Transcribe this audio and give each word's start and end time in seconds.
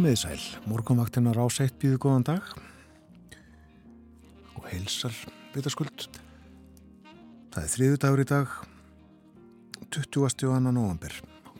Komiði 0.00 0.16
sæl, 0.16 0.44
morgunvaktinnar 0.64 1.36
á 1.36 1.44
seitt 1.52 1.74
býðu 1.76 1.98
góðan 2.00 2.22
dag 2.24 2.46
og 4.56 4.64
heilsar 4.70 5.12
vitaskuld. 5.52 6.06
Það 7.52 7.58
er 7.60 7.72
þriðu 7.74 7.98
dagur 8.00 8.22
í 8.22 8.24
dag, 8.30 8.54
20. 9.92 10.46
og 10.48 10.54
annan 10.56 10.78
november, 10.78 11.12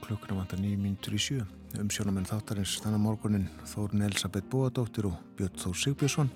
klukkuna 0.06 0.38
vantar 0.38 0.56
nýjum 0.56 0.86
mínutur 0.86 1.18
í 1.18 1.20
sjö. 1.20 1.45
Umsjónamenn 1.82 2.30
þáttarins 2.30 2.78
þannig 2.80 3.02
morgunin 3.04 3.45
Þórun 3.74 4.06
Elisabeth 4.06 4.48
Bóadóttir 4.48 5.10
og 5.10 5.18
Björn 5.36 5.60
Þór 5.60 5.76
Sigbjörnsson. 5.82 6.30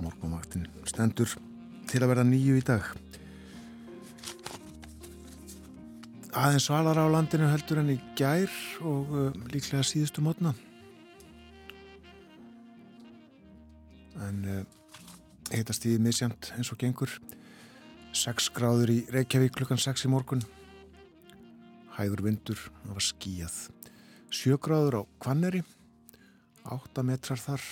Morgunvaktin 0.00 0.64
stendur 0.88 1.34
til 1.84 2.00
að 2.00 2.14
verða 2.14 2.24
nýju 2.30 2.54
í 2.62 2.64
dag. 2.64 2.88
Aðeins 6.32 6.70
svalar 6.70 6.96
á 6.96 7.12
landinu 7.12 7.52
heldur 7.52 7.82
en 7.84 7.92
í 7.92 7.98
gær 8.16 8.48
og 8.80 9.12
uh, 9.12 9.28
líklega 9.52 9.84
síðustu 9.84 10.24
mótna. 10.24 10.54
En 14.26 14.44
uh, 14.44 14.62
heitast 15.52 15.86
í 15.88 15.96
misjant 16.02 16.50
eins 16.56 16.72
og 16.74 16.80
gengur. 16.80 17.12
6 18.16 18.48
gráður 18.56 18.92
í 18.92 18.98
Reykjavík 19.12 19.54
klukkan 19.58 19.80
6 19.80 20.06
í 20.08 20.12
morgun. 20.12 20.42
Hægur 21.98 22.22
vindur, 22.24 22.60
það 22.84 22.96
var 22.96 23.04
skíjað. 23.04 23.58
7 24.34 24.58
gráður 24.64 25.00
á 25.00 25.02
Kvanneri, 25.22 25.62
8 26.64 27.04
metrar 27.06 27.40
þar. 27.40 27.64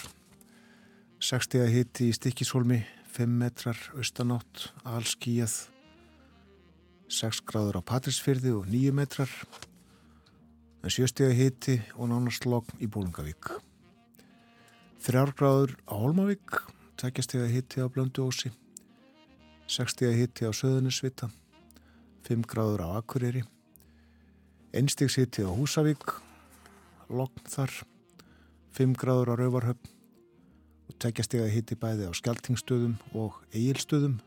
60 1.20 1.70
hitti 1.72 2.10
í 2.10 2.16
Stikkishólmi, 2.16 2.82
5 3.16 3.38
metrar 3.40 3.80
austanátt, 3.96 4.68
allskíjað. 4.84 5.54
6 7.08 7.44
gráður 7.48 7.80
á 7.80 7.82
Patrísfyrði 7.86 8.52
og 8.56 8.68
9 8.70 8.92
metrar. 8.96 9.30
En 10.82 10.92
7 10.92 11.08
stegi 11.10 11.38
hitti 11.38 11.78
og 11.96 12.10
nánast 12.12 12.46
logn 12.46 12.82
í 12.82 12.90
Bólungavík. 12.90 13.56
3 15.06 15.30
gráður 15.38 15.76
á 15.86 15.94
Holmavík, 16.02 16.56
2 16.98 17.22
stegi 17.22 17.46
hitti 17.52 17.78
á 17.78 17.86
Blönduósi. 17.86 18.50
6 19.70 19.94
stegi 19.94 20.18
hitti 20.18 20.42
á 20.42 20.50
Söðunisvita. 20.50 21.28
5 22.26 22.42
gráður 22.50 22.82
á 22.82 22.98
Akureyri. 22.98 23.44
1 24.74 24.90
stegi 24.90 25.22
hitti 25.22 25.46
á 25.46 25.50
Húsavík, 25.54 26.02
logn 27.06 27.46
þar. 27.46 27.70
5 28.74 28.98
gráður 28.98 29.30
á 29.30 29.34
Rauvarhöfn 29.38 29.94
og 30.90 30.98
tekja 30.98 31.22
stegi 31.22 31.54
hitti 31.54 31.78
bæði 31.78 32.10
á 32.10 32.12
Skeltingstöðum 32.12 32.98
og 33.14 33.38
Egilstöðum 33.54 34.18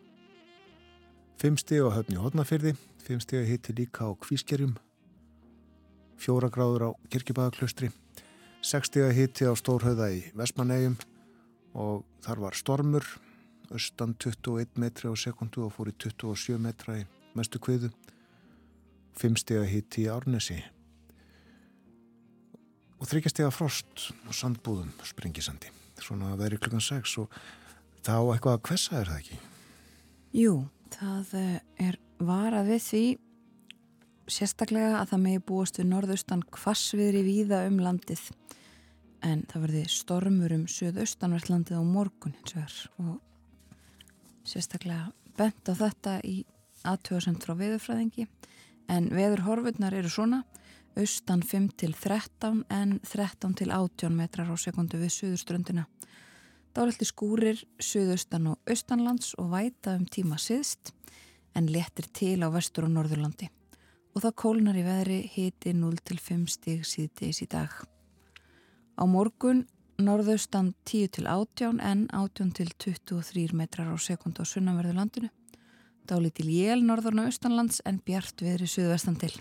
5 1.43 1.59
steg 1.59 1.83
á 1.83 1.91
höfni 1.91 2.16
hodnafyrði, 2.23 2.77
5 3.03 3.27
steg 3.27 3.52
hitti 3.52 3.75
líka 3.75 4.08
á 4.08 4.16
kvískerjum, 4.16 4.80
4 6.19 6.49
gráður 6.52 6.88
á 6.88 6.89
kirkibæðaklaustri, 7.11 7.91
6 8.61 8.89
steg 8.89 9.13
hitti 9.15 9.47
á 9.47 9.53
stórhauða 9.57 10.09
í 10.14 10.21
Vestmannegjum 10.37 10.97
og 11.80 12.03
þar 12.25 12.42
var 12.43 12.58
stormur, 12.58 13.05
austan 13.71 14.15
21 14.20 14.80
metri 14.81 15.11
á 15.11 15.15
sekundu 15.15 15.64
og 15.67 15.75
fór 15.75 15.92
í 15.92 15.95
27 15.95 16.58
metra 16.61 16.98
í 16.99 17.05
mestu 17.37 17.61
kviðu, 17.61 17.92
5 19.19 19.39
steg 19.43 19.67
hitti 19.69 20.08
í 20.08 20.09
Árnesi 20.11 20.59
og 22.99 23.08
3 23.08 23.31
steg 23.31 23.53
frost 23.55 24.09
og 24.27 24.36
sandbúðum 24.36 24.92
springisandi. 25.08 25.71
Svona 25.99 26.33
að 26.33 26.43
veri 26.43 26.59
klukkan 26.59 26.83
6 26.83 27.15
og 27.23 27.39
þá 28.03 28.15
eitthvað 28.17 28.58
að 28.58 28.65
hvessa 28.67 28.99
er 28.99 29.09
það 29.11 29.23
ekki? 29.23 29.39
Jú, 30.39 30.53
Það 30.93 31.33
eh, 31.37 31.58
er 31.86 31.98
varað 32.19 32.71
við 32.73 32.86
því 32.86 33.03
sérstaklega 34.34 35.00
að 35.00 35.12
það 35.14 35.23
megi 35.23 35.42
búast 35.50 35.80
við 35.80 35.90
norðaustan 35.92 36.44
kvassviðri 36.56 37.23
víða 37.26 37.64
um 37.70 37.80
landið. 37.84 38.22
En 39.26 39.44
það 39.52 39.66
verði 39.66 39.84
stormur 39.92 40.56
um 40.56 40.67
söðaustanvert 40.72 41.50
landið 41.52 41.82
á 41.82 41.84
morgun 41.84 42.36
og 43.04 43.17
sérstaklega 44.48 45.10
bent 45.38 45.72
á 45.72 45.73
þetta 45.76 46.20
í 46.23 46.38
aðtöðasemt 46.88 47.44
frá 47.44 47.58
veðurfræðingi. 47.60 48.28
En 48.90 49.10
veðurhorfurnar 49.14 49.98
eru 50.00 50.10
svona 50.10 50.44
austan 50.98 51.44
5 51.46 51.70
til 51.78 51.94
13 51.94 52.64
en 52.73 52.98
13 53.04 53.56
til 53.60 53.70
18 53.72 54.16
metrar 54.16 54.50
á 54.50 54.56
sekundu 54.58 54.98
við 55.02 55.14
söðurströndina 55.20 55.86
Dálitli 56.76 57.06
skúrir, 57.08 57.61
suðaustan 57.82 58.52
og 58.52 58.70
austanlands 58.70 59.34
og 59.42 59.50
væta 59.54 59.96
um 59.98 60.06
tíma 60.06 60.38
siðst 60.38 60.94
en 61.58 61.70
letir 61.73 62.10
til 62.14 62.38
á 62.46 62.48
vestur 62.54 62.86
og 62.86 62.94
norðurlandi 62.94 63.50
og 64.15 64.23
það 64.23 64.37
kólnar 64.42 64.77
í 64.80 64.86
veðri 64.86 65.20
hiti 65.33 65.73
0-5 65.75 66.45
stig 66.49 66.86
síðdeis 66.87 67.42
í 67.43 67.49
dag. 67.49 67.73
Á 68.99 69.03
morgun 69.08 69.65
norðaustan 69.99 70.73
10-18 70.87 71.80
en 71.83 72.08
18-23 72.15 73.53
metrar 73.55 73.92
á 73.92 73.98
sekund 73.99 74.39
á 74.39 74.43
sunnanverðu 74.48 74.95
landinu. 74.98 75.30
Dálítil 76.09 76.49
jél 76.49 76.81
norðurna 76.86 77.27
austanlands 77.30 77.83
en 77.86 77.99
bjart 78.05 78.42
veðri 78.42 78.67
suðvestan 78.69 79.19
til. 79.19 79.33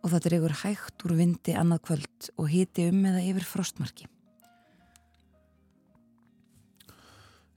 Og 0.00 0.14
er 0.16 0.38
ykkur 0.38 0.56
hægt 0.62 1.04
úr 1.04 1.14
vindi 1.18 1.54
annað 1.54 1.84
kvöld 1.86 2.30
og 2.40 2.48
hiti 2.50 2.88
um 2.88 3.04
eða 3.04 3.20
yfir 3.22 3.46
frostmarki. 3.46 4.08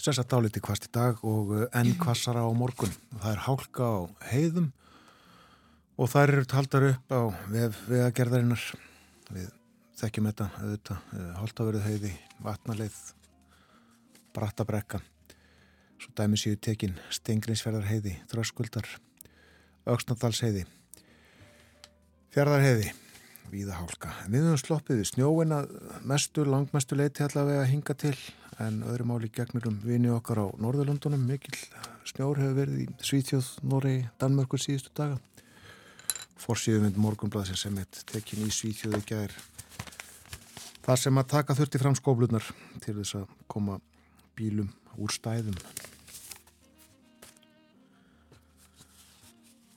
Sessat 0.04 0.28
dáliti 0.28 0.60
kvast 0.60 0.90
í 0.90 0.92
dag 0.92 1.22
og 1.24 1.54
eh, 1.56 1.68
enn 1.80 1.96
kvassara 2.04 2.44
á 2.44 2.52
morgun. 2.52 2.92
Það 3.16 3.30
er 3.32 3.44
hálka 3.48 3.88
á 3.88 4.00
heiðum 4.34 4.72
og 5.98 6.10
þær 6.10 6.36
eru 6.36 6.46
taldar 6.50 6.88
upp 6.90 7.14
á 7.14 7.22
vegagerðarinnar 7.52 8.64
við 9.34 9.50
þekkjum 10.00 10.30
þetta, 10.32 10.50
auðvitað, 10.60 11.10
eh, 11.14 11.34
háltaverið 11.40 11.88
heiði, 11.88 12.14
vatnaleið, 12.44 13.00
brattabrekka, 14.34 15.02
svo 16.02 16.14
dæmi 16.18 16.40
séu 16.40 16.58
tekin 16.58 16.98
Stengriðsferðar 17.14 17.88
heiði, 17.88 18.18
Þröskuldar, 18.32 18.90
Öksnadals 19.86 20.42
heiði, 20.42 20.66
Fjörðar 22.34 22.66
heiði, 22.66 22.92
Víða 23.54 23.76
hálka. 23.78 24.10
Við 24.32 24.48
höfum 24.48 24.58
sloppið 24.58 25.02
við 25.02 25.10
snjóina 25.12 25.60
mestu, 26.10 26.46
langmestu 26.48 26.98
leiti 26.98 27.22
allavega 27.22 27.62
að 27.62 27.70
hinga 27.70 27.94
til 28.02 28.16
en 28.64 28.80
öðru 28.90 29.06
máli 29.06 29.30
gegnur 29.30 29.68
um 29.70 29.76
vini 29.84 30.10
okkar 30.10 30.42
á 30.42 30.48
Norðurlundunum. 30.58 31.28
Mikil 31.28 31.54
snjór 32.10 32.42
hefur 32.42 32.58
verið 32.64 32.82
í 32.82 32.88
Svítjóð, 33.06 33.52
Norri, 33.62 34.00
Danmörkur 34.18 34.62
síðustu 34.62 34.90
daga. 34.98 35.20
Forsíðumund 36.42 36.98
morgunblæðsins 37.00 37.64
sem 37.66 37.78
er 37.80 38.04
tekin 38.10 38.44
í 38.46 38.52
Svítjóðu 38.52 39.02
gæðir. 39.08 39.36
Það 40.84 41.00
sem 41.00 41.20
að 41.22 41.32
taka 41.32 41.56
þurfti 41.56 41.82
fram 41.82 41.96
skóflunar 41.96 42.50
til 42.84 42.98
þess 42.98 43.20
að 43.22 43.34
koma 43.52 43.80
bílum 44.38 44.72
úr 44.98 45.14
stæðum. 45.14 45.56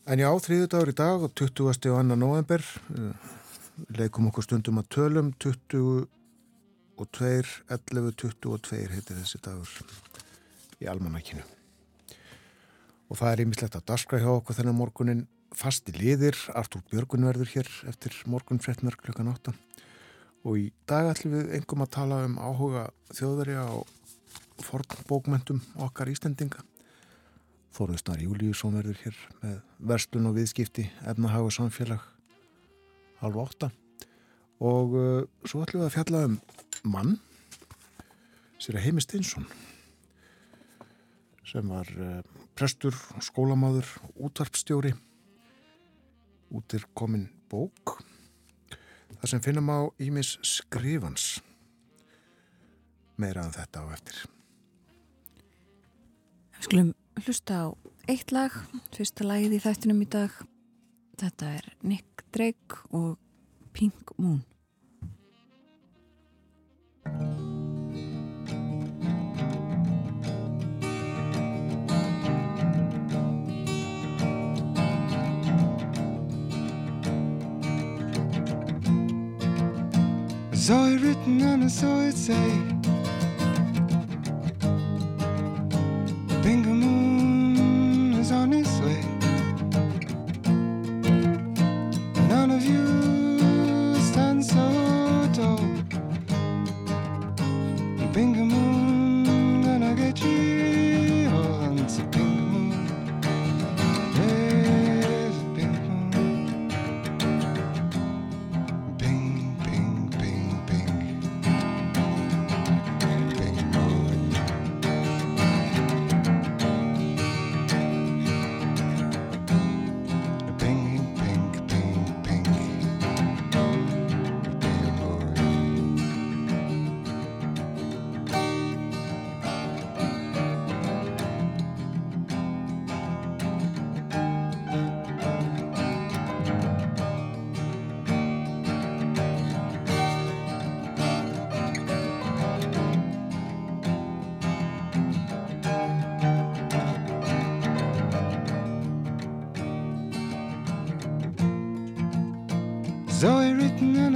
En 0.06 0.22
já, 0.22 0.28
þriðu 0.30 0.68
dagur 0.70 0.92
í 0.92 0.96
dag 0.96 1.24
og 1.26 1.32
20. 1.34 1.66
og 1.66 1.80
2. 1.82 2.02
november 2.14 2.62
leikum 3.98 4.30
okkur 4.30 4.46
stundum 4.46 4.80
að 4.80 4.90
tölum 4.94 5.32
22, 5.42 6.06
11, 6.96 8.14
22 8.22 8.86
heitir 8.94 9.18
þessi 9.18 9.42
dagur 9.44 9.72
í 10.80 10.88
almanakinu 10.88 11.44
og 13.06 13.18
það 13.20 13.32
er 13.32 13.42
ímislegt 13.44 13.76
að 13.78 13.88
daskra 13.92 14.20
hjá 14.22 14.30
okkur 14.32 14.56
þennan 14.58 14.78
morgunin 14.78 15.26
fasti 15.56 15.94
liðir, 15.96 16.36
Artúr 16.54 16.84
Björgun 16.90 17.26
verður 17.28 17.52
hér 17.54 17.70
eftir 17.88 18.14
morgun 18.28 18.60
frettmörk 18.62 19.00
klukkan 19.06 19.32
8 19.32 19.54
og 20.46 20.58
í 20.60 20.68
dag 20.86 21.10
ætlum 21.10 21.38
við 21.38 21.52
engum 21.58 21.82
að 21.82 21.94
tala 21.96 22.22
um 22.28 22.38
áhuga 22.38 22.86
þjóðverja 23.16 23.66
og 23.74 23.92
fornbókmentum 24.62 25.62
okkar 25.88 26.12
Íslandinga 26.12 26.64
Þorðustar 27.76 28.22
Júliusson 28.24 28.76
verður 28.78 29.00
hér 29.02 29.16
með 29.42 29.56
verslun 29.90 30.28
og 30.30 30.36
viðskipti, 30.38 30.86
efnahag 31.04 31.44
og 31.44 31.52
samfélag 31.52 32.04
halv 33.20 33.40
átta. 33.42 33.68
Og 34.64 34.94
uh, 34.96 35.26
svo 35.44 35.60
ætlum 35.60 35.82
við 35.82 35.88
að 35.90 35.96
fjalla 35.98 36.22
um 36.30 36.38
mann 36.88 37.18
sér 38.62 38.78
að 38.78 38.86
Heimi 38.86 39.04
Steinsson 39.04 39.44
sem 41.46 41.68
var 41.68 41.90
uh, 42.00 42.22
prestur, 42.56 42.96
skólamáður 43.20 43.92
útvarpstjóri 44.24 44.94
út 46.54 46.74
er 46.76 46.84
komin 46.94 47.28
bók 47.50 47.98
það 49.26 49.32
sem 49.32 49.42
finnum 49.42 49.70
á 49.72 49.78
Ímis 50.02 50.36
skrifans. 50.46 51.40
Meira 53.16 53.46
en 53.46 53.54
þetta 53.54 53.82
á 53.82 53.86
eftir. 53.96 54.20
Við 56.56 56.68
skulum 56.68 56.92
hlusta 57.24 57.58
á 57.58 57.66
eitt 58.12 58.32
lag 58.34 58.54
fyrsta 58.94 59.26
lagið 59.26 59.58
í 59.58 59.62
þættinum 59.64 60.04
í 60.04 60.08
dag. 60.12 60.38
Þetta 61.16 61.52
er 61.58 61.72
Nick 61.82 62.26
Drake 62.30 62.84
og 62.92 63.16
Pink 63.72 64.14
Moon. 64.20 64.42
Zoe 80.66 80.96
written 80.96 81.40
and 81.42 81.62
I 81.62 81.68
saw 81.68 82.00
it 82.00 82.16
say 82.16 82.50
Bingo 86.42 87.05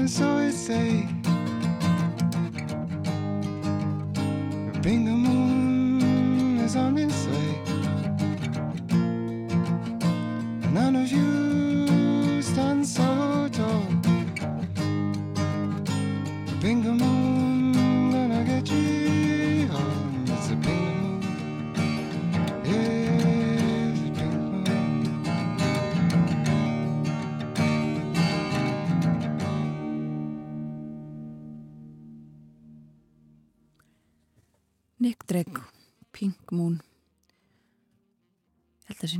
so 0.09 0.27
i 0.39 0.51
say 0.51 1.10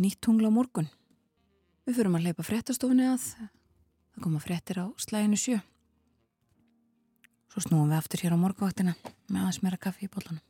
nýtt 0.01 0.21
tungla 0.25 0.51
á 0.51 0.53
morgun. 0.53 0.91
Við 1.87 2.01
fyrum 2.01 2.19
að 2.19 2.29
leipa 2.29 2.47
fréttastofunni 2.47 3.09
að. 3.09 3.31
Það 4.15 4.25
koma 4.27 4.43
fréttir 4.43 4.83
á 4.83 4.87
slæginu 5.01 5.39
sjö. 5.41 5.61
Svo 7.51 7.65
snúum 7.65 7.91
við 7.91 7.99
aftur 7.99 8.23
hér 8.25 8.37
á 8.37 8.43
morgunvaktina 8.43 8.95
með 9.29 9.43
aðeins 9.43 9.63
meira 9.65 9.81
kaffi 9.81 10.07
í 10.07 10.13
bollanum 10.13 10.50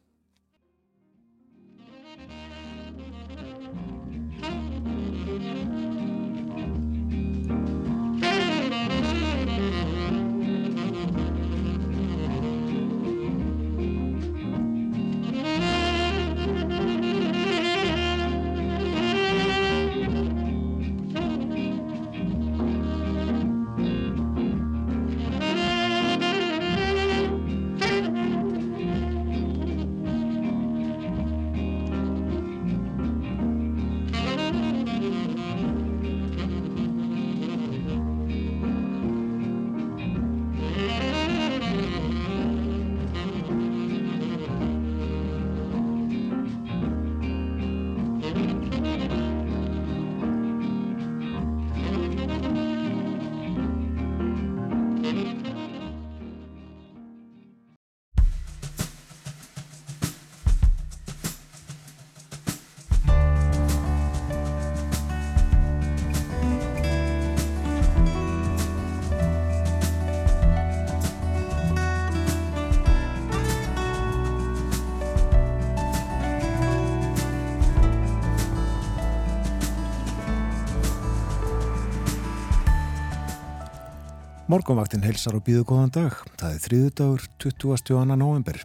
Morgonvaktin 84.51 85.05
helsar 85.07 85.37
og 85.39 85.45
býðu 85.47 85.63
góðan 85.69 85.93
dag. 85.95 86.15
Það 86.41 86.55
er 86.57 86.63
þriðu 86.65 86.89
dagur 86.99 87.27
22. 87.39 87.99
november. 88.19 88.57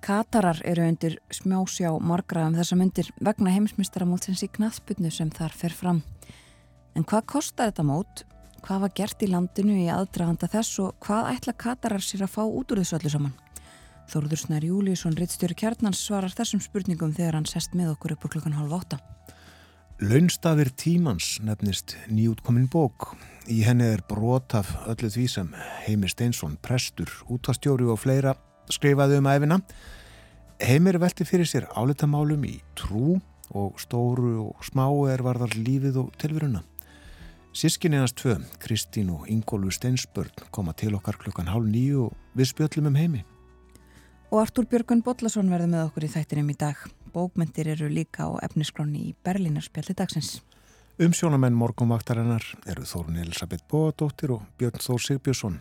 Katarar 0.00 0.60
eru 0.64 0.86
undir 0.88 1.18
smjásjá 1.34 1.90
margra 2.00 2.46
um 2.48 2.54
þessa 2.56 2.78
myndir 2.80 3.10
vegna 3.20 3.52
heimsmystaramótsins 3.52 4.44
í 4.46 4.48
knaðsputnu 4.54 5.10
sem 5.12 5.28
þar 5.36 5.52
fer 5.52 5.74
fram. 5.76 6.00
En 6.96 7.04
hvað 7.04 7.26
kostar 7.34 7.68
þetta 7.68 7.84
mót? 7.84 8.22
Hvað 8.64 8.86
var 8.86 8.94
gert 8.96 9.26
í 9.26 9.28
landinu 9.28 9.76
í 9.82 9.90
aðdraganda 9.92 10.48
þess 10.54 10.80
og 10.86 10.96
hvað 11.04 11.28
ætla 11.34 11.56
Katarar 11.66 12.06
sér 12.06 12.24
að 12.24 12.32
fá 12.38 12.46
út 12.46 12.72
úr 12.72 12.80
þessu 12.80 12.96
öllu 12.96 13.12
saman? 13.12 13.36
Þóruður 14.08 14.42
Snær 14.46 14.64
Júliusson, 14.64 15.18
rittstjóri 15.18 15.58
kjarnans, 15.60 16.00
svarar 16.00 16.32
þessum 16.32 16.64
spurningum 16.64 17.12
þegar 17.12 17.36
hann 17.36 17.50
sest 17.50 17.76
með 17.76 17.92
okkur 17.98 18.16
upp 18.16 18.24
á 18.24 18.32
klukkan 18.32 18.56
halv 18.56 18.78
átta. 18.80 19.02
Launstafir 19.96 20.68
tímans 20.76 21.38
nefnist 21.40 21.94
nýjútkomin 22.12 22.66
bók. 22.68 23.14
Í 23.48 23.62
henni 23.64 23.86
er 23.94 24.02
brot 24.04 24.52
af 24.52 24.68
öllu 24.92 25.08
því 25.08 25.22
sem 25.32 25.46
Heimir 25.86 26.10
Steinsson, 26.12 26.58
prestur, 26.60 27.08
útastjóri 27.32 27.86
og 27.88 28.02
fleira 28.02 28.34
skrifaði 28.68 29.22
um 29.22 29.28
æfina. 29.32 29.56
Heimir 30.60 30.98
velti 31.00 31.24
fyrir 31.24 31.48
sér 31.48 31.70
álitamálum 31.72 32.44
í 32.44 32.58
trú 32.76 33.14
og 33.56 33.80
stóru 33.80 34.34
og 34.42 34.66
smá 34.68 34.84
er 35.08 35.24
varðar 35.24 35.56
lífið 35.56 35.96
og 36.02 36.12
tilveruna. 36.20 36.60
Sískinni 37.56 37.96
hans 37.96 38.12
tvö, 38.12 38.36
Kristín 38.60 39.14
og 39.16 39.24
Ingólu 39.32 39.72
Steinsbörn, 39.72 40.44
koma 40.52 40.76
til 40.76 40.92
okkar 41.00 41.16
klukkan 41.16 41.48
hálf 41.48 41.64
nýju 41.72 42.10
og 42.10 42.36
við 42.36 42.52
spjöllum 42.52 42.92
um 42.92 43.00
heimi. 43.00 43.24
Og 44.28 44.42
Artúr 44.44 44.68
Björgun 44.68 45.00
Bollason 45.06 45.48
verði 45.48 45.72
með 45.72 45.86
okkur 45.86 46.04
í 46.04 46.12
þættinum 46.12 46.52
í 46.52 46.60
dag. 46.60 46.84
Bókmyndir 47.16 47.70
eru 47.72 47.88
líka 47.88 48.28
á 48.28 48.36
efniskráni 48.44 49.06
í 49.08 49.14
Berlínarspjalli 49.24 49.94
dagsins. 49.96 50.42
Umsjónamenn 51.00 51.56
morgunvaktarinnar 51.56 52.44
eru 52.68 52.84
Þórun 52.84 53.22
Elisabeth 53.22 53.64
Bóadóttir 53.72 54.34
og 54.36 54.44
Björn 54.60 54.84
Þór 54.84 55.00
Sigbjörnsson. 55.00 55.56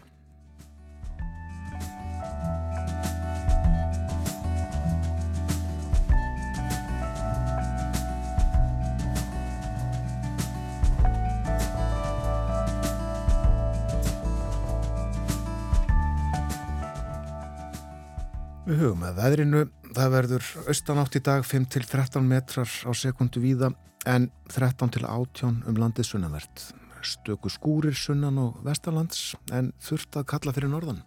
Við 18.76 18.82
hugum 18.90 19.04
að 19.08 19.20
veðrinu, 19.22 19.60
það 19.96 20.10
verður 20.12 20.48
austanátt 20.68 21.14
í 21.16 21.20
dag 21.24 21.46
5-13 21.48 22.26
metrar 22.28 22.68
á 22.84 22.92
sekundu 22.92 23.40
víða 23.40 23.70
en 24.04 24.26
13-18 24.52 25.62
um 25.72 25.78
landið 25.80 26.10
sunnavert. 26.10 26.64
Stöku 27.00 27.48
skúrir 27.48 27.96
sunnan 27.96 28.36
og 28.42 28.58
vestalands 28.68 29.38
en 29.56 29.70
þurft 29.80 30.18
að 30.20 30.28
kalla 30.34 30.52
fyrir 30.58 30.74
norðan. 30.74 31.00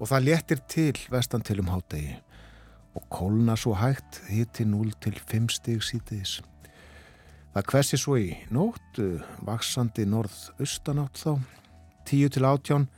og 0.00 0.10
það 0.10 0.26
léttir 0.26 0.62
til 0.66 0.98
vestan 1.06 1.46
til 1.46 1.60
um 1.62 1.70
hádegi 1.70 2.16
og 2.98 3.06
kólna 3.14 3.54
svo 3.54 3.76
hægt 3.78 4.18
hitti 4.26 4.66
0 4.66 4.90
til 4.98 5.14
5 5.14 5.48
stig 5.54 5.86
sítiðis. 5.86 6.40
Það 7.54 7.68
kvessi 7.70 7.96
svo 7.96 8.18
í 8.18 8.34
nótt, 8.50 8.98
vaksandi 9.46 10.02
norð-austanátt 10.02 11.14
þá, 11.14 11.38
10 12.10 12.34
til 12.34 12.44
18, 12.44 12.88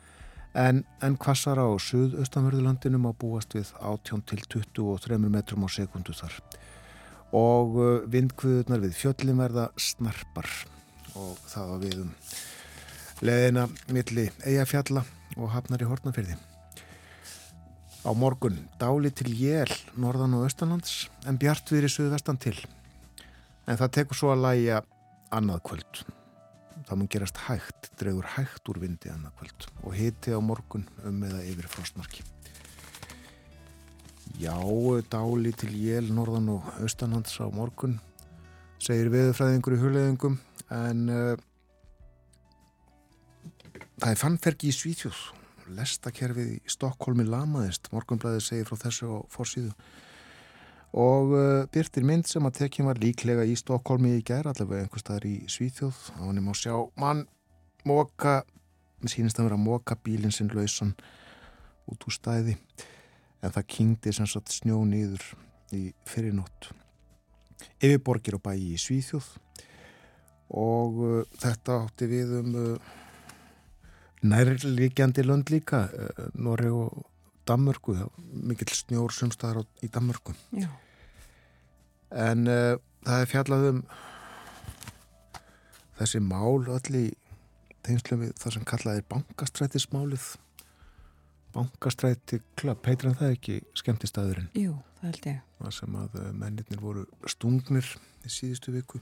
en, 0.55 0.85
en 1.03 1.17
kvassar 1.19 1.59
á 1.59 1.67
suð-austanverðulandinum 1.83 3.09
á 3.11 3.13
búast 3.13 3.55
við 3.57 3.73
18 3.81 4.23
til 4.31 4.41
23 4.63 5.19
metrum 5.27 5.67
á 5.67 5.69
sekundu 5.69 6.15
þar. 6.15 6.39
Og 7.35 7.77
vindkvöðunar 8.11 8.83
við 8.85 8.97
fjöllin 8.99 9.41
verða 9.43 9.69
snarpar 9.75 10.51
og 11.19 11.39
það 11.51 11.71
var 11.71 11.83
við 11.83 12.01
um 12.05 12.13
leðina 13.25 13.69
milli 13.95 14.29
eigafjalla 14.45 15.05
og 15.37 15.53
hafnar 15.55 15.83
í 15.83 15.89
hortnafyrði. 15.89 16.37
Á 18.05 18.11
morgun 18.13 18.59
dáli 18.79 19.11
til 19.17 19.33
jél 19.33 19.71
norðan 19.97 20.37
og 20.39 20.47
austanlands 20.47 21.07
en 21.27 21.39
bjart 21.41 21.71
við 21.73 21.89
í 21.89 21.95
suðvestan 21.95 22.39
til. 22.39 22.57
En 23.67 23.81
það 23.81 23.95
tekur 23.99 24.19
svo 24.19 24.35
að 24.35 24.45
læja 24.45 24.83
annað 25.33 25.65
kvöld. 25.71 26.05
Það 26.85 26.99
mun 27.01 27.09
gerast 27.11 27.39
hægt, 27.47 27.91
dregur 28.01 28.27
hægt 28.35 28.69
úr 28.69 28.81
vindi 28.83 29.11
annað 29.13 29.37
kvöld 29.39 29.67
og 29.83 29.95
hiti 29.97 30.35
á 30.35 30.41
morgun 30.43 30.85
um 31.07 31.23
eða 31.25 31.41
yfir 31.47 31.69
frostmarki. 31.71 32.25
Já, 34.41 34.57
dáli 35.11 35.53
til 35.55 35.71
jél 35.79 36.11
norðan 36.11 36.51
og 36.57 36.67
austanlands 36.83 37.39
á 37.39 37.47
morgun, 37.55 38.01
segir 38.83 39.13
viðfræðingur 39.13 39.77
í 39.77 39.81
huleyðingum, 39.81 40.39
en 40.75 41.05
uh, 41.13 41.37
það 44.03 44.11
er 44.11 44.21
fannferki 44.21 44.73
í 44.73 44.75
Svíþjóð. 44.75 45.21
Lestakerfið 45.79 46.51
í 46.57 46.59
Stokkólmi 46.69 47.25
lamaðist, 47.25 47.89
morgunblæðið 47.95 48.43
segir 48.45 48.67
frá 48.69 48.83
þessu 48.83 49.15
á 49.15 49.19
fórsíðu 49.33 49.71
og 50.95 51.33
uh, 51.35 51.67
byrtir 51.75 52.07
mynd 52.07 52.29
sem 52.31 52.45
að 52.47 52.61
tekjum 52.61 52.87
var 52.87 53.01
líklega 53.03 53.45
í 53.51 53.57
Stokkólmi 53.59 54.13
í 54.15 54.23
gær 54.27 54.47
allavega 54.47 54.85
einhver 54.85 55.03
staðar 55.03 55.27
í 55.27 55.37
Svíþjóð. 55.51 55.97
Á 56.15 56.23
hann 56.23 56.39
er 56.39 56.45
má 56.47 56.55
sjá 56.55 56.77
mann 57.01 57.25
móka 57.85 58.43
sínist 59.11 59.41
að 59.41 59.49
vera 59.49 59.59
að 59.59 59.65
móka 59.67 59.97
bílinn 60.01 60.33
sinn 60.33 60.53
lausan 60.55 60.95
út 61.91 62.07
úr 62.07 62.15
stæði. 62.15 62.55
En 63.43 63.53
það 63.53 63.67
kyngdi 63.75 64.15
sem 64.15 64.29
sagt 64.31 64.55
snjó 64.55 64.79
nýður 64.87 65.25
í 65.75 65.89
fyrirnótt 66.09 66.71
yfirborgir 67.83 68.39
og 68.39 68.45
bæi 68.47 68.75
í 68.75 68.79
Svíþjóð. 68.79 69.27
Og 70.55 71.03
uh, 71.03 71.19
þetta 71.43 71.81
átti 71.89 72.09
við 72.09 72.37
um 72.39 72.55
uh, 72.61 72.95
nærlegjandi 74.23 75.27
lönd 75.27 75.51
líka 75.51 75.89
uh, 75.91 76.31
Norri 76.39 76.71
og 76.71 77.03
Danmörku. 77.49 77.99
Mikill 78.47 78.71
snjór 78.79 79.13
sumstaðar 79.13 79.65
í 79.83 79.91
Danmörku. 79.91 80.39
Já. 80.55 80.71
En 82.11 82.47
uh, 82.51 82.77
það 83.07 83.21
er 83.25 83.31
fjallað 83.31 83.69
um 83.71 83.83
þessi 85.99 86.21
mál 86.25 86.65
öll 86.75 86.99
í 86.99 87.05
tengslu 87.85 88.19
við 88.23 88.33
það 88.41 88.57
sem 88.57 88.65
kallaði 88.69 89.05
bankastrætismálið. 89.13 90.25
Bankastræti 91.55 92.41
klubb, 92.59 92.81
heitir 92.89 93.11
hann 93.11 93.19
það 93.21 93.35
ekki 93.37 93.61
skemmtistæðurinn 93.79 94.49
Jú, 94.59 94.73
það 94.99 95.11
held 95.13 95.27
ég. 95.31 95.43
það 95.61 95.75
sem 95.77 95.99
að 96.01 96.17
uh, 96.19 96.31
mennirnir 96.35 96.81
voru 96.83 97.05
stungnir 97.31 97.91
í 98.25 98.33
síðustu 98.33 98.75
viku. 98.75 98.99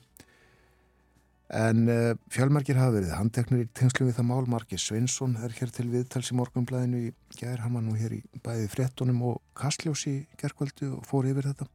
En 1.53 1.87
uh, 1.89 2.13
fjölmarkir 2.33 2.77
hafa 2.81 2.97
verið 2.99 3.15
handteknir 3.17 3.65
í 3.65 3.71
tengslu 3.77 4.07
við 4.09 4.19
það 4.19 4.29
mál. 4.29 4.45
Marki 4.53 4.79
Sveinsson 4.81 5.39
er 5.41 5.53
hér 5.57 5.73
til 5.73 5.89
viðtals 5.93 6.33
í 6.33 6.37
morgunblæðinu 6.37 7.01
í 7.07 7.15
gær, 7.39 7.63
hann 7.65 7.77
var 7.77 7.87
nú 7.87 7.97
hér 7.97 8.19
í 8.19 8.23
bæði 8.45 8.69
fréttunum 8.73 9.21
og 9.31 9.41
kastljósi 9.57 10.19
gerkvöldu 10.41 10.95
og 10.99 11.09
fór 11.09 11.29
yfir 11.33 11.49
þetta 11.53 11.69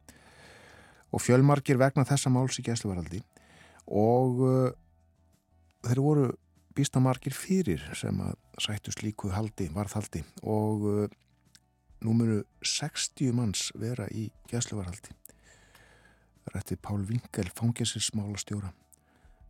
og 1.12 1.22
fjölmarkir 1.24 1.78
vegna 1.80 2.04
þessa 2.08 2.32
máls 2.32 2.58
í 2.60 2.64
gæsluvaraldi 2.66 3.22
og 3.88 4.42
uh, 4.44 4.68
þeir 5.86 6.02
voru 6.04 6.26
býstamarkir 6.76 7.34
fyrir 7.34 7.82
sem 7.98 8.18
að 8.22 8.36
sættu 8.62 8.92
slíku 8.94 9.32
haldi, 9.32 9.66
varðhaldi. 9.74 10.22
Og 10.46 10.84
uh, 10.86 11.06
nú 12.04 12.14
munu 12.14 12.42
60 12.62 13.32
manns 13.34 13.70
vera 13.74 14.06
í 14.12 14.28
gæsluvarhaldi 14.50 15.16
rætti 16.48 16.78
Pál 16.80 17.02
Vingel 17.04 17.50
fangesismála 17.52 18.38
stjóra 18.40 18.70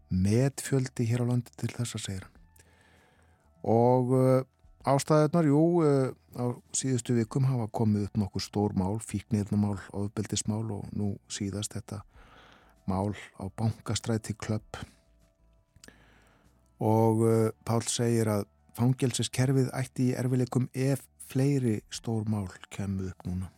metfjöldi 0.08 1.04
hér 1.06 1.22
á 1.22 1.30
landi 1.30 1.52
til 1.60 1.68
þess 1.68 1.98
að 1.98 2.04
segja. 2.06 2.24
Hann 2.24 2.38
og 3.62 4.12
uh, 4.14 4.42
ástæðunar, 4.86 5.48
jú 5.48 5.62
uh, 5.82 6.12
á 6.38 6.44
síðustu 6.76 7.16
vikum 7.16 7.48
hafa 7.48 7.66
komið 7.74 8.06
upp 8.08 8.20
nokkur 8.22 8.44
stór 8.44 8.76
mál, 8.78 9.00
fíknirnamál 9.02 9.78
ofbeldismál 9.96 10.66
og 10.76 10.86
nú 10.94 11.16
síðast 11.32 11.74
þetta 11.74 12.02
mál 12.88 13.12
á 13.42 13.44
bankastræti 13.58 14.36
klöpp. 14.38 14.78
Og 16.78 17.24
uh, 17.26 17.50
Pál 17.66 17.82
segir 17.90 18.30
að 18.30 18.46
fangelsiskerfið 18.78 19.72
ætti 19.74 20.12
í 20.12 20.16
erfileikum 20.18 20.68
ef 20.74 21.02
fleiri 21.28 21.80
stór 21.90 22.28
mál 22.30 22.46
kemur 22.70 23.10
upp 23.10 23.26
núna. 23.26 23.50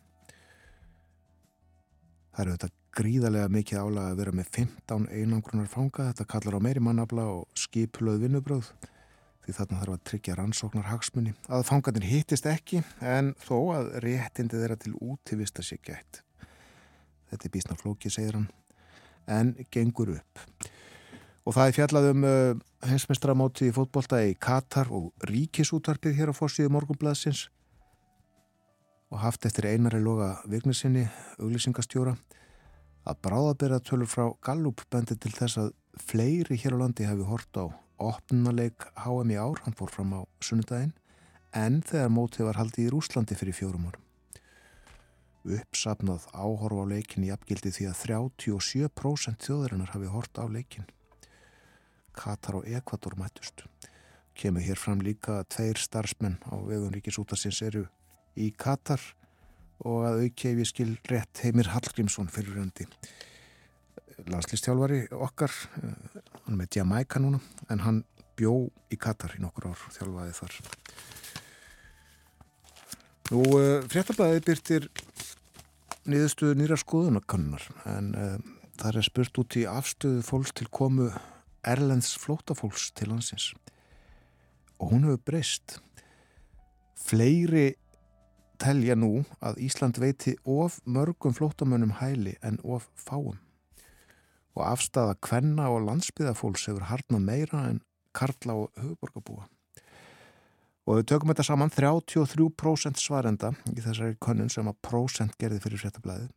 Það 2.31 2.45
eru 2.45 2.55
þetta 2.57 2.77
gríðarlega 2.97 3.51
mikið 3.53 3.83
álag 3.85 4.09
að 4.09 4.21
vera 4.23 4.33
með 4.35 4.49
15 4.57 5.05
einangrunar 5.13 5.69
fanga, 5.71 6.09
þetta 6.11 6.27
kallar 6.33 6.57
á 6.59 6.65
meiri 6.65 6.83
mannabla 6.83 7.27
og 7.37 7.45
skipulöð 7.59 8.25
vinnubröð 8.25 8.73
því 9.51 9.57
þarna 9.59 9.81
þarf 9.81 9.95
að 9.97 10.03
tryggja 10.09 10.37
rannsóknar 10.39 10.89
hagsmunni 10.89 11.35
að 11.51 11.67
fangarnir 11.67 12.07
hittist 12.07 12.47
ekki 12.47 12.83
en 13.03 13.33
þó 13.43 13.57
að 13.75 13.93
réttindi 14.05 14.59
þeirra 14.61 14.79
til 14.81 14.95
útivista 15.03 15.65
sé 15.67 15.81
gætt. 15.83 16.23
Þetta 17.31 17.47
er 17.47 17.55
bísna 17.55 17.79
flóki, 17.79 18.11
segir 18.11 18.39
hann 18.39 18.49
en 19.31 19.55
gengur 19.71 20.15
upp. 20.17 20.45
Og 21.47 21.55
það 21.57 21.69
er 21.69 21.77
fjallað 21.77 22.09
um 22.11 22.27
uh, 22.27 22.59
hensmestramóti 22.87 23.71
í 23.71 23.75
fótbolta 23.75 24.21
í 24.27 24.35
Katar 24.39 24.91
og 24.95 25.11
ríkisútvarpið 25.27 26.19
hér 26.19 26.33
á 26.33 26.35
fórsíðu 26.37 26.73
morgunblæðsins 26.75 27.49
og 29.11 29.19
haft 29.25 29.47
eftir 29.49 29.67
einari 29.67 29.99
loga 30.03 30.37
vignesinni, 30.47 31.09
auglýsingastjóra 31.43 32.15
að 33.09 33.23
bráðabera 33.25 33.81
tölur 33.83 34.11
frá 34.11 34.29
Gallup 34.45 34.85
bendi 34.93 35.17
til 35.19 35.33
þess 35.35 35.59
að 35.65 35.73
fleiri 35.99 36.59
hér 36.61 36.77
á 36.79 36.83
landi 36.85 37.09
hefði 37.09 37.27
hort 37.27 37.59
á 37.59 37.65
opnuleik 38.01 38.87
HM 39.05 39.33
í 39.35 39.37
ár, 39.39 39.61
hann 39.65 39.77
fór 39.77 39.93
fram 39.93 40.15
á 40.17 40.21
sunnudaginn, 40.45 40.95
en 41.53 41.81
þegar 41.87 42.13
mótið 42.15 42.49
var 42.49 42.61
haldið 42.61 42.87
í 42.87 42.93
Rúslandi 42.95 43.37
fyrir 43.39 43.57
fjórum 43.57 43.91
árum. 43.91 44.07
Uppsapnað 45.51 46.27
áhorf 46.37 46.81
á 46.81 46.85
leikin 46.91 47.25
í 47.27 47.31
apgildi 47.33 47.73
því 47.73 47.89
að 47.91 48.01
37% 48.03 49.47
þjóðarinnar 49.47 49.95
hafi 49.95 50.11
hort 50.13 50.41
á 50.41 50.45
leikin. 50.49 50.89
Katar 52.17 52.61
og 52.61 52.69
Ekvator 52.69 53.17
mættust. 53.17 53.65
Kemur 54.37 54.65
hér 54.65 54.79
fram 54.81 55.01
líka 55.05 55.41
tveir 55.49 55.81
starfsmenn 55.81 56.39
á 56.49 56.57
vegum 56.67 56.93
ríkisútasins 56.93 57.63
eru 57.65 57.87
í 58.37 58.51
Katar 58.53 59.01
og 59.81 60.05
að 60.09 60.27
auki 60.27 60.53
ef 60.53 60.61
ég 60.61 60.69
skil 60.69 60.93
rétt 61.09 61.43
Heimir 61.45 61.73
Hallgrímsson 61.73 62.29
fyrirröndi 62.33 62.87
landslistjálfari 64.29 65.05
okkar 65.15 65.53
hann 66.45 66.59
með 66.59 66.81
Jamaica 66.81 67.21
núna 67.23 67.41
en 67.71 67.85
hann 67.85 68.05
bjó 68.39 68.55
í 68.93 68.99
Katar 69.01 69.35
í 69.37 69.43
nokkur 69.43 69.71
ár 69.71 69.83
þjálfaði 69.95 70.37
þar. 70.39 70.57
Nú, 73.31 73.43
fréttablaðið 73.93 74.47
byrtir 74.49 74.89
niðurstöðu 76.11 76.57
nýra 76.59 76.79
skoðunakannar 76.81 77.67
en 77.93 78.15
uh, 78.17 78.39
það 78.81 79.01
er 79.03 79.07
spurt 79.07 79.43
út 79.43 79.59
í 79.61 79.67
afstöðu 79.71 80.25
fólks 80.27 80.55
til 80.57 80.67
komu 80.73 81.11
Erlends 81.67 82.15
flótafólks 82.19 82.89
til 82.97 83.11
landsins. 83.13 83.51
Og 84.81 84.95
hún 84.95 85.05
hefur 85.05 85.21
breyst. 85.29 85.77
Fleiri 86.97 87.75
telja 88.61 88.97
nú 88.97 89.23
að 89.45 89.61
Ísland 89.69 90.01
veiti 90.01 90.35
of 90.49 90.81
mörgum 90.85 91.37
flótamönnum 91.37 91.99
hæli 92.01 92.35
en 92.45 92.59
of 92.65 92.89
fáum 92.97 93.39
og 94.57 94.67
afstafa 94.67 95.15
kvenna 95.23 95.69
og 95.71 95.85
landsbyðafólks 95.87 96.67
hefur 96.71 96.89
harnað 96.91 97.25
meira 97.25 97.65
en 97.71 97.81
karla 98.17 98.57
og 98.65 98.71
höfuborgarbúa. 98.81 99.47
Og 100.89 100.99
við 100.99 101.09
tökum 101.13 101.31
þetta 101.31 101.47
saman 101.47 101.71
33% 101.71 102.99
svarenda 102.99 103.53
í 103.71 103.79
þessari 103.79 104.19
könnun 104.19 104.51
sem 104.51 104.67
að 104.67 104.81
prósent 104.83 105.37
gerði 105.39 105.63
fyrir 105.63 105.85
fréttablaði 105.85 106.31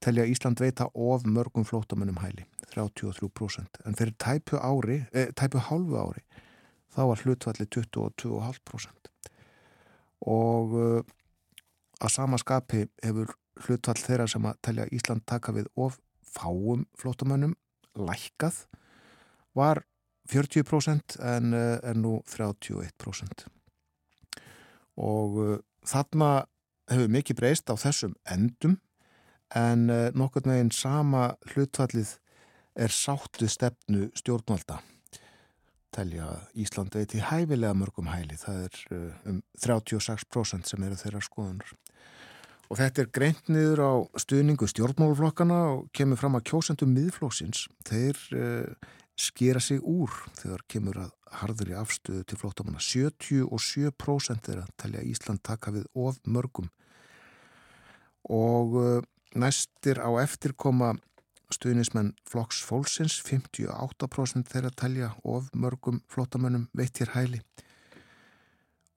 telja 0.00 0.26
Ísland 0.26 0.60
veita 0.60 0.88
of 0.94 1.24
mörgum 1.26 1.64
flótamönnum 1.66 2.20
hæli, 2.22 2.44
33% 2.74 3.80
en 3.84 3.96
fyrir 3.98 4.14
tæpu 4.18 4.58
ári, 4.58 5.06
eh, 5.12 5.30
tæpu 5.34 5.58
hálfu 5.58 5.98
ári 5.98 6.22
þá 6.94 7.02
var 7.10 7.22
hlutvalli 7.22 7.66
22,5% 7.66 9.10
og 10.26 10.74
uh, 10.74 11.02
að 12.02 12.10
sama 12.10 12.38
skapi 12.38 12.86
hefur 13.02 13.34
hlutvall 13.66 14.00
þeirra 14.00 14.26
sem 14.30 14.46
að 14.46 14.58
telja 14.62 14.88
Ísland 14.94 15.26
taka 15.26 15.52
við 15.54 15.68
of 15.76 15.98
fáum 16.28 16.86
flótamönnum 16.98 17.54
lækkað 17.98 18.64
var 19.58 19.82
40% 20.28 21.16
en 21.24 21.54
er 21.56 21.96
nú 21.96 22.18
31% 22.28 23.48
og 24.98 25.62
þarna 25.88 26.30
hefur 26.90 27.10
mikið 27.12 27.38
breyst 27.38 27.70
á 27.70 27.74
þessum 27.78 28.14
endum 28.28 28.78
en 29.56 29.88
uh, 29.88 30.08
nokkurn 30.16 30.52
veginn 30.52 30.72
sama 30.74 31.32
hlutfallið 31.52 32.16
er 32.78 32.92
sáttu 32.94 33.48
stefnu 33.50 34.08
stjórnvalda. 34.18 34.78
Telja 35.94 36.28
Ísland 36.54 36.94
veiti 36.94 37.22
hæfilega 37.24 37.72
mörgum 37.74 38.10
hæli, 38.12 38.36
það 38.38 38.66
er 38.66 39.22
um 39.26 39.40
36% 39.58 40.68
sem 40.68 40.84
eru 40.84 40.98
þeirra 41.00 41.22
skoðunar 41.24 41.72
og 42.68 42.76
þetta 42.76 43.02
er 43.02 43.10
greint 43.12 43.48
niður 43.48 43.80
á 43.80 43.92
stuðningu 44.20 44.68
stjórnmáluflokkana 44.68 45.58
og 45.72 45.84
kemur 45.96 46.20
fram 46.20 46.36
að 46.36 46.48
kjósendum 46.50 46.92
miðflóksins 46.92 47.66
þeir 47.88 48.20
uh, 48.36 48.88
skera 49.18 49.60
sig 49.62 49.80
úr 49.80 50.12
þegar 50.38 50.64
kemur 50.70 51.00
að 51.06 51.14
harður 51.40 51.72
í 51.72 51.76
afstöðu 51.76 52.24
til 52.28 52.38
flóttamanna. 52.40 52.80
77% 52.80 54.52
er 54.52 54.62
að 54.62 54.74
telja 54.80 55.02
að 55.02 55.10
Ísland 55.12 55.42
taka 55.44 55.72
við 55.74 55.88
of 55.96 56.20
mörgum. 56.28 56.68
Og 58.28 58.76
uh, 58.76 58.98
næstir 59.34 60.00
á 60.00 60.10
eftir 60.20 60.54
koma 60.56 60.94
stuðnismenn 61.52 62.12
flokks 62.28 62.60
fólksins 62.68 63.16
58% 63.24 64.52
þeirra 64.52 64.72
telja 64.76 65.14
of 65.24 65.48
mörgum 65.56 66.02
flottamönnum 66.12 66.68
veittir 66.76 67.14
hæli 67.14 67.40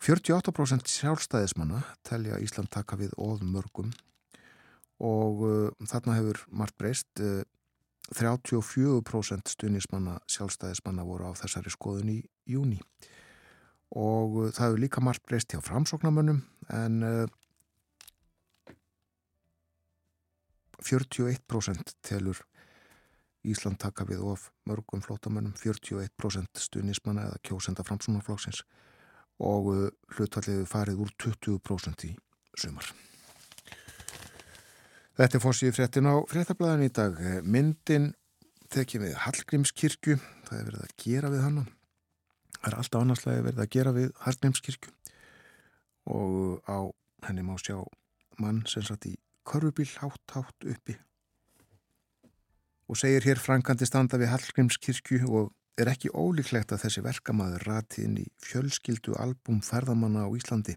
48% 0.02 0.90
sjálfstæðismanna 0.90 1.84
telja 2.08 2.40
Ísland 2.42 2.72
taka 2.74 2.98
við 2.98 3.12
of 3.22 3.44
mörgum 3.46 3.92
og 5.02 5.44
uh, 5.46 5.68
þarna 5.86 6.16
hefur 6.18 6.42
margt 6.50 6.78
breyst 6.82 7.22
uh, 7.22 7.44
34% 8.18 9.54
stuðnismanna 9.54 10.18
sjálfstæðismanna 10.26 11.06
voru 11.06 11.30
á 11.30 11.38
þessari 11.38 11.74
skoðun 11.74 12.16
í 12.16 12.18
júni 12.50 12.80
og 13.94 14.40
uh, 14.42 14.50
það 14.50 14.72
hefur 14.72 14.84
líka 14.88 15.06
margt 15.06 15.26
breyst 15.30 15.54
hjá 15.54 15.62
framsóknamönnum 15.62 16.42
en 16.74 17.30
41% 20.82 21.94
telur 22.02 22.42
Ísland 23.46 23.78
taka 23.82 24.06
við 24.06 24.22
of 24.22 24.52
mörgum 24.70 25.02
flótamönnum, 25.02 25.54
41% 25.58 26.62
stuðnismanna 26.62 27.30
eða 27.30 27.42
kjósenda 27.46 27.86
framsunarflóksins 27.86 28.66
og 29.42 29.70
uh, 29.74 29.88
hlutvalliðu 30.16 30.68
farið 30.70 31.04
úr 31.06 31.14
20% 31.26 32.06
í 32.08 32.12
sumar. 32.60 32.88
Þetta 35.18 35.38
er 35.38 35.44
fórsið 35.44 35.76
fréttin 35.76 36.10
á 36.10 36.16
fréttablaðin 36.30 36.88
í 36.88 36.94
dag. 36.96 37.18
Myndin 37.44 38.12
tekið 38.72 39.06
við 39.06 39.18
Hallgrímskirkju, 39.26 40.18
það 40.48 40.58
er 40.58 40.68
verið 40.70 40.86
að 40.86 40.96
gera 41.04 41.32
við 41.34 41.44
hann. 41.46 41.60
Það 42.56 42.68
er 42.70 42.78
alltaf 42.80 43.02
annarslega 43.02 43.46
verið 43.48 43.64
að 43.64 43.72
gera 43.76 43.94
við 43.98 44.12
Hallgrímskirkju 44.24 44.94
og 46.12 46.64
á 46.66 46.80
henni 47.28 47.44
má 47.46 47.54
sjá 47.62 47.78
mann 48.42 48.64
sem 48.70 48.86
satt 48.86 49.06
í 49.10 49.16
körfubíl 49.46 49.90
hátt 50.02 50.34
hátt 50.34 50.66
uppi 50.66 50.96
og 52.90 52.98
segir 52.98 53.24
hér 53.24 53.40
frankandi 53.40 53.86
standa 53.88 54.20
við 54.20 54.32
Hallgrímskirkju 54.34 55.28
og 55.30 55.52
er 55.80 55.92
ekki 55.92 56.12
ólíklegt 56.12 56.74
að 56.74 56.86
þessi 56.86 57.04
verkamaður 57.06 57.66
rati 57.68 58.06
inn 58.06 58.18
í 58.20 58.26
fjölskyldu 58.44 59.16
albúm 59.20 59.62
ferðamanna 59.66 60.28
á 60.28 60.30
Íslandi 60.36 60.76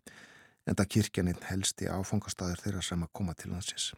en 0.65 0.79
það 0.79 0.91
kirkjaninn 0.97 1.43
helsti 1.49 1.89
áfangastæður 1.91 2.63
þeirra 2.65 2.83
sem 2.85 3.03
að 3.05 3.13
koma 3.19 3.35
til 3.37 3.51
landsins. 3.53 3.91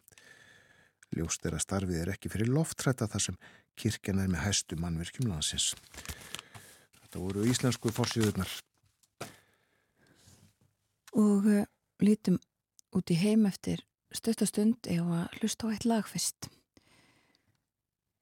Ljóst 1.15 1.45
er 1.47 1.55
að 1.55 1.63
starfið 1.63 2.01
er 2.01 2.13
ekki 2.17 2.33
fyrir 2.33 2.51
loftrætta 2.51 3.07
þar 3.11 3.27
sem 3.29 3.37
kirkjan 3.79 4.23
er 4.25 4.33
með 4.33 4.43
hæstu 4.49 4.79
mannverkjum 4.81 5.31
landsins. 5.31 5.75
Þetta 7.03 7.23
voru 7.23 7.47
íslensku 7.47 7.93
fórsíðurnar. 7.95 8.51
Og 11.17 11.47
uh, 11.47 11.63
lítum 12.03 12.41
út 12.97 13.13
í 13.13 13.21
heim 13.21 13.47
eftir 13.49 13.85
stöttastund 14.17 14.89
eða 14.91 15.27
hlusta 15.39 15.71
á 15.71 15.73
eitt 15.73 15.87
lag 15.87 16.09
fyrst. 16.11 16.51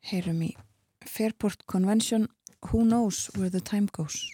Heyrum 0.04 0.42
í 0.44 0.52
Fairport 1.06 1.66
Convention 1.66 2.28
Who 2.70 2.84
Knows 2.84 3.30
Where 3.36 3.50
the 3.50 3.60
Time 3.60 3.88
Goes 3.92 4.30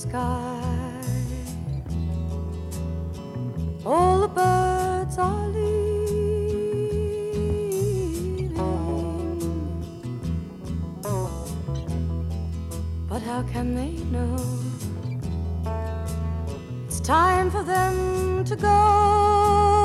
sky. 0.00 0.62
All 3.84 4.20
the 4.20 4.28
birds 4.28 5.18
are 5.18 5.48
leaving, 5.48 5.76
but 13.10 13.20
how 13.20 13.42
can 13.52 13.74
they 13.74 13.92
know? 14.14 14.36
It's 16.86 17.00
time 17.00 17.50
for 17.50 17.62
them 17.62 18.42
to 18.46 18.56
go. 18.56 19.79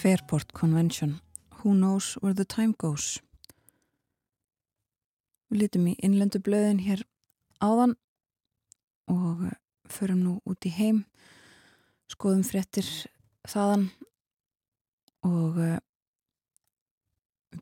Fairport 0.00 0.54
Convention. 0.54 1.20
Who 1.60 1.74
knows 1.74 2.16
where 2.22 2.32
the 2.32 2.46
time 2.46 2.72
goes? 2.78 3.20
Við 5.52 5.60
lítum 5.60 5.90
í 5.90 5.92
innlendu 6.00 6.40
blöðin 6.40 6.80
hér 6.80 7.02
áðan 7.60 7.92
og 9.12 9.42
eh, 9.44 9.58
förum 9.92 10.22
nú 10.24 10.32
út 10.48 10.64
í 10.64 10.72
heim 10.72 11.02
skoðum 12.08 12.46
fréttir 12.48 12.88
þaðan 13.44 13.90
og 15.28 15.60
uh, 15.60 15.76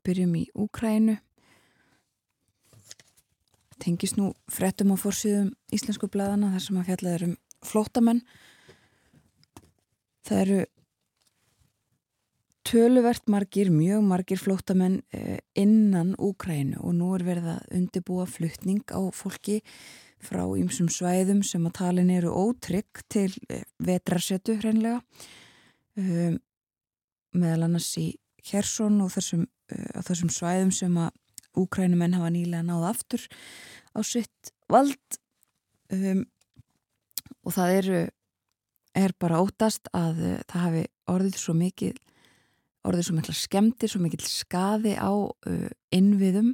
byrjum 0.07 0.39
í 0.39 0.45
Úkrænu 0.55 1.19
tengist 3.83 4.15
nú 4.15 4.31
fréttum 4.47 4.95
og 4.95 5.03
fórsýðum 5.03 5.51
íslensku 5.75 6.07
blæðana 6.07 6.53
þar 6.55 6.67
sem 6.69 6.79
að 6.79 6.91
fjallað 6.93 7.17
er 7.17 7.27
um 7.27 7.37
flótamenn 7.67 8.27
það 10.23 10.45
eru 10.45 10.65
töluvert 12.69 13.25
margir, 13.31 13.71
mjög 13.73 14.03
margir 14.05 14.37
flóttamenn 14.37 14.99
eh, 15.15 15.39
innan 15.57 16.13
Úkrænu 16.21 16.77
og 16.83 16.93
nú 16.93 17.13
er 17.15 17.23
verið 17.25 17.47
að 17.55 17.71
undibúa 17.79 18.27
fluttning 18.29 18.83
á 18.93 19.01
fólki 19.15 19.59
frá 20.21 20.43
ýmsum 20.59 20.89
svæðum 20.91 21.41
sem 21.47 21.65
að 21.65 21.77
talin 21.79 22.11
eru 22.13 22.29
ótrygg 22.29 23.01
til 23.09 23.31
eh, 23.49 23.63
vetrarsetu 23.81 24.59
hreinlega 24.59 24.99
um, 25.97 26.37
meðal 27.39 27.65
annars 27.69 27.89
í 27.97 28.11
Kjersson 28.45 28.99
og 29.03 29.09
þessum, 29.13 29.47
uh, 29.73 30.01
þessum 30.05 30.29
svæðum 30.33 30.73
sem 30.75 30.99
að 31.01 31.15
Úkrænumenn 31.59 32.13
hafa 32.15 32.29
nýlega 32.31 32.61
náð 32.67 32.85
aftur 32.91 33.25
á 33.97 33.99
sitt 34.05 34.53
vald 34.69 35.17
um, 35.95 36.21
og 37.41 37.55
það 37.55 37.73
eru 37.79 38.03
er 38.99 39.15
bara 39.21 39.41
óttast 39.41 39.89
að 39.95 40.21
uh, 40.35 40.37
það 40.45 40.65
hafi 40.67 40.85
orðið 41.09 41.41
svo 41.41 41.57
mikið 41.57 41.97
orðið 42.87 43.07
svo 43.07 43.15
mikla 43.17 43.35
skemmtir, 43.35 43.91
svo 43.91 44.01
mikil 44.03 44.21
skaði 44.23 44.95
á 44.95 45.11
uh, 45.11 45.67
innviðum 45.95 46.53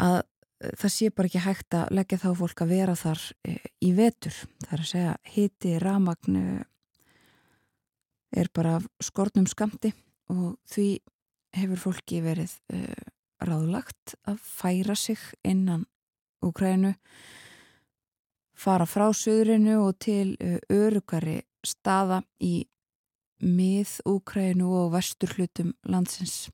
að 0.00 0.22
það 0.60 0.92
sé 0.92 1.10
bara 1.14 1.30
ekki 1.30 1.42
hægt 1.44 1.76
að 1.76 1.92
leggja 1.96 2.20
þá 2.20 2.28
fólk 2.36 2.62
að 2.64 2.72
vera 2.74 2.96
þar 2.98 3.22
uh, 3.48 3.68
í 3.80 3.92
vetur. 3.96 4.36
Það 4.66 4.74
er 4.76 4.82
að 4.84 4.90
segja 4.90 5.14
hiti, 5.34 5.76
ramagn 5.82 6.40
uh, 6.40 6.64
er 8.36 8.50
bara 8.54 8.78
skortnum 9.02 9.48
skamti 9.50 9.92
og 10.30 10.58
því 10.70 10.88
hefur 11.56 11.84
fólki 11.88 12.20
verið 12.22 12.52
uh, 12.74 13.06
ráðlagt 13.40 14.16
að 14.28 14.42
færa 14.44 14.96
sig 14.98 15.20
innan 15.46 15.86
Úkrænu 16.40 16.94
fara 18.56 18.86
frá 18.88 19.10
söðrinu 19.12 19.74
og 19.82 19.98
til 20.00 20.38
örugari 20.72 21.42
staða 21.64 22.22
í 22.40 22.62
mið 23.40 23.96
Úkrænu 24.08 24.68
og 24.84 24.92
vestur 24.94 25.32
hlutum 25.36 25.72
landsins. 25.88 26.50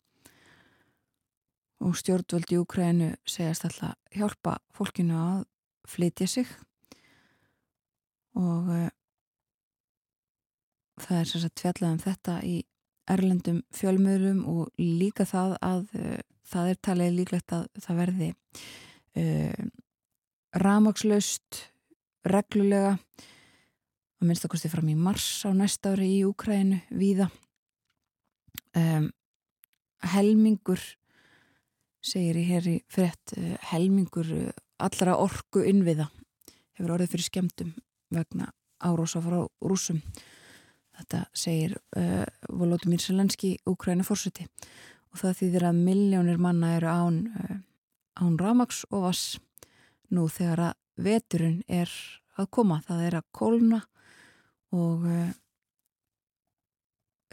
Og 1.85 1.97
stjórnvöld 1.99 2.53
í 2.55 2.61
Úkrænu 2.61 3.13
segjast 3.29 3.67
alltaf 3.69 3.97
hjálpa 4.17 4.57
fólkinu 4.75 5.17
að 5.19 5.43
flytja 5.87 6.29
sig. 6.31 6.49
Og 8.37 8.71
uh, 8.73 8.89
það 11.03 11.21
er 11.21 11.31
sérstaklega 11.31 11.61
tvjallað 11.61 11.93
um 11.93 12.03
þetta 12.07 12.39
í 12.47 12.57
erlendum 13.07 13.61
fjölmiðlum 13.77 14.43
og 14.51 14.73
líka 14.81 15.27
það 15.29 15.57
að 15.63 15.85
uh, 16.01 16.19
það 16.47 16.73
er 16.73 16.83
talið 16.89 17.17
líklegt 17.21 17.55
að 17.55 17.67
það 17.85 18.01
verði 18.03 18.29
uh, 19.21 19.65
ramagslaust 20.57 21.63
reglulega 22.27 22.97
að 24.21 24.29
minnst 24.29 24.47
að 24.47 24.55
kosti 24.55 24.71
fram 24.73 24.89
í 24.89 24.97
mars 24.99 25.27
á 25.45 25.51
næsta 25.53 25.93
ári 25.95 26.09
í 26.19 26.23
Úkrænu 26.29 26.81
víða. 26.97 27.29
Um, 28.77 29.11
helmingur 30.13 30.81
segir 32.05 32.39
í 32.41 32.45
hér 32.49 32.69
í 32.71 32.77
frétt 32.93 33.35
uh, 33.37 33.57
helmingur 33.73 34.31
uh, 34.33 34.49
allra 34.83 35.17
orku 35.21 35.65
innviða 35.65 36.09
hefur 36.77 36.97
orðið 36.97 37.15
fyrir 37.15 37.29
skemmtum 37.31 37.73
vegna 38.13 38.51
árósa 38.85 39.23
frá 39.25 39.39
rúsum 39.65 40.03
þetta 40.97 41.23
segir 41.37 41.77
uh, 41.97 42.25
Volodymyr 42.53 43.03
Selenski 43.03 43.57
Úkræna 43.69 44.05
fórseti 44.07 44.47
og 45.13 45.21
það 45.23 45.41
þýðir 45.41 45.69
að 45.71 45.83
miljónir 45.89 46.41
manna 46.41 46.75
eru 46.77 46.93
án, 46.93 47.19
uh, 47.33 47.59
án 48.21 48.39
ramags 48.41 48.85
og 48.91 49.09
vass 49.09 49.41
nú 50.13 50.29
þegar 50.31 50.71
að 50.71 51.05
veturinn 51.07 51.61
er 51.69 51.91
að 52.37 52.51
koma, 52.53 52.81
það 52.85 53.05
er 53.09 53.19
að 53.19 53.29
kólna 53.37 53.83
og 54.77 55.07
uh, 55.09 55.35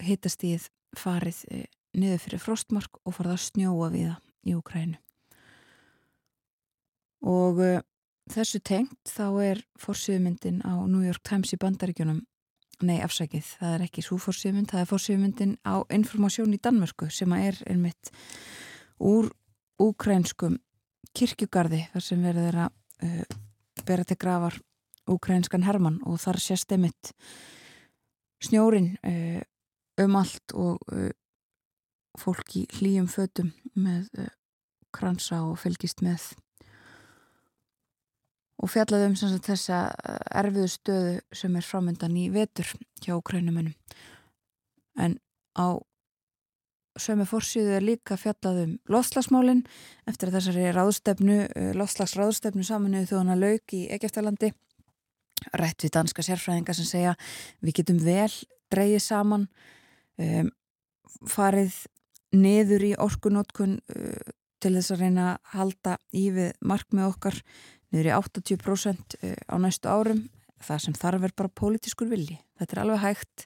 hittastíð 0.04 0.70
farið 0.98 1.46
uh, 1.52 1.66
niður 2.00 2.22
fyrir 2.26 2.44
frostmark 2.44 3.02
og 3.04 3.18
farið 3.18 3.36
að 3.36 3.46
snjóa 3.48 3.90
við 3.94 4.12
það 4.12 4.22
í 4.44 4.56
Úkrænu 4.60 5.00
og 7.24 7.62
uh, 7.64 7.80
þessu 8.32 8.60
tengt 8.64 9.10
þá 9.10 9.26
er 9.44 9.64
fórsýðmyndin 9.80 10.62
á 10.64 10.84
New 10.88 11.04
York 11.04 11.24
Times 11.28 11.54
í 11.56 11.60
bandaríkjunum. 11.60 12.24
Nei 12.84 12.98
afsækið, 13.06 13.46
það 13.62 13.74
er 13.78 13.86
ekki 13.86 14.04
svo 14.04 14.18
fórsýðmynd 14.20 14.72
það 14.74 14.82
er 14.82 14.90
fórsýðmyndin 14.90 15.54
á 15.64 15.76
informasjón 15.94 16.56
í 16.56 16.60
Danmörku 16.60 17.08
sem 17.14 17.32
að 17.32 17.48
er 17.52 17.60
einmitt 17.72 18.12
úr 19.00 19.30
úkrænskum 19.82 20.58
kirkjugarði 21.16 21.84
þar 21.94 22.04
sem 22.04 22.24
verður 22.26 22.48
þeirra 22.50 22.68
uh, 23.08 23.40
bera 23.88 24.08
til 24.08 24.20
grafar 24.20 24.60
úkrænskan 25.10 25.66
Hermann 25.68 26.02
og 26.08 26.22
þar 26.24 26.40
sést 26.40 26.72
einmitt 26.72 27.12
snjórin 28.44 28.94
um 30.02 30.16
allt 30.16 30.56
og 30.58 30.80
uh, 30.92 31.12
fólk 32.20 32.56
í 32.58 32.64
hlýjum 32.78 33.10
fötum 33.12 33.52
með 33.76 34.10
uh, 34.18 34.32
kransa 34.94 35.42
og 35.46 35.58
fylgist 35.62 36.04
með. 36.06 36.34
Og 38.62 38.70
fjallaði 38.72 39.10
um 39.10 39.16
sagt, 39.20 39.50
þessa 39.50 39.80
erfiðu 40.32 40.70
stöðu 40.72 41.16
sem 41.36 41.56
er 41.60 41.66
framöndan 41.68 42.16
í 42.16 42.30
vetur 42.32 42.70
hjá 43.04 43.18
ukrænumennum 43.18 43.74
en 45.02 45.18
á 45.58 45.82
sömu 47.02 47.26
fórsýðu 47.26 47.74
er 47.74 47.84
líka 47.84 48.16
fjallað 48.22 48.60
um 48.64 48.74
loftslagsmálin. 48.94 49.64
Eftir 50.06 50.30
að 50.30 50.38
þessari 50.38 50.68
ráðstefnu, 50.76 51.40
uh, 51.50 51.72
loftslagsráðstefnu 51.78 52.66
saminuðu 52.66 53.12
þjóðana 53.12 53.40
lauk 53.42 53.78
í 53.78 53.88
Egeftalandi 53.94 54.54
rætt 55.60 55.86
við 55.86 55.96
danska 55.98 56.26
sérfræðinga 56.26 56.76
sem 56.78 56.88
segja 56.88 57.16
við 57.62 57.80
getum 57.82 58.02
vel 58.04 58.32
dreigið 58.74 59.04
saman 59.06 59.48
um, 60.22 60.52
farið 61.30 61.76
niður 62.34 62.88
í 62.88 62.94
orkunótkun 63.02 63.78
uh, 63.94 64.34
til 64.64 64.74
þess 64.78 64.94
að 64.96 65.04
reyna 65.04 65.28
að 65.34 65.52
halda 65.58 65.98
í 66.16 66.28
við 66.34 66.54
markmið 66.64 67.10
okkar 67.10 67.42
niður 67.94 68.10
í 68.10 68.16
80% 68.18 69.18
uh, 69.20 69.36
á 69.50 69.56
næstu 69.62 69.92
árum. 69.92 70.24
Það 70.64 70.86
sem 70.86 70.96
þarf 70.96 71.28
er 71.28 71.36
bara 71.36 71.52
pólitískur 71.60 72.08
vilji. 72.08 72.38
Þetta 72.60 72.76
er 72.76 72.82
alveg 72.86 73.04
hægt. 73.04 73.46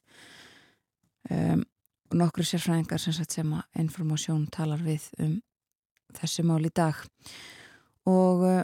Um, 1.33 1.65
og 2.07 2.19
nokkru 2.21 2.45
sérfræðingar 2.47 3.01
sem, 3.03 3.15
sem 3.17 3.53
að 3.57 3.81
informasjón 3.81 4.45
talar 4.53 4.79
við 4.86 5.10
um 5.19 5.39
þessi 6.15 6.45
mál 6.47 6.62
í 6.63 6.71
dag. 6.71 7.01
Og 8.07 8.45
uh, 8.47 8.62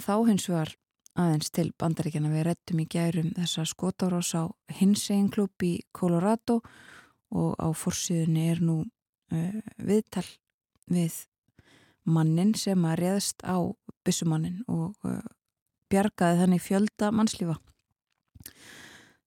þá 0.00 0.14
hins 0.30 0.48
vegar 0.48 0.72
aðeins 1.14 1.52
til 1.54 1.68
bandaríkjana 1.78 2.30
við 2.32 2.46
rettum 2.48 2.80
í 2.82 2.88
gærum 2.90 3.30
þessa 3.36 3.64
skotárós 3.70 4.32
á 4.34 4.50
hinsegin 4.80 5.30
klub 5.30 5.62
í 5.62 5.76
Colorado 5.94 6.60
og 7.34 7.54
á 7.58 7.70
forsiðunni 7.70 8.48
er 8.50 8.62
nú 8.62 8.80
uh, 8.82 9.60
viðtal 9.78 10.26
við 10.90 11.20
mannin 12.04 12.54
sem 12.58 12.82
að 12.84 12.98
réðst 13.02 13.46
á 13.46 13.62
byssumannin 14.04 14.64
og 14.66 14.96
uh, 15.06 15.22
bjargaði 15.92 16.40
þannig 16.42 16.64
fjölda 16.64 17.12
mannslífa. 17.14 17.56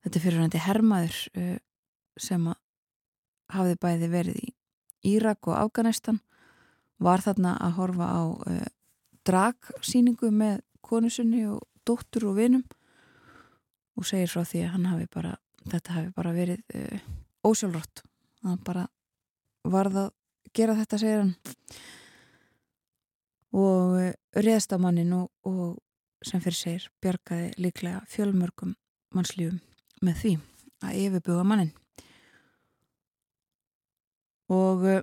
Þetta 0.04 0.20
er 0.20 0.26
fyrir 0.26 0.44
hætti 0.44 0.64
hermaður 0.68 1.22
uh, 1.40 1.58
sem 2.20 2.52
að 2.52 2.60
hafði 3.56 3.80
bæði 3.80 4.12
verið 4.12 4.44
í 4.44 4.54
Írak 5.16 5.48
og 5.48 5.56
Afganistan 5.56 6.20
var 7.00 7.22
þarna 7.24 7.54
að 7.64 7.76
horfa 7.78 8.08
á 8.12 8.24
dragsýningu 9.30 10.32
með 10.34 10.58
konusunni 10.84 11.46
og 11.48 11.62
dóttur 11.88 12.28
og 12.30 12.38
vinum 12.38 12.64
og 13.98 14.06
segir 14.06 14.30
frá 14.32 14.44
því 14.46 14.64
að 14.68 14.90
hafi 14.92 15.08
bara 15.14 15.34
þetta 15.68 15.96
hafi 15.96 16.12
bara 16.16 16.34
verið 16.36 16.62
uh, 16.78 17.00
ósjálfrátt. 17.48 18.04
Hann 18.46 18.62
bara 18.66 18.86
varð 19.68 20.04
að 20.06 20.12
gera 20.56 20.78
þetta 20.78 21.00
segir 21.02 21.24
hann. 21.24 21.34
Og 23.58 23.98
uh, 23.98 24.12
réðst 24.38 24.76
á 24.76 24.78
mannin 24.82 25.16
og, 25.18 25.32
og 25.48 25.78
sem 26.26 26.42
fyrir 26.44 26.60
segir 26.60 26.88
bjargaði 27.04 27.52
líklega 27.62 28.04
fjölmörgum 28.12 28.76
mannslífum 29.16 29.60
með 30.06 30.22
því 30.22 30.34
að 30.86 30.98
yfirbuga 31.02 31.44
mannin 31.48 31.74
og 34.54 34.84
uh, 34.88 35.00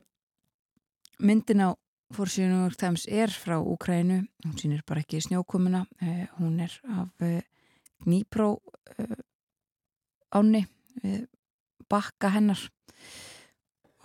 myndin 1.18 1.64
á 1.66 1.70
fórsýðunum 2.12 2.74
Times 2.78 3.06
er 3.08 3.32
frá 3.32 3.56
Úkrænu 3.60 4.20
hún 4.44 4.58
sýnir 4.60 4.84
bara 4.86 5.00
ekki 5.00 5.22
snjókomuna. 5.24 5.84
Uh, 6.02 6.26
hún 6.38 6.60
er 6.60 6.74
af 6.84 7.08
uh, 7.24 7.40
Dnípró 8.04 8.58
áni 10.34 10.66
bakka 11.88 12.28
hennar. 12.34 12.60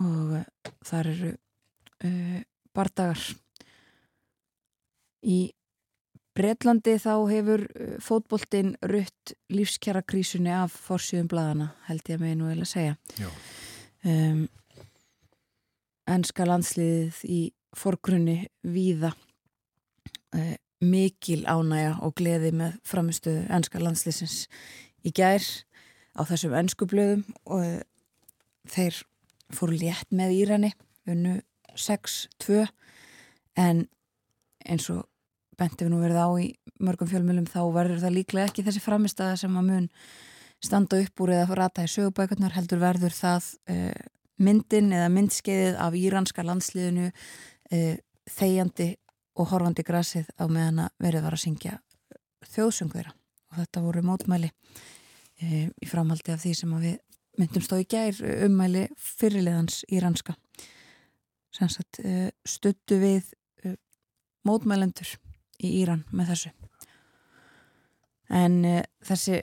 Og 0.00 0.38
þar 0.88 1.10
eru 1.10 1.32
bardagar. 2.72 3.20
Í 5.20 5.50
Breitlandi 6.32 6.94
þá 7.02 7.12
hefur 7.28 7.66
fótboltinn 8.00 8.76
rutt 8.88 9.34
lífskjara 9.52 10.00
krísunni 10.06 10.52
af 10.54 10.72
fórsýðum 10.86 11.28
bladana 11.28 11.72
held 11.90 12.08
ég 12.08 12.16
að 12.16 12.24
með 12.24 12.36
nú 12.38 12.48
eða 12.54 12.68
segja. 12.70 12.94
Um, 14.06 14.46
ennska 16.08 16.46
landsliðið 16.48 17.18
í 17.28 17.40
forgrunni 17.76 18.48
víða 18.62 19.12
uh, 20.36 20.56
mikil 20.80 21.44
ánæja 21.44 21.98
og 22.04 22.16
gleði 22.18 22.52
með 22.56 22.78
framistuðu 22.88 23.44
ennska 23.52 23.82
landsliðsins 23.82 24.46
í 25.04 25.12
gær 25.16 25.44
á 26.16 26.20
þessum 26.28 26.56
ennsku 26.56 26.88
blöðum 26.90 27.24
og 27.44 27.64
uh, 27.64 27.80
þeir 28.70 29.02
fóru 29.54 29.78
létt 29.78 30.10
með 30.14 30.36
Írani 30.38 30.72
unnu 31.10 31.40
6-2 31.78 32.66
en 33.58 33.86
eins 34.66 34.88
og 34.92 35.06
benti 35.60 35.84
við 35.84 35.92
nú 35.92 36.00
verið 36.02 36.20
á 36.20 36.28
í 36.40 36.48
mörgum 36.80 37.10
fjölmjölum 37.10 37.48
þá 37.50 37.60
verður 37.74 38.02
það 38.04 38.16
líklega 38.16 38.48
ekki 38.48 38.64
þessi 38.66 38.82
framistaða 38.84 39.38
sem 39.40 39.56
að 39.58 39.68
mun 39.68 39.88
standa 40.60 41.00
upp 41.00 41.22
úr 41.24 41.34
eða 41.36 41.56
rata 41.58 41.84
í 41.84 41.90
sögubækurnar 41.90 42.54
heldur 42.56 42.80
verður 42.82 43.14
það 43.16 43.48
uh, 43.72 44.02
myndin 44.40 44.92
eða 44.96 45.08
myndskeiðið 45.12 45.80
af 45.84 45.96
íranska 45.96 46.44
landsliðinu 46.46 47.10
uh, 47.74 47.96
þegjandi 48.30 48.88
og 49.40 49.50
horfandi 49.52 49.84
grasið 49.86 50.28
á 50.36 50.44
meðan 50.50 50.84
að 50.86 51.06
verið 51.06 51.26
var 51.26 51.36
að 51.36 51.44
syngja 51.44 51.78
þjóðsöng 52.50 52.92
þeirra. 52.94 53.14
Og 53.50 53.60
þetta 53.60 53.84
voru 53.84 54.02
mótmæli 54.06 54.50
uh, 54.50 55.66
í 55.70 55.88
framhaldi 55.90 56.34
af 56.34 56.42
því 56.44 56.54
sem 56.58 56.76
við 56.82 56.98
myndum 57.40 57.64
stóð 57.64 57.84
í 57.84 57.88
gær 57.94 58.22
ummæli 58.46 58.86
fyrirliðans 58.98 59.84
íranska. 59.88 60.36
Sem 61.54 61.70
sagt 61.72 62.02
uh, 62.04 62.28
stuttu 62.46 63.00
við 63.00 63.30
mótmælendur 64.46 65.08
í 65.60 65.74
Íran 65.82 66.06
með 66.16 66.30
þessu. 66.32 66.50
En 68.32 68.62
þessi 69.04 69.42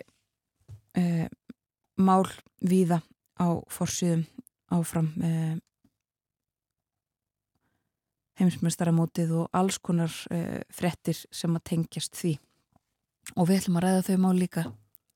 mál 2.01 2.25
víða 2.65 2.97
á 3.37 3.61
forsiðum 3.69 4.23
áfram 4.73 5.11
eh, 8.37 8.41
heimsmestaramótið 8.41 9.33
og 9.41 9.49
alls 9.57 9.79
konar 9.83 10.13
eh, 10.33 10.61
frettir 10.73 11.19
sem 11.33 11.55
að 11.57 11.65
tengjast 11.71 12.17
því. 12.17 12.35
Og 13.35 13.49
við 13.49 13.61
ætlum 13.61 13.79
að 13.79 13.87
ræða 13.87 14.05
þau 14.07 14.17
mál 14.23 14.35
líka 14.37 14.63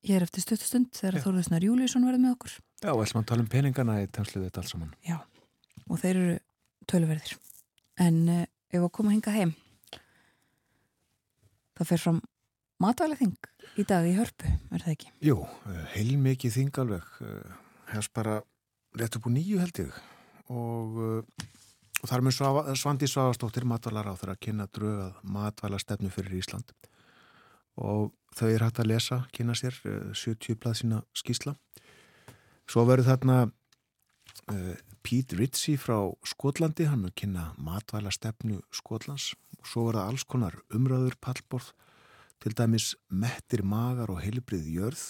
hér 0.06 0.26
eftir 0.26 0.44
stuttustund 0.44 0.90
þegar 0.98 1.22
Þorðusnar 1.24 1.64
Júliusson 1.64 2.04
verði 2.06 2.24
með 2.24 2.34
okkur. 2.36 2.56
Já, 2.82 2.90
og 2.92 3.04
ætlum 3.04 3.22
að 3.22 3.28
tala 3.30 3.44
um 3.44 3.50
peningana 3.52 4.00
í 4.02 4.08
tæmsluðu 4.10 4.48
þetta 4.48 4.62
alls 4.62 4.74
saman. 4.74 4.94
Já, 5.06 5.18
og 5.86 6.02
þeir 6.02 6.12
eru 6.16 6.36
töluverðir. 6.90 7.36
En 8.02 8.22
eh, 8.28 8.46
ef 8.74 8.82
að 8.82 8.94
koma 8.98 9.12
að 9.12 9.18
hinga 9.18 9.36
heim 9.38 9.56
það 11.78 11.88
fer 11.88 12.02
fram 12.02 12.20
matvæla 12.82 13.16
þing 13.18 13.50
í 13.80 13.84
dag 13.88 14.06
í 14.06 14.16
hörpu, 14.16 14.50
er 14.74 14.82
það 14.84 14.94
ekki? 14.96 15.12
Jú, 15.24 15.36
heilmikið 15.94 16.56
þing 16.58 16.80
alveg 16.82 17.06
hefst 17.92 18.12
bara 18.16 18.40
rétt 18.98 19.16
upp 19.16 19.28
úr 19.28 19.34
nýju 19.36 19.60
held 19.62 19.80
ég. 19.84 20.00
Og, 20.52 20.98
og 22.02 22.10
þar 22.10 22.24
með 22.26 22.38
Svandi 22.78 23.08
Svavastóttir 23.10 23.66
matvælar 23.68 24.10
á 24.10 24.18
þeirra 24.18 24.34
að 24.34 24.42
kynna 24.42 24.66
drögað 24.74 25.20
matvæla 25.22 25.78
stefnu 25.78 26.10
fyrir 26.10 26.40
Ísland. 26.40 26.72
Og 27.78 28.10
þau 28.36 28.48
er 28.50 28.64
hægt 28.66 28.82
að 28.82 28.90
lesa, 28.90 29.22
kynna 29.32 29.54
sér 29.56 29.78
70 30.12 30.58
blað 30.60 30.80
sína 30.82 31.02
skísla 31.16 31.54
svo 32.72 32.86
verður 32.88 33.10
þarna 33.10 33.36
uh, 33.46 34.74
Pete 35.02 35.36
Ritchie 35.38 35.80
frá 35.80 35.96
Skotlandi, 36.28 36.86
hann 36.88 37.06
að 37.08 37.16
kynna 37.22 37.50
matvæla 37.60 38.12
stefnu 38.14 38.60
Skotlands. 38.74 39.32
Og 39.58 39.68
svo 39.68 39.86
verða 39.88 40.08
alls 40.10 40.24
konar 40.26 40.56
umröður 40.74 41.18
pallborð 41.22 41.72
til 42.42 42.54
dæmis 42.58 42.92
mettir 43.06 43.62
magar 43.62 44.10
og 44.10 44.18
heilbrið 44.22 44.66
jörð, 44.74 45.02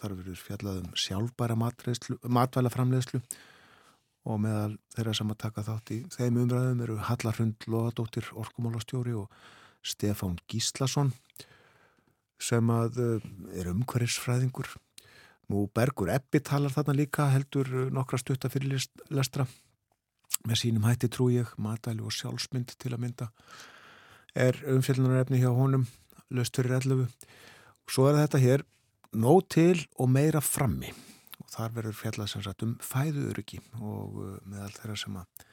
þar 0.00 0.14
verður 0.16 0.40
fjallaðum 0.40 0.92
sjálfbæra 0.96 1.56
matvæla 1.58 2.72
framleiðslu 2.72 3.20
og 4.26 4.40
meðal 4.42 4.74
þeirra 4.94 5.14
sem 5.16 5.30
að 5.32 5.40
taka 5.44 5.64
þátt 5.66 5.92
í 5.94 6.00
þeim 6.14 6.40
umræðum 6.44 6.82
eru 6.86 6.98
Hallarhund 7.08 7.68
Lóðadóttir 7.70 8.32
Orkumálastjóri 8.34 9.14
og 9.18 9.30
Stefán 9.84 10.36
Gíslason 10.50 11.12
sem 12.38 12.70
að 12.70 13.00
er 13.54 13.70
umhverfisfræðingur. 13.72 14.68
Nú 15.48 15.64
Bergur 15.74 16.10
Ebbi 16.12 16.42
talar 16.44 16.74
þarna 16.74 16.96
líka 16.98 17.30
heldur 17.32 17.88
nokkra 17.94 18.20
stutta 18.20 18.50
fyrir 18.52 18.84
lestra 19.10 19.46
með 20.46 20.60
sínum 20.62 20.86
hætti 20.86 21.10
trú 21.10 21.30
ég 21.32 21.50
matæli 21.58 22.04
og 22.04 22.14
sjálfsmynd 22.14 22.76
til 22.78 22.92
að 22.92 23.02
mynda 23.04 23.28
er 24.38 24.58
umfjöldunarefni 24.70 25.40
hjá 25.42 25.50
honum 25.54 25.86
löst 26.34 26.58
fyrir 26.58 26.78
11 26.78 27.06
og 27.08 27.92
svo 27.94 28.08
er 28.10 28.20
þetta 28.22 28.42
hér 28.44 28.64
nóg 29.16 29.46
til 29.50 29.86
og 29.96 30.10
meira 30.12 30.42
frammi 30.44 30.92
þar 31.48 31.74
verður 31.76 31.98
fjallað 32.02 32.32
sem 32.32 32.44
sagt 32.44 32.64
um 32.66 32.76
fæðuöryggi 32.84 33.60
og 33.80 34.18
meðal 34.44 34.72
þeirra 34.76 34.98
sem 35.00 35.18
að 35.20 35.46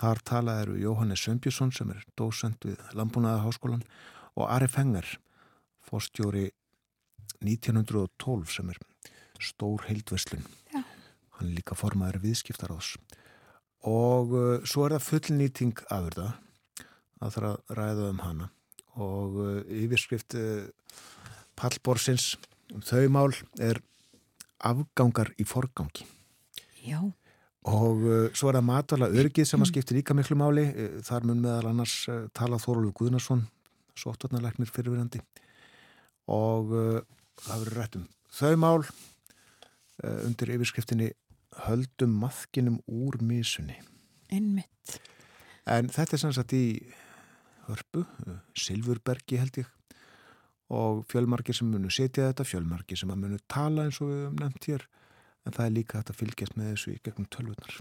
þar 0.00 0.22
talað 0.30 0.62
eru 0.64 0.78
Jóhannes 0.80 1.24
Sömbjusson 1.24 1.72
sem 1.74 1.90
er 1.92 2.04
dósend 2.18 2.60
við 2.64 2.80
Lambúnaða 2.96 3.44
háskólan 3.46 3.84
og 4.36 4.46
Ari 4.48 4.68
Fenger 4.70 5.08
fórstjóri 5.88 6.50
1912 7.40 8.52
sem 8.52 8.70
er 8.70 8.80
stór 9.40 9.86
heildveslun 9.88 10.44
Já. 10.72 10.82
hann 11.38 11.48
er 11.48 11.56
líka 11.56 11.76
formaður 11.78 12.20
viðskiptaráðs. 12.26 12.94
Og 13.88 14.34
uh, 14.36 14.56
svo 14.68 14.84
er 14.84 14.98
það 14.98 15.06
fullnýting 15.06 15.84
afurða. 15.88 16.34
Að 17.20 17.36
það 17.36 17.46
að 17.50 17.76
ræða 17.78 18.08
um 18.10 18.20
hana. 18.24 18.48
Og 19.00 19.38
uh, 19.40 19.54
yfirskrift 19.72 20.36
uh, 20.36 20.68
pallborsins 21.56 22.34
um 22.74 22.84
þau 22.84 23.08
mál 23.12 23.32
er 23.60 23.80
afgangar 24.66 25.32
í 25.40 25.46
forgangi 25.48 26.06
Já. 26.84 27.00
og 27.68 28.04
uh, 28.04 28.28
svo 28.34 28.50
er 28.50 28.60
það 28.60 28.68
matvala 28.68 29.10
örgið 29.10 29.48
sem 29.48 29.62
að 29.62 29.72
skiptir 29.72 30.00
líka 30.00 30.16
miklu 30.16 30.38
máli 30.40 30.66
þar 31.06 31.28
mun 31.28 31.42
meðal 31.44 31.72
annars 31.72 31.96
tala 32.36 32.60
Þorlur 32.60 32.94
Guðnarsson 32.96 33.46
sóttvarnarleiknir 33.98 34.70
fyrirverandi 34.70 35.20
og 36.30 36.72
uh, 36.72 37.00
það 37.40 37.64
verður 37.64 37.80
rætt 37.80 37.98
um 38.00 38.06
þau 38.30 38.54
mál 38.60 38.80
uh, 38.84 40.20
undir 40.26 40.54
yfirskriftinni 40.54 41.10
höldum 41.66 42.12
maðkinum 42.22 42.78
úr 42.86 43.18
misunni. 43.26 43.80
Einmitt. 44.30 45.00
En 45.68 45.90
þetta 45.90 46.16
er 46.16 46.22
sannsagt 46.22 46.54
í 46.56 46.64
hörpu, 47.66 48.04
uh, 48.04 48.38
Silfurbergi 48.58 49.40
held 49.40 49.62
ég 49.62 49.76
og 50.70 51.04
fjölmargir 51.10 51.56
sem 51.56 51.70
munu 51.70 51.90
setja 51.90 52.30
þetta, 52.30 52.46
fjölmargir 52.46 52.98
sem 52.98 53.10
munu 53.10 53.38
tala 53.50 53.88
eins 53.88 54.00
og 54.00 54.10
við 54.10 54.20
höfum 54.24 54.42
nefnt 54.44 54.68
hér 54.70 54.86
en 55.46 55.56
það 55.56 55.64
er 55.66 55.74
líka 55.74 55.98
hægt 55.98 56.12
að 56.12 56.20
fylgjast 56.20 56.56
með 56.58 56.70
þessu 56.72 56.92
í 56.92 57.00
gegnum 57.04 57.28
tölvunar. 57.34 57.78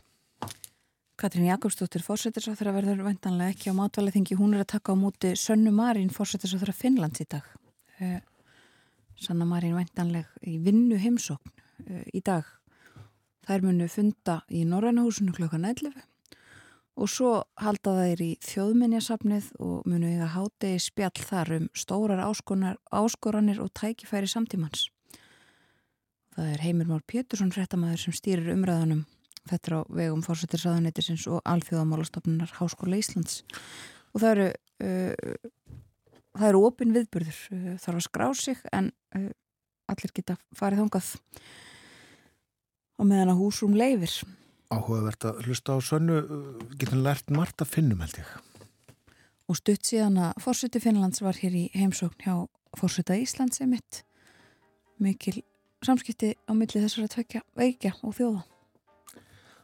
Katrín 1.20 1.50
Jakobsdóttir 1.50 2.04
fórsetisráþur 2.06 2.70
að 2.72 2.78
verður 2.80 3.02
væntanlega 3.04 3.52
ekki 3.52 3.74
á 3.76 3.80
matvæleþingi. 3.80 4.38
Hún 4.40 4.56
er 4.56 4.64
að 4.64 4.72
taka 4.78 4.96
á 4.96 5.02
móti 5.02 5.34
Sönnu 5.36 5.74
Marín 5.76 6.14
fórsetisráþur 6.16 6.72
að 6.72 6.80
Finnlands 6.80 7.20
í 7.20 7.28
dag. 7.28 7.50
Uh, 8.00 8.22
Sanna 9.20 9.44
Marín 9.46 9.76
væntanleg 9.76 10.30
í 10.48 10.56
vinnu 10.64 10.96
heimsókn 10.96 11.52
uh, 11.52 12.06
í 12.16 12.24
dag. 12.24 12.48
Þær 13.50 13.68
munu 13.68 13.90
funda 13.92 14.40
í 14.48 14.64
Norrænahúsinu 14.70 15.36
klokkan 15.36 15.68
11 15.68 15.92
og 17.00 17.08
svo 17.08 17.34
halda 17.60 17.96
þær 17.96 18.24
í 18.26 18.32
þjóðminjasafnið 18.44 19.52
og 19.64 19.86
munu 19.88 20.10
eiga 20.12 20.28
hátegi 20.36 20.82
spjall 20.84 21.24
þar 21.24 21.54
um 21.56 21.70
stórar 21.72 22.24
áskonar, 22.26 22.76
áskoranir 22.92 23.62
og 23.64 23.72
tækifæri 23.80 24.28
samtímans. 24.28 24.90
Það 26.36 26.52
er 26.54 26.66
Heimir 26.66 26.92
Már 26.92 27.06
Pétursson 27.08 27.54
fréttamaður 27.56 28.04
sem 28.04 28.16
stýrir 28.16 28.52
umræðanum 28.54 29.06
Þetta 29.50 29.70
er 29.70 29.76
á 29.76 29.82
vegum 29.98 30.24
fórsettisraðuneytisins 30.26 31.26
og 31.32 31.40
alþjóðamálastofnunar 31.50 32.52
Háskóla 32.60 33.00
Íslands. 33.00 33.42
Og 34.14 34.22
það 34.22 34.32
eru 34.34 34.48
uh, 34.86 35.48
það 36.38 36.50
eru 36.52 36.66
opin 36.68 36.94
viðburður. 36.96 37.40
Uh, 37.54 37.72
þarf 37.82 38.02
að 38.02 38.06
skrá 38.06 38.28
sig 38.38 38.62
en 38.76 38.92
uh, 39.18 39.32
allir 39.90 40.14
geta 40.14 40.38
farið 40.58 40.84
þongað 40.84 41.14
og 43.00 43.08
meðan 43.08 43.34
að 43.34 43.42
húsrum 43.42 43.78
leifir 43.80 44.20
Áhugavert 44.70 45.26
að 45.26 45.42
hlusta 45.48 45.74
á 45.74 45.78
sönnu, 45.82 46.20
getur 46.78 47.02
lært 47.02 47.32
margt 47.34 47.64
að 47.64 47.72
finnum 47.74 48.04
held 48.06 48.20
ég. 48.22 48.30
Og 49.50 49.58
stutt 49.58 49.88
síðan 49.90 50.20
að 50.28 50.44
fórsötu 50.44 50.82
Finnlands 50.84 51.24
var 51.26 51.40
hér 51.42 51.56
í 51.58 51.64
heimsókn 51.74 52.22
hjá 52.22 52.36
fórsöta 52.78 53.18
Íslands 53.18 53.58
eða 53.64 53.72
mitt. 53.72 54.04
Mikil 55.02 55.42
samskipti 55.86 56.36
á 56.46 56.54
milli 56.54 56.84
þessara 56.84 57.10
tvekja 57.10 57.42
veikja 57.58 57.96
og 58.04 58.14
þjóða. 58.20 58.44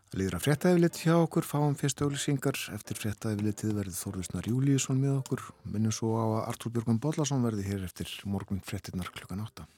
Það 0.05 0.19
líður 0.21 0.37
að 0.37 0.45
fréttaðiðlitt 0.45 0.97
hjá 1.01 1.15
okkur, 1.19 1.45
fáum 1.45 1.75
fyrstu 1.77 2.05
auðlýsingar. 2.05 2.57
Eftir 2.73 2.99
fréttaðiðlittið 3.01 3.71
verði 3.77 3.95
Þorðusnar 3.99 4.49
Júliusson 4.49 5.01
með 5.01 5.13
okkur. 5.19 5.41
Minnum 5.69 5.93
svo 5.93 6.13
á 6.17 6.25
að 6.25 6.45
Artur 6.53 6.73
Björgum 6.73 7.01
Bodlason 7.03 7.45
verði 7.45 7.67
hér 7.67 7.85
eftir 7.85 8.09
morgun 8.25 8.61
fréttinnar 8.65 9.09
klukkan 9.13 9.45
8. 9.45 9.69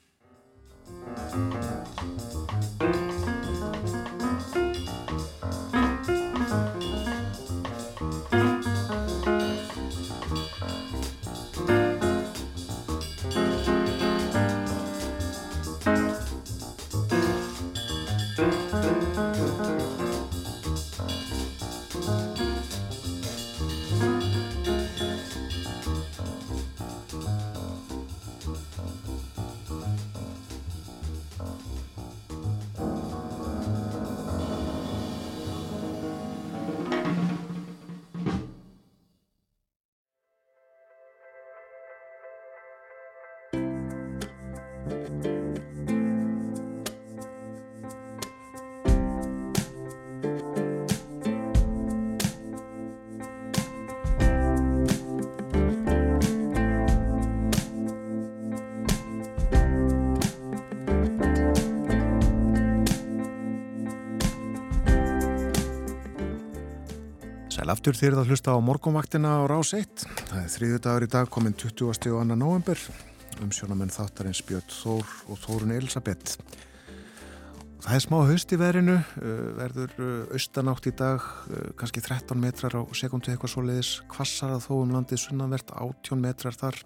aftur 67.87 68.01
þeir 68.01 68.09
eru 68.11 68.19
að 68.19 68.31
hlusta 68.33 68.51
á 68.51 68.59
morgumvaktina 68.59 69.29
á 69.39 69.47
rás 69.47 69.69
1. 69.71 70.01
Það 70.27 70.39
er 70.41 70.49
þriðu 70.51 70.79
dagur 70.83 71.03
í 71.05 71.07
dag 71.07 71.29
komin 71.31 71.53
20. 71.55 72.09
og 72.11 72.17
annan 72.19 72.41
november 72.43 72.81
um 73.39 73.53
sjónamenn 73.55 73.93
þáttarins 73.95 74.41
Björn 74.43 74.73
Þór 74.75 75.13
og 75.31 75.39
Þórun 75.39 75.71
Elisabeth. 75.71 76.33
Það 77.85 77.95
er 77.95 78.03
smá 78.03 78.17
haust 78.27 78.51
í 78.51 78.59
verinu, 78.59 78.97
uh, 78.97 79.29
verður 79.61 79.93
uh, 80.03 80.33
austanátt 80.35 80.89
í 80.91 80.93
dag, 80.99 81.29
uh, 81.47 81.69
kannski 81.79 82.03
13 82.03 82.35
metrar 82.43 82.75
á 82.75 82.83
sekundu 82.91 83.31
eitthvað 83.31 83.53
svo 83.53 83.63
leiðis, 83.63 83.93
kvassar 84.11 84.57
að 84.57 84.67
þó 84.67 84.73
um 84.81 84.93
landið 84.97 85.23
sunnanvert, 85.23 85.71
18 85.71 86.25
metrar 86.27 86.59
þar, 86.59 86.81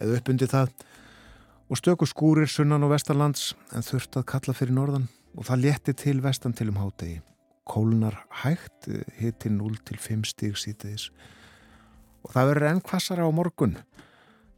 eða 0.00 0.18
uppundi 0.18 0.50
það. 0.50 0.74
Og 1.70 1.78
stöku 1.78 2.10
skúrir 2.10 2.50
sunnan 2.50 2.82
og 2.82 2.96
vestanlands 2.96 3.52
en 3.70 3.86
þurft 3.86 4.18
að 4.18 4.26
kalla 4.34 4.58
fyrir 4.58 4.74
norðan 4.74 5.06
og 5.38 5.46
það 5.52 5.66
létti 5.68 5.98
til 6.02 6.18
vestan 6.26 6.56
til 6.56 6.72
um 6.74 6.82
hátegi 6.82 7.22
kólnar 7.66 8.20
hægt, 8.42 8.86
hitti 9.18 9.50
0 9.50 9.76
til 9.84 9.98
5 9.98 10.24
stíg 10.30 10.56
sítiðis 10.60 11.10
og 12.26 12.32
það 12.34 12.48
verður 12.50 12.68
enn 12.70 12.82
kvassara 12.82 13.26
á 13.26 13.30
morgun. 13.30 13.76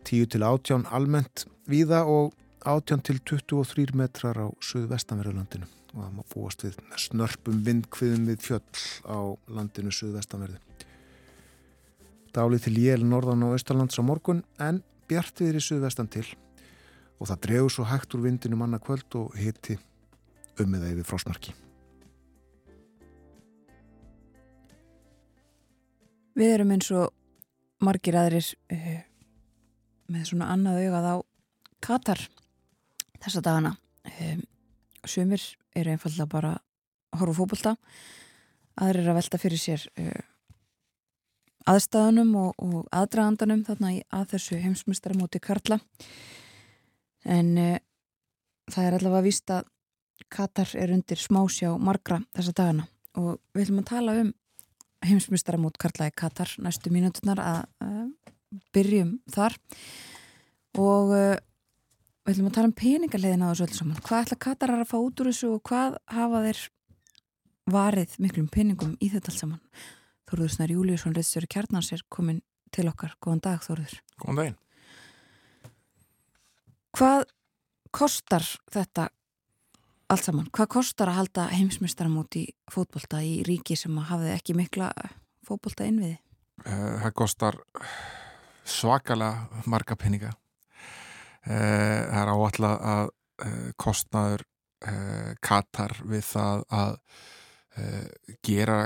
10 0.08 0.30
til 0.32 0.44
18 0.44 0.86
almennt 0.94 1.44
víða 1.68 2.04
og 2.08 2.32
18 2.64 3.04
til 3.04 3.18
23 3.20 3.92
metrar 3.96 4.38
á 4.40 4.48
suðvestanverðulandinu 4.64 5.68
og 5.94 6.00
það 6.00 6.14
má 6.16 6.24
búast 6.32 6.64
við 6.64 6.78
snörpum 7.00 7.60
vindkviðum 7.66 8.26
við 8.28 8.42
fjöll 8.44 8.82
á 9.08 9.18
landinu 9.52 9.92
suðvestanverðu. 9.92 10.60
Dálið 12.32 12.68
til 12.68 12.76
jél 12.76 13.04
norðan 13.04 13.46
og 13.46 13.56
austalands 13.56 14.00
á 14.00 14.02
morgun 14.04 14.44
en 14.60 14.82
bjart 15.08 15.40
við 15.40 15.60
í 15.60 15.64
suðvestan 15.64 16.12
til. 16.12 16.26
Og 17.18 17.32
það 17.32 17.44
dregur 17.48 17.72
svo 17.72 17.88
hægt 17.88 18.14
úr 18.14 18.28
vindinu 18.28 18.60
manna 18.60 18.78
kvöld 18.78 19.16
og 19.18 19.32
hitti 19.36 19.78
um 20.58 20.68
með 20.70 20.84
það 20.84 20.92
yfir 20.92 21.08
frosmarki 21.08 21.56
Við 26.38 26.52
erum 26.54 26.70
eins 26.70 26.86
og 26.94 27.08
margir 27.82 28.14
aðrir 28.14 28.46
uh, 28.70 29.00
með 30.06 30.28
svona 30.28 30.52
annað 30.54 30.84
augað 30.84 31.08
á 31.10 31.16
Katar 31.82 32.22
þessa 33.18 33.42
dagana. 33.42 33.72
Um, 34.06 34.44
sumir 35.02 35.42
eru 35.74 35.96
einfallega 35.96 36.28
bara 36.30 36.52
að 36.54 37.24
horfa 37.24 37.36
fókbalta, 37.40 37.74
aðrir 38.78 39.02
eru 39.02 39.12
að 39.16 39.18
velta 39.18 39.42
fyrir 39.42 39.62
sér 39.62 39.88
uh, 39.98 40.22
aðstæðunum 41.74 42.32
og, 42.38 42.54
og 42.62 42.86
aðdragandanum 42.94 43.66
þarna 43.66 43.94
í 43.98 44.00
að 44.14 44.30
þessu 44.36 44.62
heimsmyndstaramóti 44.62 45.42
Karla. 45.42 45.82
En 47.26 47.54
uh, 47.58 47.76
það 48.70 48.84
er 48.86 49.00
allavega 49.00 49.24
að 49.24 49.30
vísta 49.32 49.60
að 49.64 49.74
Katar 50.30 50.70
er 50.78 50.94
undir 50.94 51.18
smásjá 51.18 51.74
margra 51.82 52.22
þessa 52.36 52.54
dagana 52.54 52.92
og 53.18 53.40
við 53.56 53.64
ætlum 53.64 53.82
að 53.82 53.90
tala 53.90 54.20
um 54.22 54.36
heimsmyndstaramót 55.06 55.78
Karla 55.80 56.08
í 56.10 56.14
Katar 56.16 56.50
næstu 56.62 56.92
mínútunar 56.94 57.40
að 57.42 57.60
uh, 57.84 58.06
byrjum 58.74 59.18
þar 59.30 59.56
og 60.78 61.12
uh, 61.14 61.36
við 62.26 62.34
ætlum 62.34 62.50
að 62.50 62.56
tala 62.58 62.70
um 62.70 62.76
peningarleiðin 62.76 63.44
á 63.46 63.50
þessu 63.50 63.66
öll 63.68 63.78
saman. 63.78 64.02
Hvað 64.04 64.26
ætla 64.26 64.40
Katarar 64.46 64.82
að 64.82 64.90
fá 64.90 64.98
út 64.98 65.22
úr 65.22 65.30
þessu 65.30 65.52
og 65.54 65.62
hvað 65.68 65.96
hafa 66.12 66.42
þeir 66.44 66.64
varið 67.68 68.16
miklum 68.24 68.48
peningum 68.52 68.96
í 69.00 69.10
þetta 69.12 69.32
allt 69.32 69.42
saman? 69.42 69.62
Þóruður 70.28 70.54
Snær 70.54 70.74
Júliusson, 70.74 71.14
reðstjóri 71.16 71.48
Kjarnans 71.48 71.92
er 71.96 72.02
komin 72.12 72.42
til 72.74 72.88
okkar. 72.90 73.14
Góðan 73.24 73.44
dag 73.46 73.62
Þóruður. 73.64 74.00
Góðan 74.20 74.40
daginn. 74.42 74.58
Hvað 76.98 77.24
kostar 77.94 78.44
þetta 78.72 79.08
allt 80.08 80.24
saman? 80.24 80.48
Hvað 80.54 80.68
kostar 80.78 81.10
að 81.12 81.18
halda 81.20 81.46
heimsmyndstaramót 81.52 82.36
í 82.40 82.44
fótbolta 82.72 83.20
í 83.24 83.40
ríki 83.46 83.76
sem 83.76 83.96
hafði 84.08 84.32
ekki 84.34 84.56
mikla 84.58 84.90
fótbolta 85.46 85.86
innviði? 85.88 86.18
Eh, 86.64 86.94
Það 87.02 87.14
kostar 87.20 87.58
svakalega 88.68 89.64
marga 89.70 89.96
peninga. 89.96 90.32
Eh, 91.46 92.04
Það 92.08 92.22
er 92.22 92.32
áallega 92.34 92.72
að 92.94 93.10
eh, 93.44 93.68
kostnaður 93.80 94.44
eh, 94.86 95.34
Katar 95.44 95.94
við 96.04 96.24
það 96.32 96.64
að 96.80 96.96
eh, 97.78 98.34
gera 98.44 98.80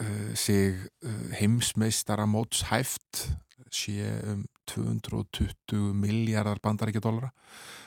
eh, 0.00 0.32
sig 0.34 0.80
eh, 1.04 1.38
heimsmeistara 1.40 2.26
mótshæft 2.26 3.28
sé 3.74 4.10
um 4.32 4.44
220 4.70 5.92
miljardar 5.98 6.60
bandaríkja 6.64 7.02
dólara 7.04 7.30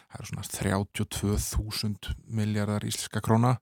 það 0.08 0.22
eru 0.22 0.30
svona 0.32 0.47
32.000 0.53 2.16
miljardar 2.39 2.88
íslenska 2.88 3.22
króna. 3.24 3.58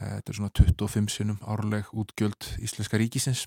Eh, 0.00 0.18
þetta 0.18 0.32
er 0.32 0.38
svona 0.40 0.54
25 0.56 1.14
sinum 1.14 1.40
árleg 1.46 1.88
útgjöld 1.92 2.52
íslenska 2.62 3.00
ríkisins. 3.00 3.46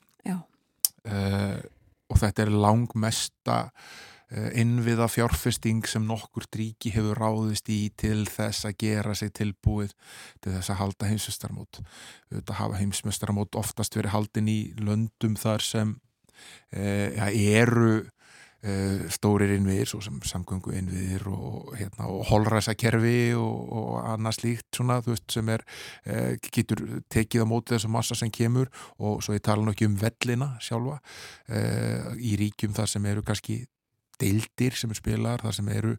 Uh, 1.04 1.60
og 2.08 2.16
þetta 2.22 2.46
er 2.46 2.50
langmesta 2.56 3.56
uh, 3.68 4.52
innviða 4.56 5.10
fjárfesting 5.12 5.84
sem 5.84 6.06
nokkur 6.08 6.46
ríki 6.56 6.94
hefur 6.96 7.20
ráðist 7.20 7.68
í 7.68 7.90
til 8.00 8.22
þess 8.24 8.70
að 8.70 8.78
gera 8.86 9.16
sig 9.20 9.34
tilbúið 9.36 9.92
til 10.40 10.54
þess 10.54 10.72
að 10.72 10.80
halda 10.80 11.10
heimsmestaramót 11.10 11.82
þetta 12.32 12.56
hafa 12.62 12.80
heimsmestaramót 12.80 13.60
oftast 13.60 14.00
verið 14.00 14.16
haldin 14.16 14.48
í 14.48 14.58
löndum 14.80 15.36
þar 15.36 15.68
sem 15.68 15.92
ja, 16.72 17.28
eru 17.28 18.06
stórir 19.12 19.52
innviðir 19.58 19.90
svo 19.92 20.00
sem 20.04 20.22
samgöngu 20.24 20.72
innviðir 20.78 21.26
og, 21.28 21.74
hérna, 21.76 22.08
og 22.08 22.24
holræsakerfi 22.30 23.34
og, 23.36 23.74
og 23.76 23.90
annað 24.14 24.38
slíkt 24.38 24.78
svona, 24.78 25.02
veist, 25.04 25.26
sem 25.34 25.50
er 25.52 25.66
uh, 26.08 26.34
getur 26.48 26.84
tekið 27.12 27.44
á 27.44 27.48
móti 27.50 27.76
þessu 27.76 27.92
massa 27.92 28.16
sem 28.16 28.32
kemur 28.34 28.72
og 29.04 29.24
svo 29.24 29.36
ég 29.36 29.44
tala 29.44 29.66
nú 29.66 29.74
ekki 29.74 29.90
um 29.90 30.00
vellina 30.00 30.54
sjálfa 30.64 31.00
uh, 31.00 32.14
í 32.16 32.38
ríkjum 32.40 32.76
þar 32.78 32.92
sem 32.94 33.12
eru 33.12 33.26
kannski 33.28 33.64
deildir 34.22 34.78
sem 34.78 34.92
er 34.94 35.00
spilar, 35.00 35.42
þar 35.44 35.58
sem 35.58 35.70
eru 35.74 35.94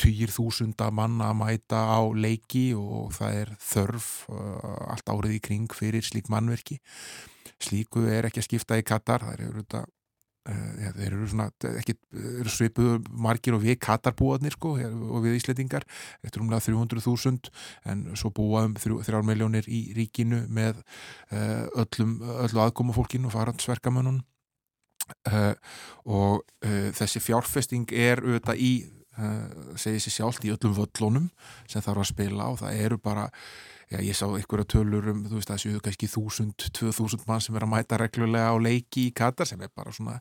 týjir 0.00 0.32
þúsunda 0.34 0.90
manna 0.92 1.30
að 1.30 1.38
mæta 1.40 1.80
á 1.88 2.00
leiki 2.12 2.72
og 2.76 3.14
það 3.16 3.40
er 3.44 3.56
þörf 3.62 4.10
uh, 4.28 4.92
allt 4.92 5.12
árið 5.14 5.38
í 5.38 5.42
kring 5.48 5.76
fyrir 5.76 6.04
slík 6.04 6.28
mannverki 6.32 6.80
slíku 7.62 8.04
er 8.10 8.28
ekki 8.28 8.42
að 8.42 8.48
skipta 8.50 8.78
í 8.80 8.86
Katar, 8.86 9.24
það 9.24 9.44
eru 9.46 9.62
þetta 9.62 9.84
Uh, 10.42 10.88
þeir 10.96 11.12
eru 11.14 11.26
svona 11.30 11.44
ekki, 11.78 11.94
eru 12.18 12.50
svipuðu 12.50 12.96
margir 13.14 13.54
og 13.54 13.60
við 13.62 13.76
Katarbúarnir 13.84 14.56
sko, 14.56 14.72
og 14.74 15.20
við 15.22 15.36
Íslandingar 15.38 15.86
þetta 15.86 16.32
er 16.32 16.42
umlega 16.42 16.64
300.000 16.66 17.52
en 17.92 18.00
svo 18.18 18.32
búa 18.34 18.64
um 18.66 18.74
3 18.74 19.20
miljónir 19.28 19.68
í 19.70 19.84
ríkinu 19.94 20.40
með 20.50 20.80
uh, 20.82 21.68
öllum, 21.84 22.16
öllu 22.42 22.64
aðkomu 22.64 22.96
fólkinu 22.96 23.30
og 23.30 23.36
farandsverkamönnun 23.36 24.18
uh, 25.30 25.54
og 26.10 26.42
þessi 26.98 27.22
fjárfesting 27.22 27.94
er 27.94 28.24
auðvitað 28.26 28.66
í 28.66 28.72
segið 29.78 30.02
sér 30.02 30.14
sjálft 30.16 30.44
í 30.48 30.50
öllum 30.54 30.74
völlunum 30.74 31.30
sem 31.68 31.84
þarf 31.84 32.02
að 32.02 32.10
spila 32.14 32.50
og 32.50 32.62
það 32.64 32.78
eru 32.82 32.98
bara 32.98 33.28
Já, 33.92 33.98
ég 34.00 34.16
sá 34.16 34.24
einhverja 34.24 34.64
tölur 34.72 35.10
um, 35.12 35.20
þú 35.28 35.36
veist, 35.36 35.50
það 35.50 35.60
séu 35.60 35.80
kannski 35.84 36.08
þúsund, 36.08 36.64
tvö 36.78 36.92
þúsund 36.96 37.26
mann 37.28 37.42
sem 37.44 37.56
er 37.58 37.66
að 37.66 37.72
mæta 37.74 37.98
reglulega 38.00 38.48
á 38.48 38.56
leiki 38.56 39.08
í 39.10 39.14
Katar 39.16 39.48
sem 39.48 39.60
er 39.60 39.72
bara 39.76 39.92
svona 39.92 40.14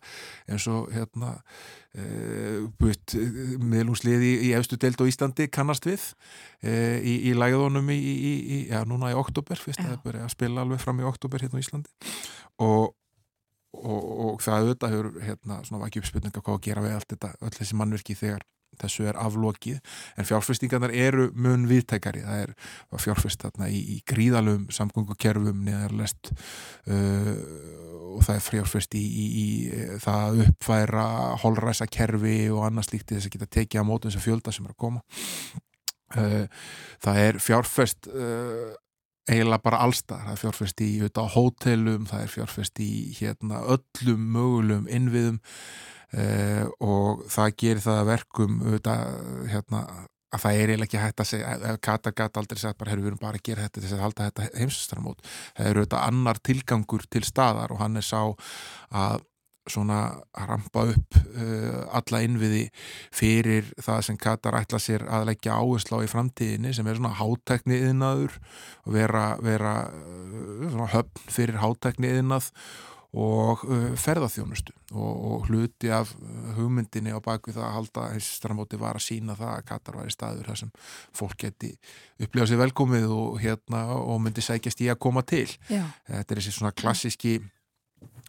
eins 0.52 0.66
og 0.68 0.90
hérna 0.92 1.38
uh, 1.40 2.68
butt 2.82 3.16
meðlungsliði 3.64 4.34
í 4.50 4.54
efstu 4.58 4.80
deild 4.82 5.00
á 5.00 5.08
Íslandi 5.08 5.48
kannast 5.48 5.88
við 5.88 6.04
uh, 6.04 6.98
í, 7.00 7.16
í 7.32 7.36
læðunum 7.38 7.94
í, 7.96 8.00
í, 8.00 8.34
í, 8.42 8.60
já, 8.74 8.82
núna 8.90 9.14
í 9.14 9.20
oktober, 9.20 9.60
fyrst 9.60 9.80
að 9.86 9.94
það 9.94 10.08
börja 10.10 10.26
að 10.28 10.36
spila 10.36 10.66
alveg 10.66 10.84
fram 10.84 11.00
í 11.00 11.08
oktober 11.08 11.46
hérna 11.46 11.62
á 11.62 11.64
Íslandi. 11.64 12.12
Og 12.68 12.92
og, 13.78 14.02
og 14.26 14.42
það 14.44 14.58
auðvitað 14.58 14.96
hefur 14.96 15.12
hérna 15.26 15.60
svona 15.68 15.84
vakið 15.86 16.04
uppspurninga 16.04 16.44
hvað 16.44 16.58
að 16.58 16.66
gera 16.68 16.86
við 16.86 16.98
allt 16.98 17.14
þetta, 17.16 17.36
öll 17.42 17.54
þessi 17.58 17.80
mannverki 17.80 18.18
þegar 18.20 18.48
þessu 18.82 19.08
er 19.10 19.18
aflokið, 19.20 19.80
en 20.18 20.28
fjárfestingarnar 20.28 20.94
eru 20.96 21.28
mun 21.36 21.68
viðtækari, 21.70 22.24
það 22.24 22.44
er 22.46 22.54
fjárfest 23.04 23.44
þarna 23.44 23.68
í, 23.72 23.82
í 23.96 23.98
gríðalum 24.08 24.68
samgöngukerfum 24.74 25.64
neðarlest 25.68 26.32
uh, 26.32 27.34
og 28.12 28.24
það 28.28 28.38
er 28.38 28.46
fjárfest 28.46 28.96
í, 29.00 29.02
í, 29.04 29.26
í 29.42 29.50
það 30.04 30.22
að 30.22 30.46
uppfæra 30.46 31.08
holræsa 31.44 31.88
kerfi 31.92 32.38
og 32.52 32.66
annars 32.68 32.92
líkti 32.94 33.18
þess 33.18 33.30
að 33.30 33.36
geta 33.38 33.52
tekið 33.60 33.84
á 33.84 33.90
mótum 33.92 34.14
sem 34.14 34.24
fjölda 34.24 34.54
sem 34.56 34.68
er 34.68 34.74
að 34.74 34.82
koma. 34.86 35.04
Uh, 36.12 36.44
það 37.04 37.22
er 37.26 37.40
fjárfest 37.40 38.10
uh, 38.12 38.74
eiginlega 39.36 39.66
bara 39.66 39.82
allstar, 39.86 40.26
það 40.26 40.36
er 40.36 40.42
fjárfest 40.44 40.84
í 40.84 40.90
auðvitað, 41.00 41.32
hótelum, 41.36 42.06
það 42.10 42.26
er 42.26 42.36
fjárfest 42.36 42.84
í 42.84 42.92
hérna, 43.20 43.64
öllum 43.78 44.30
mögulegum 44.36 44.92
innviðum 44.92 45.42
Uh, 46.12 46.66
og 46.84 47.22
það 47.32 47.54
gerir 47.62 47.80
það 47.86 48.02
verkum 48.10 48.58
auðvitað, 48.66 49.12
hérna, 49.48 49.80
að 50.32 50.42
það 50.44 50.58
er 50.58 50.72
eiginlega 50.72 50.88
ekki 50.90 51.00
hægt 51.00 51.24
að 51.24 51.30
segja, 51.30 51.76
Kata 51.88 52.12
gata 52.12 52.42
aldrei 52.42 52.60
sagt 52.60 52.80
bara, 52.82 52.92
herru, 52.92 53.06
við 53.06 53.12
erum 53.14 53.22
bara 53.22 53.40
að 53.40 53.46
gera 53.48 53.64
þetta 53.64 53.78
til 53.78 53.84
þess 53.86 53.96
að 53.96 54.04
halda 54.04 54.28
þetta 54.28 54.48
heimsastramót, 54.60 55.24
það 55.56 55.70
eru 55.70 55.84
auðvitað 55.84 56.06
annar 56.10 56.42
tilgangur 56.50 57.08
til 57.16 57.24
staðar 57.28 57.72
og 57.72 57.80
hann 57.80 58.00
er 58.02 58.08
sá 58.08 58.20
að 58.92 59.24
svona 59.70 60.00
rampa 60.48 60.86
upp 60.90 61.18
uh, 61.18 61.98
alla 61.98 62.22
innviði 62.26 62.64
fyrir 63.14 63.68
það 63.82 64.06
sem 64.08 64.20
Katar 64.22 64.58
ætla 64.58 64.80
sér 64.82 65.06
að 65.06 65.28
leggja 65.32 65.58
áherslu 65.60 66.02
á 66.02 66.06
í 66.06 66.12
framtíðinni 66.12 66.74
sem 66.76 66.88
er 66.88 66.98
svona 66.98 67.14
hátækni 67.20 67.82
yðnaður 67.90 68.40
og 68.86 68.96
vera, 68.96 69.26
vera 69.44 69.76
uh, 69.92 70.88
höfn 70.96 71.30
fyrir 71.30 71.62
hátækni 71.62 72.16
yðnað 72.18 72.50
og 73.12 73.64
uh, 73.68 73.88
ferðarþjónustu 74.00 74.74
og, 74.96 75.16
og 75.32 75.48
hluti 75.50 75.92
af 75.92 76.14
hugmyndinni 76.56 77.12
á 77.12 77.20
bakvið 77.20 77.60
það 77.60 77.68
að 77.68 77.74
halda 77.78 78.10
heimstramóti 78.16 78.80
var 78.80 78.98
að 78.98 79.08
sína 79.10 79.36
það 79.36 79.56
að 79.58 79.66
Katar 79.68 79.98
var 80.00 80.08
í 80.08 80.16
staður 80.16 80.52
þar 80.52 80.62
sem 80.64 80.76
fólk 81.22 81.40
geti 81.44 81.74
upplifað 82.24 82.54
sér 82.54 82.62
velkomið 82.64 83.10
og, 83.12 83.42
hérna, 83.44 83.88
og 84.00 84.22
myndi 84.24 84.44
sækjast 84.46 84.86
í 84.88 84.90
að 84.94 85.02
koma 85.04 85.26
til 85.28 85.50
Já. 85.68 85.84
þetta 86.08 86.26
er 86.26 86.42
þessi 86.42 86.56
svona 86.56 86.74
klassíski 86.74 87.42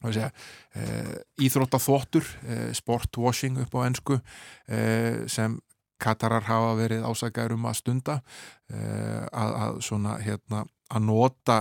segja, 0.02 0.30
uh, 0.76 1.12
íþróttaþvottur 1.42 2.24
uh, 2.24 2.64
sportwashing 2.76 3.60
upp 3.64 3.76
á 3.78 3.80
ennsku 3.88 4.18
sem 5.30 5.60
Katarar 6.02 6.42
hafa 6.48 6.72
verið 6.74 7.04
ásakaður 7.06 7.52
um 7.54 7.66
að 7.70 7.76
stunda 7.78 8.14
að, 8.66 9.52
að 9.54 9.76
svona 9.86 10.16
hérna 10.18 10.64
að 10.90 11.04
nota 11.06 11.58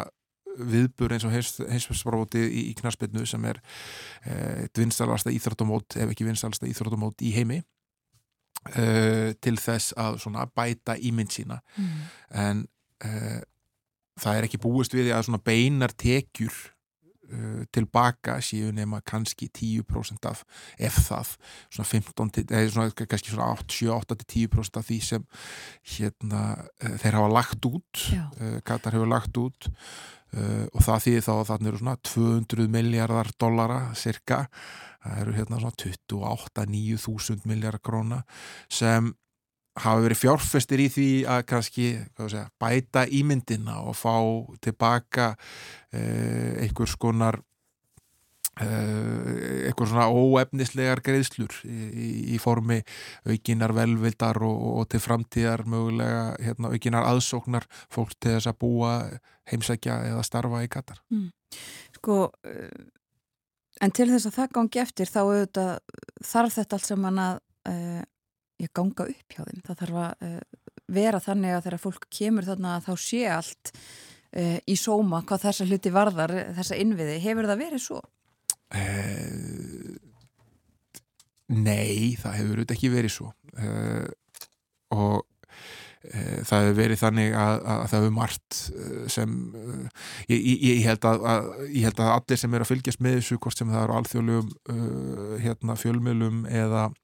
viðbur 0.60 1.14
eins 1.16 1.26
og 1.28 1.34
heimsfjöldsbróti 1.36 2.42
í, 2.44 2.64
í 2.72 2.74
knarsbyrnu 2.80 3.24
sem 3.30 3.46
er 3.50 3.62
eh, 4.26 4.66
vinstalasta 4.78 5.34
íþróttamót 5.34 5.98
ef 6.02 6.12
ekki 6.12 6.28
vinstalasta 6.28 6.70
íþróttamót 6.70 7.24
í 7.26 7.32
heimi 7.36 7.62
eh, 8.76 9.32
til 9.42 9.56
þess 9.62 9.96
að 10.00 10.20
svona 10.26 10.48
bæta 10.50 10.98
ímynd 11.00 11.34
sína 11.34 11.62
Mm. 11.78 12.04
en 12.36 12.68
eh, 13.06 13.42
það 14.22 14.38
er 14.38 14.48
ekki 14.48 14.62
búist 14.62 14.94
við 14.94 15.08
því 15.08 15.16
að 15.16 15.26
svona 15.30 15.44
beinar 15.46 15.96
tekjur 15.96 16.58
uh, 17.32 17.64
tilbaka 17.74 18.38
séu 18.44 18.72
nema 18.76 19.02
kannski 19.08 19.50
10% 19.50 20.30
af 20.30 20.44
ef 20.80 21.00
það. 21.08 21.36
Svona 21.72 21.90
15 21.90 22.32
til, 22.36 22.46
eða 22.50 22.72
svona 22.76 22.96
kannski 23.02 23.34
svona 23.34 23.52
7-8-10% 23.66 24.82
af 24.82 24.88
því 24.90 25.00
sem 25.10 25.28
hérna 25.96 26.44
uh, 26.60 26.96
þeir 27.02 27.20
hafa 27.20 27.32
lagt 27.32 27.70
út 27.70 28.06
uh, 28.12 28.60
Katar 28.68 28.98
hefur 28.98 29.12
lagt 29.12 29.38
út 29.42 29.72
og 30.32 30.80
það 30.80 31.02
þýðir 31.04 31.24
þá 31.26 31.32
að 31.34 31.48
þarna 31.50 31.68
eru 31.68 31.80
svona 31.82 31.94
200 32.08 32.68
miljardar 32.72 33.30
dollara 33.36 33.80
cirka, 34.00 34.38
það 35.04 35.18
eru 35.26 35.34
hérna 35.36 35.58
svona 35.60 35.76
28-9 35.82 37.00
þúsund 37.04 37.50
miljardar 37.52 37.84
króna 37.84 38.22
sem 38.72 39.10
hafa 39.80 40.02
verið 40.04 40.20
fjárfestir 40.20 40.84
í 40.84 40.90
því 40.92 41.12
að 41.32 41.46
kannski 41.52 41.86
segja, 42.18 42.50
bæta 42.60 43.06
ímyndina 43.08 43.80
og 43.86 43.96
fá 43.96 44.18
tilbaka 44.64 45.32
eh, 45.96 46.60
einhvers 46.66 46.98
konar 47.00 47.40
eh, 48.60 49.70
einhvers 49.70 49.94
svona 49.94 50.10
óefnislegar 50.12 51.04
greiðslur 51.06 51.56
í, 51.64 51.78
í, 51.88 52.10
í 52.36 52.40
formi 52.44 52.82
aukinar 53.30 53.76
velvildar 53.78 54.42
og, 54.44 54.64
og 54.82 54.90
til 54.92 55.04
framtíðar 55.04 55.64
mögulega 55.70 56.32
hérna, 56.44 56.74
aukinar 56.76 57.08
aðsóknar 57.14 57.68
fólk 57.92 58.18
til 58.20 58.36
þess 58.36 58.52
að 58.52 58.60
búa 58.66 58.96
heimsækja 59.52 60.02
eða 60.12 60.26
starfa 60.28 60.66
í 60.66 60.72
Katar. 60.72 61.00
Sko, 61.96 62.24
uh, 62.28 62.90
en 63.82 63.96
til 63.96 64.12
þess 64.12 64.28
að 64.28 64.38
það 64.40 64.56
gangi 64.58 64.84
eftir 64.84 65.10
þá 65.10 65.22
auðvitað 65.24 65.72
þarf 66.28 66.58
þetta 66.60 66.78
allt 66.78 66.92
saman 66.92 67.22
að 67.24 67.40
uh, 67.72 68.02
ég 68.62 68.74
ganga 68.78 69.08
upp 69.10 69.36
hjá 69.36 69.44
þeim. 69.44 69.66
Það 69.68 69.82
þarf 69.84 70.00
að 70.04 70.30
uh, 70.30 70.70
vera 70.92 71.24
þannig 71.24 71.58
að 71.58 71.66
þegar 71.68 71.84
fólk 71.88 72.08
kemur 72.20 72.48
þarna 72.48 72.78
að 72.78 72.88
þá 72.90 72.94
sé 73.08 73.26
allt 73.32 73.74
uh, 73.74 74.58
í 74.66 74.78
sóma 74.80 75.24
hvað 75.26 75.48
þessa 75.48 75.68
hluti 75.70 75.94
varðar, 75.96 76.38
þessa 76.60 76.80
innviði. 76.82 77.20
Hefur 77.26 77.50
það 77.52 77.66
verið 77.66 77.86
svo? 77.88 78.02
Eh, 78.72 80.00
Nei, 81.52 82.16
það 82.20 82.38
hefur 82.40 82.62
auðvitað 82.62 82.78
ekki 82.78 82.90
verið 82.94 83.12
svo 83.12 83.28
uh, 83.60 84.08
og 84.96 85.18
uh, 85.20 86.38
það 86.48 86.64
hefur 86.64 86.78
verið 86.78 87.02
þannig 87.02 87.36
að, 87.36 87.56
að 87.74 87.82
það 87.82 87.98
hefur 87.98 88.14
margt 88.16 88.60
uh, 88.72 89.02
sem 89.12 89.34
ég, 90.32 90.40
ég, 90.40 90.80
held 90.88 91.08
að, 91.10 91.26
að, 91.34 91.50
ég 91.68 91.88
held 91.90 92.04
að 92.06 92.14
allir 92.16 92.42
sem 92.42 92.56
eru 92.56 92.68
að 92.68 92.72
fylgjast 92.72 93.04
með 93.04 93.18
þessu 93.20 93.40
hvort 93.44 93.60
sem 93.60 93.74
það 93.74 93.84
eru 93.84 93.98
alþjóðlegum 94.00 94.54
hérna, 95.44 95.78
fjölmjölum 95.82 96.46
eða 96.48 96.86
eh, 96.88 96.96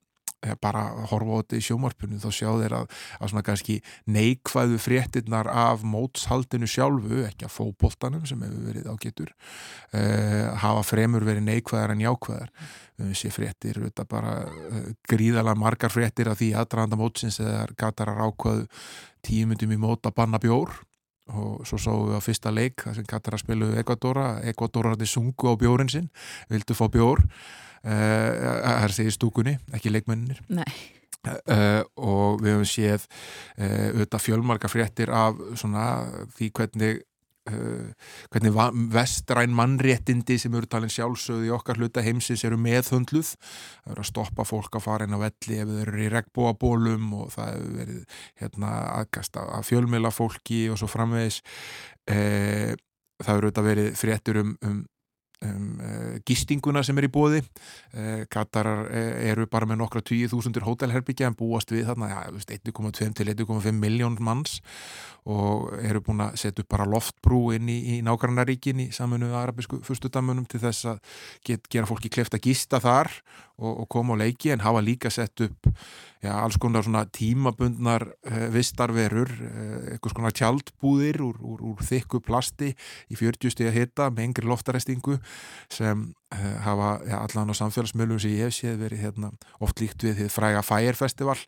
bara 0.61 0.83
að 0.91 1.07
horfa 1.11 1.33
á 1.33 1.39
þetta 1.41 1.57
í 1.57 1.65
sjómarpunum 1.65 2.21
þá 2.21 2.27
sjá 2.29 2.49
þeir 2.61 2.75
að, 2.77 2.91
að 3.17 3.31
svona 3.31 3.43
kannski 3.47 3.77
neikvæðu 4.13 4.79
fréttinnar 4.81 5.49
af 5.49 5.85
mótshaldinu 5.87 6.69
sjálfu, 6.69 7.23
ekki 7.25 7.47
af 7.47 7.55
fóboltanum 7.57 8.25
sem 8.29 8.43
hefur 8.45 8.67
verið 8.69 8.89
ágetur 8.91 9.33
uh, 9.33 10.53
hafa 10.61 10.83
fremur 10.85 11.25
verið 11.25 11.47
neikvæðar 11.47 11.95
en 11.95 12.05
jákvæðar. 12.05 12.51
Við 12.97 13.13
sé 13.17 13.31
fréttir 13.33 13.81
þetta 13.81 14.07
bara 14.09 14.35
uh, 14.45 14.91
gríðalega 15.09 15.57
margar 15.57 15.93
fréttir 15.93 16.29
af 16.29 16.39
því 16.41 16.53
aðdraðanda 16.61 17.01
mótsins 17.01 17.41
eða 17.41 17.65
gatarar 17.77 18.21
ákvæðu 18.29 18.67
tímundum 19.25 19.73
í 19.73 19.81
mót 19.81 20.05
að 20.05 20.19
banna 20.21 20.41
bjór. 20.41 20.75
Og 21.27 21.65
svo 21.67 21.75
sáum 21.81 22.05
við 22.07 22.21
á 22.21 22.21
fyrsta 22.23 22.53
leik 22.55 22.85
þar 22.85 22.93
sem 22.95 23.07
Katara 23.09 23.37
spiluðu 23.41 23.81
Ekvadora 23.81 24.37
Ekvadorarnir 24.47 25.09
sungu 25.11 25.51
á 25.51 25.59
bjórin 25.59 25.89
sinn 25.91 26.05
vildu 26.47 26.77
fá 26.77 26.85
bjór 26.87 27.25
það 27.87 28.83
er 28.83 28.93
segið 28.97 29.13
stúkunni, 29.15 29.57
ekki 29.75 29.93
leikmennir 29.93 30.41
Nei, 30.51 30.67
Uh, 31.27 31.83
og 31.99 32.41
við 32.43 32.55
höfum 32.55 32.67
séð 32.69 33.03
uh, 33.03 33.89
auðvitað 33.91 34.23
fjölmarka 34.23 34.69
fréttir 34.71 35.11
af 35.11 35.39
svona 35.59 35.83
því 36.37 36.49
hvernig 36.55 37.01
uh, 37.51 38.11
hvernig 38.31 38.53
vestræn 38.93 39.55
mannréttindi 39.57 40.37
sem 40.39 40.55
eru 40.55 40.69
talin 40.69 40.93
sjálfsögð 40.93 41.49
í 41.49 41.53
okkar 41.55 41.81
hluta 41.81 42.03
heimsins 42.05 42.45
eru 42.47 42.59
meðhundluð 42.61 43.33
það 43.33 43.93
eru 43.95 44.05
að 44.05 44.09
stoppa 44.11 44.47
fólk 44.47 44.79
að 44.79 44.85
fara 44.87 45.07
inn 45.07 45.17
á 45.17 45.23
velli 45.25 45.59
ef 45.59 45.71
þau 45.71 45.79
eru 45.83 46.03
í 46.05 46.11
regnbóabólum 46.15 47.07
og 47.19 47.31
það 47.35 47.53
hefur 47.53 47.79
verið 47.81 48.19
hérna 48.43 48.73
aðgast 49.01 49.41
að 49.43 49.67
fjölmila 49.71 50.13
fólki 50.13 50.67
og 50.71 50.79
svo 50.79 50.91
framvegis. 50.91 51.41
Það 52.07 53.33
eru 53.33 53.49
auðvitað 53.49 53.67
verið 53.67 53.95
fréttur 53.97 54.39
um, 54.43 54.53
um 54.63 54.83
um 55.45 55.77
uh, 55.77 56.15
gistinguna 56.25 56.81
sem 56.85 56.97
er 56.97 57.05
í 57.05 57.11
bóði 57.13 57.43
uh, 57.43 58.23
Katarar 58.31 58.87
uh, 58.87 59.09
eru 59.29 59.45
bara 59.51 59.67
með 59.69 59.83
nokkra 59.83 60.01
20.000 60.01 60.65
hótelherbyggja 60.65 61.29
en 61.29 61.37
búast 61.37 61.69
við 61.73 61.85
þarna 61.91 62.09
ja, 62.09 62.23
þú 62.31 62.39
veist, 62.39 62.53
1,2 62.55 63.11
til 63.19 63.29
1,5 63.35 63.77
miljón 63.77 64.17
manns 64.23 64.57
og 65.27 65.73
eru 65.83 66.01
búin 66.01 66.23
að 66.23 66.39
setja 66.41 66.63
upp 66.63 66.71
bara 66.71 66.87
loftbrú 66.89 67.41
inn 67.57 67.69
í, 67.69 67.77
í 67.93 68.01
nágrannaríkin 68.05 68.87
í 68.87 68.89
saminu 68.95 69.33
arabisku 69.37 69.81
fyrstudamunum 69.85 70.47
til 70.49 70.63
þess 70.63 70.89
að 70.93 71.01
get, 71.45 71.67
gera 71.69 71.89
fólki 71.89 72.09
kleft 72.09 72.37
að 72.37 72.47
gista 72.47 72.81
þar 72.81 73.11
og, 73.59 73.83
og 73.83 73.87
koma 73.93 74.17
á 74.17 74.21
leiki 74.23 74.55
en 74.55 74.65
hafa 74.65 74.81
líka 74.81 75.11
sett 75.13 75.45
upp 75.45 75.69
já, 76.23 76.31
alls 76.33 76.57
konar 76.61 76.85
svona 76.85 77.05
tímabundnar 77.13 78.07
uh, 78.09 78.47
vistarverur, 78.53 79.31
uh, 79.31 79.79
eitthvað 79.93 80.15
svona 80.15 80.33
tjaldbúðir 80.35 81.21
úr, 81.25 81.39
úr, 81.41 81.63
úr 81.71 81.83
þykku 81.87 82.21
plasti 82.25 82.73
í 83.11 83.17
40 83.19 83.53
stiga 83.53 83.73
hita 83.75 84.09
með 84.11 84.29
engri 84.29 84.49
loftarestingu 84.49 85.17
sem 85.73 86.07
uh, 86.09 86.53
hafa 86.65 86.91
ja, 87.07 87.23
allan 87.23 87.53
á 87.53 87.55
samfélagsmiðlum 87.61 88.21
sem 88.23 88.37
ég 88.37 88.47
hef 88.47 88.57
séð 88.59 88.79
verið 88.85 89.03
hérna, 89.07 89.33
oft 89.63 89.81
líkt 89.83 90.07
við 90.07 90.27
fræga 90.33 90.63
Fire 90.65 90.97
Festival 90.97 91.39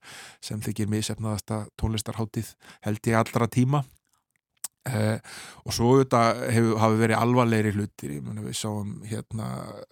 sem 0.43 0.61
þykir 0.65 0.91
misefnaðasta 0.91 1.65
tónlistarháttið 1.79 2.53
held 2.85 3.09
ég 3.09 3.19
allra 3.19 3.49
tíma 3.51 3.85
Uh, 4.87 5.19
og 5.67 5.73
svo 5.75 5.89
auðvitað 5.91 6.37
hafi 6.79 6.97
verið 7.01 7.19
alvarlegri 7.19 7.73
hlutir, 7.75 8.13
ég 8.15 8.23
meni 8.23 8.45
við 8.45 8.55
sáum 8.57 8.93
hérna 9.05 9.49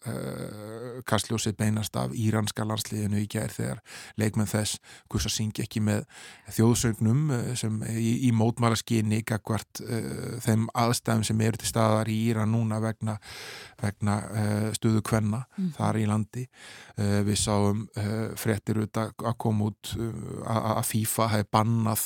uh, 0.07 1.01
kastljósið 1.05 1.57
beinast 1.59 1.97
af 1.99 2.15
íranska 2.15 2.63
landsliðinu 2.65 3.19
í 3.19 3.27
gær 3.29 3.51
þegar 3.51 3.81
leikmenn 4.17 4.47
þess 4.47 4.79
hvers 5.11 5.27
að 5.27 5.35
syngja 5.35 5.65
ekki 5.67 5.83
með 5.83 6.05
þjóðsögnum 6.55 7.33
uh, 7.35 7.51
sem 7.59 7.75
í, 7.91 8.13
í 8.29 8.31
mótmæla 8.31 8.79
skinni 8.79 9.19
uh, 9.27 9.59
þeim 10.47 10.65
aðstæðum 10.71 11.27
sem 11.27 11.43
eru 11.45 11.59
til 11.59 11.69
staðar 11.73 12.07
í 12.07 12.17
Íran 12.31 12.55
núna 12.55 12.79
vegna, 12.81 13.17
vegna 13.83 14.17
stuðu 14.75 15.03
kvenna 15.05 15.43
Mm. 15.57 15.71
þar 15.73 15.97
í 15.97 16.03
landi 16.05 16.43
við 17.25 17.37
sáum 17.39 17.79
fréttir 18.37 18.77
auðvitað 18.77 19.23
að 19.25 19.35
koma 19.41 19.69
út 19.71 19.91
að 20.45 20.83
FIFA 20.85 21.27
hefði 21.31 21.47
bannað 21.55 22.03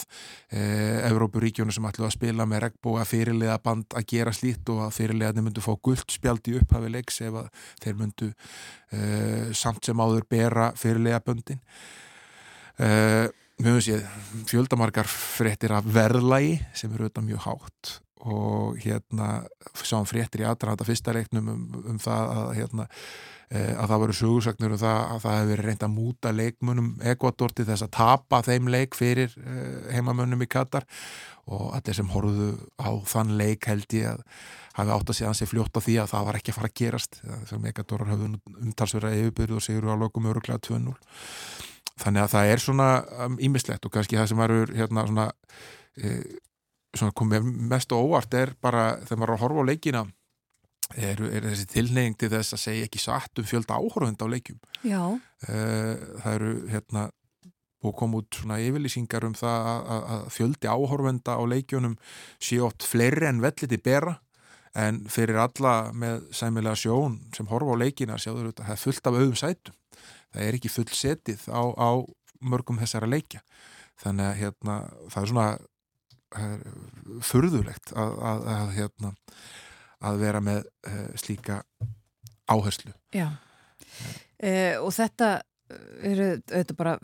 Evrópuríkjónu 1.10 1.76
sem 1.76 1.88
ætlu 1.90 2.08
að 2.08 2.14
spila 2.16 2.48
með 2.48 2.71
regnbóa 2.72 3.06
fyrirliða 3.08 3.58
band 3.64 3.98
að 3.98 4.08
gera 4.14 4.34
slíkt 4.36 4.72
og 4.74 4.86
að 4.88 4.96
fyrirliðarnir 5.00 5.46
myndu 5.48 5.64
fá 5.64 5.74
gullt 5.84 6.16
spjald 6.16 6.48
í 6.50 6.58
upphafi 6.60 6.92
leiks 6.94 7.22
ef 7.28 7.38
þeir 7.84 8.00
myndu 8.00 8.32
uh, 8.32 9.52
samt 9.58 9.86
sem 9.86 10.02
áður 10.02 10.26
bera 10.32 10.72
fyrirliða 10.80 11.22
böndin 11.28 11.62
uh, 12.80 13.28
við 13.62 13.68
höfum 13.70 13.84
séð 13.86 14.48
fjöldamargar 14.50 15.10
fréttir 15.12 15.76
af 15.76 15.86
verðlægi 15.86 16.58
sem 16.74 16.94
eru 16.94 17.06
auðvitað 17.06 17.28
mjög 17.28 17.46
hátt 17.46 17.98
og 18.22 18.78
hérna 18.82 19.28
sáum 19.82 20.06
fréttir 20.10 20.44
í 20.44 20.48
aðdraðanda 20.50 20.88
fyrsta 20.88 21.14
leiknum 21.16 21.52
um, 21.52 21.62
um 21.94 22.00
það 22.02 22.34
að 22.36 22.52
hérna 22.60 22.88
eh, 22.88 22.98
að 23.52 23.90
það 23.92 24.02
voru 24.04 24.16
sögursagnur 24.16 24.74
um 24.76 24.80
það 24.80 25.00
að 25.02 25.18
það 25.26 25.38
hefur 25.42 25.62
reynd 25.66 25.82
að 25.84 25.92
múta 25.92 26.32
leikmunum 26.32 26.90
Ekvator 27.12 27.52
til 27.56 27.66
þess 27.68 27.84
að 27.84 27.94
tapa 27.98 28.40
þeim 28.46 28.70
leik 28.72 28.96
fyrir 28.96 29.34
uh, 29.42 29.90
heimamönnum 29.92 30.46
í 30.46 30.48
Katar. 30.52 30.88
Og 31.52 31.74
allir 31.76 31.98
sem 31.98 32.12
horfðu 32.14 32.54
á 32.80 32.90
þann 33.12 33.34
leik 33.40 33.68
held 33.68 33.98
ég 33.98 34.14
að 34.14 34.22
hafi 34.78 34.94
átt 34.96 35.12
að 35.12 35.18
sé 35.18 35.28
ansi 35.28 35.50
fljótt 35.50 35.76
á 35.76 35.84
því 35.84 35.98
að 36.00 36.14
það 36.14 36.30
var 36.30 36.40
ekki 36.40 36.54
að 36.54 36.58
fara 36.60 36.72
að 36.72 36.78
gerast. 36.80 37.20
Sem 37.50 37.68
Ekvatorar 37.72 38.14
höfðu 38.14 38.30
umtalsverða 38.62 39.12
yfirbyrðu 39.18 39.60
og 39.60 39.66
sigur 39.66 39.92
á 39.92 40.00
lokum 40.00 40.30
öruglega 40.32 40.64
2-0 40.70 40.96
þannig 42.02 42.24
að 42.24 42.32
það 42.32 42.54
er 42.54 42.62
svona 42.64 42.88
ímislegt 43.44 43.84
og 43.86 43.94
kannski 43.94 44.18
það 44.18 44.32
sem 44.32 44.40
verður 44.40 44.72
hérna 44.78 45.04
svona, 45.06 45.26
svona 46.96 47.16
komið 47.20 47.52
mest 47.74 47.94
og 47.94 48.08
óvart 48.08 48.38
er 48.40 48.56
bara 48.64 48.86
þegar 49.04 49.20
maður 49.22 49.36
að 49.36 49.44
horfa 49.44 49.66
á 49.66 49.70
leikina 49.70 50.04
er, 50.98 51.22
er 51.22 51.48
þessi 51.52 51.68
tilneying 51.72 52.18
til 52.20 52.30
þess 52.34 52.56
að 52.58 52.64
segja 52.66 52.88
ekki 52.88 53.02
satt 53.02 53.42
um 53.42 53.48
fjölda 53.48 53.78
áhörfund 53.80 54.22
á 54.22 54.28
leikjum? 54.32 54.60
Já, 54.84 55.04
Eh, 55.42 55.96
það 56.22 56.34
eru 56.36 56.50
hérna 56.70 57.08
og 57.82 57.96
kom 57.98 58.14
út 58.14 58.38
svona 58.38 58.60
yfirlýsingar 58.62 59.24
um 59.26 59.34
það 59.34 59.70
að, 59.90 60.26
fjöldi 60.36 60.70
áhorfenda 60.70 61.34
á 61.34 61.42
leikjunum 61.50 61.96
sé 62.38 62.60
oft 62.62 62.86
fleiri 62.86 63.26
en 63.26 63.42
velliti 63.42 63.80
bera 63.82 64.20
en 64.78 65.02
fyrir 65.10 65.40
alla 65.42 65.90
með 65.92 66.28
sæmilega 66.38 66.78
sjón 66.78 67.18
sem 67.36 67.50
horfa 67.50 67.74
á 67.74 67.82
leikina 67.82 68.20
sjáður 68.22 68.52
þetta, 68.52 68.68
það 68.68 68.76
er 68.76 68.84
fullt 68.84 69.10
af 69.10 69.18
auðum 69.18 69.40
sætum. 69.42 69.76
Það 70.32 70.46
er 70.46 70.60
ekki 70.60 70.72
full 70.72 70.94
setið 70.96 71.48
á, 71.50 71.62
á 71.76 71.90
mörgum 72.40 72.80
þessara 72.80 73.10
leikja. 73.10 73.42
Þannig 74.00 74.30
að 74.30 74.40
hérna, 74.44 74.78
það 75.10 75.24
er 75.24 75.32
svona 75.34 75.50
það 76.32 76.54
er 76.54 77.26
furðulegt 77.28 77.92
að, 77.98 78.14
að, 78.30 78.48
að 78.56 78.72
hérna 78.78 79.14
að 80.02 80.22
vera 80.26 80.42
með 80.44 80.64
uh, 80.88 81.08
slíka 81.20 81.62
áherslu 82.52 82.94
já. 83.16 83.28
E, 84.42 84.78
og 84.82 84.92
þetta 84.96 85.28
eru 86.04 86.32
auðvitað 86.38 86.78
bara 86.80 86.96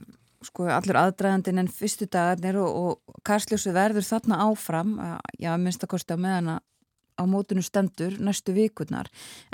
sko 0.47 0.67
allur 0.69 0.97
aðdragandinn 1.01 1.61
en 1.63 1.69
fyrstu 1.71 2.07
dagarnir 2.13 2.57
og, 2.61 2.69
og 3.09 3.21
Karsljósu 3.25 3.71
verður 3.75 4.05
þarna 4.05 4.37
áfram, 4.47 4.95
að- 5.01 5.37
já, 5.41 5.51
að 5.53 5.63
minnsta 5.65 5.89
kosti 5.89 6.13
á 6.13 6.19
meðan 6.21 6.51
á 7.17 7.23
mótunu 7.25 7.63
stendur 7.65 8.13
næstu 8.21 8.53
vikurnar 8.53 9.07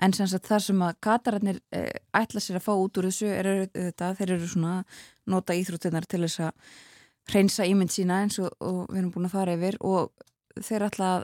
en 0.04 0.12
sem 0.16 0.28
sagt 0.28 0.50
það 0.52 0.64
sem 0.66 0.82
að 0.84 0.98
katararnir 1.08 1.62
e, 1.72 1.84
ætla 2.20 2.41
sér 2.44 2.60
að 2.60 2.66
fá 2.68 2.74
út 2.76 3.00
úr 3.00 3.08
þessu 3.08 3.30
er 3.32 3.52
þetta, 3.72 4.10
þeir 4.20 4.34
eru 4.36 4.50
svona 4.52 4.74
nota 5.32 5.56
íþróttinnar 5.56 6.08
til 6.12 6.26
þess 6.26 6.44
að 6.50 6.74
hreinsa 7.32 7.64
ímynd 7.70 7.94
sína 7.96 8.18
eins 8.26 8.39
og, 8.44 8.52
og 8.60 8.82
við 8.91 9.00
erum 9.00 9.14
búin 9.16 9.30
að 9.30 9.36
fara 9.38 9.56
yfir 9.56 9.78
og 9.88 10.12
þeir 10.60 10.88
ætla 10.89 11.12
að 11.18 11.24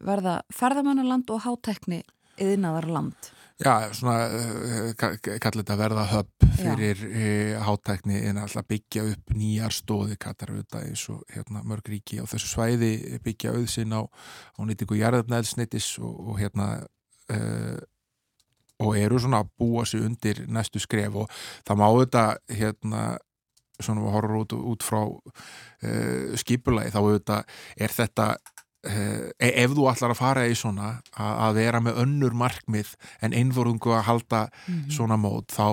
verða 0.00 0.40
ferðamannaland 0.54 1.30
og 1.30 1.44
hátekni 1.44 2.02
yðnaðarland 2.40 3.32
Já, 3.60 3.90
svona 3.92 4.22
uh, 4.32 4.92
kallar 4.96 5.60
þetta 5.60 5.74
verða 5.76 6.06
höpp 6.08 6.46
fyrir 6.56 7.02
uh, 7.04 7.58
hátækni 7.66 8.22
en 8.30 8.40
alltaf 8.40 8.64
byggja 8.70 9.04
upp 9.10 9.34
nýjar 9.36 9.74
stóði 9.76 10.16
katar 10.20 10.54
auðvitað 10.54 10.86
eins 10.88 11.02
og 11.12 11.20
hérna, 11.28 11.60
mörg 11.68 11.90
ríki 11.92 12.22
á 12.22 12.24
þessu 12.30 12.54
svæði 12.54 13.18
byggja 13.24 13.52
auðsinn 13.52 13.92
á, 13.92 14.00
á 14.08 14.60
nýtingu 14.64 14.96
jarðarnæðsnittis 15.02 15.90
og, 16.00 16.14
og 16.32 16.40
hérna 16.40 16.70
uh, 17.36 17.76
og 18.80 18.96
eru 18.96 19.20
svona 19.20 19.42
að 19.44 19.50
búa 19.60 19.84
sig 19.84 20.06
undir 20.08 20.40
næstu 20.48 20.80
skref 20.80 21.20
og 21.26 21.42
það 21.68 21.82
má 21.82 21.88
þetta 22.00 22.24
hérna 22.62 23.02
svona 23.80 24.06
við 24.06 24.14
horfum 24.16 24.40
út, 24.40 24.56
út 24.72 24.88
frá 24.88 25.02
uh, 25.04 26.32
skipulagi 26.40 26.94
þá 26.96 27.00
auðvitað 27.02 27.60
er 27.76 27.96
þetta 28.00 28.30
ef 28.80 29.74
þú 29.76 29.86
ætlar 29.90 30.14
að 30.14 30.20
fara 30.20 30.46
í 30.48 30.54
svona 30.56 30.94
að, 31.12 31.58
vera 31.58 31.82
með 31.84 31.98
önnur 32.04 32.36
markmið 32.38 32.94
en 33.20 33.34
einvorungu 33.36 33.92
að 33.92 34.06
halda 34.06 34.40
svona 34.88 35.18
mót 35.20 35.52
þá 35.52 35.66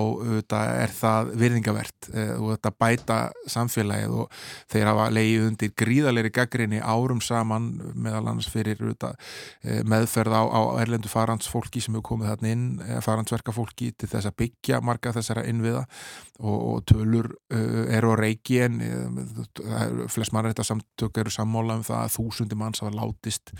er 0.58 0.92
það 0.92 1.32
virðingavert 1.40 2.10
og 2.36 2.50
þetta 2.52 2.74
bæta 2.84 3.18
samfélagið 3.48 4.16
og 4.22 4.36
þeir 4.72 4.90
hafa 4.90 5.08
leiðið 5.14 5.46
undir 5.48 5.72
gríðalegri 5.78 6.32
gaggrinni 6.34 6.80
árum 6.82 7.20
saman 7.24 7.70
meðal 7.94 8.26
annars 8.26 8.48
fyrir 8.52 8.80
auðvitað, 8.82 9.16
uh, 9.64 9.80
meðferð 9.88 10.36
á, 10.36 10.42
á 10.44 10.60
erlendu 10.82 11.10
farandsfólki 11.12 11.82
sem 11.84 11.96
hefur 11.96 12.08
komið 12.12 12.32
þarna 12.32 12.52
inn 12.54 12.66
faransverkafólki 13.04 13.92
til 13.98 14.10
þess 14.10 14.30
að 14.30 14.38
byggja 14.42 14.82
marga 14.84 15.14
þessara 15.16 15.46
innviða 15.48 15.84
og, 16.38 16.58
og 16.58 16.84
tölur 16.88 17.30
eru 17.50 18.12
á 18.14 18.16
reiki 18.20 18.60
en 18.62 18.78
flest 20.12 20.34
mann 20.34 20.50
þetta 20.50 20.66
samtök 20.66 21.22
eru 21.22 21.32
sammála 21.34 21.78
um 21.78 21.86
það 21.86 22.04
að 22.04 22.14
þúsundi 22.18 22.58
manns 22.58 22.82
hafa 22.82 22.94
látist 22.98 23.54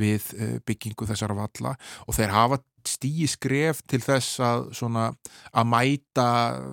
við 0.00 0.26
byggingu 0.66 1.08
þessara 1.08 1.38
valla 1.38 1.76
og 2.06 2.16
þeir 2.16 2.34
hafa 2.34 2.60
stíi 2.86 3.26
skref 3.28 3.82
til 3.88 4.00
þess 4.02 4.40
að 4.44 4.62
svona 4.76 5.06
að 5.56 5.68
mæta 5.68 6.26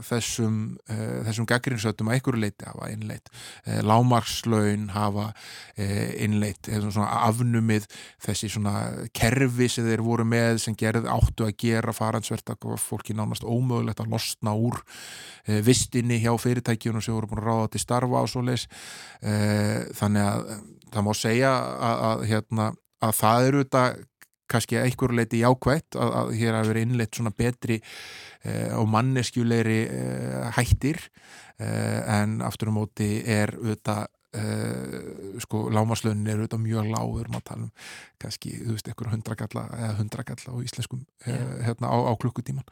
þessum 0.07 0.59
uh, 0.89 1.23
þessum 1.27 1.47
gaggrinsötum 1.49 2.09
að 2.09 2.17
einhverju 2.17 2.41
leiti 2.41 2.67
hafa 2.67 2.89
innleitt 2.93 3.31
uh, 3.31 3.81
lámarkslaun 3.87 4.87
hafa 4.95 5.29
uh, 5.31 6.07
innleitt 6.23 6.69
svona 6.87 7.09
afnumið 7.27 7.87
þessi 8.23 8.51
svona 8.53 8.75
kerfi 9.17 9.69
sem 9.71 9.87
þeir 9.87 10.05
voru 10.05 10.27
með 10.27 10.61
sem 10.63 10.77
gerð 10.79 11.09
áttu 11.11 11.47
að 11.47 11.57
gera 11.65 11.95
faransvert 11.95 12.55
að 12.55 12.77
fólki 12.81 13.15
nánast 13.17 13.45
ómögulegt 13.47 14.03
að 14.03 14.13
losna 14.15 14.55
úr 14.55 14.79
vistinni 15.63 16.19
hjá 16.19 16.33
fyrirtækjunum 16.41 17.03
sem 17.03 17.15
voru 17.15 17.29
búin 17.31 17.43
að 17.43 17.47
ráða 17.47 17.69
til 17.73 17.83
starfa 17.83 18.23
og 18.23 18.31
svo 18.31 18.43
leis 18.43 18.65
þannig 19.21 20.25
að 20.25 20.49
það 20.93 21.07
má 21.07 21.13
segja 21.17 21.53
að, 21.53 22.03
að, 22.09 22.27
hérna, 22.31 22.67
að 23.03 23.17
það 23.21 23.47
eru 23.49 23.63
þetta 23.65 23.83
kannski 24.47 24.77
að 24.79 24.87
einhverju 24.87 25.17
leiti 25.19 25.41
jákvætt 25.41 25.97
að, 25.99 26.13
að 26.21 26.35
hér 26.39 26.57
hafi 26.57 26.71
verið 26.71 26.85
innleitt 26.87 27.17
svona 27.19 27.33
betri 27.35 27.79
eh, 28.47 28.69
og 28.77 28.87
manneskjulegri 28.93 29.79
eh, 29.85 30.45
hættir 30.55 31.01
eh, 31.59 31.99
en 32.21 32.39
aftur 32.47 32.71
á 32.71 32.77
móti 32.77 33.09
er 33.27 33.51
auðvitað 33.57 34.05
eh, 34.39 34.95
sko 35.43 35.65
lámaslönin 35.73 36.31
er 36.31 36.39
auðvitað 36.39 36.63
mjög 36.63 36.89
lág 36.93 37.11
við 37.11 37.25
erum 37.25 37.37
að 37.41 37.45
tala 37.51 37.67
um 37.67 37.91
kannski, 38.23 38.55
þú 38.61 38.77
veist, 38.77 38.87
einhverju 38.87 39.15
hundrakalla 39.17 39.67
eða 39.81 39.93
hundrakalla 39.99 40.55
á 40.55 40.57
íslenskum 40.63 41.03
eh, 41.27 41.53
hérna 41.67 41.91
á, 41.91 41.97
á 42.07 42.13
klukkutíman 42.15 42.67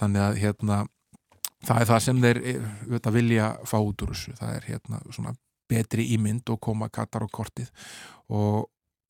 þannig 0.00 0.26
að 0.26 0.42
hérna 0.42 0.82
það 1.66 1.80
er 1.80 1.90
það 1.90 2.04
sem 2.04 2.22
þeir 2.26 2.42
eh, 2.42 2.70
auðvitað 2.86 3.18
vilja 3.20 3.50
fá 3.62 3.76
út 3.78 4.06
úr 4.06 4.14
þessu, 4.14 4.38
það 4.40 4.56
er 4.58 4.70
hérna 4.72 5.04
svona 5.14 5.36
betri 5.68 6.08
ímynd 6.16 6.48
og 6.50 6.60
koma 6.60 6.88
kattar 6.88 7.26
á 7.26 7.28
kortið. 7.28 7.70
Og 8.28 8.66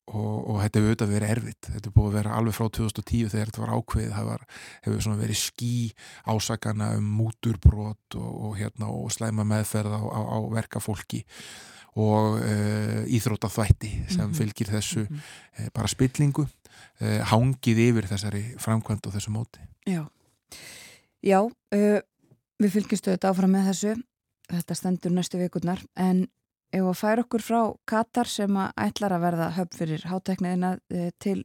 og, 0.07 0.35
og 0.47 0.59
þetta 0.63 0.79
hefur 0.79 0.89
auðvitað 0.91 1.09
verið 1.11 1.31
erfitt. 1.33 1.67
Þetta 1.67 1.89
er 1.89 1.95
búið 1.95 2.09
að 2.09 2.17
vera 2.17 2.35
alveg 2.39 2.55
frá 2.55 2.67
2010 2.77 3.31
þegar 3.33 3.49
þetta 3.51 3.63
var 3.63 3.73
ákveðið. 3.75 4.11
Það 4.15 4.29
var, 4.29 4.45
hefur 4.85 5.17
verið 5.19 5.39
ský 5.41 5.71
ásakana 6.31 6.89
um 6.97 7.09
múturbrot 7.17 8.15
og, 8.19 8.29
og, 8.47 8.53
hérna, 8.59 8.87
og 8.87 9.11
slæma 9.11 9.43
meðferð 9.47 9.97
á, 9.99 10.01
á, 10.07 10.19
á 10.31 10.37
verkafólki 10.55 11.23
og 11.97 12.37
uh, 12.39 13.03
íþrótaþvætti 13.09 13.89
sem 14.13 14.27
Mhm. 14.29 14.33
fylgir 14.37 14.69
þessu 14.69 15.07
Mhm. 15.09 15.21
uh, 15.59 15.69
bara 15.73 15.87
spillingu 15.87 16.45
uh, 16.45 17.21
hangið 17.33 17.79
yfir 17.89 18.07
þessari 18.07 18.43
framkvæmt 18.61 19.07
og 19.07 19.13
þessu 19.17 19.33
móti. 19.33 19.59
Já, 19.87 20.05
Já 21.25 21.41
við 22.61 22.71
fylgjumstu 22.71 23.11
þetta 23.11 23.31
áfram 23.33 23.51
með 23.51 23.71
þessu. 23.71 23.95
Þetta 24.47 24.75
stendur 24.75 25.11
næstu 25.11 25.37
vikurnar 25.41 25.81
en 25.97 26.27
ef 26.73 26.83
að 26.83 26.99
færa 26.99 27.23
okkur 27.25 27.43
frá 27.43 27.61
Katar 27.87 28.29
sem 28.31 28.59
að 28.59 28.73
ætlar 28.87 29.15
að 29.15 29.25
verða 29.27 29.49
höfn 29.57 29.79
fyrir 29.79 30.05
hátekniðina 30.11 30.75
uh, 30.77 31.09
til 31.23 31.41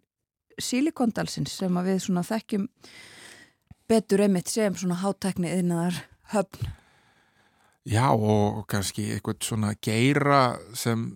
Silikondalsins 0.61 1.55
sem 1.63 1.79
að 1.81 1.93
við 1.93 2.05
svona 2.07 2.25
þekkjum 2.27 2.69
betur 3.91 4.23
einmitt 4.25 4.51
sem 4.53 4.77
svona 4.77 5.01
hátekniðinaðar 5.03 6.05
höfn. 6.35 6.71
Já 7.89 8.07
og 8.15 8.63
kannski 8.71 9.09
eitthvað 9.17 9.43
svona 9.43 9.73
geira 9.83 10.43
sem 10.79 11.09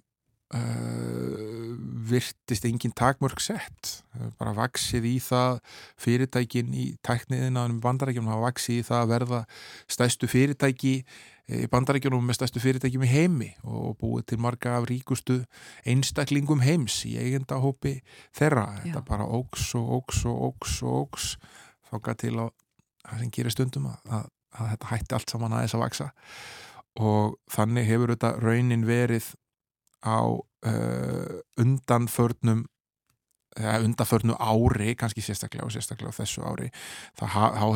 uh, 0.55 1.77
virtist 2.07 2.67
engin 2.67 2.95
takmörg 2.97 3.41
sett. 3.43 4.01
Bara 4.39 4.55
vaksið 4.57 5.07
í 5.09 5.15
það 5.23 5.61
fyrirtækin 6.03 6.75
í 6.75 6.89
tækniðina 7.07 7.67
um 7.71 7.81
bandarækjum 7.85 8.31
hafa 8.31 8.49
vaksið 8.49 8.81
í 8.81 8.87
það 8.87 9.03
að 9.03 9.13
verða 9.15 9.41
stæstu 9.91 10.31
fyrirtæki 10.31 10.95
eh, 11.03 11.07
í 11.47 11.67
bandarækjunum 11.71 12.25
með 12.27 12.41
stæstu 12.41 12.63
fyrirtækjum 12.63 13.05
í 13.07 13.11
heimi 13.11 13.51
og 13.63 13.97
búið 14.01 14.27
til 14.33 14.41
marga 14.43 14.77
af 14.81 14.89
ríkustu 14.91 15.39
einstaklingum 15.87 16.65
heims 16.67 16.99
í 17.07 17.15
eigendahópi 17.23 18.01
þeirra. 18.35 18.67
Þetta 18.83 19.03
Já. 19.03 19.07
bara 19.07 19.29
óks 19.39 19.69
og 19.79 19.93
óks 20.01 20.25
og 20.27 20.43
óks 20.51 20.79
og 20.83 20.97
óks 21.05 21.29
þáka 21.91 22.17
til 22.19 22.35
að 22.43 22.55
það 23.07 23.23
sem 23.23 23.35
gerir 23.39 23.55
stundum 23.55 23.91
að, 23.93 23.99
að, 24.11 24.31
að 24.59 24.71
þetta 24.73 24.93
hætti 24.93 25.19
allt 25.19 25.35
saman 25.35 25.57
aðeins 25.57 25.77
að 25.77 25.85
vaksa 25.85 26.09
og 26.97 27.37
þannig 27.53 27.91
hefur 27.91 28.15
þetta 28.15 28.33
raunin 28.43 28.87
verið 28.89 29.29
á 30.03 30.21
uh, 30.27 31.37
undanförnum 31.61 32.65
eða 33.57 33.79
undanförnu 33.85 34.37
ári, 34.39 34.95
kannski 34.99 35.25
sérstaklega 35.25 35.67
og 35.67 35.75
sérstaklega 35.75 36.13
á 36.13 36.19
þessu 36.19 36.45
ári 36.47 36.71
þá 37.19 37.27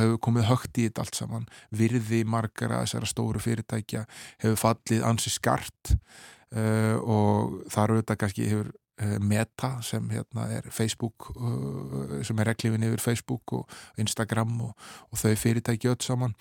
hefur 0.01 0.19
komið 0.23 0.49
högt 0.51 0.81
í 0.81 0.89
þetta 0.89 1.05
allt 1.05 1.21
saman. 1.21 1.49
Virði 1.71 2.25
margara 2.29 2.83
þessara 2.85 3.09
stóru 3.11 3.43
fyrirtækja 3.43 4.05
hefur 4.43 4.61
fallið 4.61 5.07
ansi 5.09 5.33
skart 5.33 5.95
uh, 5.95 6.97
og 7.01 7.61
þar 7.73 7.97
auðvitað 7.97 8.21
kannski 8.25 8.49
hefur 8.51 8.73
uh, 8.73 9.17
Meta 9.23 9.73
sem 9.87 10.11
hérna 10.13 10.49
er 10.59 10.69
Facebook 10.75 11.31
uh, 11.37 12.21
sem 12.27 12.43
er 12.43 12.53
reglifin 12.53 12.87
yfir 12.91 13.05
Facebook 13.05 13.57
og 13.57 13.81
Instagram 14.01 14.59
og, 14.69 14.91
og 15.11 15.23
þau 15.23 15.35
fyrirtæki 15.39 15.93
öll 15.93 16.01
saman 16.05 16.37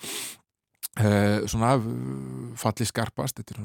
svona 0.98 1.74
uh, 1.78 2.54
falli 2.58 2.86
skarpast. 2.88 3.40
Þetta 3.40 3.56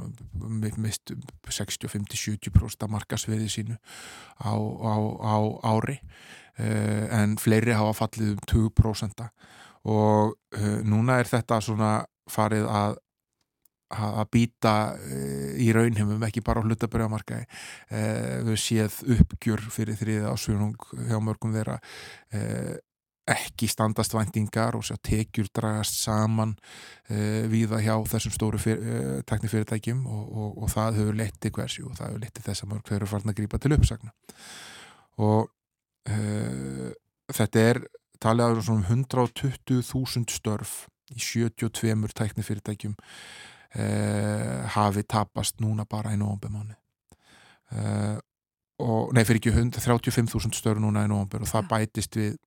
er 0.69 0.79
mist 0.81 1.13
60-50-70% 1.49 2.85
af 2.85 2.91
markasviði 2.93 3.49
sínu 3.51 3.77
á, 4.41 4.53
á, 4.53 4.95
á 5.25 5.35
ári. 5.73 5.99
Uh, 6.55 7.05
en 7.11 7.37
fleiri 7.41 7.75
hafa 7.75 7.95
fallið 8.05 8.35
um 8.35 8.45
20% 8.47 9.25
og 9.85 10.31
núna 10.87 11.19
er 11.21 11.27
þetta 11.29 11.59
svona 11.61 11.89
farið 12.31 12.63
að 12.65 12.95
að 13.95 14.23
býta 14.33 14.71
í 15.61 15.67
raunheimum 15.75 16.23
ekki 16.25 16.41
bara 16.41 16.63
á 16.63 16.65
hlutabrjámarkaði 16.65 17.45
við 18.47 18.57
séð 18.57 18.97
uppgjör 19.13 19.61
fyrir 19.69 19.99
þriða 19.99 20.31
ásvörung 20.33 20.73
hjá 21.05 21.19
mörgum 21.21 21.53
þeirra 21.53 21.77
ekki 23.25 23.67
standast 23.69 24.13
væntingar 24.13 24.75
og 24.77 24.85
sjá 24.85 24.97
tekjur 25.01 25.47
dragast 25.55 25.97
saman 26.03 26.53
uh, 27.09 27.45
viða 27.49 27.79
hjá 27.81 27.95
þessum 28.11 28.35
stóru 28.35 28.61
fyr, 28.61 28.81
uh, 28.81 29.17
teknifyrirtækjum 29.29 30.03
og, 30.05 30.25
og, 30.29 30.51
og 30.63 30.73
það 30.73 30.99
hefur 30.99 31.17
leitt 31.21 31.39
til 31.41 31.53
hversju 31.55 31.87
og 31.89 31.97
það 31.97 32.11
hefur 32.11 32.23
leitt 32.25 32.35
til 32.37 32.45
þess 32.45 32.65
að 32.65 32.71
mörg 32.73 32.89
þeir 32.89 32.97
eru 32.99 33.09
farin 33.13 33.33
að 33.33 33.39
grípa 33.39 33.61
til 33.61 33.73
uppsagna. 33.77 34.13
Og 35.25 35.49
uh, 36.11 36.91
þetta 37.33 37.65
er 37.71 37.81
talið 38.21 38.45
að 38.45 38.63
svona 38.69 38.93
120.000 38.93 40.37
störf 40.37 40.77
í 41.13 41.19
72 41.21 42.13
teknifyrirtækjum 42.17 42.95
hafi 44.71 45.01
tapast 45.03 45.57
núna 45.59 45.83
bara 45.83 46.13
í 46.15 46.17
nóvambemáni 46.17 46.77
uh, 47.75 48.15
og 48.79 49.13
nei 49.15 49.23
fyrir 49.27 49.39
ekki 49.39 49.53
135.000 49.55 50.55
störf 50.55 50.81
núna 50.83 51.05
í 51.05 51.11
nóvamber 51.11 51.43
og 51.45 51.51
það 51.51 51.69
bætist 51.71 52.17
við 52.19 52.37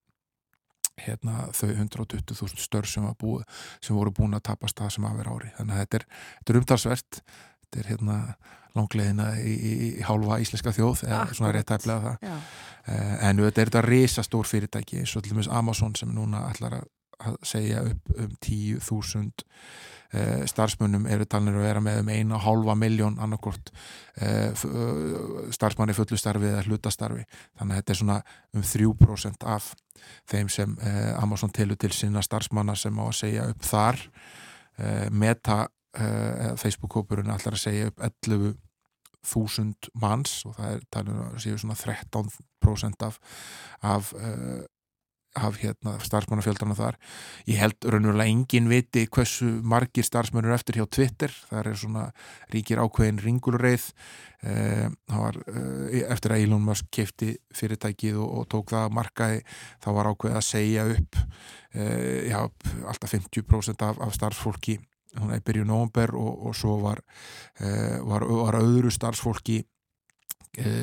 hérna 1.04 1.48
þau 1.56 1.68
120.000 1.74 2.62
störf 2.62 2.90
sem, 2.90 3.04
búið, 3.20 3.44
sem 3.84 3.96
voru 3.96 4.12
búin 4.14 4.34
að 4.38 4.46
tapast 4.50 4.78
það 4.78 4.94
sem 4.96 5.04
að 5.08 5.18
vera 5.22 5.34
ári. 5.36 5.52
Þannig 5.58 5.74
að 5.76 5.84
þetta 5.84 6.00
er, 6.00 6.06
þetta 6.38 6.54
er 6.54 6.60
umtalsvert. 6.62 7.20
Þetta 7.68 7.82
er 7.84 7.90
hérna 7.92 8.18
langleðina 8.78 9.28
í, 9.42 9.52
í, 9.52 9.72
í 9.98 10.02
hálfa 10.06 10.38
íslenska 10.40 10.72
þjóð 10.76 11.02
eða 11.08 11.22
svona 11.32 11.50
Akkúrat. 11.50 11.56
rétt 11.56 11.72
æflega 11.78 12.00
það. 12.08 12.18
Já, 12.28 12.36
Eh, 12.88 13.28
en 13.28 13.36
þetta 13.36 13.60
er 13.60 13.68
þetta 13.68 13.80
risastór 13.84 14.46
fyrirtæki 14.48 14.96
eins 15.02 15.10
og 15.18 15.22
til 15.22 15.34
dæmis 15.34 15.48
Amazon 15.52 15.92
sem 15.98 16.08
núna 16.08 16.46
ætlar 16.48 16.78
að, 16.78 16.86
að 17.18 17.38
segja 17.46 17.82
upp 17.88 18.12
um 18.14 18.34
10.000 18.44 19.44
uh, 20.14 20.44
starfsmönnum 20.50 21.08
eru 21.10 21.26
talnir 21.28 21.58
að 21.58 21.66
vera 21.66 21.82
með 21.84 22.02
um 22.02 22.12
eina 22.12 22.40
hálfa 22.42 22.76
miljón 22.78 23.18
annarkort 23.22 23.72
uh, 24.22 24.66
starfsmanni 25.54 25.96
fullu 25.96 26.18
starfi 26.20 26.50
eða 26.52 26.64
hlutastarfi. 26.66 27.24
Þannig 27.58 27.74
að 27.74 27.82
þetta 27.82 27.94
er 27.94 28.00
svona 28.02 28.20
um 28.54 28.68
3% 28.72 29.48
af 29.56 29.72
þeim 30.30 30.52
sem 30.52 30.76
uh, 30.82 31.16
Amazon 31.22 31.52
telur 31.54 31.80
til 31.80 31.92
sinna 31.94 32.22
starfsmanna 32.24 32.76
sem 32.78 33.02
á 33.02 33.04
að 33.08 33.18
segja 33.22 33.48
upp 33.50 33.66
þar. 33.66 34.00
Uh, 34.78 35.08
Meta 35.10 35.64
uh, 35.66 36.54
Facebook-hópurinn 36.60 37.34
ætlar 37.34 37.58
að 37.58 37.64
segja 37.66 37.92
upp 37.92 38.02
11 38.28 38.56
þúsund 39.28 39.90
manns 39.98 40.40
og 40.46 40.56
það 40.56 40.74
er 40.74 40.82
talið 40.94 41.22
að 41.24 41.38
séu 41.44 41.60
svona 41.60 41.76
13% 41.78 43.06
af, 43.06 43.18
af, 43.82 44.12
uh, 44.16 44.62
af 45.38 45.58
hérna, 45.62 45.96
starfsmannafjöldana 46.04 46.76
þar. 46.78 46.98
Ég 47.48 47.60
held 47.60 47.86
raunverulega 47.86 48.32
engin 48.32 48.70
viti 48.70 49.06
hversu 49.06 49.48
margir 49.62 50.06
starfsmannur 50.06 50.56
eftir 50.56 50.80
hjá 50.80 50.86
Twitter. 50.90 51.34
Það 51.50 51.60
er 51.60 51.78
svona 51.82 52.04
ríkir 52.54 52.82
ákveðin 52.82 53.22
ringulreið. 53.24 53.88
Það 54.38 55.18
var 55.18 55.40
uh, 55.50 55.86
eftir 56.14 56.34
að 56.34 56.44
Elon 56.44 56.62
Musk 56.62 56.86
kefti 56.94 57.32
fyrirtækið 57.58 58.20
og, 58.22 58.28
og 58.38 58.44
tók 58.52 58.70
það 58.70 58.84
að 58.86 58.94
markaði 59.00 59.40
þá 59.82 59.88
var 59.96 60.10
ákveð 60.12 60.36
að 60.38 60.46
segja 60.46 60.84
upp 60.92 61.18
uh, 61.18 62.20
já, 62.28 62.38
alltaf 62.86 63.16
50% 63.16 63.82
af, 63.88 63.98
af 63.98 64.14
starfsfólki 64.14 64.78
hún 65.16 65.32
er 65.32 65.42
byrjuð 65.44 65.68
nómber 65.68 66.14
og, 66.18 66.46
og 66.48 66.56
svo 66.56 66.78
var, 66.82 67.02
uh, 67.62 67.98
var, 68.06 68.26
var 68.28 68.60
öðru 68.60 68.92
starfsfólki 68.92 69.58
eh, 69.62 69.66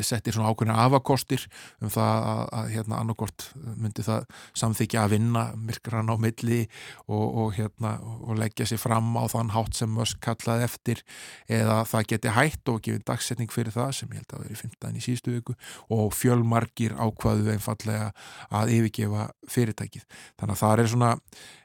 settir 0.05 0.35
svona 0.35 0.51
ákveðin 0.51 0.75
afakostir 0.75 1.45
um 1.83 1.91
það 1.91 2.27
að, 2.31 2.41
að 2.59 2.69
hérna 2.75 2.99
annarkort 3.01 3.47
myndi 3.55 4.05
það 4.05 4.27
samþykja 4.61 5.03
að 5.03 5.15
vinna 5.15 5.45
myrkran 5.59 6.11
á 6.11 6.15
milli 6.21 6.61
og, 7.07 7.25
og 7.25 7.55
hérna 7.57 7.95
og 8.03 8.37
leggja 8.39 8.67
sér 8.69 8.81
fram 8.81 9.11
á 9.17 9.25
þann 9.31 9.53
hátt 9.55 9.77
sem 9.77 9.91
Musk 9.95 10.21
kallaði 10.25 10.67
eftir 10.67 11.03
eða 11.51 11.81
það 11.89 12.07
geti 12.13 12.35
hætt 12.35 12.71
og 12.71 12.81
gefið 12.85 13.05
dagsetning 13.07 13.53
fyrir 13.53 13.75
það 13.75 13.91
sem 13.99 14.13
ég 14.13 14.23
held 14.23 14.37
að 14.37 14.45
veri 14.45 14.59
15 14.61 14.99
í 14.99 15.03
síðustu 15.05 15.35
viku 15.35 15.57
og 15.95 16.15
fjölmargir 16.15 16.95
ákvaðu 16.97 17.53
einfallega 17.53 18.11
að 18.55 18.73
yfirgefa 18.77 19.29
fyrirtækið. 19.51 20.05
Þannig 20.39 20.55
að 20.55 20.61
það 20.63 20.83
er 20.83 20.91
svona 20.93 21.11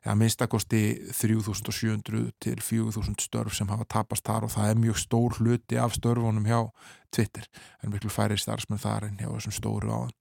ja, 0.04 0.14
minnstakosti 0.16 0.82
3700 1.12 2.30
til 2.42 2.62
4000 2.64 3.20
störf 3.24 3.56
sem 3.56 3.70
hafa 3.70 3.88
tapast 3.90 4.26
þar 4.26 4.48
og 4.48 4.54
það 4.54 4.72
er 4.72 4.80
mjög 4.84 5.02
stór 5.02 5.38
hluti 5.40 5.80
af 5.80 5.96
störfunum 5.96 6.48
hjá 6.48 6.60
Twitter. 7.14 7.46
En 7.82 7.92
miklu 7.92 8.10
færi 8.12 8.38
starfsmenn 8.40 8.82
þar 8.82 9.08
en 9.08 9.18
hjá 9.20 9.28
þessum 9.28 9.56
stóru 9.56 9.92
áðan. 9.92 10.16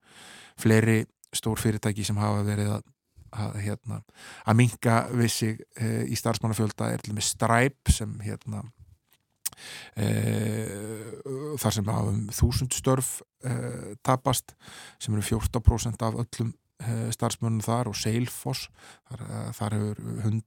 Fleiri 0.60 1.04
stór 1.36 1.62
fyrirtæki 1.62 2.06
sem 2.08 2.18
hafa 2.20 2.46
verið 2.48 2.74
að 2.78 2.88
að, 3.36 3.60
hérna, 3.64 4.02
að 4.48 4.60
minka 4.60 5.00
við 5.14 5.32
sig 5.34 5.64
e, 5.78 5.90
í 6.10 6.18
starfsmannafjölda 6.18 6.92
er 6.94 7.04
til 7.04 7.16
með 7.16 7.28
Stripe 7.30 7.94
sem 7.94 8.16
hérna 8.26 8.64
e, 9.94 10.08
þar 11.62 11.76
sem 11.76 11.92
hafa 11.92 12.14
um 12.14 12.24
þúsund 12.36 12.76
störf 12.78 13.20
e, 13.44 13.54
tapast 14.06 14.56
sem 15.02 15.14
eru 15.14 15.26
14% 15.26 16.08
af 16.08 16.20
öllum 16.24 16.54
starfsmönnum 16.80 17.64
þar 17.64 17.90
og 17.92 17.98
Salesforce. 18.00 18.70
Þar, 19.10 19.24
þar 19.58 19.76
hefur 19.76 20.04
hund, 20.26 20.44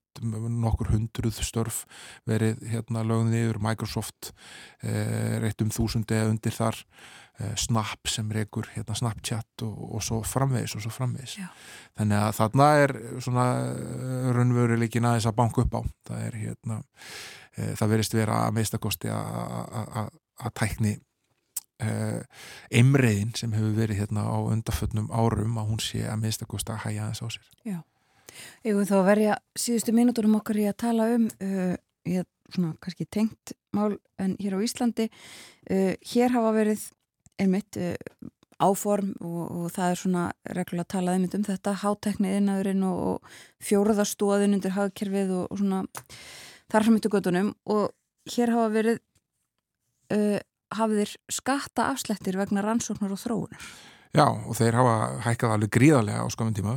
nokkur 0.62 0.92
hundruð 0.92 1.40
störf 1.44 1.82
verið 2.28 2.62
hérna 2.72 3.04
lögðin 3.06 3.36
yfir 3.40 3.60
Microsoft 3.62 4.32
eh, 4.82 5.38
reitt 5.42 5.62
um 5.64 5.72
þúsundi 5.72 6.16
eða 6.16 6.32
undir 6.32 6.56
þar. 6.56 6.80
Eh, 7.40 7.54
Snap 7.60 8.08
sem 8.08 8.28
reykur 8.32 8.70
hérna 8.74 8.96
Snapchat 8.96 9.66
og, 9.66 9.78
og 9.98 10.04
svo 10.04 10.22
framvegis 10.26 10.76
og 10.78 10.84
svo 10.84 10.92
framvegis. 10.94 11.38
Já. 11.40 11.48
þannig 12.00 12.18
að 12.22 12.34
þarna 12.40 12.72
er 12.80 12.96
svona 13.24 13.46
raunveruleikin 14.36 15.08
aðeins 15.08 15.28
að 15.30 15.38
banka 15.40 15.64
upp 15.64 15.78
á. 15.78 15.82
Það 16.08 16.26
er 16.26 16.42
hérna 16.42 16.82
eh, 17.56 17.72
það 17.78 17.96
verist 17.96 18.16
vera 18.16 18.44
að 18.46 18.60
meðstakosti 18.60 19.12
að 19.12 20.52
tækni 20.56 20.96
einreiðin 22.72 23.32
sem 23.38 23.54
hefur 23.56 23.72
verið 23.76 24.02
hérna 24.02 24.26
á 24.28 24.38
undaföllnum 24.52 25.08
árum 25.12 25.58
að 25.60 25.72
hún 25.72 25.82
sé 25.82 26.04
að 26.08 26.20
minnstakosta 26.24 26.76
að 26.76 26.84
hæja 26.86 27.08
þess 27.10 27.24
á 27.24 27.28
sér. 27.36 27.48
Já, 27.68 27.78
ég 28.66 28.82
þá 28.88 28.96
að 28.98 29.08
verja 29.10 29.38
síðustu 29.64 29.96
mínúturum 29.96 30.38
okkar 30.38 30.60
í 30.62 30.68
að 30.70 30.78
tala 30.84 31.08
um 31.16 31.26
uh, 31.28 31.74
ég, 32.08 32.28
svona 32.52 32.74
kannski 32.82 33.08
tengt 33.08 33.56
mál 33.72 33.96
en 34.20 34.36
hér 34.40 34.58
á 34.58 34.64
Íslandi. 34.64 35.08
Uh, 35.70 35.92
hér 36.12 36.34
hafa 36.36 36.54
verið 36.56 36.86
einmitt 37.40 37.78
áform 38.62 39.12
og, 39.24 39.42
og 39.50 39.70
það 39.74 39.90
er 39.90 39.98
svona 39.98 40.24
reglulega 40.54 40.86
að 40.86 40.92
tala 40.94 41.14
einmitt 41.16 41.34
um 41.34 41.46
þetta 41.46 41.74
háteknið 41.82 42.36
innaðurinn 42.38 42.84
og, 42.86 43.00
og 43.10 43.64
fjóraðastóðin 43.66 44.56
undir 44.58 44.76
hagkerfið 44.76 45.32
og, 45.40 45.48
og 45.50 45.62
svona 45.62 45.82
þarfamitu 46.72 47.10
göttunum 47.12 47.52
og 47.72 47.90
hér 48.32 48.54
hafa 48.54 48.68
verið 48.76 49.00
hafðir 50.78 51.16
skatta 51.32 51.90
afslettir 51.92 52.38
vegna 52.40 52.64
rannsóknar 52.64 53.14
og 53.14 53.20
þróunar. 53.22 53.72
Já, 54.12 54.26
og 54.28 54.52
þeir 54.58 54.76
hafa 54.76 54.96
hækkað 55.24 55.54
alveg 55.54 55.70
gríðarlega 55.72 56.24
á 56.24 56.28
skamum 56.32 56.52
tíma. 56.56 56.74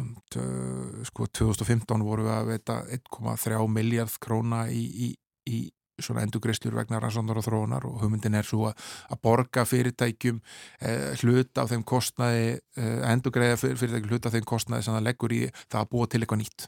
Sko, 1.09 1.27
2015 1.35 2.05
voru 2.07 2.29
við 2.29 2.35
að 2.37 2.51
veita 2.53 2.77
1,3 2.95 3.65
miljard 3.67 4.15
króna 4.23 4.61
í, 4.71 4.83
í, 4.87 5.09
í 5.51 5.59
svona 5.99 6.23
endugreislur 6.23 6.75
vegna 6.75 7.01
rannsóknar 7.03 7.39
og 7.39 7.45
þróunar 7.45 7.87
og 7.87 7.99
hugmyndin 8.03 8.37
er 8.39 8.47
svo 8.47 8.69
að, 8.69 8.79
að 9.11 9.21
borga 9.27 9.65
fyrirtækjum 9.67 10.39
eh, 10.79 11.11
hlut 11.21 11.59
af 11.59 11.71
þeim 11.71 11.83
kostnaði, 11.87 12.55
eh, 12.79 12.97
endugreiða 13.11 13.59
fyrirtækjum 13.61 14.09
hlut 14.11 14.29
af 14.29 14.35
þeim 14.35 14.47
kostnaði 14.47 14.87
sem 14.87 14.97
það 14.97 15.07
leggur 15.09 15.35
í 15.35 15.41
það 15.65 15.79
að 15.81 15.91
búa 15.91 16.09
til 16.11 16.21
eitthvað 16.21 16.41
nýtt. 16.43 16.67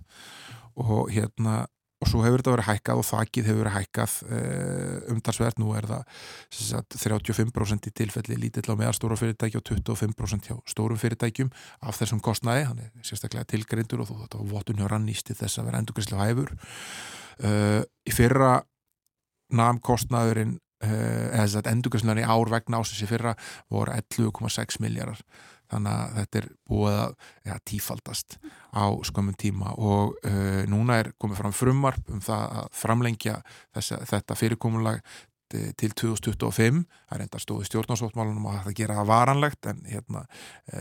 Og 0.84 1.11
hérna 1.15 1.57
og 1.97 2.09
svo 2.11 2.21
hefur 2.21 2.41
þetta 2.43 2.53
verið 2.53 2.67
hækkað 2.67 2.99
og 3.01 3.05
þakkið 3.07 3.47
hefur 3.49 3.61
verið 3.63 3.75
hækkað 3.77 4.15
uh, 4.27 5.13
umtalsverð, 5.13 5.61
nú 5.61 5.71
er 5.77 5.87
það 5.89 6.03
sagt, 6.53 6.97
35% 7.01 7.89
í 7.89 7.93
tilfelli 7.97 8.37
lítill 8.37 8.69
á 8.69 8.77
meðarstóra 8.77 9.17
fyrirtæki 9.17 9.57
og 9.57 9.65
25% 9.71 10.51
hjá 10.51 10.59
stórum 10.69 11.01
fyrirtækjum 11.01 11.49
af 11.81 11.97
þessum 11.97 12.21
kostnæði 12.21 12.67
hann 12.69 12.83
er 12.85 12.93
sérstaklega 13.07 13.49
tilgrindur 13.49 14.05
og 14.05 14.13
þetta 14.13 14.43
var 14.43 14.53
votun 14.53 14.81
hjá 14.81 14.91
rannisti 14.93 15.37
þess 15.37 15.57
að 15.57 15.71
vera 15.71 15.81
endurgrislega 15.81 16.29
hæfur. 16.29 16.53
Uh, 17.41 17.81
í 18.05 18.13
fyrra 18.13 18.53
namn 19.57 19.81
kostnæðurinn 19.81 20.57
uh, 20.85 21.41
að 21.41 21.71
endurgrislega 21.73 22.21
í 22.21 22.29
ár 22.29 22.53
vegna 22.53 22.81
ásins 22.83 23.01
í 23.01 23.09
fyrra 23.09 23.33
voru 23.73 23.97
11,6 23.97 24.83
miljardar 24.85 25.25
þannig 25.72 25.93
að 25.93 26.18
þetta 26.18 26.41
er 26.41 26.49
búið 26.70 26.99
að 27.03 27.15
ja, 27.49 27.57
tífaldast 27.72 28.38
á 28.72 28.86
skömmun 29.09 29.39
tíma 29.39 29.74
og 29.78 30.18
uh, 30.28 30.61
núna 30.70 31.01
er 31.03 31.13
komið 31.22 31.41
fram 31.41 31.55
frumvarp 31.55 32.13
um 32.13 32.22
það 32.24 32.59
að 32.61 32.70
framlengja 32.84 33.39
þessa, 33.76 34.03
þetta 34.11 34.39
fyrirkomulag 34.39 35.01
til 35.47 35.93
2025, 35.95 36.82
það 37.07 37.15
er 37.15 37.24
enda 37.24 37.39
stóði 37.39 37.68
stjórnarsóttmálunum 37.70 38.49
að 38.51 38.57
það 38.65 38.78
gera 38.82 38.97
það 38.99 39.09
varanlegt 39.11 39.70
en 39.72 39.80
hérna, 39.88 40.24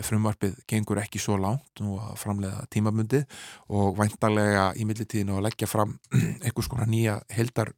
frumvarpið 0.09 0.57
gengur 0.71 1.01
ekki 1.03 1.23
svo 1.23 1.39
langt 1.39 1.83
nú 1.85 2.01
að 2.03 2.17
framlega 2.19 2.67
tímabundi 2.75 3.23
og 3.71 3.95
væntalega 4.01 4.73
í 4.75 4.87
millitíðinu 4.89 5.39
að 5.39 5.47
leggja 5.49 5.71
fram 5.71 5.95
einhvers 6.45 6.71
konar 6.73 6.91
nýja 6.91 7.21
heldar 7.37 7.71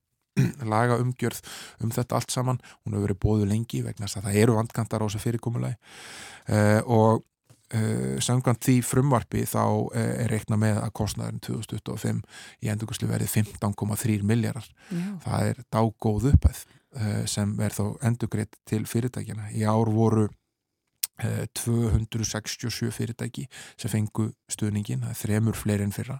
laga 0.74 0.98
umgjörð 1.02 1.40
um 1.84 1.94
þetta 1.94 2.18
allt 2.18 2.34
saman. 2.34 2.60
Hún 2.84 2.96
hefur 2.96 3.08
verið 3.08 3.22
bóðu 3.24 3.48
lengi 3.50 3.82
vegna 3.86 4.06
þess 4.06 4.20
að 4.20 4.28
það 4.28 4.42
eru 4.44 4.58
vandkantar 4.58 5.04
á 5.04 5.06
þessu 5.06 5.24
fyrirkomulagi. 5.24 5.78
Uh, 6.48 6.80
og 6.88 7.24
uh, 7.76 8.16
samkvæmt 8.24 8.64
því 8.64 8.78
frumvarpi 8.86 9.44
þá 9.48 9.62
uh, 9.66 9.92
er 9.94 10.32
reikna 10.32 10.56
með 10.60 10.80
að 10.80 10.94
kostnæðurinn 10.96 11.44
2025 11.44 12.22
í 12.64 12.72
endurkurslu 12.72 13.10
verið 13.10 13.34
15,3 13.36 14.24
miljardar 14.24 14.68
það 15.24 15.52
er 15.52 15.62
dágóð 15.68 16.32
uppæð 16.32 16.66
sem 17.28 17.50
er 17.60 17.74
þá 17.76 17.82
endurgreitt 18.08 18.54
til 18.66 18.80
fyrirtækjana 18.88 19.50
í 19.52 19.66
ár 19.68 19.90
voru 19.92 20.24
267 21.20 22.88
fyrirtæki 22.94 23.44
sem 23.76 23.92
fengu 23.92 24.30
stuðningin, 24.48 25.02
það 25.04 25.12
er 25.12 25.18
þremur 25.20 25.58
fleiri 25.58 25.84
enn 25.84 25.92
fyrra 25.92 26.16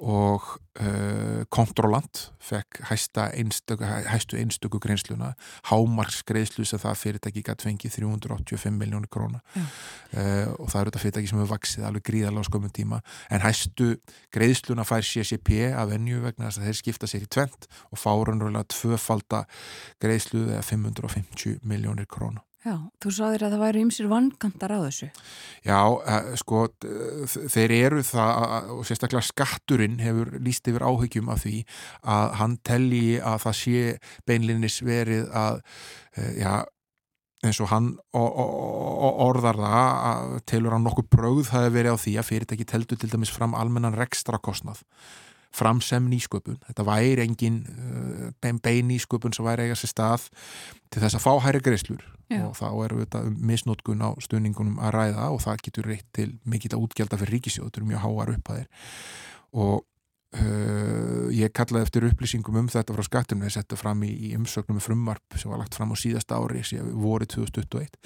og 0.00 0.46
uh, 0.80 1.42
kontrolant 1.52 2.22
fekk 2.40 2.80
einstöku, 2.88 3.84
hæstu 3.84 4.38
einstöku 4.40 4.80
greinsluna, 4.80 5.34
hámarksgreislu 5.68 6.64
sem 6.64 6.80
það 6.80 6.98
fyrirtæki 7.02 7.44
gæti 7.44 7.68
fengið 7.68 7.96
385 7.98 8.80
miljónir 8.80 9.12
króna. 9.12 9.42
Uh, 9.54 10.48
og 10.56 10.72
það 10.72 10.80
eru 10.80 10.90
þetta 10.90 11.04
fyrirtæki 11.04 11.30
sem 11.30 11.40
hefur 11.42 11.54
vaksið 11.54 11.88
alveg 11.88 12.06
gríðarlega 12.08 12.44
á 12.44 12.48
skömmum 12.48 12.74
tíma. 12.80 13.00
En 13.30 13.44
hæstu 13.44 13.90
greisluna 14.32 14.88
fær 14.88 15.04
CCP 15.04 15.70
að 15.70 15.96
venju 15.96 16.24
vegna 16.24 16.48
þess 16.48 16.62
að 16.62 16.70
þeir 16.70 16.80
skipta 16.82 17.10
sér 17.10 17.26
í 17.26 17.32
tvent 17.36 17.68
og 17.90 18.00
fá 18.00 18.12
raunverulega 18.14 18.70
tvöfalda 18.72 19.44
greislu 20.00 20.46
eða 20.48 20.64
550 20.64 21.60
miljónir 21.68 22.08
króna 22.08 22.40
Já, 22.60 22.74
þú 23.00 23.10
sáðir 23.16 23.46
að 23.46 23.54
það 23.54 23.62
væri 23.64 23.82
ymsir 23.86 24.08
vangantar 24.10 24.72
á 24.76 24.78
þessu. 24.84 25.06
Já, 25.64 25.78
sko, 26.36 26.66
þeir 27.48 27.72
eru 27.72 28.02
það 28.04 28.74
og 28.74 28.82
sérstaklega 28.84 29.24
skatturinn 29.24 29.96
hefur 30.04 30.34
líst 30.44 30.68
yfir 30.68 30.84
áhyggjum 30.84 31.30
af 31.32 31.40
því 31.46 31.62
að 32.16 32.36
hann 32.42 32.58
telli 32.68 33.06
að 33.16 33.38
það 33.46 33.56
sé 33.62 33.86
beinlinnis 34.28 34.76
verið 34.84 35.32
að, 35.32 35.62
e, 36.12 36.26
já, 36.42 36.52
eins 37.48 37.62
og 37.64 37.72
hann 37.72 37.88
orðar 38.12 39.56
það, 39.56 40.36
telur 40.52 40.76
hann 40.76 40.84
nokkuð 40.84 41.10
bröð 41.16 41.42
það 41.48 41.64
hefur 41.64 41.76
verið 41.78 41.96
á 41.96 42.02
því 42.04 42.16
að 42.20 42.28
fyrirtæki 42.28 42.68
teldu 42.68 43.00
til 43.00 43.12
dæmis 43.14 43.32
fram 43.32 43.56
almennan 43.56 43.96
rekstrakostnað 43.96 44.84
fram 44.84 45.29
sem 45.84 46.06
nýsköpun. 46.10 46.60
Þetta 46.68 46.86
væri 46.86 47.24
engin 47.24 47.60
bein, 48.42 48.60
bein 48.62 48.88
nýsköpun 48.90 49.34
sem 49.36 49.46
væri 49.46 49.66
eiga 49.66 49.78
sér 49.78 49.92
stað 49.92 50.28
til 50.90 51.02
þess 51.02 51.18
að 51.18 51.24
fá 51.26 51.32
hæri 51.46 51.62
greislur 51.64 52.04
Já. 52.30 52.44
og 52.46 52.54
þá 52.58 52.66
við 52.98 53.06
þetta 53.06 53.22
um 53.26 53.36
misnótkun 53.50 54.04
á 54.06 54.10
stuðningunum 54.22 54.78
að 54.78 54.94
ræða 54.96 55.28
og 55.34 55.42
það 55.42 55.64
getur 55.66 55.90
reitt 55.90 56.08
til 56.14 56.28
mikill 56.46 56.74
að 56.76 56.84
útgjálta 56.86 57.18
fyrir 57.18 57.38
ríkisjóð, 57.38 57.70
þetta 57.70 57.80
eru 57.80 57.90
mjög 57.90 58.04
háar 58.06 58.34
upphæðir 58.36 58.68
og 59.50 59.86
uh, 60.38 61.26
ég 61.34 61.52
kallaði 61.56 61.86
eftir 61.86 62.06
upplýsingum 62.10 62.60
um 62.60 62.70
þetta 62.70 62.94
frá 62.96 63.06
skattunum, 63.06 63.46
ég 63.48 63.54
setti 63.54 63.78
fram 63.78 64.04
í, 64.06 64.10
í 64.10 64.32
umsögnum 64.38 64.78
með 64.78 64.86
frumvarp 64.88 65.38
sem 65.40 65.50
var 65.50 65.62
lagt 65.62 65.78
fram 65.78 65.94
á 65.94 65.96
síðasta 65.98 66.38
ári 66.38 66.62
voru 66.94 67.26
2021 67.26 67.98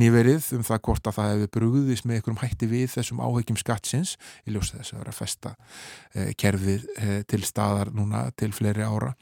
nýverið 0.00 0.50
um 0.58 0.66
það 0.66 0.82
hvort 0.88 1.08
að 1.08 1.18
það 1.18 1.32
hefði 1.32 1.50
brúðist 1.56 2.06
með 2.08 2.18
einhverjum 2.18 2.42
hætti 2.42 2.70
við 2.70 2.86
þessum 2.96 3.22
áhegjum 3.24 3.60
skattsins 3.60 4.16
í 4.46 4.54
ljósa 4.54 4.80
þess 4.80 4.94
að 4.94 5.02
vera 5.02 5.14
að 5.14 5.20
festa 5.20 5.54
uh, 5.56 6.30
kerfið 6.38 6.86
uh, 6.96 7.18
til 7.28 7.42
staðar 7.46 7.92
núna 7.96 8.28
til 8.36 8.52
fleiri 8.56 8.86
ára. 8.86 9.12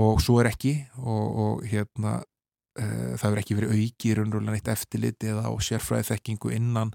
Og 0.00 0.20
svo 0.24 0.40
er 0.42 0.50
ekki 0.52 0.76
og, 1.00 1.40
og 1.44 1.64
hérna 1.68 2.20
uh, 2.20 3.16
það 3.18 3.26
hefur 3.26 3.42
ekki 3.42 3.58
verið 3.58 3.74
auki 3.76 4.14
raunrúlega 4.16 4.56
neitt 4.56 4.70
eftirliti 4.72 5.30
eða 5.32 5.50
á 5.50 5.52
sérfræði 5.64 6.08
þekkingu 6.10 6.54
innan, 6.56 6.94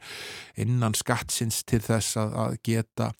innan 0.61 0.97
skattsins 0.97 1.63
til 1.67 1.81
þess 1.85 2.19
að, 2.21 2.35
að 2.45 2.57
geta 2.65 3.11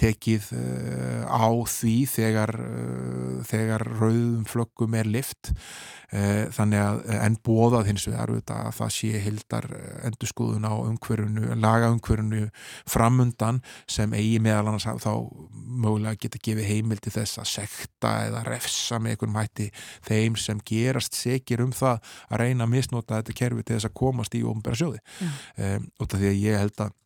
tekið 0.00 0.52
uh, 0.58 1.24
á 1.30 1.46
því 1.68 1.96
þegar, 2.10 2.54
þegar 3.48 3.86
rauðum 4.00 4.46
flöggum 4.48 4.96
er 4.98 5.10
lift 5.10 5.52
þannig 6.12 6.76
að 6.76 6.98
enn 7.24 7.36
bóðað 7.40 7.86
hins 7.88 8.02
vegar 8.04 8.34
að 8.36 8.66
það 8.76 8.90
sé 8.92 9.20
hildar 9.24 9.66
endurskúðun 10.04 10.66
á 10.68 10.76
umhverfunu, 10.76 11.54
laga 11.56 11.88
umhverfunu 11.88 12.50
framundan 12.84 13.62
sem 13.88 14.12
eigi 14.12 14.36
meðal 14.44 14.74
annars 14.74 14.84
þá 15.00 15.14
mögulega 15.72 16.20
geta 16.20 16.40
gefið 16.44 16.68
heimil 16.68 17.00
til 17.02 17.14
þess 17.14 17.40
að 17.40 17.50
sekta 17.52 18.12
eða 18.26 18.44
refsa 18.46 19.00
með 19.00 19.16
einhvern 19.16 19.34
mætti 19.36 19.68
þeim 20.06 20.36
sem 20.40 20.60
gerast 20.68 21.16
sekir 21.16 21.62
um 21.64 21.72
það 21.76 22.02
að 22.28 22.42
reyna 22.44 22.66
að 22.66 22.74
misnota 22.74 23.20
þetta 23.20 23.38
kerfi 23.40 23.64
til 23.64 23.78
þess 23.78 23.88
að 23.88 23.98
komast 24.02 24.36
í 24.36 24.42
ofnbæra 24.46 24.80
sjóði. 24.82 25.00
Um, 25.56 25.88
út 26.02 26.12
af 26.12 26.20
því 26.20 26.32
að 26.32 26.42
ég 26.42 26.60
held 26.62 26.84
að 26.84 26.98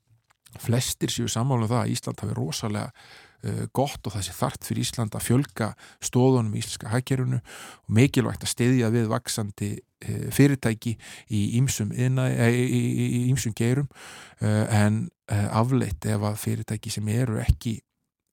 flestir 0.64 1.12
séu 1.12 1.30
sammála 1.30 1.66
um 1.66 1.72
það 1.72 1.82
að 1.82 1.94
Ísland 1.94 2.22
hafi 2.22 2.36
rosalega 2.36 2.90
uh, 2.90 3.64
gott 3.76 4.06
og 4.06 4.14
það 4.14 4.26
sé 4.26 4.36
þart 4.36 4.68
fyrir 4.68 4.84
Ísland 4.84 5.16
að 5.16 5.26
fjölga 5.26 5.72
stóðunum 6.04 6.54
í 6.54 6.62
íslenska 6.62 6.92
hækkerunu 6.92 7.40
og 7.40 7.96
mikilvægt 7.98 8.46
að 8.46 8.52
stiðja 8.52 8.92
við 8.94 9.10
vaksandi 9.12 9.72
uh, 9.76 10.28
fyrirtæki 10.34 10.96
í 11.30 11.42
ímsum, 11.60 11.92
ímsum 11.96 13.56
geirum 13.56 13.88
uh, 13.88 14.64
en 14.70 15.06
uh, 15.32 15.48
afleitt 15.62 16.06
ef 16.08 16.30
að 16.30 16.40
fyrirtæki 16.44 16.94
sem 16.94 17.12
eru 17.14 17.40
ekki 17.42 17.78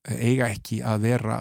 eiga 0.03 0.49
ekki 0.51 0.81
að 0.83 1.05
vera 1.05 1.35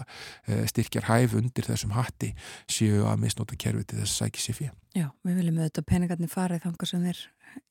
styrkjar 0.71 1.09
hæf 1.09 1.33
undir 1.35 1.65
þessum 1.67 1.91
hatti 1.97 2.29
séu 2.71 3.01
að 3.11 3.17
misnóta 3.25 3.57
kerfi 3.59 3.83
til 3.83 3.97
þess 3.99 4.13
að 4.13 4.21
sækja 4.21 4.43
sér 4.45 4.55
fyrir. 4.55 4.77
Já, 4.95 5.07
við 5.27 5.39
viljum 5.41 5.57
auðvitað 5.59 5.87
peningarnir 5.89 6.31
fara 6.31 6.55
í 6.55 6.63
þangar 6.63 6.87
sem 6.87 7.03
þeir 7.03 7.19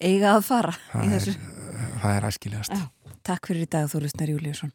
eiga 0.03 0.35
að 0.37 0.45
fara 0.47 0.75
það 0.91 1.15
er, 1.17 1.39
það 2.03 2.17
er 2.19 2.27
æskilegast. 2.29 2.77
Já, 2.77 3.02
takk 3.23 3.49
fyrir 3.51 3.66
í 3.66 3.70
dag 3.70 3.91
Þórisnar 3.91 4.31
Júliusson. 4.35 4.73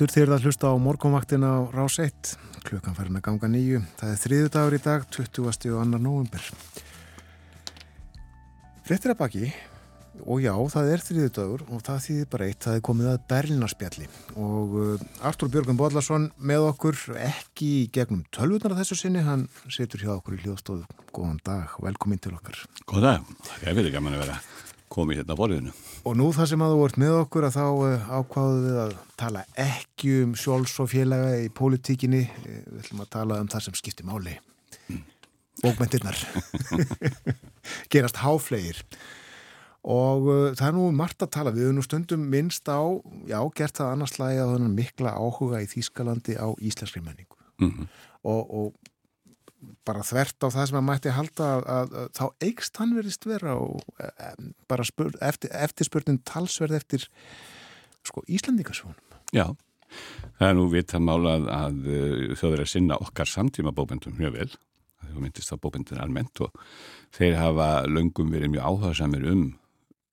Aftur 0.00 0.14
þegar 0.16 0.30
það 0.32 0.44
hlusta 0.46 0.68
á 0.72 0.74
morgunvaktin 0.80 1.42
á 1.44 1.54
Rás 1.76 1.98
1. 2.00 2.28
Klukkan 2.64 2.94
farin 2.96 3.18
að 3.18 3.24
ganga 3.26 3.48
nýju. 3.52 3.80
Það 4.00 4.12
er 4.14 4.20
þriðu 4.22 4.52
dagur 4.54 4.76
í 4.76 4.78
dag, 4.80 5.02
20. 5.12 5.40
og 5.44 5.58
2. 5.60 5.82
november. 6.00 6.46
Frettir 8.88 9.12
að 9.12 9.18
baki 9.18 9.50
og 10.24 10.40
já, 10.40 10.54
það 10.72 10.88
er 10.94 11.04
þriðu 11.04 11.32
dagur 11.36 11.66
og 11.68 11.84
það 11.84 12.00
þýðir 12.06 12.30
bara 12.32 12.48
eitt, 12.48 12.60
það 12.64 12.78
er 12.78 12.86
komið 12.88 13.10
að 13.10 13.20
Berlinarspjalli 13.34 14.08
og 14.40 14.72
uh, 14.80 15.04
Artur 15.28 15.52
Björgun 15.52 15.80
Bodlason 15.82 16.30
með 16.40 16.70
okkur 16.70 17.04
ekki 17.20 17.70
gegnum 17.92 18.24
tölvunar 18.32 18.72
af 18.72 18.80
þessu 18.80 19.02
sinni, 19.02 19.20
hann 19.26 19.50
setur 19.68 20.06
hjá 20.06 20.14
okkur 20.16 20.38
í 20.38 20.42
hljóðstofu. 20.46 20.88
Góðan 21.12 21.44
dag, 21.44 21.76
velkomin 21.84 22.24
til 22.24 22.32
okkar. 22.40 22.56
Góða, 22.88 23.18
það 23.50 23.68
er 23.68 23.80
verið 23.82 23.98
gaman 23.98 24.16
að 24.16 24.24
vera 24.24 24.40
komið 24.90 25.20
hérna 25.20 25.36
á 25.36 25.40
borðinu. 25.40 25.72
Og 26.08 26.16
nú 26.18 26.28
það 26.34 26.48
sem 26.50 26.64
að 26.64 26.72
þú 26.74 26.80
vart 26.80 26.98
með 27.00 27.16
okkur 27.20 27.46
að 27.46 27.56
þá 27.56 27.64
uh, 27.70 28.08
ákváðu 28.18 28.58
við 28.64 28.78
að 28.84 28.94
tala 29.20 29.44
ekki 29.64 30.12
um 30.24 30.34
sjóls 30.38 30.74
og 30.82 30.90
félaga 30.92 31.32
í 31.44 31.48
pólitíkinni. 31.60 32.24
Eh, 32.26 32.60
Við 32.66 32.82
ætlum 32.84 33.04
að 33.04 33.10
tala 33.14 33.38
um 33.42 33.50
það 33.52 33.66
sem 33.68 33.78
skiptir 33.78 34.08
máli. 34.08 34.36
Bókmentirnar. 35.60 36.16
Gerast 37.92 38.20
háflegir. 38.22 38.82
Og 39.80 40.26
uh, 40.28 40.46
það 40.58 40.66
er 40.66 40.76
nú 40.76 40.86
margt 40.96 41.22
að 41.24 41.32
tala. 41.38 41.54
Við 41.54 41.68
höfum 41.68 41.78
nú 41.80 41.84
stundum 41.86 42.26
minnst 42.32 42.68
á, 42.68 42.80
já, 43.28 43.38
gert 43.56 43.78
það 43.78 43.94
annars 43.94 44.18
lagi 44.20 44.40
að 44.42 44.54
þannig 44.56 44.76
mikla 44.76 45.14
áhuga 45.16 45.62
í 45.64 45.68
Þýskalandi 45.70 46.36
á 46.36 46.48
íslenskri 46.60 47.04
menningu. 47.04 47.38
Mm 47.62 47.88
Og, 48.20 48.50
og 48.52 48.89
bara 49.88 50.04
þvert 50.06 50.46
á 50.46 50.48
það 50.48 50.68
sem 50.70 50.78
að 50.80 50.86
mætti 50.86 51.14
halda 51.14 51.48
að, 51.54 51.64
að, 51.74 51.96
að 52.00 52.10
þá 52.18 52.46
eikst 52.46 52.80
hann 52.80 52.94
verðist 52.96 53.26
vera 53.28 53.56
og 53.60 53.82
um, 54.00 54.52
bara 54.70 54.86
spur, 54.88 55.12
eftir, 55.24 55.52
eftirspurnin 55.56 56.20
talsverð 56.28 56.78
eftir 56.80 57.06
sko 58.06 58.24
Íslandingasjónum. 58.30 58.96
Já, 59.36 59.46
það 60.38 60.48
er 60.48 60.58
nú 60.58 60.66
vitað 60.72 61.06
mála 61.06 61.36
að, 61.36 61.48
að 61.58 61.80
uh, 61.92 62.34
þau 62.40 62.48
verið 62.48 62.66
að 62.66 62.72
sinna 62.74 63.00
okkar 63.04 63.30
samtíma 63.30 63.74
bókbendum 63.76 64.16
mjög 64.18 64.36
vel. 64.38 64.50
Það 65.00 65.22
myndist 65.24 65.54
að 65.54 65.62
bókbendin 65.64 65.98
er 65.98 66.04
almennt 66.04 66.44
og 66.44 66.60
þeir 67.16 67.40
hafa 67.40 67.70
löngum 67.88 68.30
verið 68.32 68.54
mjög 68.54 68.68
áhugaðsamir 68.68 69.26
um 69.32 69.46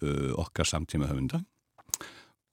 uh, 0.04 0.32
okkar 0.43 0.68
samtíma 0.68 1.10
höfunda 1.12 1.43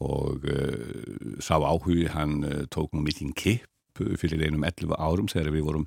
og 0.05 0.47
uh, 0.51 1.39
sá 1.43 1.57
áhugi 1.59 2.09
hann 2.13 2.43
uh, 2.45 2.65
tók 2.71 2.93
nú 2.93 3.05
mikinn 3.05 3.35
kipp 3.35 3.71
fyrir 3.95 4.43
einum 4.43 4.65
11 4.67 4.97
árum 4.99 5.29
þegar 5.31 5.53
við 5.55 5.67
vorum 5.69 5.85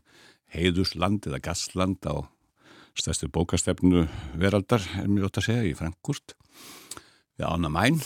heiðusland 0.54 1.28
eða 1.30 1.42
gasland 1.44 2.04
á 2.08 2.26
stærstu 2.98 3.30
bókastefnu 3.30 4.08
veraldar, 4.40 4.82
er 4.98 5.10
mjög 5.12 5.30
ótt 5.30 5.42
að 5.42 5.48
segja, 5.50 5.68
í 5.70 5.78
Frankúrt 5.78 6.34
við 7.38 7.46
Ána 7.46 7.70
Mæn 7.70 8.00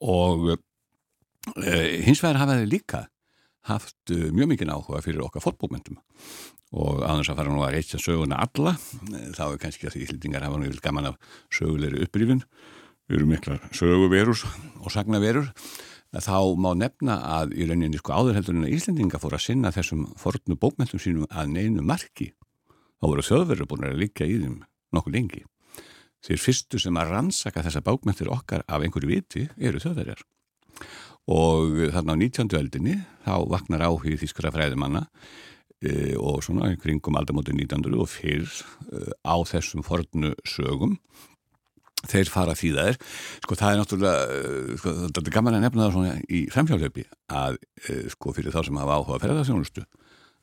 og 0.00 0.54
e, 0.56 1.74
hins 2.02 2.22
vegar 2.24 2.40
hafa 2.42 2.58
þeir 2.58 2.72
líka 2.72 3.04
haft 3.70 4.10
uh, 4.10 4.30
mjög 4.34 4.54
mikið 4.54 4.72
áhuga 4.74 5.02
fyrir 5.04 5.22
okkar 5.22 5.44
fótbókmyndum 5.44 6.00
og 6.72 7.02
aðeins 7.04 7.30
að 7.30 7.38
fara 7.38 7.52
nú 7.52 7.62
að 7.62 7.76
reykja 7.76 8.00
söguna 8.00 8.40
alla 8.42 8.72
eh, 8.74 9.28
þá 9.36 9.44
er 9.44 9.58
kannski 9.62 9.86
að 9.86 9.94
því 9.94 10.04
íslendingar 10.06 10.46
hafa 10.46 10.58
nú 10.58 10.70
vil 10.70 10.82
gaman 10.82 11.10
af 11.12 11.18
sögulegri 11.52 12.02
uppbrífin 12.06 12.42
við 13.06 13.18
erum 13.18 13.32
miklar 13.34 13.60
söguverur 13.76 14.42
og 14.80 14.94
sagnaverur 14.94 15.50
þá 16.20 16.38
má 16.60 16.72
nefna 16.76 17.16
að 17.38 17.54
í 17.56 17.66
rauninni 17.68 18.00
sko 18.00 18.12
áður 18.12 18.36
heldur 18.36 18.58
en 18.58 18.66
að 18.66 18.74
Íslendinga 18.76 19.20
fór 19.22 19.36
að 19.38 19.46
sinna 19.46 19.72
þessum 19.72 20.04
fornu 20.20 20.58
bókmyndum 20.60 21.00
sínum 21.00 21.30
að 21.30 21.54
neinu 21.54 21.84
marki 21.86 22.32
þá 23.00 23.06
voru 23.08 23.24
þjóðverður 23.24 23.70
búin 23.70 23.88
að 23.88 24.02
líka 24.02 24.28
í 24.28 24.36
þeim 24.42 24.58
nokkuð 24.92 25.16
lengi 25.16 25.44
þeir 26.22 26.42
fyrstu 26.42 26.80
sem 26.82 26.98
að 27.00 27.14
rannsaka 27.14 27.64
þessa 27.64 27.82
bókmyndir 27.86 28.30
okkar 28.32 28.66
af 28.68 28.84
einhverju 28.84 29.08
viti 29.10 29.46
eru 29.56 29.80
þjóðverjar 29.82 30.20
og 31.32 31.80
þarna 31.94 32.18
á 32.18 32.20
19. 32.20 32.52
öldinni 32.58 32.98
þá 33.24 33.34
vaknar 33.48 33.86
áhugið 33.88 34.20
þýskara 34.22 34.52
fræðimanna 34.54 35.06
e, 35.80 36.14
og 36.18 36.42
svona 36.44 36.74
kringum 36.82 37.16
aldamóti 37.18 37.54
1900 37.54 38.00
og 38.02 38.10
fyrr 38.10 38.46
e, 38.46 39.08
á 39.24 39.36
þessum 39.48 39.86
fornu 39.86 40.34
sögum 40.44 40.98
þeir 42.10 42.30
fara 42.32 42.56
því 42.58 42.72
það 42.76 42.90
er 42.92 42.98
sko 43.44 43.58
það 43.58 43.72
er 43.72 43.80
náttúrulega 43.80 44.22
e, 44.36 44.76
sko, 44.80 44.94
þetta 45.06 45.22
er 45.24 45.34
gaman 45.36 45.58
að 45.58 45.64
nefna 45.66 45.84
það 45.84 45.96
svona 45.96 46.14
í 46.26 46.42
fremhjálfleipi 46.52 47.06
að 47.42 47.58
e, 47.86 47.98
sko 48.14 48.34
fyrir 48.36 48.54
þá 48.54 48.60
sem 48.66 48.80
hafa 48.82 48.98
áhuga 48.98 49.22
ferðarþjónustu 49.22 49.86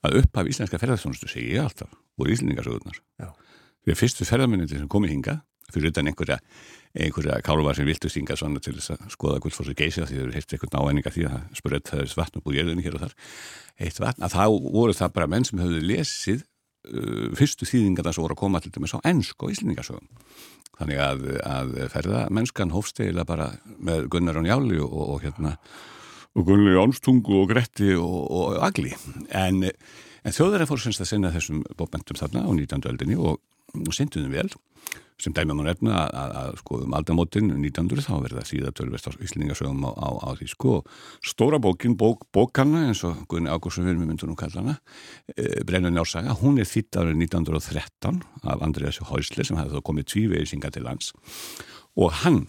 að 0.08 0.20
upphaf 0.22 0.52
íslenska 0.54 0.80
ferðarþjónustu 0.82 1.32
segi 1.32 1.54
ég 1.58 1.68
alltaf 1.68 1.94
voru 2.20 2.36
íslendingasögurnar 2.36 3.00
Já. 3.20 3.32
því 3.84 3.96
að 3.96 4.02
fyrstu 4.04 4.28
ferðarmennir 4.28 4.72
sem 4.72 4.92
komið 4.92 5.16
hinga 5.18 5.40
fyrir 5.70 5.92
utan 5.92 6.10
einhverja, 6.10 6.40
einhverja 6.98 7.40
kálvar 7.46 7.78
sem 7.78 7.88
viltu 7.88 8.10
stinga 8.10 8.38
svona 8.40 8.62
til 8.64 8.76
þess 8.78 8.96
að 8.96 9.12
skoða 9.14 9.42
gullfórsir 9.44 9.78
geysi 9.78 10.02
því 10.02 10.16
þau 10.18 10.24
eru 10.24 10.36
heilt 10.36 10.56
eitthvað 10.56 10.76
náæninga 10.76 11.14
því 11.14 11.26
að 11.30 11.44
spurðið 11.60 11.92
það 11.92 12.04
er 12.04 12.16
vatn 12.18 12.40
upp 12.40 12.50
úr 12.50 12.58
jörðinni 12.58 12.86
hér 12.86 12.98
og 12.98 13.04
þar 13.04 13.14
heitt 13.84 14.02
vatn, 14.02 14.26
að 14.26 14.36
þá 14.36 14.46
voru 14.74 14.96
það 14.98 15.14
bara 15.20 15.30
menn 15.30 15.46
sem 15.48 15.62
höfðu 15.62 15.84
lesið 15.86 16.42
fyrstu 17.40 17.68
þýðingarna 17.70 18.14
sem 18.16 18.24
voru 18.24 18.38
að 18.38 18.42
koma 18.44 18.62
til 18.64 18.74
dæmis 18.76 18.96
á 18.98 19.00
ensk 19.10 19.44
og 19.44 19.54
íslendingasögum 19.54 20.08
þannig 20.80 21.02
að, 21.04 21.26
að 21.44 21.74
ferða 21.92 22.26
mennskan 22.34 22.74
hófstegila 22.74 23.26
bara 23.28 23.50
með 23.78 24.08
Gunnar 24.14 24.40
og 24.40 24.46
Njáli 24.48 24.80
og, 24.84 24.96
og 25.16 25.24
hérna 25.26 25.56
og 26.38 26.46
Gunni 26.48 26.74
Jónstungu 26.76 27.42
og 27.42 27.50
Gretti 27.52 27.94
og, 27.98 28.20
og 28.32 28.58
Agli 28.64 28.94
en, 29.36 29.66
en 29.66 30.36
þjóðar 30.36 30.64
er 30.64 30.70
fór 30.70 30.82
semst 30.84 31.04
að 31.04 31.12
sinna 31.12 31.34
þessum 31.34 31.64
bókmentum 31.80 32.20
þarna 32.20 32.46
á 32.46 32.52
19. 32.54 32.86
öldinni 32.92 33.20
og, 33.20 33.40
og 33.76 33.96
synduðum 33.96 34.36
vel 34.38 34.52
sem 35.20 35.34
dæmi 35.36 35.56
má 35.58 35.64
nefna 35.68 35.96
að, 36.04 36.14
að, 36.22 36.36
að 36.40 36.60
sko 36.62 36.80
um 36.86 36.94
aldamótin 36.98 37.50
1900 37.52 38.06
þá 38.06 38.12
verða 38.24 38.44
síða 38.48 38.72
tölvest 38.76 39.10
á 39.10 39.12
Íslingasögum 39.20 39.84
á, 39.84 39.92
á, 39.92 40.10
á 40.24 40.30
því 40.40 40.48
sko. 40.54 40.76
Stóra 41.26 41.60
bókin, 41.62 41.98
bók, 42.00 42.24
bókanna 42.36 42.86
eins 42.88 43.04
og 43.08 43.26
Gunni 43.32 43.52
Ágúrsson 43.52 43.88
við 43.88 44.00
myndum 44.00 44.32
nú 44.32 44.38
kalla 44.40 44.64
hana 44.64 44.78
e, 45.36 45.64
Brennu 45.68 45.92
Njársaga, 45.92 46.38
hún 46.40 46.62
er 46.62 46.70
þýtt 46.70 47.02
árið 47.02 47.20
1913 47.26 48.24
af 48.48 48.64
Andreas 48.64 49.02
Hæsle 49.10 49.48
sem 49.48 49.60
hefði 49.60 49.76
þá 49.76 49.88
komið 49.92 50.10
tvívegið 50.14 50.54
synga 50.54 50.72
til 50.76 50.86
lands. 50.88 51.12
Og 52.00 52.16
hann 52.24 52.42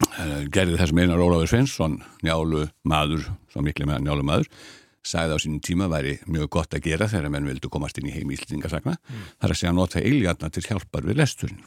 e, 0.00 0.46
gerði 0.48 0.80
þessum 0.80 1.04
einar 1.04 1.22
Ólafur 1.22 1.52
Svensson 1.52 2.00
njálu 2.24 2.66
maður, 2.88 3.28
svo 3.52 3.64
miklu 3.66 3.88
með 3.90 4.06
njálu 4.08 4.26
maður 4.26 4.50
sagði 5.06 5.36
á 5.36 5.42
sínum 5.42 5.62
tíma 5.64 5.88
væri 5.92 6.16
mjög 6.26 6.50
gott 6.58 6.76
að 6.76 6.88
gera 6.88 7.08
þegar 7.10 7.32
menn 7.34 7.48
vildu 7.48 7.70
komast 7.72 7.98
inn 8.00 8.10
í 8.10 8.14
heim 8.14 8.32
íslendingasagna. 8.34 8.96
Mm. 8.98 9.24
þar 9.42 9.54
að 9.54 9.60
segja 9.60 9.72
að 9.72 9.78
nota 9.80 10.02
eiljarnar 10.02 10.54
til 10.54 10.66
hjálpar 10.66 11.06
við 11.06 11.20
lesturinn. 11.22 11.62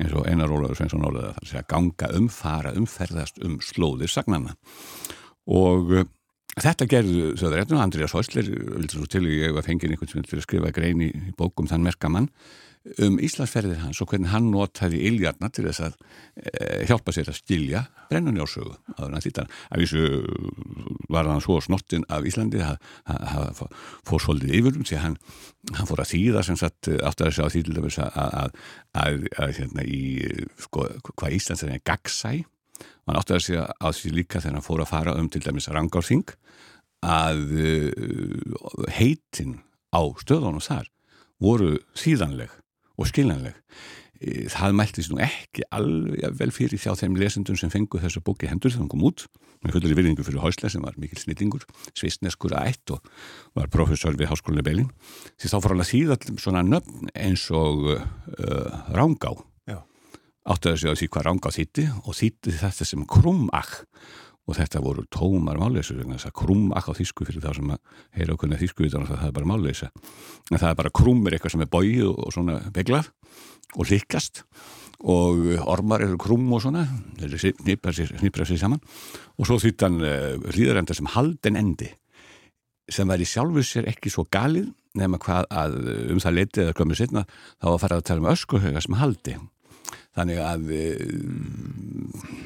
Eins 0.00 0.14
og 0.16 0.24
Einar 0.30 0.52
Ólafur 0.54 0.78
Sveinsson 0.78 1.04
orðaði 1.04 1.34
þar 1.34 1.44
að 1.44 1.50
segja 1.50 1.66
ganga 1.68 2.08
umfara 2.16 2.72
umferðast 2.80 3.42
um 3.44 3.58
slóðir 3.64 4.08
sagnana 4.08 4.54
og 5.50 5.92
uh, 5.92 6.06
þetta 6.56 6.88
gerðu 6.88 7.34
þjóðaréttinu 7.40 7.82
Andrijas 7.82 8.14
Hósler, 8.16 8.48
vildur 8.48 9.02
svo 9.02 9.10
til 9.10 9.26
ég 9.28 9.52
var 9.56 9.66
fengið 9.66 9.94
einhvern 9.94 10.10
sem 10.10 10.22
vildur 10.22 10.44
skrifa 10.46 10.72
grein 10.74 11.04
í, 11.04 11.10
í 11.12 11.34
bókum 11.36 11.68
þann 11.68 11.84
merkamann 11.84 12.30
um 13.04 13.18
Íslandsferðir 13.20 13.82
hans 13.82 13.98
og 14.00 14.08
hvernig 14.08 14.30
hann 14.32 14.46
notaði 14.52 15.02
iljarna 15.10 15.50
til 15.52 15.66
þess 15.66 15.82
að 15.84 15.96
e, 16.40 16.52
hjálpa 16.88 17.12
sér 17.12 17.28
að 17.28 17.36
stilja 17.36 17.82
brennunjársögu 18.08 18.72
að 18.96 19.16
þessu 19.28 20.04
var 21.12 21.28
hann 21.28 21.42
svo 21.44 21.58
snottinn 21.60 22.06
af 22.08 22.24
Íslandi 22.24 22.62
að 22.64 22.78
það 23.04 23.74
fór 24.08 24.24
svolítið 24.24 24.56
yfirum 24.60 24.86
því 24.88 24.96
að 24.96 25.04
hann, 25.04 25.18
hann 25.76 25.90
fór 25.90 26.00
að 26.04 26.12
þýða 26.14 26.44
sem 26.48 26.60
sagt 26.60 26.88
átt 26.94 27.20
að 27.20 27.28
þessu 27.28 27.44
á 27.44 27.48
þess 27.52 28.00
að, 28.06 28.16
að, 28.24 28.56
að, 29.02 29.28
að 29.44 29.52
hérna 29.58 29.84
í 29.84 30.00
sko, 30.64 30.86
hvað 31.12 31.36
Íslands 31.36 31.66
er 31.66 31.84
gagsæ 31.84 32.32
og 32.40 33.12
hann 33.12 33.20
átt 33.20 33.34
að 33.34 33.42
þessu 33.42 33.60
á 33.68 33.88
því 33.92 34.14
líka 34.16 34.40
þegar 34.40 34.56
hann 34.56 34.68
fór 34.70 34.84
að 34.86 34.92
fara 34.94 35.16
um 35.20 35.28
til 35.28 35.42
dæmis 35.44 35.68
Rangárþing 35.68 36.32
að 37.04 37.44
uh, 37.60 38.88
heitin 38.92 39.60
á 39.92 40.00
stöðunum 40.20 40.64
þar 40.64 40.88
voru 41.40 41.76
síðanleg 41.96 42.52
og 43.00 43.08
skiljanleg. 43.08 43.56
Það 44.52 44.74
mæltist 44.76 45.12
nú 45.14 45.20
ekki 45.24 45.64
alveg 45.72 46.34
vel 46.36 46.50
fyrir 46.52 46.80
þjá 46.80 46.92
þeim 47.00 47.14
lesendum 47.16 47.56
sem 47.56 47.72
fengu 47.72 48.00
þessu 48.02 48.20
bóki 48.20 48.50
hendur 48.50 48.68
þegar 48.68 48.84
hann 48.84 48.90
kom 48.92 49.06
út 49.08 49.24
með 49.64 49.76
fullari 49.76 49.96
virðingu 49.96 50.24
fyrir 50.24 50.42
Hásle 50.44 50.68
sem 50.72 50.84
var 50.84 50.98
mikil 51.00 51.16
snillingur, 51.20 51.64
svistneskur 51.96 52.52
ætt 52.60 52.92
og 52.92 53.06
var 53.56 53.70
professor 53.72 54.16
við 54.16 54.28
Háskólinni 54.28 54.64
Belin 54.64 54.90
því 55.40 55.52
þá 55.52 55.56
fór 55.56 55.74
hann 55.74 55.84
að 55.84 55.92
þýða 55.92 56.18
svona 56.36 56.64
nöfn 56.68 57.08
eins 57.16 57.46
og 57.48 57.86
uh, 57.94 58.92
Rángá. 58.92 59.32
Áttu 60.50 60.70
að 60.70 60.78
segja 60.80 60.96
því 60.96 61.08
hvað 61.12 61.26
Rángá 61.28 61.50
þýtti 61.52 61.86
og 62.00 62.16
þýtti 62.16 62.54
þetta 62.60 62.86
sem 62.88 63.08
Krumach 63.08 63.74
og 64.50 64.58
þetta 64.58 64.82
voru 64.82 65.06
tómar 65.14 65.60
máleysur 65.60 66.02
þess 66.02 66.26
að 66.26 66.36
krumach 66.42 66.90
á 66.90 66.92
þýsku 66.98 67.28
fyrir 67.28 67.44
þá 67.44 67.52
sem 67.60 67.70
að 67.70 67.80
heyra 68.18 68.34
okkur 68.34 68.50
með 68.50 68.64
þýsku 68.64 68.90
þannig 68.90 69.14
að 69.14 69.22
það 69.22 69.30
er 69.30 69.36
bara 69.38 69.50
máleysa 69.52 69.90
en 70.50 70.58
það 70.58 70.68
er 70.72 70.78
bara 70.82 70.94
krumir 71.00 71.36
eitthvað 71.36 71.54
sem 71.54 71.64
er 71.64 71.70
bóið 71.70 72.04
og 72.10 72.34
svona 72.34 72.58
beglað 72.74 73.10
og 73.78 73.90
likast 73.90 74.42
og 75.00 75.46
ormar 75.70 76.02
eru 76.04 76.18
krum 76.20 76.50
og 76.52 76.60
svona 76.64 76.84
snipra 77.16 77.94
sér, 77.94 78.58
saman. 78.60 78.82
Og 79.40 79.48
svo 79.48 79.56
þýttan 79.62 79.96
uh, 80.02 80.10
eh, 80.10 80.50
hlýðarenda 80.52 80.96
sem 80.96 81.08
halden 81.08 81.56
endi 81.56 81.88
sem 82.90 83.08
væri 83.08 83.24
sjálfur 83.24 83.64
sér 83.64 83.88
ekki 83.88 84.10
svo 84.12 84.26
galið 84.28 84.68
nefna 84.98 85.20
hvað 85.22 85.46
að 85.54 85.76
um 86.10 86.20
það 86.20 86.36
letið 86.36 86.64
eða 86.64 86.76
glömmið 86.76 87.00
setna 87.00 87.24
þá 87.30 87.68
að 87.70 87.80
fara 87.84 87.98
að 88.00 88.06
tala 88.08 88.24
um 88.24 88.30
öskuhauga 88.32 88.82
sem 88.82 88.98
haldi 88.98 89.36
þannig 90.18 90.42
að 90.44 90.74
eh, 90.76 91.00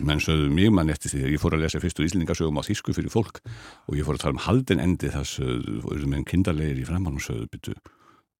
menn 0.05 0.22
sögðu 0.22 0.53
mjög 0.55 0.76
mann 0.78 0.92
eftir 0.95 1.14
því 1.14 1.34
ég 1.34 1.42
fór 1.42 1.57
að 1.57 1.66
lesa 1.66 1.82
fyrstu 1.82 2.07
íslendingasögum 2.07 2.61
á 2.61 2.66
þýsku 2.66 2.97
fyrir 2.97 3.12
fólk 3.12 3.42
og 3.88 3.99
ég 3.99 4.07
fór 4.07 4.18
að 4.18 4.24
tala 4.26 4.36
um 4.36 4.47
halden 4.47 4.82
endi 4.84 5.12
þess 5.12 5.42
að 5.42 6.09
menn 6.11 6.26
kindarlegir 6.28 6.82
í 6.82 6.88
framhann 6.88 7.20
og 7.20 7.24
sögðu 7.24 7.51
byttu 7.53 7.76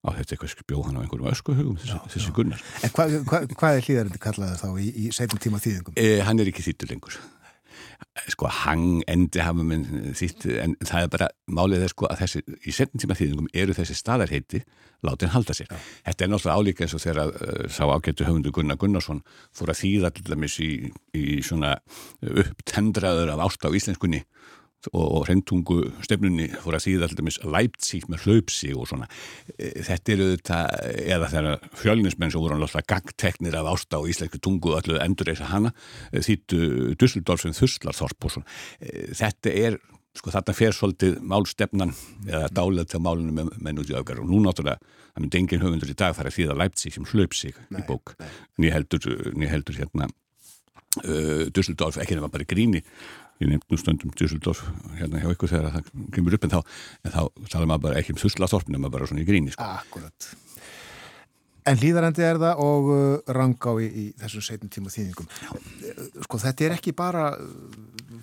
á 0.05 0.09
þetta 0.12 0.36
eitthvað 0.36 0.66
bjóð 0.68 0.88
hann 0.88 0.98
á 1.00 1.02
einhverjum 1.02 1.30
öskuhugum 1.30 1.76
þessi, 1.80 1.94
já, 1.94 2.00
þessi 2.12 2.28
já. 2.28 2.34
gunnar 2.36 2.64
En 2.84 2.92
hvað 2.92 3.14
hva, 3.24 3.40
hva 3.55 3.70
er 3.72 3.86
hlýðarendi 3.86 4.20
kallaði 4.20 4.59
þá 4.61 4.66
í, 4.76 4.88
í 5.00 5.12
setjum 5.16 5.40
tíma 5.40 5.61
þýðingum? 5.64 5.96
Eh, 6.00 6.20
hann 6.26 6.42
er 6.42 6.50
ekki 6.50 6.64
þýttur 6.66 6.92
lengur 6.92 7.16
sko 8.32 8.49
hang 8.62 9.03
endi 9.11 9.42
hafa 9.42 9.64
minn 9.66 10.14
þýtt 10.16 10.47
en 10.62 10.76
það 10.82 11.07
er 11.07 11.12
bara 11.12 11.28
málið 11.47 11.86
er 11.86 11.92
sko 11.92 12.09
að 12.11 12.24
þessi 12.24 12.42
í 12.64 12.74
setjum 12.74 13.03
tíma 13.03 13.18
þýðingum 13.18 13.51
eru 13.62 13.76
þessi 13.76 13.97
staðarheiti 13.99 14.62
láti 15.05 15.26
hann 15.26 15.34
halda 15.34 15.57
sér. 15.57 15.68
Já. 15.68 15.78
Þetta 16.09 16.24
er 16.24 16.32
náttúrulega 16.32 16.59
álíka 16.61 16.86
eins 16.86 16.97
og 16.97 17.03
þegar 17.05 17.32
uh, 17.34 17.64
sá 17.68 17.84
ágættu 17.84 18.26
höfundu 18.28 18.53
Gunnar 18.55 18.78
Gunnarsson 18.80 19.20
fór 19.55 19.74
að 19.74 19.80
þýða 19.82 20.12
til 20.16 20.26
dæmis 20.30 20.59
í, 20.64 20.70
í 21.12 21.24
svona 21.45 21.74
upptendraður 22.24 23.34
af 23.34 23.45
ást 23.49 23.66
á 23.66 23.70
íslenskunni 23.74 24.24
og, 24.93 25.05
og 25.05 25.24
hreintungu 25.28 25.78
stefnunni 26.05 26.49
fór 26.62 26.78
að 26.78 26.87
þýða 26.87 27.09
til 27.11 27.18
dæmis 27.20 27.41
Leipzig 27.45 28.09
með 28.12 28.26
hlaupsi 28.26 28.72
og 28.76 28.89
svona. 28.91 29.09
E, 29.57 29.70
þetta 29.87 30.14
eru 30.16 30.28
þetta, 30.35 30.61
eða 31.16 31.30
þegar 31.32 31.66
fjölnismenn 31.80 32.35
sem 32.35 32.45
voru 32.45 32.59
náttúrulega 32.59 32.91
gangteknir 32.95 33.59
af 33.61 33.72
ást 33.72 33.97
á 33.97 34.01
íslensku 34.01 34.43
tungu 34.43 34.74
og 34.74 34.82
öllu 34.82 35.01
endur 35.03 35.32
eins 35.32 35.43
að 35.45 35.53
hana 35.55 35.74
e, 36.11 36.22
þýttu 36.24 36.95
Dusseldorf 37.01 37.45
sem 37.45 37.57
Þurslarþorp 37.57 38.28
og 38.28 38.37
svona. 38.37 38.57
E, 38.80 39.11
þetta 39.16 39.59
er 39.64 39.80
sko 40.14 40.30
þarna 40.30 40.55
fer 40.55 40.74
svolítið 40.74 41.16
málstefnan 41.26 41.93
eða 42.28 42.51
dálæð 42.55 42.91
til 42.93 43.01
málunum 43.03 43.41
með 43.41 43.55
mennúti 43.66 43.97
öfgar 43.99 44.20
og 44.22 44.28
nú 44.30 44.43
náttúrulega, 44.45 44.78
það 45.14 45.24
myndi 45.24 45.41
engin 45.41 45.64
höfundur 45.64 45.91
í 45.91 45.97
dag 45.99 46.14
fara 46.14 46.30
að 46.30 46.61
læpt 46.61 46.78
sig 46.78 46.95
sem 46.95 47.09
hlaup 47.11 47.35
sig 47.35 47.57
nei, 47.68 47.80
í 47.82 47.87
bók 47.89 48.14
nýja 48.62 48.76
heldur, 48.76 49.09
heldur 49.51 49.80
hérna 49.80 50.07
uh, 51.03 51.51
Dusseldorf, 51.51 51.99
ekki 51.99 52.14
nefna 52.14 52.30
bara 52.30 52.47
gríni 52.47 52.85
ég 53.45 53.53
nefnd 53.53 53.68
nú 53.70 53.80
stundum 53.80 54.14
Dusseldorf 54.18 54.64
hérna 54.99 55.22
hjá 55.22 55.28
ykkur 55.34 55.53
þegar 55.53 55.76
það 55.76 55.92
kemur 56.16 56.38
upp 56.38 56.49
en 56.49 56.55
þá, 56.57 56.61
en 57.05 57.14
þá 57.16 57.20
tala 57.53 57.68
maður 57.70 57.84
bara 57.88 58.01
ekki 58.01 58.16
um 58.16 58.22
Þusslarþorp 58.24 58.72
nema 58.72 58.92
bara 58.92 59.11
svona 59.11 59.24
í 59.24 59.28
gríni 59.28 59.55
sko. 59.55 59.68
Akkurat 59.84 60.34
En 61.64 61.78
hlýðarendi 61.80 62.20
er 62.20 62.36
það 62.36 62.59
og 62.61 62.88
uh, 62.92 63.30
rangá 63.32 63.72
í, 63.80 63.86
í 63.88 64.03
þessum 64.20 64.42
setjum 64.45 64.70
tíma 64.72 64.90
þýðingum. 64.92 65.28
Sko 66.26 66.40
þetta 66.42 66.66
er 66.66 66.74
ekki 66.74 66.92
bara 66.97 67.30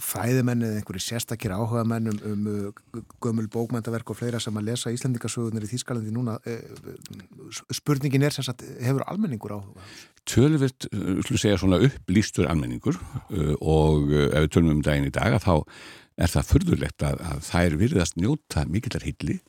fræðimenn 0.02 0.66
eða 0.66 0.82
einhverju 0.82 1.04
sérstakir 1.06 1.54
áhuga 1.56 1.84
menn 1.88 2.12
um, 2.12 2.20
um 2.32 2.50
uh, 2.52 3.02
gömul 3.24 3.48
bókmæntaverk 3.52 4.14
og 4.14 4.20
fleira 4.20 4.42
sem 4.42 4.58
að 4.58 4.72
lesa 4.72 4.94
Íslandingasögunar 4.94 5.66
í 5.66 5.72
Þýskalandi 5.72 6.14
núna 6.16 6.38
eh, 6.50 6.60
spurningin 7.74 8.26
er 8.28 8.36
sem 8.36 8.46
sagt, 8.48 8.66
hefur 8.82 9.06
almenningur 9.08 9.56
áhuga? 9.58 9.88
Tölvirt, 10.30 10.86
slú 11.26 11.40
segja 11.40 11.58
svona 11.58 11.80
upplýstur 11.82 12.46
almenningur 12.50 13.00
og 13.58 14.12
ef 14.14 14.44
við 14.44 14.52
tölum 14.54 14.76
um 14.76 14.84
daginn 14.86 15.10
í 15.10 15.14
dag 15.14 15.34
að 15.34 15.48
þá 15.48 15.56
er 16.22 16.32
það 16.32 16.50
förðurlegt 16.52 17.06
að, 17.06 17.24
að 17.32 17.40
þær 17.48 17.78
virðast 17.82 18.20
njóta 18.20 18.66
mikillar 18.70 19.06
hilli 19.08 19.40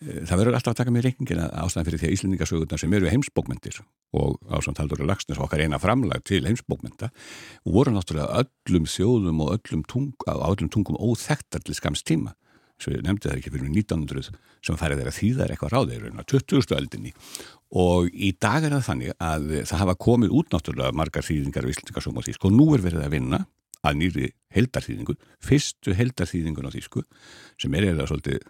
það 0.00 0.36
verður 0.40 0.56
alltaf 0.56 0.72
að 0.72 0.78
taka 0.80 0.92
með 0.94 1.06
reyningin 1.06 1.42
að 1.44 1.56
ástæðan 1.60 1.86
fyrir 1.88 2.00
því 2.00 2.08
að 2.08 2.14
Íslandingasögurnar 2.16 2.80
sem 2.80 2.94
eru 2.96 3.10
heimsbókmentir 3.12 3.80
og 4.16 4.38
ásamtaldur 4.48 5.02
og 5.04 5.10
lagsnes 5.10 5.40
okkar 5.44 5.64
eina 5.64 5.80
framlag 5.82 6.24
til 6.28 6.40
heimsbókmenta 6.46 7.10
voru 7.68 7.92
náttúrulega 7.92 8.44
öllum 8.44 8.88
þjóðum 8.88 9.42
og 9.44 9.52
öllum 9.58 9.84
tung, 9.88 10.14
öllum 10.24 10.72
tungum 10.72 10.96
óþektar 10.96 11.64
til 11.66 11.76
skams 11.76 12.04
tíma 12.06 12.32
svo 12.80 12.94
ég 12.94 13.04
nefndi 13.04 13.28
það 13.28 13.38
ekki 13.42 13.52
fyrir 13.52 13.68
1900 13.68 14.30
sem 14.64 14.78
færið 14.80 15.02
þeirra 15.02 15.16
þýðar 15.18 15.52
eitthvað 15.52 15.74
ráðir 15.74 16.06
20. 16.32 16.76
öldinni 16.78 17.12
og 17.76 18.08
í 18.08 18.32
dag 18.40 18.64
er 18.64 18.78
það 18.78 18.86
þannig 18.88 19.16
að 19.20 19.48
það 19.68 19.82
hafa 19.84 19.96
komið 20.06 20.36
út 20.40 20.54
náttúrulega 20.54 20.96
margar 20.96 21.26
þýðingar 21.26 21.68
af 21.68 21.74
Íslandingasögum 21.74 22.22
og 22.22 22.28
þýsk 22.30 22.48
og 22.48 22.56
nú 22.56 22.70
er 22.72 22.86
verið 22.86 23.04
að 23.04 23.18
vinna 23.18 23.44
að 23.86 23.98
nýri 24.00 24.30
heldarþýðingu, 24.54 25.16
fyrstu 25.44 25.94
heldarþýðingun 25.96 26.68
á 26.68 26.74
þýsku 26.74 27.04
sem 27.60 27.76
er 27.78 27.90
eða 27.92 28.08
svolítið 28.10 28.42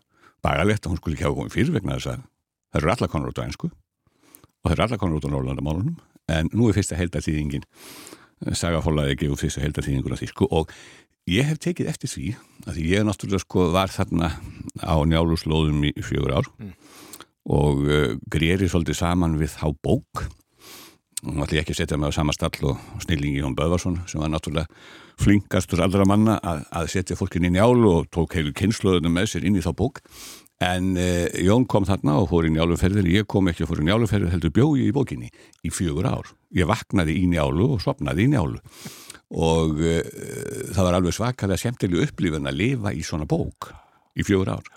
bagalegt 0.45 0.87
að 0.87 0.95
hún 0.95 1.01
skulle 1.01 1.17
ekki 1.17 1.27
hafa 1.27 1.39
komið 1.39 1.57
fyrir 1.57 1.77
vegna 1.77 1.99
þess 1.99 2.13
að 2.15 2.23
það 2.71 2.81
eru 2.81 2.93
allar 2.95 3.13
konar 3.13 3.33
út 3.33 3.43
á 3.43 3.47
ennsku 3.47 3.69
og 3.71 4.65
það 4.65 4.75
eru 4.77 4.87
allar 4.87 5.03
konar 5.03 5.19
út 5.19 5.29
á 5.29 5.33
Norrlandamálunum 5.35 6.01
en 6.31 6.51
nú 6.55 6.71
er 6.71 6.79
fyrsta 6.79 6.99
heildaþýðingin 6.99 7.67
sagafólaði 8.57 9.17
ekki 9.17 9.31
út 9.31 9.43
fyrsta 9.43 9.63
heildaþýðingur 9.65 10.17
af 10.17 10.23
þýsku 10.23 10.49
og 10.49 10.73
ég 11.31 11.47
hef 11.51 11.61
tekið 11.61 11.93
eftir 11.93 12.13
því 12.15 12.27
að 12.67 12.79
því 12.79 12.87
ég 12.95 13.07
náttúrulega 13.07 13.45
sko 13.45 13.69
var 13.75 13.93
þarna 13.93 14.33
á 14.81 14.97
njáluslóðum 15.05 15.85
í 15.91 15.93
fjögur 16.01 16.41
ár 16.41 16.51
og 17.51 17.85
uh, 17.87 18.17
gréri 18.31 18.69
svolítið 18.69 19.01
saman 19.01 19.39
við 19.41 19.55
þá 19.57 19.67
bók. 19.83 20.27
Og 21.21 21.53
ég 21.53 21.61
ekki 21.61 21.75
að 21.75 21.83
setja 21.83 21.99
mig 22.01 22.13
á 22.13 22.17
sama 22.17 22.33
stall 22.33 22.71
og 22.71 22.81
snillingi 23.05 23.43
Jón 23.43 23.57
Böðvarsson 23.57 23.99
sem 24.09 24.23
var 24.23 24.31
náttúrulega 24.33 24.71
flinkastur 25.21 25.83
allra 25.85 26.07
manna 26.09 26.39
að, 26.41 26.63
að 26.81 26.93
setja 26.95 27.17
fólkin 27.19 27.47
í 27.49 27.53
njálu 27.55 27.91
og 28.01 28.09
tók 28.15 28.37
heilu 28.39 28.53
kynnslöðunum 28.57 29.15
með 29.19 29.35
sér 29.35 29.47
inn 29.49 29.59
í 29.59 29.65
þá 29.65 29.73
bók. 29.77 30.01
En 30.61 30.93
uh, 31.01 31.27
Jón 31.41 31.65
kom 31.71 31.87
þarna 31.89 32.19
og 32.21 32.29
fór 32.33 32.49
í 32.49 32.53
njáluferðir. 32.53 33.09
Ég 33.09 33.29
kom 33.31 33.49
ekki 33.49 33.65
að 33.65 33.71
fór 33.71 33.81
í 33.81 33.87
njáluferðir 33.89 34.35
heldur 34.35 34.53
bjói 34.57 34.89
í 34.89 34.93
bókinni 34.93 35.31
í 35.65 35.73
fjögur 35.73 36.09
ár. 36.11 36.29
Ég 36.57 36.69
vaknaði 36.69 37.17
í 37.23 37.29
njálu 37.33 37.71
og 37.77 37.81
sopnaði 37.85 38.27
í 38.27 38.33
njálu. 38.35 38.61
Og 39.31 39.81
uh, 39.81 40.03
það 40.75 40.85
var 40.85 40.99
alveg 40.99 41.17
svakalega 41.17 41.65
semtileg 41.65 42.11
upplifun 42.11 42.51
að 42.51 42.61
lifa 42.61 42.93
í 42.93 43.05
svona 43.07 43.29
bók 43.31 43.73
í 44.13 44.27
fjögur 44.27 44.53
ár. 44.59 44.73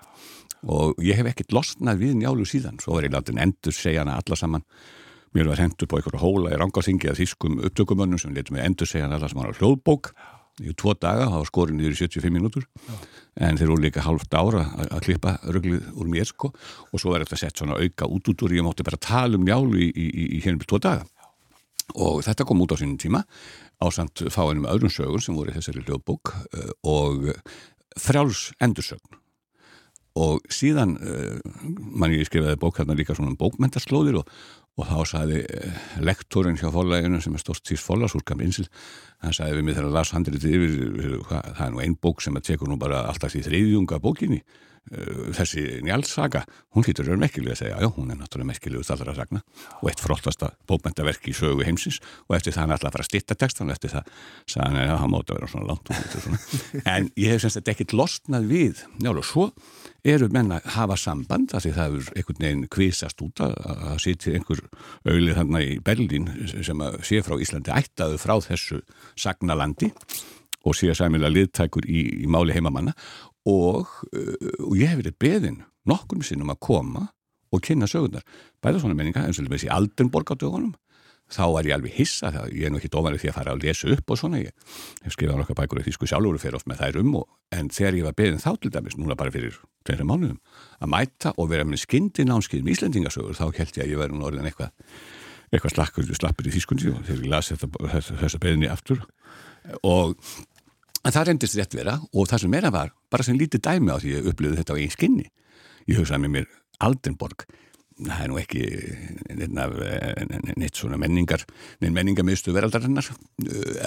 Og 0.64 1.00
ég 1.04 1.20
hef 1.20 1.34
ekkert 1.34 1.52
losnað 1.52 2.00
við 2.00 2.20
njálu 2.22 2.48
síðan. 2.48 2.80
Svo 2.80 2.96
var 2.96 3.08
ég 3.08 3.12
látin 3.12 3.42
endur 3.44 3.76
segja 3.76 4.06
hana 4.06 4.16
alla 4.22 4.40
saman. 4.40 4.64
Mér 5.36 5.50
var 5.50 5.60
hendur 5.60 5.90
på 5.90 5.98
einhverju 5.98 6.22
hóla 6.22 6.54
í 6.54 6.58
rangaþingi 6.62 7.10
að 7.10 7.20
þýskum 7.24 7.60
upptökumönnum 7.68 8.22
sem 8.22 8.32
letum 8.36 8.56
við 8.56 8.68
endur 8.70 8.88
segja 8.88 9.10
hana 9.10 9.18
alla 9.18 9.32
saman 9.32 9.50
á 9.50 9.58
hljóðbók 9.58 10.14
í 10.62 10.74
tvo 10.78 10.94
daga, 10.94 11.30
það 11.32 11.40
var 11.40 11.50
skorin 11.50 11.80
niður 11.80 11.96
í 11.96 12.00
75 12.04 12.36
mínútur. 12.36 12.68
En 13.42 13.58
þeir 13.58 13.72
voru 13.72 13.86
líka 13.88 14.04
halvt 14.06 14.36
ára 14.38 14.68
að, 14.84 15.00
klippa 15.08 15.38
röglið 15.48 15.88
úr 15.98 16.12
mér 16.12 16.30
sko. 16.30 16.52
Og 16.92 17.02
svo 17.02 17.14
var 17.14 17.26
þetta 17.26 17.40
sett 17.42 17.58
svona 17.58 17.80
auka 17.80 18.06
út 18.06 18.30
út 18.30 18.46
úr 18.46 18.54
ég 18.54 18.66
mátti 18.66 18.86
bara 18.86 19.02
tala 19.02 19.40
um 19.40 19.48
njálu 19.48 19.82
í, 19.82 19.90
í, 19.90 20.08
í, 20.12 20.28
í 20.38 20.44
hérna 20.46 20.62
tvo 20.68 20.82
daga. 20.84 21.08
Og 22.00 22.22
þetta 22.26 22.46
kom 22.48 22.62
út 22.64 22.74
á 22.74 22.78
sínum 22.80 23.00
tíma 23.02 23.24
ásamt 23.84 24.24
fáinum 24.32 24.70
öðrum 24.70 24.92
sögur 24.94 25.24
sem 25.24 25.36
voru 25.36 25.52
í 25.52 25.58
þessari 25.58 25.84
hljóðbók 25.84 26.32
uh, 26.34 26.72
og 26.88 27.34
frjáls 28.00 28.52
endursögn. 28.64 29.20
Og 30.20 30.44
síðan 30.54 30.94
uh, 31.02 31.40
mann 31.66 32.14
ég 32.14 32.28
skrifaði 32.30 32.60
bók 32.62 32.78
hérna 32.80 32.98
líka 32.98 33.16
svona 33.18 33.34
um 33.34 33.40
bókmentaslóðir 33.40 34.20
og, 34.22 34.30
og 34.78 34.90
þá 34.90 34.98
sagði 35.10 35.42
uh, 35.44 35.80
lektorinn 36.06 36.60
hjá 36.60 36.70
fólæginu 36.74 37.22
sem 37.24 37.34
er 37.34 37.42
stórst 37.42 37.66
týrs 37.68 37.86
fólasúrkam 37.86 38.44
Insil, 38.46 38.68
hann 39.24 39.36
sagði 39.36 39.60
við 39.60 39.66
mig 39.68 39.78
þegar 39.78 39.90
að 39.90 39.98
las 39.98 40.14
handriti 40.14 40.52
yfir, 40.52 41.16
hva, 41.30 41.42
það 41.56 41.66
er 41.66 41.74
nú 41.74 41.82
ein 41.84 41.98
bók 42.04 42.22
sem 42.24 42.38
að 42.38 42.48
tekur 42.50 42.72
nú 42.72 42.78
bara 42.82 43.06
alltaf 43.10 43.34
því 43.34 43.44
þriðjunga 43.48 44.02
bókinni 44.04 44.42
þessi 44.92 45.80
njálsaga, 45.86 46.44
hún 46.76 46.84
hlýtur 46.84 47.06
að 47.06 47.14
vera 47.14 47.22
merkilega 47.22 47.56
að 47.56 47.60
segja, 47.62 47.78
já 47.80 47.90
hún 47.96 48.12
er 48.12 48.18
náttúrulega 48.20 48.50
merkilegur 48.50 48.88
þallra 48.88 49.14
sagna 49.16 49.40
og 49.80 49.88
eitt 49.90 50.02
frottasta 50.04 50.50
bókmentaverk 50.68 51.30
í 51.32 51.36
sögu 51.38 51.64
heimsins 51.64 52.02
og 52.28 52.36
eftir 52.36 52.54
það 52.54 52.66
hann 52.66 52.74
alltaf 52.76 52.90
að 52.90 52.98
fara 52.98 53.06
að 53.06 53.10
stitta 53.10 53.38
textan 53.40 53.72
og 53.72 53.78
eftir 53.78 53.94
það 53.94 54.12
sagði 54.44 54.68
hann, 54.68 54.90
já, 54.90 54.96
hann 55.00 55.14
móti 55.14 55.32
að 55.32 55.40
vera 55.40 55.50
svona 55.54 55.70
langt 55.72 55.94
svona. 56.18 56.42
En 56.94 57.10
ég 57.16 57.32
hef 57.32 57.46
semst 57.46 57.62
þetta 57.62 57.74
ekkert 57.74 57.96
losnað 57.96 58.52
við 58.52 58.84
njál 59.00 59.16
og 59.16 59.28
svo 59.30 59.48
eru 60.04 60.28
menn 60.36 60.52
að 60.52 60.70
hafa 60.76 61.00
samband 61.00 61.56
af 61.56 61.64
því 61.64 61.74
það 61.80 61.98
er 61.98 62.12
einhvern 62.20 62.44
veginn 62.44 62.70
kvísast 62.76 63.24
út 63.24 63.44
að, 63.46 63.56
að 63.64 63.98
sitja 64.04 64.36
einhver 64.36 64.66
auðlið 65.08 65.40
þarna 65.40 65.64
í 65.64 65.80
Berlín 65.80 66.30
sem 66.52 66.84
að 66.84 67.00
sé 67.08 67.24
frá 67.24 67.40
Íslandi 67.40 67.72
ættaðu 67.72 68.20
frá 68.20 68.36
þessu 68.44 68.84
sagnalandi 69.16 69.94
og 70.64 70.76
sé 70.78 70.94
sæmilega 70.96 71.32
liðtækur 71.32 71.88
í, 71.88 72.04
í 72.24 72.30
máli 72.32 72.56
heimamanna 72.56 72.94
og, 73.50 73.92
uh, 74.14 74.54
og 74.70 74.78
ég 74.80 74.92
hef 74.92 75.02
verið 75.02 75.20
beðin 75.20 75.60
nokkur 75.90 76.24
sinnum 76.26 76.54
að 76.54 76.62
koma 76.64 77.10
og 77.54 77.62
kynna 77.62 77.90
sögurnar. 77.90 78.24
Bæða 78.64 78.82
svona 78.82 78.98
menninga 78.98 79.28
eins 79.28 79.40
og 79.42 79.52
þessi 79.52 79.70
Aldenborg 79.72 80.34
á 80.34 80.36
dögunum. 80.36 80.74
Þá 81.34 81.46
var 81.54 81.66
ég 81.66 81.74
alveg 81.74 81.94
hissa 81.96 82.30
það 82.34 82.52
ég 82.54 82.68
er 82.68 82.74
nú 82.74 82.80
ekki 82.80 82.92
dómarið 82.92 83.24
því 83.24 83.30
að 83.32 83.38
fara 83.38 83.54
að 83.54 83.64
lesa 83.64 83.90
upp 83.94 84.12
og 84.12 84.20
svona. 84.20 84.42
Ég 84.44 84.74
hef 85.06 85.16
skrifað 85.16 85.40
nokkað 85.40 85.60
bækur 85.62 85.82
í 85.82 85.86
þýsku 85.88 86.10
sjálfur 86.10 86.38
og 86.38 86.44
fer 86.44 86.58
oft 86.58 86.68
með 86.70 86.82
þær 86.84 87.00
um 87.02 87.16
og, 87.22 87.28
en 87.56 87.70
þegar 87.74 87.98
ég 88.00 88.08
var 88.08 88.18
beðin 88.20 88.44
þá 88.44 88.50
til 88.62 88.74
dæmis 88.74 88.98
núna 89.00 89.18
bara 89.18 89.34
fyrir 89.34 89.56
tveira 89.88 90.06
mánuðum 90.06 90.38
að 90.84 90.92
mæta 90.94 91.34
og 91.38 91.50
vera 91.54 91.66
með 91.66 91.86
skyndi 91.86 92.28
nánskið 92.28 92.66
með 92.66 92.76
Íslendingasögur 92.76 93.40
þá 93.40 93.46
held 93.48 93.80
ég 93.80 93.86
að 93.86 93.94
ég 93.94 94.02
verði 94.04 94.20
nú 94.20 94.28
orðin 94.28 94.50
eitthvað 94.52 95.74
slakkur, 95.74 96.12
slappur 96.12 96.50
í 96.50 96.54
þýskundi 96.54 96.92
og 96.92 97.02
þegar 97.08 97.24
ég 97.24 97.34
las 97.34 97.52
þetta, 97.54 97.70
þessa 98.20 98.44
beðinni 98.44 98.70
aftur. 98.74 99.04
Og 99.88 100.18
en 101.04 101.16
það 101.16 101.28
reyndist 101.30 101.60
rétt 101.60 101.78
vera 101.78 101.98
og 102.12 102.30
það 102.32 102.46
sem 102.46 102.54
meira 102.54 102.72
var 102.74 102.94
bara 103.12 103.26
sem 103.28 103.38
lítið 103.40 103.66
dæmi 103.68 103.94
á 103.94 103.98
því 104.00 104.14
að 104.14 104.18
ég 104.18 104.32
upplöði 104.32 104.60
þetta 104.62 104.76
á 104.76 104.80
einn 104.80 104.96
skinni. 104.96 105.28
Ég 105.90 106.00
hugsaði 106.00 106.26
með 106.26 106.36
mér 106.38 106.50
Aldenborg 106.84 107.46
það 108.02 108.24
er 108.24 108.32
nú 108.32 108.40
ekki 108.42 108.62
neitt 110.58 110.78
svona 110.78 110.98
menningar 111.02 111.44
neitt 111.82 111.94
menningarmiðstu 111.94 112.54
veraldarinnar 112.56 113.10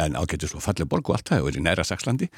en 0.05 0.19
ágættu 0.19 0.51
svo 0.51 0.61
fallið 0.63 0.91
borg 0.93 1.11
og 1.11 1.17
allt 1.17 1.33
það 1.33 1.43
og 1.43 1.51
er 1.51 1.59
í 1.59 1.65
næra 1.65 1.87
Saxlandi. 1.87 2.29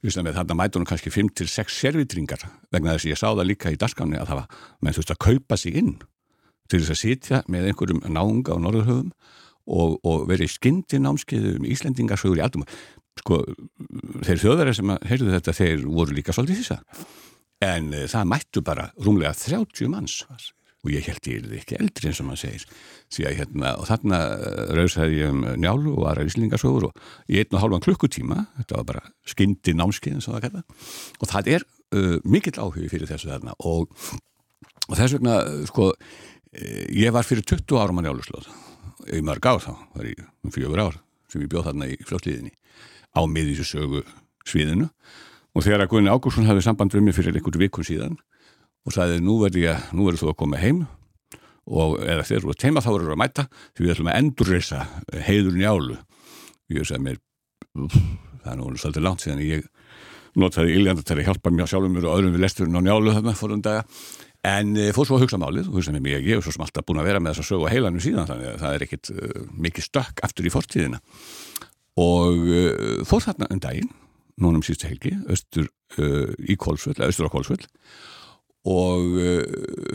Þannig 0.00 0.38
að 0.40 0.56
mætunum 0.56 0.88
kannski 0.88 1.12
5-6 1.12 1.76
sérvitringar 1.76 2.46
vegna 2.72 2.94
þess 2.94 3.04
að 3.04 3.12
ég 3.12 3.20
sá 3.20 3.28
það 3.28 3.50
líka 3.50 3.72
í 3.74 3.78
daskáni 3.80 4.16
að 4.16 4.30
það 4.30 4.40
var 4.40 4.64
menn 4.80 4.96
þú 4.96 5.02
veist 5.02 5.14
að 5.14 5.22
kaupa 5.26 5.60
sig 5.60 5.76
inn 5.76 5.92
til 6.70 6.80
þess 6.80 6.94
að 6.94 7.02
sitja 7.02 7.42
með 7.50 7.68
einhverjum 7.70 8.00
náunga 8.08 8.56
á 8.56 8.58
norðurhöfum 8.62 9.10
og, 9.70 9.98
og 10.00 10.24
verið 10.30 10.54
skyndi 10.54 11.02
námskeiðum 11.02 11.68
Íslendingarsögur 11.68 12.40
í 12.40 12.44
aldum 12.46 12.64
sko 13.18 13.42
þeir 14.24 14.38
þjóðverðar 14.44 14.78
sem 14.78 14.94
heyrðu 15.10 15.34
þetta 15.34 15.56
þeir 15.56 15.82
voru 15.88 16.14
líka 16.16 16.34
svolítið 16.36 16.62
þess 16.62 16.76
að 16.78 17.08
en 17.64 17.92
uh, 17.92 18.06
það 18.08 18.30
mættu 18.32 18.62
bara 18.64 18.88
rúmlega 19.00 19.34
30 19.36 19.92
manns. 19.92 20.22
Og 20.80 20.94
ég 20.94 21.04
held 21.04 21.26
ég 21.28 21.42
er 21.44 21.56
ekki 21.58 21.76
eldri 21.76 22.08
eins 22.08 22.22
og 22.22 22.30
maður 22.30 22.40
segir. 22.46 22.62
Síðan, 23.12 23.34
hérna, 23.36 23.74
og 23.76 23.84
þarna 23.90 24.20
rauðsæði 24.78 25.18
ég 25.18 25.34
um 25.34 25.42
njálu 25.60 25.92
og 25.92 26.06
aðra 26.08 26.24
íslingasögur 26.30 26.86
og 26.88 27.02
í 27.28 27.36
einn 27.42 27.52
og 27.52 27.60
hálfan 27.60 27.84
klukkutíma 27.84 28.46
þetta 28.62 28.78
var 28.78 28.86
bara 28.88 29.02
skyndi 29.28 29.74
og 29.76 30.38
það 30.40 30.62
og 31.20 31.28
það 31.28 31.52
er 31.52 31.66
uh, 31.66 32.16
mikill 32.24 32.56
áhug 32.56 32.88
fyrir 32.88 33.10
þessu 33.10 33.28
þarna. 33.28 33.58
Og, 33.60 33.92
og 34.88 34.96
þess 34.96 35.18
vegna 35.18 35.36
sko 35.68 35.92
ég 36.96 37.12
var 37.12 37.28
fyrir 37.28 37.44
20 37.44 37.76
árum 37.76 38.00
á 38.00 38.02
njáluslóð. 38.08 38.48
Í 39.12 39.20
mörg 39.26 39.44
ár 39.52 39.60
þá, 39.60 39.74
var 39.92 40.08
ég 40.08 40.24
um 40.46 40.54
fjögur 40.54 40.80
ár 40.80 40.96
sem 41.30 41.44
ég 41.44 41.52
bjóð 41.52 41.68
þarna 41.68 41.92
í 41.92 42.00
fljótliðinni 42.08 42.56
á 43.16 43.20
miðvísusögu 43.26 44.04
sviðinu. 44.46 44.88
Og 45.54 45.66
þegar 45.66 45.84
að 45.84 45.92
Guðni 45.94 46.12
Ágúrsson 46.12 46.46
hafði 46.46 46.64
samband 46.66 46.94
við 46.94 47.06
mig 47.06 47.16
fyrir 47.16 47.36
einhverju 47.36 47.64
vikun 47.64 47.86
síðan 47.86 48.16
og 48.86 48.94
sagði 48.94 49.20
nú 49.24 49.40
verður 49.42 50.20
þú 50.20 50.30
að 50.30 50.38
koma 50.40 50.60
heim 50.60 50.84
og 51.70 51.98
eða 52.00 52.24
þegar 52.26 52.44
þú 52.44 52.52
ert 52.54 52.64
heima 52.66 52.82
þá 52.82 52.90
verður 52.90 53.10
þú 53.10 53.16
að 53.16 53.20
mæta 53.20 53.44
því 53.50 53.84
við 53.84 53.92
ætlum 53.94 54.10
að 54.10 54.20
endurreisa 54.20 54.80
heiður 55.26 55.58
njálu. 55.58 55.98
Og 56.70 56.78
ég 56.78 56.88
sagði 56.88 57.04
mér 57.08 57.20
það 58.40 58.52
er 58.54 58.58
nú 58.60 58.70
svolítið 58.78 59.06
langt 59.06 59.24
síðan 59.24 59.44
ég 59.44 59.68
notaði 60.38 60.78
að 60.86 61.22
hjálpa 61.26 61.52
mér 61.52 61.70
sjálfum 61.70 61.94
mér 61.96 62.08
og 62.08 62.18
öðrum 62.18 62.34
við 62.36 62.44
lesturinn 62.46 62.78
á 62.78 62.82
njálu 62.86 63.14
þarna 63.16 63.36
fórum 63.38 63.62
daga. 63.64 63.84
En 64.46 64.72
e, 64.78 64.88
fór 64.96 65.04
svo 65.04 65.18
að 65.18 65.26
hugsa 65.26 65.36
málið 65.36 65.68
og 65.68 65.76
hugsa 65.76 65.92
mig 65.92 66.14
að 66.16 66.30
ég 66.30 66.38
er 66.38 66.44
svo 66.44 66.54
sem 66.54 66.62
alltaf 66.64 66.86
búin 66.88 67.02
að 67.02 67.10
vera 67.10 67.20
með 67.20 67.34
þess 67.34 67.42
að 67.42 67.48
sögu 67.50 67.66
heilanum 67.68 68.00
síðan 68.00 68.28
þannig 68.30 68.48
að 68.48 68.62
það 68.62 68.76
er 68.76 68.84
ekkit 68.86 69.10
uh, 69.12 69.42
mikið 69.66 69.84
stökk 69.84 70.22
aftur 70.24 70.48
í 70.48 70.52
fortíðina 70.54 71.00
og 72.00 72.46
uh, 72.46 73.02
fór 73.08 73.26
þarna 73.26 73.50
um 73.52 73.60
daginn 73.62 73.90
núnum 74.40 74.64
síðustu 74.64 74.88
helgi 74.88 75.16
austur 75.28 75.68
uh, 75.98 76.32
í 76.40 76.56
Kolsvöld, 76.60 77.02
austur 77.04 77.28
á 77.28 77.34
Kolsvöld 77.34 77.66
og 78.68 79.16
uh, 79.16 79.42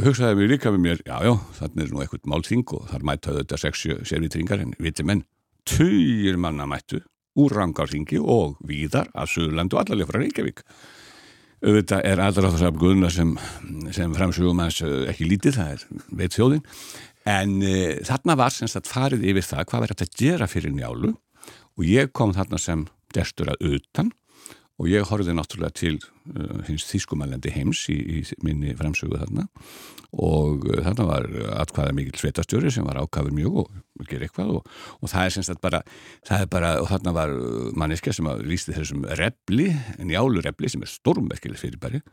hugsaði 0.06 0.40
mér 0.40 0.52
líka 0.56 0.74
með 0.74 0.84
mér, 0.86 1.02
já 1.06 1.18
já, 1.26 1.34
þannig 1.60 1.86
er 1.86 1.94
nú 1.94 2.04
eitthvað 2.04 2.30
málþing 2.34 2.76
og 2.78 2.88
þar 2.92 3.08
mætaðu 3.10 3.42
þetta 3.44 3.62
sexu 3.62 3.98
sérvitringar 4.06 4.64
en 4.64 4.74
viti 4.82 5.06
menn, 5.06 5.26
töyir 5.70 6.40
manna 6.42 6.68
mættu 6.70 7.02
úr 7.42 7.58
rangarþingi 7.58 8.22
og 8.22 8.56
víðar 8.66 9.10
að 9.14 9.34
Suðurland 9.34 9.74
og 9.76 9.82
allarlega 9.82 10.08
frá 10.08 10.22
Reykjavík. 10.22 10.62
Auðvitað 11.66 12.06
er 12.08 12.22
allra 12.22 12.52
þess 12.54 12.68
að 12.68 12.80
guðuna 12.80 13.10
sem, 13.12 13.34
sem 13.96 14.14
framsugum 14.16 14.62
aðeins 14.64 15.10
ekki 15.12 15.28
lítið, 15.28 15.58
það 15.58 15.74
er 15.74 16.06
veit 16.22 16.38
þjóðin. 16.38 16.64
En 17.36 17.56
uh, 17.60 18.00
þarna 18.08 18.38
var 18.40 18.56
semst 18.56 18.80
að 18.80 18.90
farið 18.92 19.30
yfir 19.32 19.48
það 19.50 19.70
hvað 19.72 19.88
þetta 19.92 20.08
að 20.08 20.18
gera 20.22 20.50
fyrir 20.50 20.76
njálu 20.76 21.14
og 21.76 21.88
ég 21.88 22.14
kom 22.16 22.34
þarna 22.36 22.60
sem 22.62 22.86
destur 23.16 23.52
að 23.54 23.76
utan 23.76 24.12
og 24.76 24.90
ég 24.92 25.08
horfði 25.08 25.36
náttúrulega 25.36 25.76
til 25.78 25.96
uh, 25.96 26.60
hins 26.68 26.84
þýskumælandi 26.90 27.54
heims 27.56 27.86
í, 27.92 27.96
í 27.96 28.24
minni 28.44 28.74
framsögu 28.76 29.22
þarna. 29.22 29.46
Og 30.20 30.68
uh, 30.68 30.82
þarna 30.84 31.06
var 31.08 31.28
atkvæða 31.64 31.96
mikil 31.96 32.20
sveitastjóri 32.20 32.74
sem 32.74 32.88
var 32.88 33.00
ákafur 33.00 33.32
mjög 33.36 33.62
og 33.64 34.10
ger 34.10 34.26
eitthvað 34.26 34.58
og, 34.58 34.70
og 35.00 35.12
það 35.12 35.30
er 35.30 35.36
semst 35.38 35.54
að 35.54 35.62
bara, 35.64 35.82
bara 36.52 36.76
og 36.84 36.92
þarna 36.92 37.16
var 37.16 37.34
manniska 37.80 38.14
sem 38.16 38.28
lísti 38.44 38.76
þessum 38.76 39.08
jálu 40.12 40.44
repli 40.44 40.72
sem 40.72 40.84
er 40.84 40.92
stormverkileg 40.92 41.62
fyrir 41.62 41.80
bæri 41.80 42.04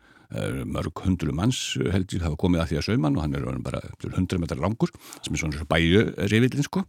mörg 0.65 1.03
hundru 1.05 1.35
manns 1.37 1.75
held 1.77 2.15
ég 2.15 2.23
hafa 2.25 2.39
komið 2.41 2.63
að 2.63 2.71
því 2.71 2.77
að 2.79 2.87
sauman 2.87 3.19
og 3.19 3.25
hann 3.27 3.35
er 3.37 3.59
bara 3.61 3.83
hundru 4.15 4.39
metrar 4.41 4.63
langur 4.63 4.89
sem 5.19 5.35
er 5.35 5.43
svona 5.43 5.67
bæju 5.69 6.07
reyfillin 6.31 6.65
sko. 6.65 6.87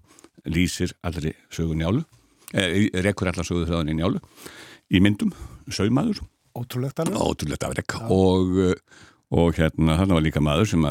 Lýsir 0.47 0.93
allri 1.03 1.33
sögun 1.51 1.83
jálu 1.83 2.05
eh, 2.53 3.01
rekur 3.05 3.31
allar 3.31 3.47
sögu 3.47 3.65
þráðan 3.69 3.91
í 3.93 3.97
jálu 4.01 4.21
í 4.93 5.01
myndum, 5.03 5.33
saumaður. 5.73 6.21
Ótrúlegt 6.53 7.01
alveg. 7.01 7.17
Ótrúlegt 7.17 7.65
afreg 7.65 7.95
og, 8.13 8.59
og 9.33 9.57
hérna 9.57 9.97
þarna 9.97 10.19
var 10.19 10.25
líka 10.25 10.43
maður 10.43 10.69
sem 10.69 10.85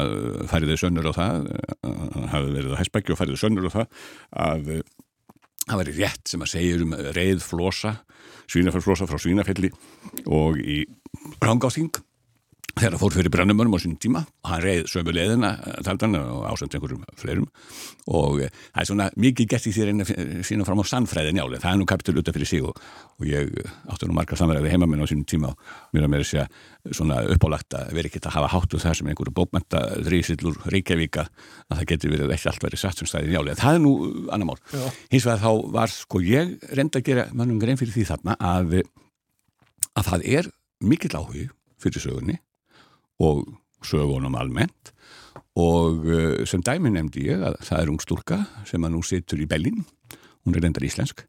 færiði 0.51 0.79
sönnur 0.81 1.07
á 1.07 1.13
það 1.15 1.47
uh, 1.55 2.17
hafði 2.33 2.57
verið 2.57 2.75
á 2.75 2.79
hæsbækju 2.81 3.15
og 3.15 3.21
færiði 3.21 3.39
sönnur 3.39 3.69
á 3.71 3.75
það 3.77 4.01
að 4.47 4.71
það 5.63 5.79
væri 5.79 5.97
rétt 6.01 6.33
sem 6.33 6.43
að 6.43 6.51
segja 6.51 6.79
um 6.83 6.95
reið 7.15 7.45
flosa 7.45 7.93
svínafellflosa 8.51 9.07
frá 9.07 9.21
svínafelli 9.21 9.71
og 10.27 10.59
í 10.59 10.83
rángáþing 11.43 11.93
þegar 12.73 12.95
það 12.95 13.01
fór 13.03 13.13
fyrir 13.13 13.31
brennumönum 13.33 13.75
á 13.77 13.79
sínum 13.81 13.97
tíma 14.01 14.21
og 14.25 14.49
hann 14.49 14.61
reið 14.63 14.87
sömu 14.89 15.13
leðina 15.13 15.51
taldan 15.85 16.17
og 16.17 16.45
ásend 16.49 16.73
einhverjum 16.73 17.03
fleirum. 17.19 17.47
Og 18.09 18.41
eh, 18.43 18.51
það 18.73 18.81
er 18.81 18.87
svona 18.89 19.07
mikið 19.19 19.49
gert 19.51 19.67
í 19.69 19.73
því 19.75 19.83
reyna 19.87 20.03
sína 20.47 20.65
fram 20.65 20.81
á 20.81 20.85
sannfræðin 20.89 21.39
jálega, 21.39 21.61
það 21.63 21.71
er 21.73 21.79
nú 21.79 21.87
kapitul 21.89 22.17
út 22.19 22.29
af 22.31 22.35
fyrir 22.37 22.49
sig 22.49 22.63
og, 22.65 22.73
og 23.19 23.25
ég 23.29 23.51
átti 23.93 24.09
nú 24.09 24.15
margar 24.17 24.39
samverðið 24.39 24.73
heima 24.73 24.87
minn 24.89 25.03
á 25.05 25.07
sínum 25.11 25.27
tíma 25.29 25.51
og 25.53 25.57
mér 25.93 26.07
að 26.07 26.13
mér 26.15 26.25
sé 26.27 26.47
svona 26.89 27.19
uppálagt 27.35 27.77
að 27.77 27.93
vera 27.95 28.09
ekkert 28.09 28.27
að 28.31 28.35
hafa 28.39 28.49
háttu 28.55 28.81
það 28.81 28.97
sem 28.99 29.11
einhverju 29.11 29.35
bókmenta 29.37 29.79
þrýsillur 30.07 30.55
Reykjavíka 30.73 31.23
að 31.69 31.75
það 31.77 31.89
getur 31.93 32.13
verið 32.15 32.33
ekki 32.35 32.49
allt 32.51 32.65
verið 32.65 32.81
satt 32.81 32.97
sem 32.99 33.07
stæðin 33.07 33.37
jálega, 33.37 33.61
það 33.61 33.77
er 33.77 33.83
nú 33.85 33.93
annar 34.33 34.49
mál. 34.49 34.59
Já. 34.73 34.83
hins 35.13 35.27
vegar 35.29 35.43
þá 35.45 35.51
var 35.77 35.93
sko 35.93 36.17
ég 36.25 36.57
reynda 36.73 36.99
að 36.99 37.07
gera 37.07 37.29
og 43.23 43.45
sögunum 43.87 44.37
almennt. 44.39 44.93
Og 45.59 46.05
uh, 46.07 46.43
sem 46.49 46.63
dæmi 46.65 46.91
nefndi 46.93 47.27
ég 47.29 47.43
að 47.45 47.59
það 47.61 47.81
er 47.81 47.91
ung 47.93 48.01
stúlka 48.01 48.39
sem 48.69 48.83
að 48.83 48.95
nú 48.95 49.03
situr 49.05 49.43
í 49.43 49.49
Bellin 49.49 49.83
hún 50.43 50.57
er 50.57 50.63
reyndar 50.65 50.83
íslensk 50.83 51.23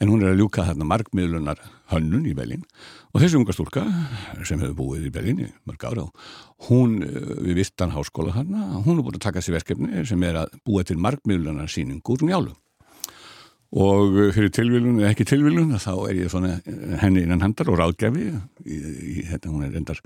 en 0.00 0.10
hún 0.12 0.22
er 0.22 0.32
að 0.32 0.42
ljúka 0.42 0.64
þarna 0.66 0.86
margmiðlunar 0.88 1.60
hönnun 1.92 2.26
í 2.28 2.34
Bellin 2.36 2.64
og 3.14 3.22
þessi 3.22 3.38
unga 3.40 3.54
stúlka 3.56 3.84
sem 4.44 4.60
hefur 4.60 4.76
búið 4.76 5.08
í 5.08 5.12
Bellin 5.14 5.42
í 5.46 5.48
mörg 5.68 5.86
ára 5.88 6.04
hún 6.68 6.98
uh, 7.06 7.34
við 7.46 7.62
vistan 7.62 7.94
háskóla 7.96 8.36
þarna 8.36 8.82
hún 8.84 8.98
er 8.98 9.06
búin 9.06 9.16
að 9.16 9.24
taka 9.24 9.44
sér 9.44 9.58
verkefni 9.58 10.04
sem 10.08 10.24
er 10.28 10.42
að 10.44 10.58
búa 10.68 10.84
til 10.84 10.98
margmiðlunar 11.00 11.72
síningur 11.72 12.24
njálu 12.28 12.52
og 13.68 14.14
uh, 14.16 14.28
fyrir 14.32 14.52
tilvílun 14.54 15.02
eða 15.02 15.12
ekki 15.12 15.26
tilvílun 15.28 15.74
þá 15.76 15.92
er 16.08 16.22
ég 16.22 16.32
svona 16.32 16.54
uh, 16.56 16.94
henni 17.02 17.26
innan 17.26 17.42
handar 17.44 17.68
og 17.68 17.80
ráðgjafi 17.80 18.30
þetta, 19.28 19.50
hún, 19.50 19.66
er 19.66 19.74
reyndar, 19.74 20.00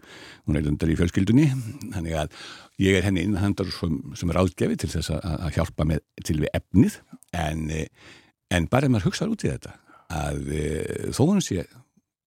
hún 0.47 0.59
er 0.59 0.67
reyndar 0.67 0.91
í 0.93 0.97
fjölskyldunni. 0.99 1.49
Þannig 1.95 2.17
að 2.19 2.35
ég 2.83 2.99
er 2.99 3.07
henni 3.07 3.27
innan 3.27 3.43
handar 3.43 3.71
sem, 3.75 4.01
sem 4.19 4.33
ráðgjafi 4.35 4.81
til 4.83 4.91
þess 4.97 5.15
að, 5.19 5.47
hjálpa 5.57 5.87
með 5.89 6.03
til 6.27 6.41
við 6.43 6.53
efnið. 6.59 6.99
En, 7.39 7.65
eh, 7.71 7.87
en 8.53 8.69
bara 8.73 8.89
ef 8.89 8.95
maður 8.95 9.11
hugsaður 9.11 9.37
út 9.37 9.47
í 9.47 9.53
þetta 9.53 9.77
að 10.13 10.53
eh, 10.53 11.09
þó 11.15 11.23
hún 11.25 11.45
sé 11.45 11.65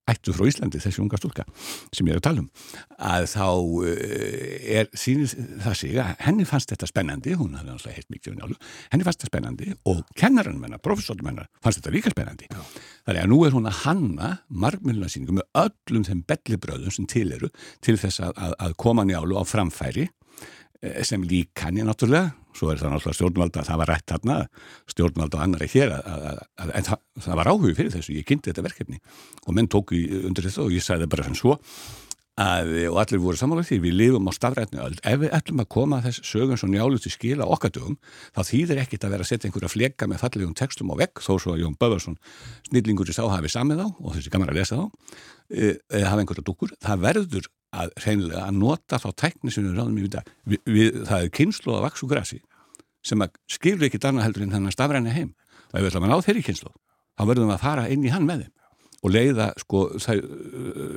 ættu 0.10 0.34
frá 0.36 0.48
Íslandi, 0.50 0.82
þessi 0.82 1.02
unga 1.02 1.18
stúlka 1.20 1.46
sem 1.96 2.06
ég 2.06 2.16
er 2.16 2.20
að 2.20 2.26
tala 2.28 2.44
um, 2.44 2.50
að 3.12 3.28
þá 3.32 3.46
uh, 3.50 3.86
er 4.80 4.90
sínir 4.94 5.32
það 5.64 5.78
sig 5.82 5.96
að 6.02 6.12
henni 6.28 6.48
fannst 6.50 6.74
þetta 6.74 6.90
spennandi, 6.90 7.38
hún 7.40 7.56
hafði 7.58 7.74
alltaf 7.76 7.96
heilt 7.98 8.12
mikið 8.14 8.34
um 8.34 8.42
njálu, 8.42 8.60
henni 8.94 9.08
fannst 9.08 9.24
þetta 9.24 9.32
spennandi 9.32 9.72
og 9.92 10.04
kennarann 10.20 10.60
menna, 10.62 10.82
professornum 10.82 11.32
hennar 11.32 11.50
fannst 11.64 11.82
þetta 11.82 11.96
líka 11.96 12.14
spennandi. 12.14 12.50
Þannig 13.06 13.22
að 13.22 13.32
nú 13.32 13.40
er 13.46 13.56
hún 13.56 13.70
að 13.70 13.82
hanna 13.84 14.30
margmjölnarsýningu 14.66 15.40
með 15.40 15.50
öllum 15.64 16.06
þeim 16.08 16.22
bellibröðum 16.30 16.94
sem 16.94 17.10
til 17.10 17.28
eru 17.36 17.50
til 17.86 17.98
þess 18.02 18.24
að, 18.26 18.38
að, 18.38 18.56
að 18.68 18.78
koma 18.82 19.06
njálu 19.06 19.38
á 19.38 19.44
framfæri 19.46 20.08
eh, 20.08 20.25
sem 21.08 21.24
lík 21.26 21.66
hann 21.66 21.80
er 21.82 21.88
náttúrulega. 21.90 22.34
Svo 22.56 22.72
er 22.72 22.80
það 22.80 22.94
náttúrulega 22.94 23.18
stjórnvalda, 23.20 23.66
það 23.68 23.82
var 23.82 23.92
rætt 23.92 24.14
þarna 24.14 24.38
stjórnvalda 24.94 25.38
og 25.40 25.44
annari 25.44 25.68
hér 25.74 25.92
að, 25.98 26.08
að, 26.14 26.40
að, 26.64 26.74
en 26.80 26.88
það, 26.88 27.04
það 27.26 27.40
var 27.42 27.52
áhug 27.52 27.76
fyrir 27.76 27.94
þessu, 27.98 28.16
ég 28.16 28.30
kynnti 28.30 28.52
þetta 28.52 28.66
verkefni 28.70 29.02
og 29.44 29.58
menn 29.58 29.68
tók 29.72 29.92
undir 29.96 30.48
þetta 30.48 30.64
og 30.64 30.76
ég 30.76 30.86
sagði 30.86 31.10
bara 31.12 31.28
sem 31.28 31.36
svo 31.36 31.58
að, 32.42 32.72
og 32.90 32.98
allir 33.00 33.22
voru 33.24 33.40
samanlega 33.40 33.70
því, 33.70 33.78
við 33.86 33.96
lifum 34.00 34.28
á 34.28 34.32
stafrætni 34.36 34.82
öll, 34.84 34.96
ef 35.08 35.20
við 35.22 35.36
ætlum 35.38 35.62
að 35.64 35.70
koma 35.76 36.02
þess 36.04 36.24
sögum 36.28 36.60
svo 36.60 36.70
njálu 36.72 37.00
til 37.00 37.12
skila 37.14 37.48
okkardugum 37.56 37.96
þá 38.36 38.42
þýðir 38.50 38.82
ekkit 38.84 39.08
að 39.08 39.16
vera 39.16 39.26
að 39.26 39.30
setja 39.32 39.50
einhverja 39.50 39.72
fleka 39.72 40.10
með 40.12 40.24
fallegum 40.24 40.56
textum 40.58 40.92
á 40.92 40.96
vegg, 41.00 41.24
þó 41.24 41.32
svo 41.40 41.56
að 41.56 41.64
Jón 41.64 41.78
Böðarsson 41.80 42.18
snillingur 42.68 43.12
í 43.12 43.16
sá 43.16 43.24
hafi 43.32 43.52
samið 43.52 43.86
á 43.86 43.88
og 43.88 44.18
þessi 44.18 44.34
gaman 44.34 44.52
að 44.52 44.60
lesa 44.60 44.80
þá, 44.82 44.86
eða 45.56 46.12
hafa 46.12 46.26
einhverja 46.26 46.48
dúkur, 46.50 46.76
það 46.84 47.06
verður 47.08 47.50
að 47.84 47.94
reynilega 48.06 48.44
að 48.48 48.60
nota 48.60 49.00
þá 49.02 49.08
tækni 49.22 49.54
sem 49.54 49.68
við 49.68 49.80
ráðum 49.80 49.98
í 50.00 50.06
við, 50.06 50.20
við, 50.46 50.60
við 50.76 51.00
það 51.10 51.26
er 51.26 51.34
kynslu 51.40 51.76
að 51.76 51.86
vaks 51.88 52.06
og 52.06 52.12
grasi 52.12 52.42
sem 53.06 53.22
að 53.22 53.40
skilur 53.52 53.88
ekki 53.88 54.02
annað 54.02 54.28
heldur 54.28 54.46
en 54.46 54.56
þannig 54.56 54.72
að 54.72 54.78
stafræna 54.78 55.14
heim. 55.14 55.32
Og 55.70 55.78
ef 55.78 55.84
við 55.84 55.90
ætlum 55.92 56.08
að 56.08 56.14
ná 56.14 56.26
þeirri 56.26 56.46
kynslu 56.48 56.72
þá 57.16 57.26
verðum 57.30 57.52
við 57.52 57.56
að 57.56 57.66
fara 57.66 57.90
inn 57.94 58.06
í 58.06 58.14
hann 58.14 58.26
með 58.28 58.46
þeim 58.46 58.54
og 59.06 59.12
leiða, 59.14 59.52
sko, 59.62 59.84
það, 60.02 60.24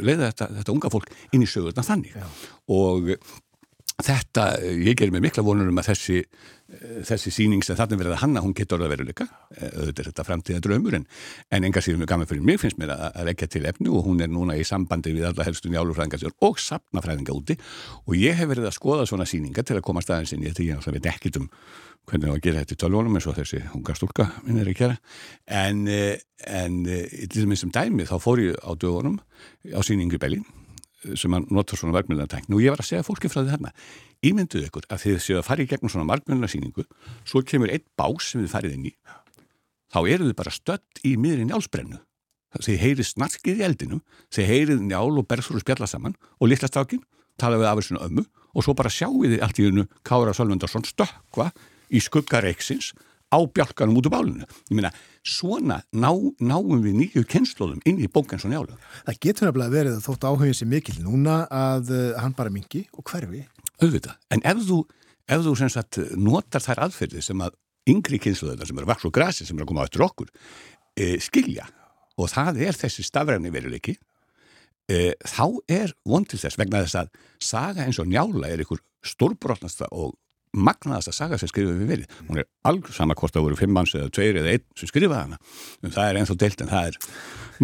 leiða 0.01 0.31
þetta, 0.31 0.47
þetta 0.57 0.73
unga 0.73 0.91
fólk 0.95 1.11
inn 1.37 1.45
í 1.45 1.49
sögurna 1.51 1.85
þannig. 1.85 2.15
Já. 2.17 2.25
og 2.73 3.11
þetta, 3.99 4.45
ég 4.79 4.95
ger 4.99 5.11
mér 5.11 5.25
mikla 5.25 5.43
vonur 5.47 5.69
um 5.71 5.81
að 5.83 5.93
þessi 5.93 6.23
þessi 6.69 7.31
síning 7.33 7.63
sem 7.65 7.77
þarna 7.79 7.97
verið 7.97 8.13
að 8.13 8.21
hanna, 8.21 8.41
hún 8.45 8.53
getur 8.57 8.83
að 8.85 8.91
vera 8.93 9.05
líka 9.09 9.25
auðvitað 9.57 10.03
er 10.03 10.09
þetta 10.11 10.25
framtíða 10.27 10.63
draumur 10.67 10.97
en, 10.99 11.07
en 11.49 11.65
enga 11.65 11.81
síðan 11.81 12.03
mjög 12.03 12.11
gaman 12.13 12.29
fyrir 12.29 12.45
mig 12.45 12.61
finnst 12.61 12.81
mér 12.81 12.93
að, 12.93 13.23
leggja 13.25 13.49
til 13.55 13.63
efnu 13.71 13.95
og 13.97 14.05
hún 14.05 14.21
er 14.21 14.29
núna 14.29 14.57
í 14.59 14.67
sambandi 14.69 15.15
við 15.17 15.31
alla 15.31 15.47
helstu 15.49 15.73
njálufræðingar 15.73 16.27
og 16.45 16.61
sapnafræðinga 16.61 17.37
úti. 17.37 17.57
Og 18.05 18.19
ég 18.21 18.37
hef 18.37 18.53
verið 18.53 18.69
að 18.69 18.77
skoða 18.77 19.09
svona 19.09 19.29
síninga 19.29 19.65
til 19.65 19.79
að 19.79 19.87
koma 19.89 20.05
staðins 20.05 20.35
inn 20.37 20.45
í 20.45 20.53
þetta, 20.53 20.69
ég 20.69 20.93
veit 20.99 21.11
ekkit 21.15 21.41
um 21.41 21.49
hvernig 22.09 22.29
það 22.29 22.35
var 22.35 22.39
að 22.39 22.45
gera 22.45 22.63
þetta 22.63 22.77
í 22.77 22.83
tölvunum 22.85 23.17
eins 23.17 23.29
og 23.29 23.37
þessi 23.41 23.65
unga 23.79 23.97
stúlka 23.97 24.29
minn 24.45 24.61
er 24.61 24.69
að 24.69 24.79
gera. 24.83 25.01
En, 25.65 25.83
en 25.89 26.79
í 26.85 27.33
þessum 27.33 27.73
dæmi 27.73 28.09
þá 28.09 28.17
fór 28.21 28.45
ég 28.45 28.61
á 28.61 28.77
dögunum 28.77 29.21
á 29.73 29.81
síningu 29.81 30.21
Bellin 30.21 30.45
sem 31.19 31.35
að 31.37 31.51
notur 31.55 31.79
svona 31.79 31.95
verkmjöldartækni 31.99 32.57
og 32.57 32.63
ég 32.65 32.75
var 32.75 32.83
að 32.83 32.91
segja 32.91 33.07
fólki 33.07 33.31
frá 33.31 33.41
því 33.43 33.53
þarna. 33.55 33.73
Ímynduðu 34.27 34.69
ykkur 34.69 34.89
að 34.91 35.05
þið 35.05 35.19
séu 35.23 35.39
að 35.39 35.47
fara 35.47 35.65
í 35.65 35.69
gegnum 35.71 35.93
svona 35.93 36.09
markmjöldarsýningu 36.11 36.85
svo 37.23 37.43
kemur 37.47 37.73
einn 37.73 37.85
bás 37.99 38.33
sem 38.33 38.43
þið 38.43 38.53
farið 38.55 38.77
inn 38.79 38.89
í 38.91 38.95
þá 39.89 40.01
eru 40.05 40.29
þið 40.29 40.37
bara 40.41 40.55
stött 40.55 41.03
í 41.07 41.15
miðri 41.21 41.47
njálsbrennu. 41.49 42.01
Þið 42.59 42.81
heyrið 42.83 43.09
snarkið 43.11 43.61
í 43.61 43.65
eldinu 43.67 44.01
þið 44.35 44.51
heyrið 44.51 44.85
njál 44.89 45.21
og 45.21 45.27
berðsfóru 45.29 45.63
spjalla 45.63 45.89
saman 45.89 46.17
og 46.41 46.51
litla 46.51 46.71
stákin 46.71 47.05
tala 47.39 47.61
við 47.61 47.71
af 47.71 47.81
þessuna 47.81 48.07
ömmu 48.09 48.25
og 48.55 48.65
svo 48.65 48.75
bara 48.75 48.93
sjáu 48.93 49.23
þið 49.23 49.43
allt 49.45 49.61
í 49.61 49.67
unnu 49.69 49.85
Kára 50.03 50.35
Sölmundarsson 50.35 50.87
stökka 50.89 51.51
í 51.93 52.01
skuggareiksins 52.03 52.95
á 53.29 53.39
bjálkanum 53.45 53.99
út 54.01 54.09
úr 54.09 54.15
bálinu. 54.15 54.47
Ég 54.71 54.77
meina, 54.79 54.91
svona 55.27 55.83
ná, 55.93 56.11
náum 56.41 56.83
við 56.85 56.97
nýju 57.03 57.25
kynnslóðum 57.29 57.83
inn 57.89 58.01
í 58.01 58.09
bókans 58.09 58.47
og 58.49 58.53
njálu. 58.53 58.77
Það 59.07 59.21
getur 59.25 59.49
nefnilega 59.49 59.75
verið 59.75 59.97
að 59.99 60.07
þótt 60.07 60.27
áhugin 60.29 60.57
sem 60.57 60.71
mikil 60.71 60.97
núna 61.05 61.43
að 61.53 61.93
uh, 61.93 62.05
hann 62.23 62.37
bara 62.39 62.53
mingi 62.53 62.87
og 62.97 63.05
hverfi. 63.09 63.45
Auðvitað, 63.83 64.17
en 64.35 64.45
ef 64.49 64.63
þú, 64.69 64.83
ef 65.29 65.45
þú 65.45 65.57
sem 65.61 65.73
sagt 65.73 66.01
notar 66.17 66.65
þær 66.65 66.85
aðferði 66.89 67.25
sem 67.25 67.45
að 67.45 67.57
yngri 67.89 68.21
kynnslóðuna 68.23 68.69
sem 68.69 68.81
eru 68.81 68.89
vaks 68.89 69.09
og 69.09 69.15
grasi 69.15 69.47
sem 69.47 69.57
eru 69.57 69.67
að 69.67 69.73
koma 69.73 69.87
áttur 69.87 70.07
okkur, 70.09 70.31
e, 70.97 71.17
skilja 71.23 71.69
og 72.19 72.31
það 72.33 72.63
er 72.67 72.77
þessi 72.77 73.05
stafræfni 73.07 73.53
veruleiki, 73.55 73.95
e, 74.91 75.15
þá 75.23 75.45
er 75.71 75.95
vontil 76.09 76.41
þess 76.41 76.59
vegna 76.59 76.83
þess 76.85 77.03
að 77.05 77.13
saga 77.41 77.87
eins 77.87 78.01
og 78.03 78.11
njála 78.11 78.51
er 78.51 78.65
ykkur 78.65 78.83
stórbrotnasta 79.07 79.89
og 79.95 80.17
magnaðast 80.57 81.13
að 81.13 81.17
saga 81.19 81.39
sem 81.41 81.51
skrifaði 81.51 81.83
við 81.83 81.93
verið. 81.93 82.17
Hún 82.29 82.41
er 82.43 82.49
alveg 82.69 82.97
sama 82.97 83.17
hvort 83.19 83.35
það 83.35 83.47
voru 83.47 83.59
fimm 83.61 83.75
manns 83.77 83.95
eða 83.99 84.11
tveir 84.15 84.41
eða 84.41 84.55
einn 84.55 84.65
sem 84.79 84.91
skrifaði 84.91 85.21
hana. 85.21 85.39
En 85.83 85.95
það 85.95 86.11
er 86.11 86.21
ennþá 86.23 86.39
deilt 86.43 86.65
en 86.65 86.73
það 86.73 86.91
er 86.91 86.99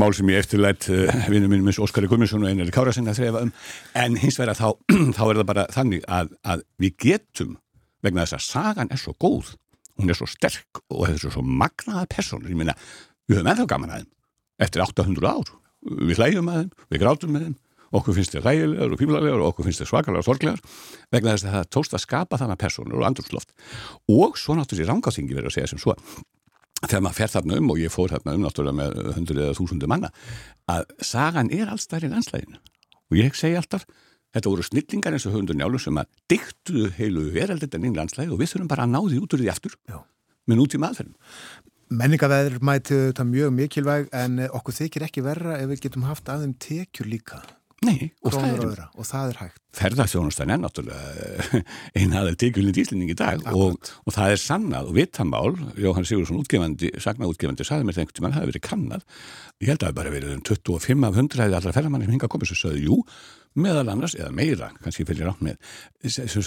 mál 0.02 0.14
sem 0.16 0.30
ég 0.32 0.40
eftirlætt 0.42 0.88
uh, 0.90 1.18
vinnum 1.32 1.52
minnum 1.54 1.70
eins 1.70 1.80
Óskari 1.82 2.10
Gumminsson 2.10 2.44
og 2.44 2.50
einari 2.50 2.74
Kárasinn 2.74 3.10
að 3.10 3.20
þrefa 3.20 3.44
um. 3.46 3.52
En 4.04 4.16
hins 4.20 4.40
vegar 4.40 4.58
þá, 4.58 4.68
þá 5.16 5.22
er 5.26 5.40
það 5.40 5.50
bara 5.52 5.66
þannig 5.74 6.08
að, 6.20 6.32
að 6.44 6.64
við 6.82 6.96
getum 7.06 7.58
vegna 8.04 8.26
þess 8.26 8.38
að 8.40 8.48
sagan 8.48 8.92
er 8.92 9.00
svo 9.00 9.14
góð 9.16 9.54
hún 10.00 10.10
er 10.10 10.18
svo 10.18 10.28
sterk 10.28 10.82
og 10.90 11.06
þetta 11.06 11.28
er 11.28 11.34
svo 11.36 11.44
magnaða 11.44 12.06
personur, 12.10 12.50
ég 12.50 12.58
minna, 12.58 12.74
við 13.28 13.38
höfum 13.38 13.52
ennþá 13.52 13.66
gaman 13.70 13.92
að 13.94 14.02
þeim 14.02 14.10
eftir 14.64 14.84
800 14.84 15.30
ár. 15.30 15.52
Við 15.84 16.18
hlægjum 16.18 16.50
að 16.50 16.60
þeim, 16.60 16.72
við 16.90 17.02
grátum 17.02 17.34
með 17.34 17.46
þeim 17.46 17.56
okkur 17.92 18.16
finnst 18.16 18.36
þér 18.36 18.46
hlægilegar 18.46 18.94
og 18.94 19.00
fímlarlegar 19.00 19.42
og 19.42 19.50
okkur 19.52 19.68
finnst 19.68 19.82
þér 19.82 19.90
svakalega 19.90 20.22
og 20.22 20.28
sorglegar 20.28 20.62
vegna 21.12 21.34
þess 21.34 21.48
að 21.48 21.56
það 21.58 21.68
tókst 21.76 21.96
að 21.96 22.04
skapa 22.04 22.40
þannig 22.40 22.60
personur 22.62 23.00
og 23.00 23.08
andrúsloft 23.08 23.52
og 24.10 24.38
svo 24.40 24.56
náttúrulega 24.58 24.92
rángáþingi 24.92 25.36
verið 25.36 25.50
að 25.50 25.56
segja 25.58 25.72
sem 25.74 25.82
svo 25.82 25.96
þegar 26.84 27.04
maður 27.04 27.18
fer 27.20 27.34
þarna 27.34 27.58
um 27.60 27.74
og 27.74 27.80
ég 27.80 27.92
fór 27.92 28.12
þarna 28.12 28.36
um 28.36 28.44
náttúrulega 28.44 28.78
með 28.80 29.12
hundru 29.18 29.44
eða 29.44 29.58
þúsundu 29.58 29.90
manna 29.90 30.10
að 30.70 30.88
sagan 31.04 31.52
er 31.54 31.70
allstæðir 31.72 32.08
í 32.08 32.14
landslæginu 32.14 32.60
og 32.60 33.20
ég 33.20 33.38
segi 33.38 33.58
alltaf 33.60 33.86
þetta 34.34 34.50
voru 34.50 34.66
snillingar 34.66 35.14
eins 35.14 35.26
og 35.28 35.36
hundur 35.36 35.56
njálum 35.58 35.82
sem 35.82 36.00
að 36.00 36.10
dyktuðu 36.32 36.90
heilu 36.98 37.28
veraldindan 37.34 37.86
inn 37.86 37.94
í 37.94 38.00
landslægi 38.00 38.34
og 38.34 38.40
við 38.40 38.54
þurfum 38.54 38.72
bara 38.72 38.86
að 38.86 38.94
ná 38.94 39.00
því 39.04 39.20
út 39.22 39.36
úr 39.36 39.44
því 39.44 39.52
aftur 39.52 39.76
Já. 39.86 39.98
með 40.50 40.64
út 40.64 40.74
í 40.74 40.82
maðurferðum 40.82 41.16
Menningaveður 41.94 42.62
mæti 42.64 42.96
þetta 42.96 43.26
mjög 43.28 43.50
mikilvæg 43.54 44.06
en 44.16 44.40
okkur 44.48 44.74
þykir 44.74 45.04
ekki 45.06 45.22
verra 45.22 45.58
ef 45.60 45.68
við 45.70 45.84
getum 45.84 46.06
haft 46.08 46.30
aðeim 46.32 46.56
tekjur 46.58 47.10
líka 47.12 47.42
Nei, 47.84 48.08
og 48.24 48.34
það, 48.34 48.46
er, 48.48 48.58
og 48.58 48.66
öðra 48.68 48.86
og 48.94 49.08
það 49.08 49.30
er 49.30 49.38
hægt. 49.42 49.60
ferðarþjónustan 49.78 50.52
er 50.54 50.60
náttúrulega 50.62 51.60
einn 51.98 52.16
aðeins 52.16 52.40
tekjulind 52.42 52.80
íslending 52.82 53.14
í 53.14 53.16
dag 53.18 53.44
og, 53.52 53.78
og 54.04 54.16
það 54.16 54.34
er 54.34 54.42
sannað 54.42 54.90
og 54.90 54.98
vittamál 54.98 55.54
Jóhann 55.80 56.08
Sigursson 56.08 56.40
útgefandi, 56.42 56.92
sagnaútgefandi 57.02 57.66
sagði 57.66 57.88
mér 57.88 57.98
þegar 57.98 58.06
einhvern 58.06 58.20
tímann 58.20 58.36
hafi 58.38 58.52
verið 58.52 58.66
kannad 58.68 59.06
ég 59.62 59.72
held 59.72 59.80
að 59.82 59.88
það 59.90 59.98
bara 60.00 60.14
verið 60.14 60.36
um 60.36 60.44
25 60.50 61.08
af 61.08 61.18
100 61.22 61.46
eða 61.46 61.60
allra 61.60 61.74
ferðarmanni 61.76 62.08
sem 62.08 62.16
hinga 62.16 62.28
að 62.28 62.34
koma 62.34 62.48
svo 62.48 62.58
sögðu, 62.58 62.84
jú, 62.84 63.00
meðal 63.54 63.86
annars, 63.92 64.16
eða 64.18 64.32
meira, 64.34 64.70
kannski 64.82 65.06
fyrir 65.06 65.30
átt 65.30 65.42
með, 65.44 65.58
sem 66.10 66.42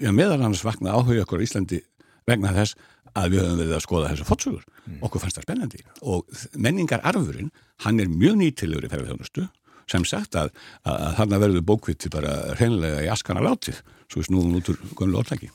já, 0.00 0.10
meðal 0.10 0.38
annars 0.40 0.64
vakna 0.64 0.94
áhuga 0.96 1.26
okkur 1.26 1.42
á 1.42 1.46
Íslandi 1.46 1.82
vegna 2.28 2.54
þess 2.56 2.78
að 3.18 3.32
við 3.34 3.42
höfum 3.42 3.60
verið 3.60 3.76
að 3.76 3.84
skoða 3.84 4.10
þessar 4.12 4.28
fótsögur. 4.28 4.66
Okkur 5.02 5.22
fannst 5.22 5.38
það 5.40 5.46
spennandi. 5.46 5.80
Og 6.06 6.42
menningar 6.62 7.02
arfurinn, 7.10 7.50
hann 7.84 8.02
er 8.02 8.10
mjög 8.12 8.36
nýtilegur 8.38 8.86
í 8.86 8.90
ferðarþjónustu, 8.92 9.46
sem 9.90 10.06
sagt 10.08 10.38
að, 10.38 10.52
að, 10.84 10.96
að 10.96 11.16
þarna 11.20 11.40
verður 11.44 11.66
bókvitti 11.72 12.12
bara 12.12 12.36
hreinlega 12.58 13.02
í 13.06 13.10
askana 13.12 13.42
látið, 13.44 13.82
svo 14.10 14.22
við 14.22 14.30
snúðum 14.30 14.60
út 14.60 14.72
úr 14.72 14.80
gömlu 14.98 15.20
orðlæki. 15.22 15.50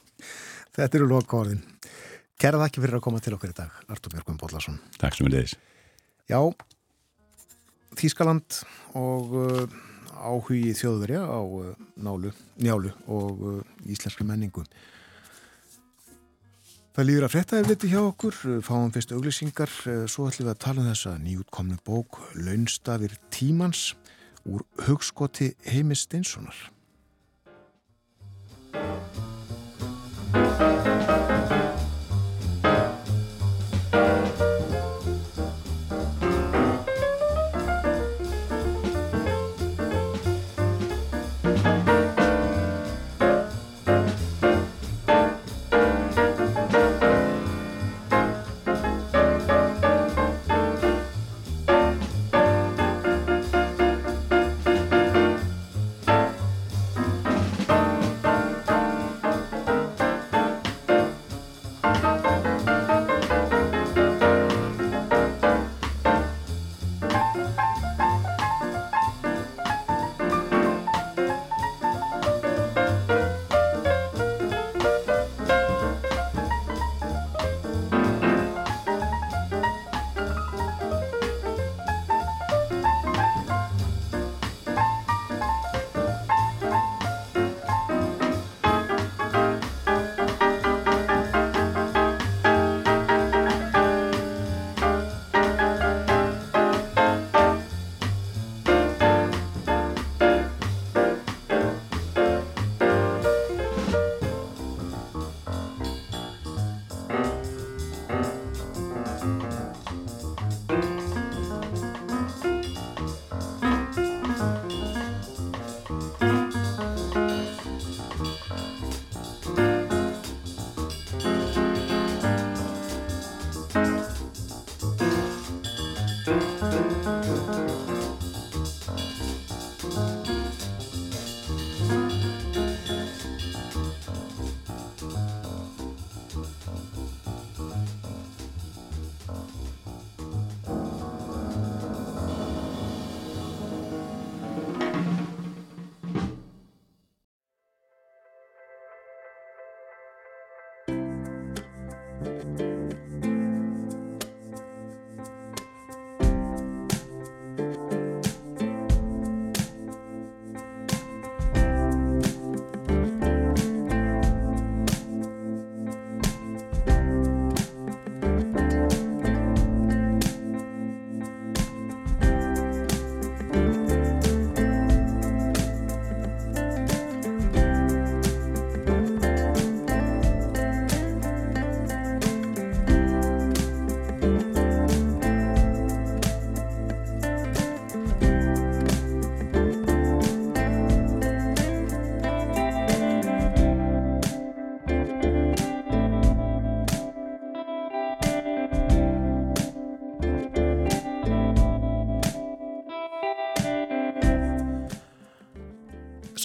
Þetta 0.76 1.00
eru 1.00 1.10
loka 1.10 1.40
orðin. 1.40 1.64
Kæra 2.36 2.60
þakki 2.60 2.84
fyrir 2.84 2.98
að 2.98 3.06
koma 3.06 3.22
til 3.24 3.36
okkar 3.38 3.54
í 3.54 3.56
dag, 3.56 3.76
Artur 3.88 4.12
Björgum 4.12 4.40
Bóllarsson. 4.40 4.80
Takk 5.00 5.16
sem 5.16 5.30
er 5.30 5.38
leiðis. 5.38 5.56
Já, 6.28 6.40
Þískaland 7.96 8.58
og 9.00 9.36
uh, 9.40 9.78
áhugi 10.20 10.74
þjóðverja 10.76 11.22
á 11.24 11.40
uh, 11.40 11.72
nálu, 11.96 12.34
njálu 12.60 12.92
og 13.08 13.46
uh, 13.46 13.62
íslenski 13.88 14.28
menningu. 14.28 14.66
Það 16.96 17.08
líður 17.10 17.28
að 17.28 17.34
frétta 17.34 17.60
ef 17.60 17.70
liti 17.70 17.92
hjá 17.92 18.02
okkur, 18.02 18.36
fáum 18.64 18.92
fyrst 18.96 19.14
auglýsingar, 19.16 19.72
uh, 19.88 20.04
svo 20.12 20.28
ætlum 20.28 20.50
við 20.50 20.54
að 20.58 20.62
tala 20.66 20.84
um 20.84 20.90
þessa 20.92 21.16
nýjútkomnu 21.24 21.80
bók 21.88 22.20
Launstafir 22.36 23.16
tímans 23.32 23.94
úr 24.46 24.66
hugskoti 24.88 25.56
Heimis 25.66 26.06
Steinssonar. 26.06 26.75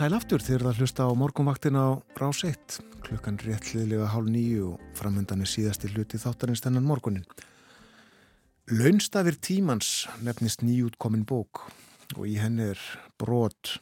Sæl 0.00 0.14
aftur 0.16 0.40
þegar 0.40 0.62
það 0.64 0.78
hlusta 0.80 1.04
á 1.04 1.12
morgunvaktin 1.12 1.76
á 1.76 2.00
rás 2.16 2.38
1 2.48 2.78
klukkan 3.04 3.36
réttliðlega 3.36 4.06
hálf 4.08 4.30
nýju 4.32 4.70
og 4.70 4.84
framöndan 4.96 5.42
er 5.44 5.50
síðasti 5.52 5.90
hluti 5.92 6.16
þáttarins 6.16 6.62
þennan 6.64 6.86
morgunin. 6.88 7.26
Launstafir 8.72 9.36
tímans 9.36 10.08
nefnist 10.24 10.64
nýjútkomin 10.64 11.26
bók 11.28 11.66
og 12.16 12.24
í 12.24 12.38
henni 12.40 12.70
er 12.72 12.80
brot, 13.20 13.74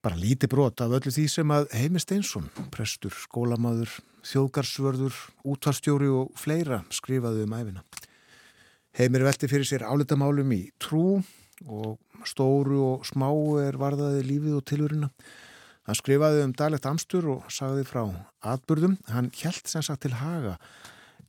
bara 0.00 0.16
líti 0.16 0.48
brot 0.48 0.80
af 0.80 0.96
öllu 1.02 1.12
því 1.12 1.26
sem 1.28 1.52
að 1.52 1.68
Heimi 1.82 2.00
Steinsson, 2.00 2.48
prestur, 2.72 3.12
skólamaður, 3.12 3.92
þjóðgarsvörður, 4.24 5.20
útvarstjóri 5.44 6.08
og 6.16 6.32
fleira 6.40 6.80
skrifaði 6.88 7.44
um 7.44 7.58
æfina. 7.60 7.84
Heimir 8.96 9.28
velti 9.28 9.52
fyrir 9.52 9.68
sér 9.68 9.84
álitamálum 9.84 10.56
í 10.56 10.62
trú 10.80 11.18
og 11.68 12.00
stóru 12.28 12.80
og 12.84 13.06
smáu 13.08 13.58
er 13.62 13.78
varðaði 13.80 14.24
lífið 14.26 14.58
og 14.58 14.66
tilurina. 14.68 15.10
Hann 15.86 15.98
skrifaði 15.98 16.42
um 16.42 16.54
daglegt 16.56 16.88
amstur 16.90 17.28
og 17.36 17.50
sagði 17.52 17.84
frá 17.86 18.02
atbyrðum. 18.42 18.96
Hann 19.12 19.30
hjælt 19.34 19.70
sem 19.70 19.84
sagt 19.86 20.02
til 20.02 20.16
haga 20.18 20.56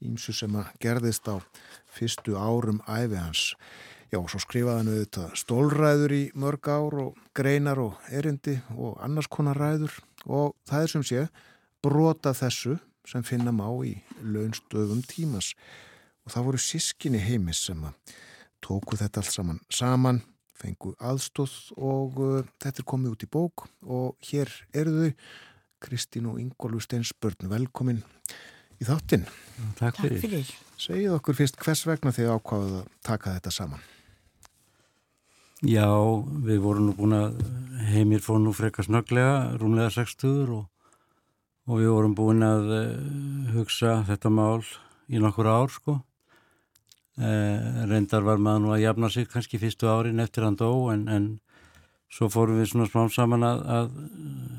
ímsu 0.04 0.34
sem 0.36 0.56
að 0.58 0.72
gerðist 0.82 1.30
á 1.30 1.38
fyrstu 1.94 2.38
árum 2.38 2.82
æfi 2.86 3.18
hans. 3.18 3.44
Já, 4.08 4.22
svo 4.24 4.40
skrifaði 4.40 4.80
hann 4.80 4.92
auðvitað 4.94 5.34
stólræður 5.42 6.14
í 6.16 6.24
mörg 6.40 6.70
ár 6.72 7.00
og 7.04 7.18
greinar 7.36 7.82
og 7.82 7.98
erindi 8.14 8.56
og 8.78 8.96
annars 9.04 9.28
konar 9.28 9.60
ræður 9.60 9.98
og 10.26 10.56
það 10.70 10.84
er 10.84 10.94
sem 10.94 11.04
sé 11.08 11.26
brota 11.84 12.34
þessu 12.38 12.78
sem 13.08 13.26
finna 13.28 13.52
má 13.56 13.68
í 13.88 13.98
launstöfum 14.24 15.04
tímas 15.08 15.54
og 16.24 16.34
það 16.34 16.48
voru 16.48 16.64
sískinni 16.64 17.20
heimis 17.24 17.66
sem 17.68 17.84
að 17.88 18.16
tóku 18.64 18.98
þetta 19.00 19.22
allt 19.22 19.36
saman 19.36 19.62
saman, 19.72 20.22
fengu 20.58 20.94
aðstóð 20.98 21.56
og 21.78 22.22
uh, 22.22 22.40
þetta 22.64 22.84
er 22.84 22.90
komið 22.94 23.16
út 23.16 23.26
í 23.28 23.32
bók 23.38 23.68
og 23.86 24.30
hér 24.30 24.52
eru 24.74 24.96
þau 24.98 25.12
Kristín 25.84 26.30
og 26.32 26.40
Ingólfur 26.42 26.82
Steinsbörn 26.82 27.52
velkomin 27.52 28.02
í 28.82 28.88
þáttinn 28.88 29.28
Takk 29.78 30.02
fyrir. 30.02 30.22
fyrir. 30.24 30.56
Segið 30.78 31.14
okkur 31.18 31.38
fyrst 31.38 31.62
hvers 31.62 31.86
vegna 31.90 32.14
þið 32.16 32.34
ákváðuð 32.34 32.82
að 32.82 32.90
taka 33.06 33.38
þetta 33.38 33.54
saman 33.54 33.86
Já, 35.66 35.90
við 36.46 36.60
vorum 36.62 36.92
nú 36.92 36.94
búin 36.94 37.16
að 37.18 37.40
heimir 37.90 38.22
fór 38.22 38.38
nú 38.44 38.52
frekar 38.54 38.86
snögglega, 38.86 39.58
rúmlega 39.58 39.90
60 39.96 40.52
og, 40.54 40.68
og 41.66 41.80
við 41.80 41.90
vorum 41.90 42.14
búin 42.18 42.46
að 42.46 42.68
uh, 42.76 42.84
hugsa 43.56 44.04
þetta 44.06 44.30
mál 44.30 44.62
í 45.10 45.18
nokkur 45.18 45.50
ár 45.50 45.74
sko. 45.74 45.96
Uh, 47.18 47.86
reyndar 47.90 48.22
var 48.22 48.38
maður 48.38 48.62
nú 48.62 48.74
að 48.76 48.84
jafna 48.84 49.10
sig 49.10 49.26
kannski 49.32 49.58
fyrstu 49.58 49.90
árin 49.90 50.22
eftir 50.22 50.46
hann 50.46 50.58
dó 50.60 50.70
en, 50.94 51.08
en 51.10 51.24
svo 52.14 52.30
fórum 52.30 52.60
við 52.60 52.70
svona 52.70 52.86
smám 52.92 53.10
saman 53.10 53.46
að, 53.48 53.64
að 53.74 53.88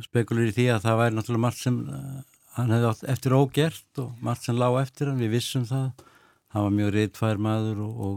spekulir 0.09 0.51
í 0.51 0.57
því 0.57 0.67
að 0.75 0.89
það 0.89 0.99
væri 1.03 1.17
náttúrulega 1.17 1.45
margt 1.45 1.63
sem 1.63 1.77
uh, 1.87 2.41
hann 2.57 2.75
hefði 2.75 2.91
átt 2.91 3.05
eftir 3.15 3.37
ógert 3.39 4.03
og 4.03 4.25
margt 4.27 4.49
sem 4.49 4.59
lág 4.59 4.81
eftir 4.83 5.13
hann, 5.13 5.23
við 5.23 5.37
vissum 5.37 5.69
það. 5.69 6.07
Hann 6.49 6.65
var 6.65 6.75
mjög 6.75 6.95
reytfær 6.97 7.41
maður 7.45 7.85
og, 7.85 8.03
og 8.09 8.17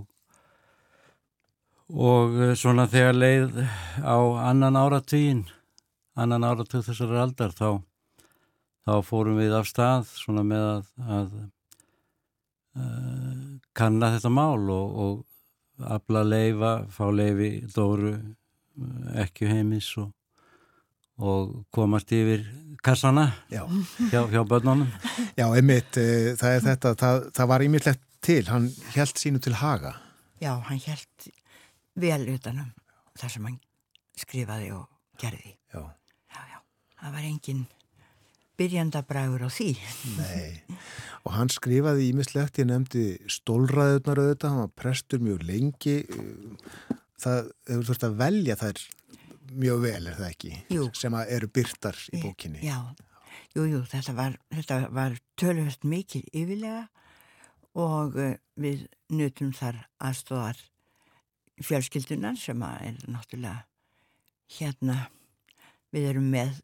og 1.91 2.37
eh, 2.39 2.53
svona 2.55 2.87
þegar 2.87 3.17
leið 3.17 3.57
á 3.99 4.17
annan 4.47 4.79
áratugin 4.79 5.45
annan 6.15 6.45
áratug 6.47 6.85
þessari 6.85 7.19
aldar 7.19 7.51
þá, 7.55 7.81
þá 8.87 8.93
fórum 9.03 9.39
við 9.39 9.55
af 9.55 9.67
stað 9.67 10.07
svona 10.15 10.43
með 10.47 10.67
að, 10.69 10.85
að 11.17 11.33
kanna 13.73 14.13
þetta 14.15 14.31
mál 14.33 14.69
og, 14.71 14.95
og 15.03 15.91
afla 15.91 16.23
leifa, 16.23 16.71
fá 16.93 17.07
leifi 17.13 17.51
dóru 17.73 18.13
eh, 18.13 19.23
ekki 19.25 19.49
heimis 19.49 19.89
og, 20.01 20.11
og 21.21 21.65
komast 21.73 22.11
yfir 22.15 22.45
kassana 22.83 23.27
Já, 23.51 23.63
hjá, 24.11 24.23
hjá 24.31 24.41
börnunum 24.47 24.87
já 25.37 25.47
einmitt, 25.49 25.97
uh, 25.97 26.31
það 26.39 26.55
er 26.55 26.63
þetta, 26.69 26.93
það, 27.01 27.27
það 27.37 27.51
var 27.53 27.65
ímiðlegt 27.67 28.07
til, 28.21 28.43
hann 28.49 28.69
held 28.93 29.17
sínu 29.17 29.41
til 29.41 29.55
haga. 29.57 29.95
Já, 30.41 30.53
hann 30.67 30.81
held 30.85 31.29
vel 31.97 32.21
utanum 32.35 32.71
það 33.17 33.33
sem 33.35 33.45
hann 33.49 33.59
skrifaði 34.17 34.71
og 34.75 34.85
gerði. 35.21 35.55
Já, 35.73 35.81
Já, 36.31 36.41
já, 36.53 36.59
það 37.01 37.15
var 37.17 37.25
engin 37.27 37.63
byrjandabræður 38.61 39.45
á 39.45 39.49
því. 39.51 39.69
nei. 40.21 40.79
Og 41.25 41.35
hann 41.35 41.51
skrifaði 41.53 42.07
ímiðlegt, 42.09 42.61
ég 42.61 42.69
nefndi 42.69 43.03
stólræðunar 43.29 44.23
auðvitað, 44.23 44.53
hann 44.53 44.63
var 44.63 44.73
prestur 44.79 45.21
mjög 45.21 45.43
lengi. 45.45 45.97
Það, 47.21 47.51
hefur 47.69 47.87
þurft 47.91 48.07
að 48.07 48.17
velja 48.23 48.57
þær 48.57 48.81
mjög 49.51 49.83
vel, 49.83 50.01
er 50.07 50.17
það 50.17 50.29
ekki? 50.29 50.53
Jú. 50.73 50.87
Sem 50.97 51.17
eru 51.21 51.49
byrtar 51.53 51.99
í 52.09 52.23
bókinni. 52.23 52.63
Já, 52.65 52.77
jú, 53.55 53.67
jú, 53.69 53.83
þetta 53.91 54.15
var, 54.17 54.39
þetta 54.55 54.79
var 54.95 55.19
tölvöld 55.39 55.85
mikil 55.85 56.23
yfirlega 56.31 56.87
og 57.77 58.17
uh, 58.19 58.33
við 58.59 58.87
nutum 59.13 59.53
þar 59.55 59.83
aðstóðar 60.03 60.59
fjölskyldunar 61.61 62.39
sem 62.39 62.61
að 62.65 62.87
er 62.89 62.99
náttúrulega 63.11 63.59
hérna 64.57 64.97
við 65.93 66.09
erum 66.11 66.29
með 66.33 66.59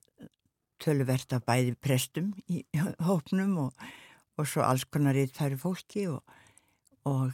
tölvert 0.84 1.34
af 1.36 1.45
bæði 1.48 1.76
prestum 1.82 2.34
í 2.49 2.64
hópnum 3.04 3.58
og, 3.68 3.86
og 4.38 4.49
svo 4.49 4.66
alls 4.66 4.88
konar 4.90 5.18
rítfæri 5.18 5.60
fólki 5.60 6.08
og, 6.12 6.24
og 7.08 7.32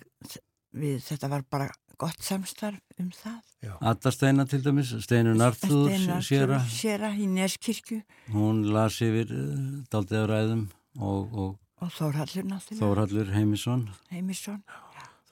við, 0.74 1.00
þetta 1.06 1.32
var 1.32 1.48
bara 1.50 1.70
gott 2.02 2.24
samstarf 2.26 2.80
um 3.00 3.12
það. 3.14 3.42
Adda 3.80 4.12
Steina 4.12 4.46
til 4.50 4.64
dæmis, 4.66 4.92
Steinu 5.06 5.36
Narþúr 5.38 5.92
Steinar 5.94 6.24
séra, 6.26 6.62
Séra 6.68 7.12
í 7.16 7.28
Neskirkju. 7.32 8.02
Hún 8.34 8.66
las 8.74 9.00
yfir 9.06 9.32
uh, 9.32 9.84
daldið 9.94 10.26
á 10.26 10.26
ræðum 10.34 10.66
og, 11.00 11.38
og 11.38 11.52
og 11.84 11.92
Þórhallur 11.92 12.48
Þórhallur 12.80 13.32
Heimisson. 13.36 13.88
Heimisson. 14.14 14.62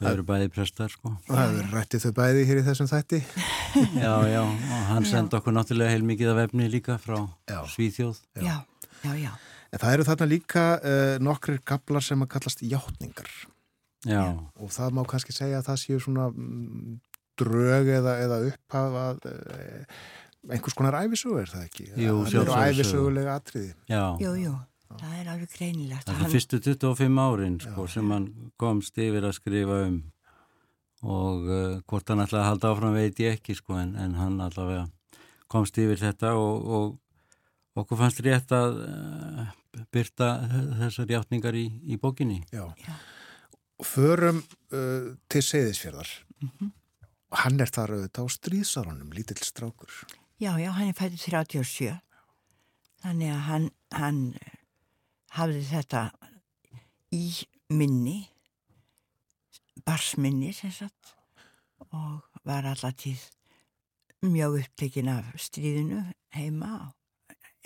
Þau 0.02 0.10
eru 0.15 0.23
bæði 0.28 0.49
prestar 0.53 0.90
sko 0.94 1.11
Og 1.14 1.32
það 1.32 1.52
hefur 1.53 1.76
rættið 1.78 2.03
þau 2.06 2.11
bæði 2.19 2.45
hér 2.49 2.60
í 2.61 2.65
þessum 2.68 2.90
þætti. 2.91 3.19
já, 4.06 4.14
já, 4.32 4.41
og 4.44 4.82
hann 4.91 5.06
sendi 5.07 5.38
okkur 5.40 5.56
náttúrulega 5.56 5.94
heilmikið 5.95 6.32
af 6.34 6.41
efni 6.48 6.68
líka 6.73 6.98
frá 7.02 7.19
Já. 7.49 7.60
Svíþjóð 7.76 8.19
Já, 8.41 8.57
já, 9.06 9.14
já. 9.22 9.32
En 9.72 9.80
það 9.80 9.94
eru 9.95 10.07
þarna 10.10 10.26
líka 10.28 10.64
uh, 10.84 11.14
nokkrir 11.23 11.61
kaplar 11.64 12.03
sem 12.03 12.19
að 12.26 12.32
kallast 12.34 12.60
játningar. 12.65 13.30
já, 14.03 14.23
Og 14.60 14.73
það 14.76 14.98
má 14.98 15.06
kannski 15.07 15.32
segja 15.38 15.61
að 15.61 15.69
það 15.69 15.80
séu 15.86 15.99
svona 16.03 16.26
mm, 16.34 16.98
drög 17.40 17.88
eða, 18.02 18.18
eða 18.26 18.40
upphafa 18.49 19.06
uh, 19.30 20.02
einhvers 20.52 20.76
konar 20.76 20.98
æfisögu, 21.06 21.38
er 21.44 21.49
það 21.53 21.64
ekki? 21.69 21.86
Jú, 22.02 22.18
Það 22.26 22.41
eru 22.41 22.57
æfisögulega 22.65 23.38
atriði. 23.40 23.72
já 23.88 24.03
Jú, 24.26 24.34
jú, 24.41 24.53
það 24.99 25.19
er 25.19 25.30
alveg 25.34 25.53
greinilegt. 25.55 26.07
það 26.09 26.26
er 26.26 26.34
fyrstu 26.35 26.59
25 26.65 27.22
árin 27.26 27.59
sko, 27.63 27.85
sem 27.88 28.11
hann 28.11 28.27
komst 28.61 28.97
yfir 28.97 29.27
að 29.30 29.38
skrifa 29.39 29.84
um 29.88 30.01
og 31.01 31.47
uh, 31.49 31.77
hvort 31.89 32.11
hann 32.13 32.22
ætlaði 32.22 32.43
að 32.43 32.49
halda 32.49 32.73
áfram 32.73 32.97
veit 32.97 33.22
ég 33.23 33.39
ekki 33.39 33.55
sko, 33.57 33.77
en, 33.81 33.95
en 33.97 34.18
hann 34.19 34.35
allavega 34.43 34.85
komst 35.51 35.80
yfir 35.81 35.97
þetta 35.97 36.35
og, 36.38 36.68
og 36.77 37.81
okkur 37.81 38.03
fannst 38.03 38.22
rétt 38.26 38.53
að 38.53 38.84
uh, 38.85 39.47
byrta 39.93 40.30
þessar 40.84 41.15
játningar 41.15 41.57
í, 41.57 41.65
í 41.89 41.97
bókinni 41.97 42.43
Já. 42.51 42.68
Já. 42.85 42.93
Förum 43.81 44.43
uh, 44.76 45.15
til 45.26 45.41
Seyðisfjörðar. 45.41 46.09
Mhm. 46.43 46.72
Og 47.31 47.39
hann 47.45 47.63
er 47.63 47.69
þar 47.72 47.95
auðvitað 47.95 48.27
á 48.27 48.35
stríðsárunum, 48.35 49.13
lítill 49.15 49.39
strákur. 49.41 49.93
Já, 50.41 50.51
já, 50.59 50.68
hann 50.76 50.91
er 50.91 50.97
fættið 50.97 51.22
37. 51.23 51.93
Þannig 53.01 53.31
að 53.31 53.41
hann, 53.47 53.68
hann 53.95 54.19
hafði 55.38 55.64
þetta 55.70 56.03
í 57.16 57.26
minni, 57.72 58.20
barsminni 59.86 60.52
sem 60.56 60.74
sagt 60.76 61.16
og 61.91 62.22
var 62.48 62.68
allatíð 62.70 63.24
mjög 64.28 64.60
upptekinn 64.62 65.10
af 65.12 65.32
stríðinu 65.41 66.03
heima 66.36 66.91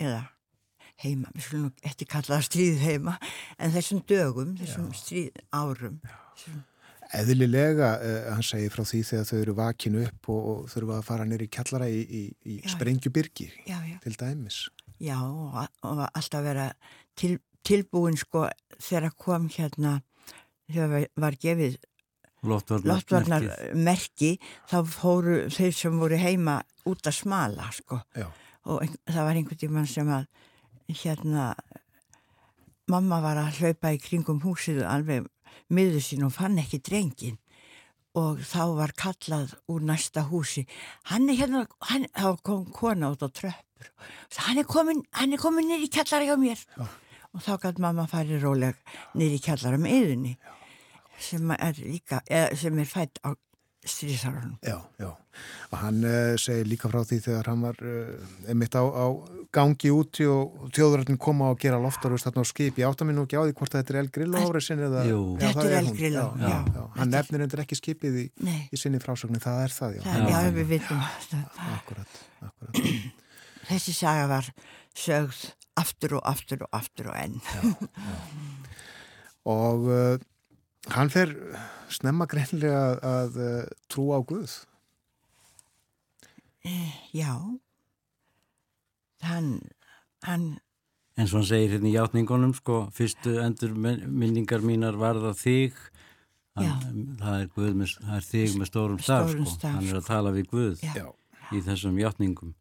eða 0.00 0.24
heima, 1.02 1.32
við 1.34 1.44
skulum 1.44 1.74
ekki 1.84 2.08
kalla 2.08 2.38
það 2.38 2.46
stríð 2.46 2.78
heima, 2.80 3.16
en 3.60 3.74
þessum 3.74 4.00
dögum, 4.08 4.54
þessum 4.56 4.88
stríð 4.96 5.42
árum. 5.54 5.98
Þessum, 6.36 6.62
Eðlilega, 7.14 7.90
uh, 8.02 8.30
hann 8.34 8.42
segir 8.46 8.72
frá 8.74 8.82
því 8.82 9.02
þegar 9.06 9.26
þau 9.28 9.36
eru 9.38 9.54
vakinu 9.60 10.00
upp 10.02 10.30
og, 10.32 10.46
og 10.52 10.70
þurfa 10.72 10.96
að 10.96 11.04
fara 11.06 11.26
nýri 11.28 11.46
kjallara 11.54 11.86
í, 11.92 12.00
í, 12.02 12.22
í 12.50 12.56
Já. 12.64 12.70
sprengjubyrgi 12.72 13.46
já, 13.68 13.76
já. 13.86 13.98
til 14.02 14.16
dæmis. 14.18 14.64
Já, 14.98 15.20
og, 15.22 15.60
og 15.86 16.02
alltaf 16.08 16.42
vera 16.42 16.70
til, 17.14 17.36
tilbúin 17.66 18.16
sko 18.20 18.46
þegar 18.78 19.14
kom 19.18 19.50
hérna 19.52 20.00
þegar 20.70 21.06
var 21.18 21.36
gefið 21.42 21.78
loftvarnar, 22.46 23.46
merki 23.74 24.36
þá 24.70 24.78
fóru 24.86 25.38
þeir 25.52 25.72
sem 25.74 25.96
voru 25.98 26.18
heima 26.20 26.60
út 26.86 27.08
að 27.08 27.18
smala 27.22 27.70
sko. 27.74 28.00
Já. 28.14 28.28
og 28.66 28.82
það 29.06 29.22
var 29.22 29.38
einhvern 29.38 29.60
tímann 29.60 29.88
sem 29.90 30.08
að 30.10 30.26
hérna 31.02 31.54
mamma 32.90 33.20
var 33.22 33.38
að 33.40 33.60
hlaupa 33.60 33.92
í 33.94 34.00
kringum 34.02 34.42
húsið 34.42 34.82
alveg 34.86 35.26
miður 35.74 36.02
sín 36.02 36.26
og 36.26 36.34
fann 36.34 36.58
ekki 36.62 36.82
drengin 36.86 37.38
og 38.16 38.40
þá 38.46 38.62
var 38.78 38.94
kallað 38.96 39.54
úr 39.68 39.82
næsta 39.84 40.24
húsi. 40.30 40.64
Hann 41.10 41.28
er 41.28 41.36
hérna, 41.42 41.66
hann, 41.90 42.06
þá 42.16 42.38
kom 42.42 42.62
kona 42.72 43.10
út 43.12 43.20
á 43.20 43.28
tröppur. 43.28 43.90
Hann 44.46 44.62
er 44.62 44.64
komin, 44.64 45.02
hann 45.12 45.34
er 45.36 45.42
komin 45.42 45.68
nýri 45.68 45.90
kjallara 45.92 46.24
hjá 46.24 46.38
mér. 46.40 46.62
Já. 46.78 46.86
Og 47.36 47.42
þá 47.44 47.52
gæti 47.66 47.84
mamma 47.84 48.06
farið 48.10 48.44
róleg 48.46 48.78
nýri 49.14 49.40
kjallara 49.44 49.78
með 49.80 49.98
yðinni 50.02 50.36
sem 51.20 51.50
er 51.56 51.78
líka, 51.80 52.20
eða, 52.28 52.56
sem 52.60 52.78
er 52.82 52.88
fætt 52.90 53.20
á 53.24 53.32
stríðsárunum 53.86 54.56
Já, 54.66 54.80
já. 54.98 55.12
Og 55.70 55.76
hann 55.78 56.00
uh, 56.02 56.34
segir 56.40 56.66
líka 56.66 56.88
frá 56.90 57.04
því 57.06 57.18
þegar 57.22 57.48
hann 57.52 57.60
var 57.62 57.76
uh, 57.86 58.48
einmitt 58.50 58.74
á, 58.74 58.82
á 58.82 59.06
gangi 59.54 59.92
úti 59.94 60.26
og 60.26 60.66
þjóðurinn 60.74 61.18
koma 61.22 61.52
og 61.52 61.60
gera 61.62 61.78
loftarust 61.80 62.26
þarna 62.26 62.42
á 62.42 62.46
skip. 62.50 62.80
Ég 62.80 62.88
átta 62.88 63.06
mér 63.06 63.14
nú 63.16 63.24
ekki 63.28 63.38
á 63.38 63.44
því 63.46 63.54
hvort 63.60 63.76
þetta 63.76 63.94
er 63.94 63.98
El 64.00 64.10
Grillo 64.16 64.42
árið 64.42 64.64
sinni 64.66 64.86
eða... 64.88 65.04
Jú. 65.06 65.20
Já, 65.38 65.44
Þetta 65.44 65.60
það 65.60 65.68
er 65.70 65.76
El 65.78 65.86
hún. 65.90 65.96
Grillo, 66.00 66.24
Já, 66.26 66.42
já, 66.42 66.56
já. 66.56 66.74
já. 66.80 66.82
Hann 66.96 67.12
nefnir 67.14 67.44
endur 67.46 67.62
ekki 67.62 67.78
skipið 67.78 68.18
í, 68.24 68.26
í 68.74 68.80
sinni 68.80 69.00
frásögnin, 69.04 69.44
það 69.44 69.62
er 69.68 69.76
það, 69.76 69.94
já. 69.96 70.02
það, 70.08 70.26
já, 70.26 70.40
Já. 70.42 70.50
við 70.58 70.72
vitum. 70.74 71.04
Akkurat, 71.76 72.18
akkurat. 72.48 72.82
Þessi 73.70 73.94
saga 74.02 74.26
var 74.34 74.50
sögð 74.96 75.44
aftur 75.76 76.16
og 76.18 76.24
aftur 76.28 76.64
og 76.66 76.70
aftur 76.76 77.10
og 77.12 77.18
enn. 77.20 77.36
Og 79.46 79.86
uh, 79.86 80.16
hann 80.96 81.12
fer 81.12 81.34
snemma 81.92 82.26
greinlega 82.30 82.80
að, 82.80 83.04
að 83.10 83.36
uh, 83.44 83.76
trú 83.92 84.08
á 84.10 84.18
Guð. 84.26 84.56
Já, 87.14 87.30
hann, 89.22 89.50
hann, 90.26 90.46
eins 91.14 91.30
og 91.30 91.40
hann 91.40 91.46
segir 91.46 91.76
hérna 91.76 91.92
í 91.92 91.94
játningunum 91.94 92.54
sko, 92.58 92.80
fyrstu 92.96 93.36
endur 93.44 93.76
minningar 93.78 94.64
mínar 94.66 94.98
varða 94.98 95.30
þig 95.38 95.76
hann, 96.58 97.14
það, 97.20 97.36
er 97.38 97.52
Guð 97.54 97.78
með, 97.78 97.94
það 98.02 98.18
er 98.18 98.26
þig 98.32 98.56
með 98.58 98.70
stórum 98.72 98.98
Stórum 98.98 99.46
sko. 99.46 99.54
staf, 99.54 99.76
hann 99.76 99.90
er 99.92 100.00
að 100.00 100.08
tala 100.10 100.34
við 100.34 100.50
Guð 100.50 100.82
Já. 100.82 100.96
Já. 100.98 101.06
í 101.54 101.62
þessum 101.68 102.00
játningum 102.02 102.54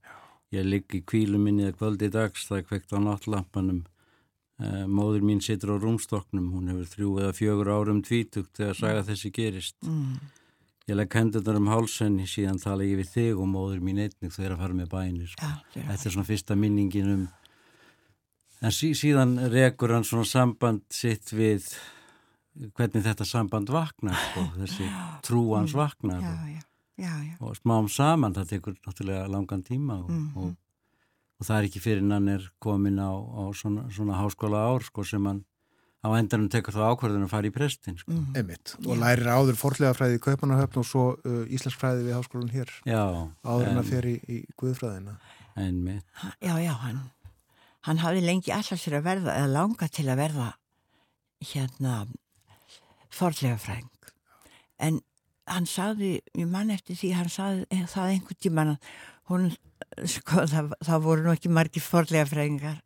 ég 0.56 0.66
ligg 0.68 0.96
í 0.96 1.04
kvílu 1.08 1.40
minni 1.42 1.68
að 1.68 1.78
kvöldi 1.80 2.10
dags 2.14 2.48
það 2.48 2.62
er 2.62 2.66
kveikt 2.70 2.96
á 2.96 3.00
náttlampanum 3.04 3.84
uh, 4.62 4.86
móður 4.88 5.26
mín 5.28 5.44
situr 5.44 5.76
á 5.76 5.84
rúmstoknum 5.84 6.50
hún 6.56 6.72
hefur 6.72 6.90
þrjú 6.94 7.12
eða 7.24 7.38
fjögur 7.38 7.72
árum 7.76 8.02
tvítugt 8.06 8.56
þegar 8.60 8.82
saga 8.82 9.06
þessi 9.10 9.32
gerist. 9.36 9.78
Mm, 9.86 10.20
ég 10.90 11.00
legg 11.00 11.18
hendurnar 11.18 11.60
um 11.62 11.72
hálsenni 11.72 12.28
síðan 12.30 12.62
tala 12.62 12.88
ég 12.88 13.02
við 13.02 13.12
þig 13.14 13.42
og 13.42 13.50
móður 13.52 13.82
mín 13.86 14.04
einnig 14.04 14.40
er 14.40 14.54
að 14.56 14.62
fara 14.64 14.78
með 14.78 14.94
bænir 14.94 15.34
sko. 15.34 15.50
Eru 15.76 15.88
að 15.88 15.92
þetta 15.92 16.10
er 16.10 16.16
svona 16.18 16.30
fyrsta 16.30 16.60
minningin 16.60 17.12
um 17.16 17.26
en 18.66 18.74
sí, 18.74 18.94
síðan 18.98 19.38
rekur 19.52 19.94
hann 19.94 20.08
svona 20.08 20.28
samband 20.28 20.86
sitt 20.94 21.34
við 21.36 21.68
hvernig 22.78 23.04
þetta 23.06 23.28
samband 23.28 23.72
vaknar 23.74 24.16
sko, 24.30 24.46
þessi 24.56 24.88
trúans 25.26 25.76
vaknar. 25.76 26.24
Já, 26.24 26.56
já, 26.56 26.64
já, 26.98 27.12
já. 27.24 27.36
og 27.42 27.56
smám 27.58 27.90
saman, 27.90 28.34
það 28.34 28.50
tekur 28.54 28.76
náttúrulega 28.88 29.28
langan 29.30 29.64
tíma 29.64 30.00
og, 30.04 30.10
Mhm. 30.10 30.38
og, 30.38 30.56
og 31.40 31.46
það 31.48 31.58
er 31.60 31.68
ekki 31.70 31.82
fyrir 31.84 32.06
hann 32.12 32.28
er 32.30 32.52
komin 32.62 32.98
á, 33.00 33.12
á 33.12 33.44
svona, 33.54 33.90
svona 33.92 34.16
háskóla 34.22 34.62
ár 34.72 34.84
sko, 34.84 35.04
sem 35.04 35.26
hann 35.26 35.44
á 36.06 36.10
endanum 36.20 36.50
tekur 36.50 36.74
það 36.74 36.92
ákvörðun 36.94 37.24
að 37.26 37.30
fara 37.34 37.48
í 37.48 37.52
prestin 37.52 37.98
sko. 37.98 38.12
Mm. 38.12 38.36
Einmitt. 38.38 38.76
Og 38.86 38.98
lærir 39.02 39.26
áður 39.26 39.58
forlegafræði 39.58 40.20
í 40.20 40.22
Kaupanahöfn 40.22 40.78
og 40.78 40.86
svo 40.86 41.06
uh, 41.26 41.46
Íslenskfræði 41.50 42.04
við 42.06 42.14
háskólan 42.14 42.52
hér 42.54 42.70
já, 42.86 43.02
áður 43.44 43.68
en 43.72 43.78
að 43.82 43.90
fer 43.90 44.06
í, 44.06 44.16
í 44.30 44.46
Guðfræðina. 44.62 45.16
einmitt 45.58 46.06
Já, 46.42 46.56
já, 46.62 46.74
hann, 46.78 47.00
hann 47.90 47.98
hafði 47.98 48.22
lengi 48.22 48.52
alltaf 48.54 48.78
sér 48.80 49.00
að 49.00 49.04
verða, 49.10 49.34
eða 49.40 49.50
langa 49.56 49.88
til 49.90 50.06
að 50.06 50.18
verða 50.22 50.54
hérna 51.42 52.08
forlega 53.10 53.58
fræng. 53.58 53.90
En 54.80 55.02
hann 55.48 55.68
saði, 55.70 56.20
ég 56.36 56.50
man 56.50 56.72
eftir 56.74 56.98
því, 56.98 57.12
hann 57.20 57.30
saði 57.30 57.66
það 57.92 58.12
einhvern 58.14 58.42
tíman 58.42 58.74
að 58.74 58.92
hún, 59.30 59.48
sko, 60.10 60.46
það, 60.50 60.74
það 60.86 61.06
voru 61.06 61.26
nú 61.26 61.34
ekki 61.36 61.54
margir 61.54 61.86
forlega 61.86 62.26
frængar 62.30 62.82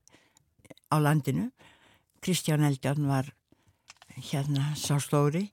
á 0.91 0.95
landinu. 0.99 1.49
Kristján 2.19 2.65
Eldján 2.67 3.07
var 3.07 3.29
hérna 4.19 4.73
sá 4.75 4.97
stóri 4.99 5.45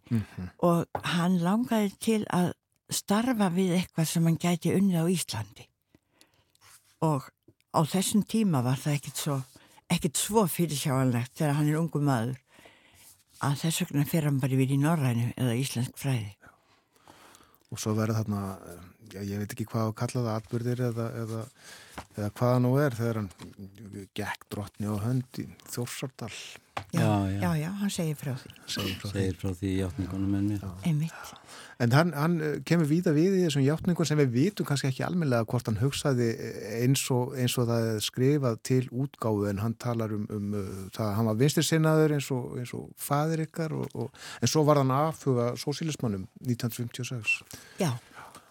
og 0.59 0.87
hann 1.15 1.39
langaði 1.39 1.93
til 2.03 2.23
að 2.35 2.53
starfa 2.91 3.51
við 3.55 3.77
eitthvað 3.77 4.09
sem 4.11 4.25
hann 4.27 4.39
gæti 4.39 4.73
unnið 4.75 5.03
á 5.03 5.07
Íslandi 5.11 5.67
og 7.07 7.29
á 7.75 7.81
þessum 7.87 8.25
tíma 8.27 8.63
var 8.65 8.79
það 8.81 8.97
ekkit 8.99 9.17
svo, 9.23 9.37
ekkit 9.93 10.17
svo 10.17 10.47
fyrirsjáanlegt 10.51 11.37
þegar 11.39 11.55
hann 11.61 11.69
er 11.71 11.79
ungu 11.79 12.01
maður 12.01 12.41
að 13.45 13.59
þess 13.63 13.83
vegna 13.85 14.07
fer 14.09 14.27
hann 14.27 14.41
bara 14.41 14.57
yfir 14.57 14.75
í 14.75 14.81
norrænu 14.81 15.33
eða 15.37 15.57
íslensk 15.61 15.99
fræði. 16.01 16.33
Og 17.75 17.81
svo 17.83 17.97
verður 17.99 18.21
þarna, 18.21 18.43
já, 19.15 19.21
ég 19.23 19.43
veit 19.43 19.55
ekki 19.57 19.69
hvað 19.71 19.91
að 19.91 19.97
kalla 20.03 20.23
það, 20.27 20.31
atbyrðir 20.41 20.85
eða, 20.91 21.09
eða, 21.23 21.43
eða 22.17 22.31
hvaða 22.41 22.63
nú 22.65 22.77
er 22.83 22.99
þegar 22.99 23.23
hann 23.23 24.07
gekk 24.17 24.47
drottni 24.53 24.91
á 24.91 24.97
hönd 25.07 25.43
í 25.43 25.49
Þjórsardal, 25.73 26.33
Já, 26.93 27.29
já. 27.29 27.41
já, 27.41 27.51
já, 27.57 27.71
hann 27.81 27.91
segir 27.91 28.17
frá 28.21 28.35
því. 28.37 28.51
segir 28.69 28.97
frá 29.01 29.11
segir 29.11 29.37
frá 29.41 29.51
því 29.57 29.69
í 29.71 29.77
játningunum 29.81 30.35
en 30.39 30.49
mér 30.53 30.65
Einmitt. 30.87 31.31
En 31.83 31.93
hann, 31.93 32.13
hann 32.17 32.37
uh, 32.41 32.51
kemur 32.69 32.89
víða 32.89 33.13
við 33.17 33.37
í 33.37 33.43
þessum 33.45 33.65
játningum 33.65 34.09
sem 34.09 34.21
við 34.21 34.31
vitum 34.35 34.69
kannski 34.69 34.89
ekki 34.91 35.05
almennilega 35.05 35.49
hvort 35.51 35.69
hann 35.69 35.81
hugsaði 35.81 36.29
eins 36.79 37.03
og, 37.13 37.35
eins 37.37 37.57
og 37.61 37.69
það 37.69 37.89
er 37.91 38.01
skrifað 38.05 38.59
til 38.69 38.81
útgáfu 38.93 39.49
en 39.51 39.61
hann 39.65 39.77
talar 39.83 40.15
um, 40.17 40.27
um 40.33 40.57
uh, 40.57 40.67
það 40.95 41.07
að 41.09 41.15
hann 41.19 41.31
var 41.31 41.41
vinstirsinnaður 41.43 42.17
eins 42.17 42.31
og, 42.37 42.59
eins 42.61 42.75
og 42.77 42.89
fadir 43.09 43.45
ykkar 43.45 43.77
og, 43.77 43.89
og, 43.97 44.27
en 44.41 44.53
svo 44.53 44.65
var 44.69 44.81
hann 44.81 44.95
aðfuga 44.95 45.53
sósílismannum 45.61 46.29
1956 46.45 47.41
Já, 47.83 47.91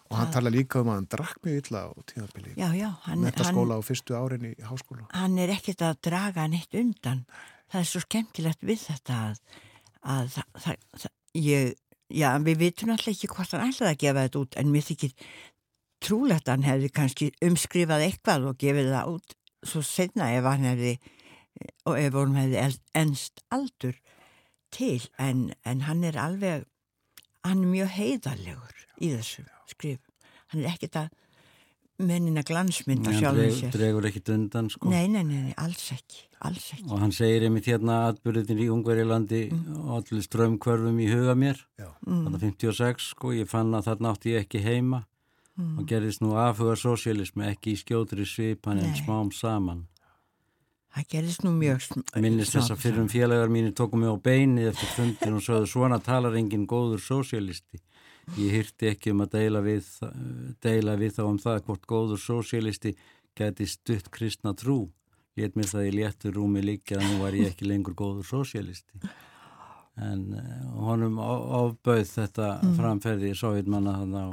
og 0.06 0.16
hann 0.20 0.32
talar 0.34 0.54
líka 0.54 0.80
um 0.82 0.90
að 0.92 0.98
hann 1.00 1.08
drakk 1.16 1.40
mjög 1.44 1.56
illa 1.62 1.82
á 1.86 1.90
hann, 1.90 2.96
hann, 3.06 3.24
metaskóla 3.24 3.78
á 3.78 3.82
fyrstu 3.82 4.14
árin 4.14 4.46
í 4.50 4.52
háskóla. 4.62 5.08
hann 5.10 5.38
er 5.42 5.52
ekkert 5.56 5.82
að 5.82 5.98
draga 6.08 6.46
neitt 6.50 6.74
undan. 6.74 7.24
Það 7.66 7.80
er 7.80 7.88
svo 7.90 8.02
skemmtilegt 8.04 8.62
við 8.62 8.84
þetta 8.84 9.16
að, 9.26 9.40
að 10.02 10.30
það, 10.36 10.48
það, 10.62 10.84
það, 11.02 11.14
ég, 11.42 11.74
já, 12.14 12.28
við 12.46 12.62
vitum 12.62 12.94
alltaf 12.94 13.12
ekki 13.14 13.30
hvort 13.32 13.56
hann 13.56 13.66
ætlaði 13.66 13.92
að 13.92 14.02
gefa 14.04 14.26
þetta 14.26 14.42
út 14.44 14.58
en 14.60 14.72
mér 14.72 14.86
þykir 14.86 15.16
trúlegt 16.06 16.46
að 16.46 16.54
hann 16.54 16.68
hefði 16.70 16.92
kannski 16.94 17.30
umskrifað 17.42 18.06
eitthvað 18.06 18.50
og 18.50 18.60
gefið 18.62 18.92
það 18.92 19.12
út 19.16 19.36
svo 19.66 19.82
senna 19.82 20.30
ef 20.36 20.46
hann 20.46 20.68
hefði 20.68 20.94
og 21.88 21.98
ef 21.98 22.18
hann 22.20 22.38
hefði 22.38 22.64
enst 23.00 23.42
aldur 23.54 23.98
til 24.74 25.00
en, 25.18 25.50
en 25.64 25.84
hann 25.88 26.04
er 26.06 26.18
alveg 26.20 26.66
hann 27.46 27.64
er 27.64 27.72
mjög 27.72 27.92
heiðarlegur 27.96 28.82
í 29.00 29.12
þessu 29.14 29.46
skrif. 29.72 30.02
Hann 30.52 30.62
er 30.62 30.74
ekkert 30.74 31.00
að 31.02 31.08
mennina 32.06 32.42
glansmynda 32.44 33.10
hann 33.10 33.20
sjálfum 33.22 33.56
sér. 33.56 33.72
dregur 33.72 34.06
ekkit 34.10 34.30
undan 34.34 34.68
sko. 34.70 34.90
Nei, 34.92 35.06
nei, 35.08 35.22
nei, 35.24 35.42
nei, 35.48 35.54
alls 35.56 35.88
ekki, 35.94 36.26
alls 36.44 36.68
ekki. 36.76 36.90
og 36.90 37.00
hann 37.00 37.14
segir 37.16 37.46
einmitt 37.48 37.68
hérna 37.70 38.02
atbyrðin 38.10 38.60
í 38.60 38.68
Ungverilandi 38.72 39.42
og 39.80 39.92
allir 40.00 40.24
strömmkvörfum 40.26 41.00
í 41.00 41.10
huga 41.10 41.34
mér. 41.38 41.62
Mm, 42.04 42.26
þarna 42.26 42.42
56 42.44 43.12
sko, 43.14 43.32
ég 43.32 43.48
fann 43.48 43.72
að 43.74 43.88
þarna 43.90 44.12
átti 44.12 44.34
ég 44.36 44.44
ekki 44.44 44.64
heima. 44.64 45.06
Mm. 45.56 45.78
og 45.80 45.86
gerðist 45.88 46.20
nú 46.20 46.34
afhuga 46.36 46.74
sósialismi 46.76 47.46
ekki 47.48 47.72
í 47.72 47.78
skjótri 47.80 48.26
svipan 48.28 48.76
en 48.76 48.92
smám 48.98 49.30
saman. 49.32 49.86
Það 50.92 51.06
gerðist 51.14 51.44
nú 51.46 51.52
mjög 51.56 51.86
minnist 52.20 52.52
þess 52.52 52.74
að 52.74 52.82
fyrir 52.82 53.00
um 53.00 53.08
félagar 53.08 53.48
mínir 53.52 53.72
tókum 53.76 54.04
mig 54.04 54.12
á 54.12 54.16
beinið 54.20 54.70
eftir 54.74 54.92
fundin 54.92 55.38
og 55.38 55.44
sögðu 55.44 55.70
svona 55.72 55.98
talar 56.04 56.36
engin 56.36 56.68
góður 56.68 57.00
sósialisti 57.00 57.80
ég 58.34 58.56
hýrti 58.56 58.90
ekki 58.90 59.14
um 59.14 59.22
að 59.24 59.36
deila 59.38 59.62
við, 59.64 59.90
deila 60.64 60.96
við 60.98 61.14
þá 61.18 61.22
um 61.26 61.38
það 61.42 61.62
hvort 61.68 61.86
góður 61.86 62.22
sósialisti 62.22 62.96
geti 63.36 63.68
stutt 63.70 64.10
kristna 64.10 64.54
trú. 64.56 64.86
Létt 65.36 65.56
mér 65.56 65.68
það 65.68 65.86
í 65.90 65.94
léttu 65.98 66.32
rúmi 66.32 66.62
líka 66.64 66.96
að 66.96 67.06
nú 67.10 67.20
var 67.20 67.36
ég 67.36 67.52
ekki 67.52 67.68
lengur 67.68 67.96
góður 67.96 68.24
sósialisti 68.24 69.06
en 69.96 70.24
uh, 70.36 70.80
honum 70.84 71.16
ofbauð 71.20 72.08
þetta 72.10 72.48
framferði 72.76 73.30
sovjetmanna 73.36 73.94
þannig 74.00 74.26
á 74.26 74.28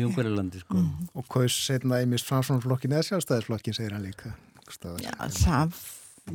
Ungarilandi 0.00 0.60
sko. 0.62 0.80
Og 1.18 1.26
kaus 1.28 1.56
setna 1.66 1.98
einmist 2.00 2.28
framsvonarflokkin 2.30 2.94
eða 2.94 3.08
sjálfstæðisflokkin, 3.08 3.74
segir 3.76 3.96
hann 3.96 4.06
líka. 4.06 4.30
Staðar. 4.70 5.02
Já, 5.02 5.12
það 5.42 5.80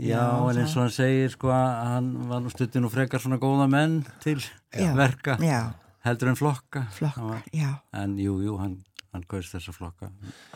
Já, 0.02 0.22
en 0.50 0.60
eins 0.60 0.74
og 0.76 0.82
hann 0.84 0.92
segir 0.92 1.32
sko 1.32 1.52
að 1.56 1.74
hann 1.88 2.10
var 2.28 2.42
nú 2.44 2.52
stuttin 2.52 2.86
og 2.88 2.92
frekar 2.92 3.22
svona 3.24 3.40
góða 3.40 3.68
menn 3.72 4.02
til 4.24 4.38
Já. 4.42 4.90
verka. 4.98 5.38
Já, 5.40 5.72
heldur 6.06 6.30
en 6.32 6.38
flokka 6.40 6.86
Hann 6.86 6.96
flokkar, 7.00 7.30
var, 7.32 7.44
já. 7.54 7.72
en 7.94 8.18
jú, 8.22 8.38
jú, 8.46 8.56
hann, 8.62 8.80
hann 9.14 9.24
kaust 9.30 9.54
þessa 9.56 9.74
flokka 9.76 10.12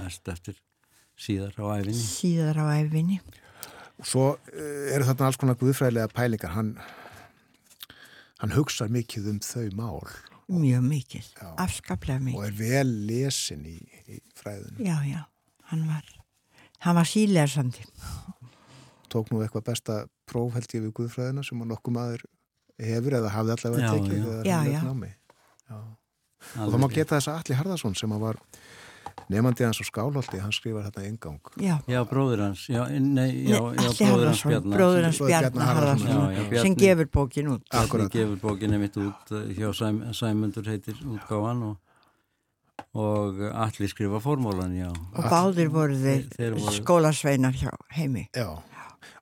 eftir 0.06 0.58
síðar 1.20 1.56
á 1.60 1.66
æfinni 1.82 1.98
Síðar 2.00 2.62
á 2.62 2.66
æfinni. 2.80 3.20
Og 4.00 4.08
svo 4.08 4.26
uh, 4.38 4.96
eru 4.96 5.04
þarna 5.10 5.28
alls 5.28 5.40
konar 5.42 5.58
guðfræðilega 5.60 6.08
pælingar. 6.16 6.54
Hann, 6.56 6.70
hann 8.40 8.54
hugsar 8.56 8.88
mikið 8.94 9.28
um 9.34 9.40
þau 9.44 9.66
mál 9.76 10.04
Mjög 10.50 10.82
mikið, 10.82 11.26
Já. 11.38 11.50
afskaplega 11.62 12.18
og 12.18 12.24
mikið. 12.26 12.46
er 12.48 12.56
vel 12.58 12.94
lesin 13.06 13.66
í, 13.70 13.76
í 14.10 14.16
fræðunum. 14.40 14.80
Já, 14.82 14.96
já, 15.06 15.20
hann 15.70 15.84
var, 15.86 16.08
hann 16.88 16.98
var 16.98 17.06
sílersandi. 17.06 17.84
Tók 19.14 19.30
nú 19.30 19.44
eitthvað 19.44 19.68
besta 19.68 19.98
próf 20.30 20.56
held 20.58 20.74
ég 20.74 20.88
við 20.88 20.96
guðfræðina 20.98 21.44
sem 21.46 21.62
að 21.62 21.70
nokkuð 21.76 21.96
maður 22.00 22.24
hefur 22.82 23.18
eða 23.20 23.30
hafði 23.36 23.54
allavega 23.60 23.92
tekið 23.94 24.18
Já, 24.50 24.58
hann 24.58 24.72
já. 24.74 24.80
er 24.80 24.88
námi. 24.90 25.12
Og 25.70 26.70
það 26.72 26.78
má 26.82 26.88
geta 26.94 27.18
þess 27.20 27.28
að 27.34 27.40
Alli 27.42 27.56
Harðarsson 27.60 27.96
sem 28.00 28.12
að 28.16 28.22
var 28.24 28.38
nefandi 29.30 29.66
hans 29.68 29.82
á 29.82 29.86
Skálholti, 29.86 30.40
hann 30.42 30.54
skrifar 30.56 30.86
þetta 30.88 31.04
engang. 31.06 31.40
Já, 31.62 31.76
Já, 31.92 32.00
bróður 32.10 32.42
hans, 32.48 32.64
já, 32.72 32.86
nei, 32.90 33.44
já, 33.46 33.60
já 33.60 33.60
Alli 33.60 33.76
bróður 33.76 33.92
hans 33.92 34.00
Harðarsson, 34.02 34.52
Bjarnar 34.54 34.78
bróður 34.80 35.04
hans 35.10 35.20
Bjarnar. 35.22 35.68
Harðarsson, 35.70 36.08
Já, 36.10 36.32
já, 36.40 36.46
Bjarni. 36.50 36.62
sem 36.64 36.78
gefur 36.80 37.10
bókin 37.18 37.52
út. 37.54 37.68
Akkurat. 37.82 38.10
gefur 38.16 38.40
bókinni 38.42 38.80
mitt 38.82 38.98
út 38.98 39.36
eh, 39.38 39.52
hjá 39.60 39.70
Sæm, 39.78 40.00
Sæmundur 40.18 40.72
heitir 40.72 40.98
útgáfan 41.06 41.62
og, 41.68 41.78
og 42.96 43.44
allir 43.52 43.92
skrifa 43.92 44.20
formólan, 44.24 44.74
já 44.80 44.90
Og 44.90 45.24
báðir 45.30 45.70
voru 45.70 46.00
þeir 46.00 46.56
voru- 46.58 46.78
skólasveinar 46.80 47.54
hjá 47.60 47.70
heimi. 48.00 48.26
Já, 48.34 48.48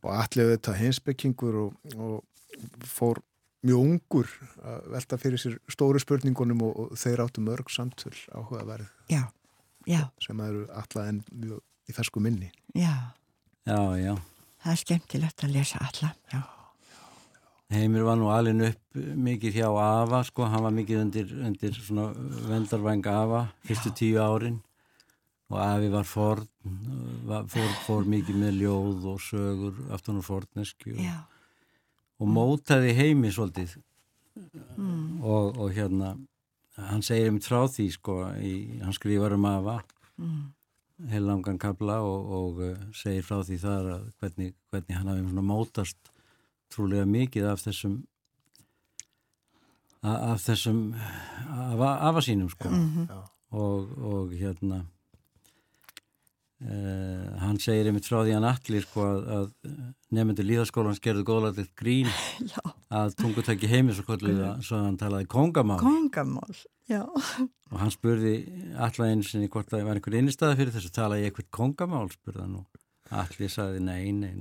og 0.03 0.11
Alli 0.13 0.45
auðvitað 0.45 0.79
hinsbyggingur 0.85 1.59
og, 1.65 1.97
og 1.97 2.87
fór 2.87 3.19
mjög 3.65 3.79
ungur 3.81 4.29
að 4.61 4.89
velta 4.93 5.17
fyrir 5.21 5.41
sér 5.41 5.55
stóru 5.71 5.99
spurningunum 6.01 6.61
og, 6.67 6.75
og 6.91 6.97
þeir 6.99 7.23
áttu 7.25 7.41
mörg 7.41 7.71
samtöl 7.73 8.13
áhugaverð 8.33 8.89
Já, 9.09 9.23
já, 9.87 10.03
sem 10.23 10.39
eru 10.45 10.67
alla 10.73 11.07
en 11.09 11.23
mjög 11.31 11.63
í 11.89 11.95
fersku 11.95 12.19
minni. 12.19 12.51
já. 12.75 13.13
Já, 13.67 13.79
já, 13.99 14.13
Það 14.63 14.71
er 14.71 14.79
skemmtilegt 14.81 15.43
að 15.43 15.51
lesa 15.57 15.79
alla. 15.83 16.09
Já, 16.31 16.41
Heimir 17.71 18.03
var 18.07 18.15
nú 18.19 18.29
alin 18.31 18.61
upp 18.63 18.95
mikið 18.95 19.57
hjá 19.59 19.67
Afa, 19.75 20.21
sko, 20.23 20.45
hann 20.47 20.63
var 20.63 20.71
mikið 20.71 21.01
undir, 21.01 21.33
undir 21.49 21.75
svona 21.75 22.05
vendarvæng 22.47 23.03
Afa 23.11 23.41
fyrstu 23.67 23.91
tíu 23.91 24.21
árin 24.23 24.61
og 25.51 25.59
Afi 25.63 25.89
var 25.91 26.07
forn, 26.07 26.47
var, 27.27 27.43
fór, 27.51 27.67
fór 27.85 28.07
mikið 28.07 28.39
með 28.39 28.61
ljóð 28.61 29.05
og 29.11 29.19
sögur 29.23 29.81
aftan 29.95 30.19
úr 30.21 30.25
fornesku 30.27 30.93
og, 30.95 31.03
já. 31.03 31.17
Og 32.19 32.27
mótaði 32.27 32.93
heimi 32.97 33.31
svolítið 33.31 33.77
Mm. 34.77 35.23
og, 35.25 35.57
og 35.57 35.71
hérna, 35.73 36.11
hann 36.77 37.01
segir 37.01 37.25
einmitt 37.31 37.47
frá 37.49 37.63
því, 37.65 37.87
sko, 37.95 38.17
í, 38.37 38.51
hann 38.83 38.93
skrifar 38.93 39.33
um 39.33 39.45
Afa 39.49 39.79
Mm. 40.17 40.53
heil 41.09 41.23
langan 41.25 41.57
kabla 41.57 41.95
og, 42.05 42.29
og 42.37 42.59
uh, 42.61 42.75
segir 42.93 43.23
frá 43.25 43.41
því 43.45 43.57
þar 43.61 43.89
að 43.95 44.03
hvernig, 44.21 44.53
hvernig 44.71 44.97
hann 44.97 45.07
hafi 45.09 45.41
mótast 45.41 45.97
trúlega 46.69 47.05
mikið 47.09 47.49
af 47.51 47.65
þessum 47.65 48.03
af 50.03 50.39
þessum 50.45 50.93
af 51.49 51.81
afa 51.81 52.21
sínum 52.21 52.49
sko 52.49 52.69
Mhm. 52.69 53.07
Já. 53.09 53.21
og, 53.51 53.97
og 53.97 54.31
hérna 54.31 54.85
Uh, 56.57 57.35
hann 57.37 57.59
segir 57.61 57.85
einmitt 57.85 58.07
frá 58.09 58.23
því 58.23 58.31
hann 58.33 58.47
allir 58.49 58.81
sko 58.81 59.03
að, 59.05 59.27
að 59.35 59.75
nefndir 60.17 60.47
líðaskólans 60.49 61.01
gerðu 61.05 61.21
góðlægt 61.27 61.75
grín 61.77 62.09
Já, 62.53 62.63
að 62.89 63.13
tungutæki 63.19 63.69
heimi 63.69 63.93
svo 63.93 64.07
kolluð 64.07 64.41
að 64.41 64.63
svo 64.65 64.79
hann 64.81 64.97
talaði 64.97 65.29
kongamál 65.29 65.77
kongamál, 65.83 66.57
já. 66.89 67.03
og 67.69 67.77
hann 67.77 67.93
spurði 67.93 68.33
allar 68.73 69.13
einu 69.13 69.27
sinni 69.27 69.51
hvort 69.53 69.69
það 69.69 69.85
var 69.85 70.01
einhver 70.01 70.17
innistæði 70.17 70.57
fyrir 70.63 70.75
þessu 70.79 70.91
talaði 70.97 71.27
ég 71.27 71.29
eitthvað 71.29 71.51
kongamál 71.59 72.09
spurði 72.15 72.47
hann 72.47 72.57
og 72.63 72.83
allir 73.21 73.51
sagði 73.51 73.85
nei, 73.85 74.11
nei, 74.11 74.33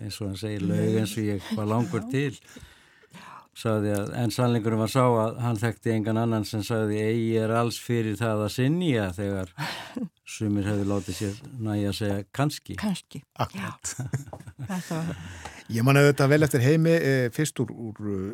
eins 0.00 0.18
og 0.22 0.32
hann 0.32 0.40
segir 0.40 0.64
lög 0.66 0.98
eins 1.02 1.14
og 1.18 1.28
ég 1.28 1.54
var 1.54 1.68
langur 1.70 2.04
til. 2.10 2.32
Sagði 3.58 3.90
að, 3.94 4.12
en 4.14 4.30
sannleikurinn 4.30 4.78
var 4.78 4.90
sá 4.92 5.02
að 5.04 5.40
hann 5.42 5.58
þekkti 5.58 5.92
engan 5.96 6.20
annan 6.20 6.46
sem 6.46 6.62
sagði 6.66 7.00
eigi 7.02 7.32
er 7.42 7.54
alls 7.58 7.78
fyrir 7.82 8.14
það 8.18 8.44
að 8.44 8.52
sinja 8.54 9.08
þegar 9.16 9.50
sumir 10.28 10.66
hefði 10.68 10.88
látið 10.88 11.18
sér 11.22 11.38
næja 11.64 11.92
að 11.92 11.98
segja 12.02 12.18
kannski. 12.36 12.76
Kanski. 12.80 13.22
Akkurat. 13.40 13.94
Þetta 14.68 14.98
var, 14.98 15.22
Ég 15.68 15.84
man 15.84 15.98
auðvitað 16.00 16.30
vel 16.32 16.44
eftir 16.46 16.62
heimi 16.64 16.92
e, 16.96 17.08
fyrst 17.36 17.58
úr, 17.60 17.68
úr 17.68 17.98
uh, 18.08 18.28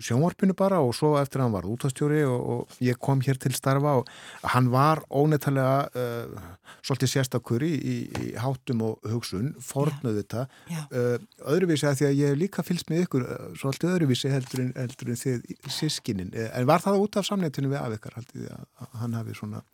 sjónvarpinu 0.00 0.54
bara 0.56 0.78
og 0.80 0.94
svo 0.96 1.10
eftir 1.20 1.42
að 1.42 1.44
hann 1.44 1.56
var 1.58 1.66
útastjóri 1.68 2.22
og, 2.24 2.38
og 2.54 2.78
ég 2.80 2.96
kom 3.04 3.20
hér 3.24 3.36
til 3.40 3.52
starfa 3.52 3.98
og 4.00 4.08
hann 4.54 4.70
var 4.72 5.02
óneittalega 5.12 5.82
uh, 5.92 6.46
svolítið 6.80 7.12
sérstakur 7.12 7.66
í, 7.66 7.74
í, 7.76 7.98
í 8.08 8.30
hátum 8.40 8.86
og 8.88 9.12
hugsun, 9.12 9.52
fornuð 9.60 10.22
þetta 10.22 10.46
já, 10.72 10.80
uh, 10.88 11.28
öðruvísi 11.52 11.90
að 11.90 12.00
því 12.00 12.08
að 12.08 12.16
ég 12.22 12.32
hef 12.32 12.40
líka 12.40 12.64
fylgst 12.64 12.88
með 12.88 13.04
ykkur 13.04 13.28
uh, 13.28 13.46
svolítið 13.60 13.94
öðruvísi 13.98 14.32
heldur 14.32 14.64
en, 14.64 14.74
heldur 14.80 15.12
en 15.12 15.22
þið 15.26 15.54
sískinin, 15.68 16.32
en 16.48 16.72
var 16.72 16.80
það 16.88 17.04
út 17.04 17.20
af 17.20 17.28
samnættinu 17.28 17.68
við 17.68 17.82
af 17.82 18.00
ykkar 18.00 18.16
haldið 18.22 18.48
að, 18.56 18.64
að 18.80 19.00
hann 19.04 19.20
hafi 19.20 19.36
svona 19.36 19.64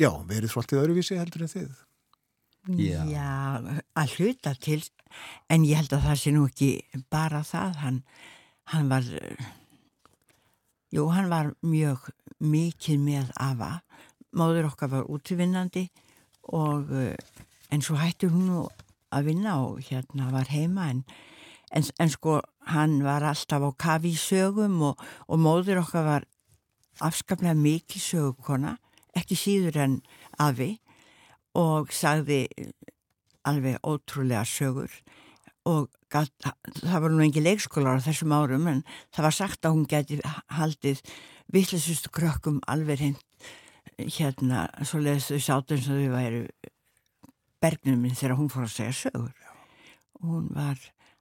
já, 0.00 0.10
verið 0.28 0.52
svolítið 0.52 0.80
öðruvísi 0.82 1.18
heldur 1.18 1.46
en 1.46 1.52
þið. 1.52 1.74
Já. 2.64 3.02
já, 3.04 3.32
að 3.92 4.12
hluta 4.16 4.54
til, 4.56 4.78
en 5.52 5.66
ég 5.68 5.76
held 5.82 5.92
að 5.92 6.06
það 6.06 6.20
sé 6.22 6.30
nú 6.32 6.46
ekki 6.48 6.70
bara 7.12 7.42
það, 7.44 7.74
hann, 7.82 7.98
hann 8.72 8.88
var, 8.88 9.10
jú, 10.94 11.04
hann 11.12 11.28
var 11.28 11.50
mjög 11.60 12.06
mikið 12.40 13.02
með 13.04 13.34
afa, 13.36 13.68
móður 14.32 14.70
okkar 14.70 14.94
var 14.94 15.10
útvinnandi 15.12 15.90
og, 16.56 16.88
eh, 16.96 17.44
en 17.68 17.84
svo 17.84 17.98
hætti 18.00 18.32
hún 18.32 18.48
nú 18.48 18.62
að 19.12 19.28
vinna 19.28 19.58
og 19.66 19.84
hérna 19.84 20.30
var 20.32 20.48
heima, 20.48 20.88
en, 20.94 21.04
en, 21.68 21.84
en 22.00 22.14
sko, 22.16 22.40
hann 22.72 23.02
var 23.04 23.28
alltaf 23.28 23.60
á 23.60 23.70
kafi 23.76 24.14
í 24.16 24.20
sögum 24.20 24.80
og, 24.88 25.04
og 25.28 25.36
móður 25.36 25.82
okkar 25.84 26.08
var 26.08 26.26
afskaplega 27.04 27.52
mikið 27.60 28.08
sögukona, 28.08 28.78
ekki 29.18 29.38
síður 29.38 29.80
en 29.84 29.98
afi 30.42 30.74
og 31.58 31.92
sagði 31.94 32.46
alveg 33.46 33.78
ótrúlega 33.86 34.44
sögur 34.48 34.92
og 35.68 35.88
gat, 36.12 36.32
það 36.82 37.04
var 37.04 37.12
nú 37.12 37.22
engi 37.24 37.42
leikskólar 37.42 38.00
á 38.00 38.04
þessum 38.04 38.34
árum 38.36 38.66
en 38.70 38.82
það 39.14 39.26
var 39.28 39.36
sagt 39.38 39.64
að 39.64 39.76
hún 39.76 39.86
geti 39.88 40.18
haldið 40.52 41.00
vittlisustu 41.52 42.12
krökkum 42.12 42.60
alveg 42.70 43.04
hinn 43.04 43.18
hérna 43.98 44.66
svo 44.82 45.00
leiðist 45.02 45.32
þau 45.32 45.44
sátum 45.46 45.80
sem 45.80 46.00
þau 46.00 46.16
væru 46.16 46.42
bergnuminn 47.64 48.16
þegar 48.18 48.38
hún 48.40 48.50
fór 48.52 48.66
að 48.66 48.76
segja 48.76 48.98
sögur 49.04 49.32
og 50.20 50.28
hún 50.28 50.50
var 50.56 50.80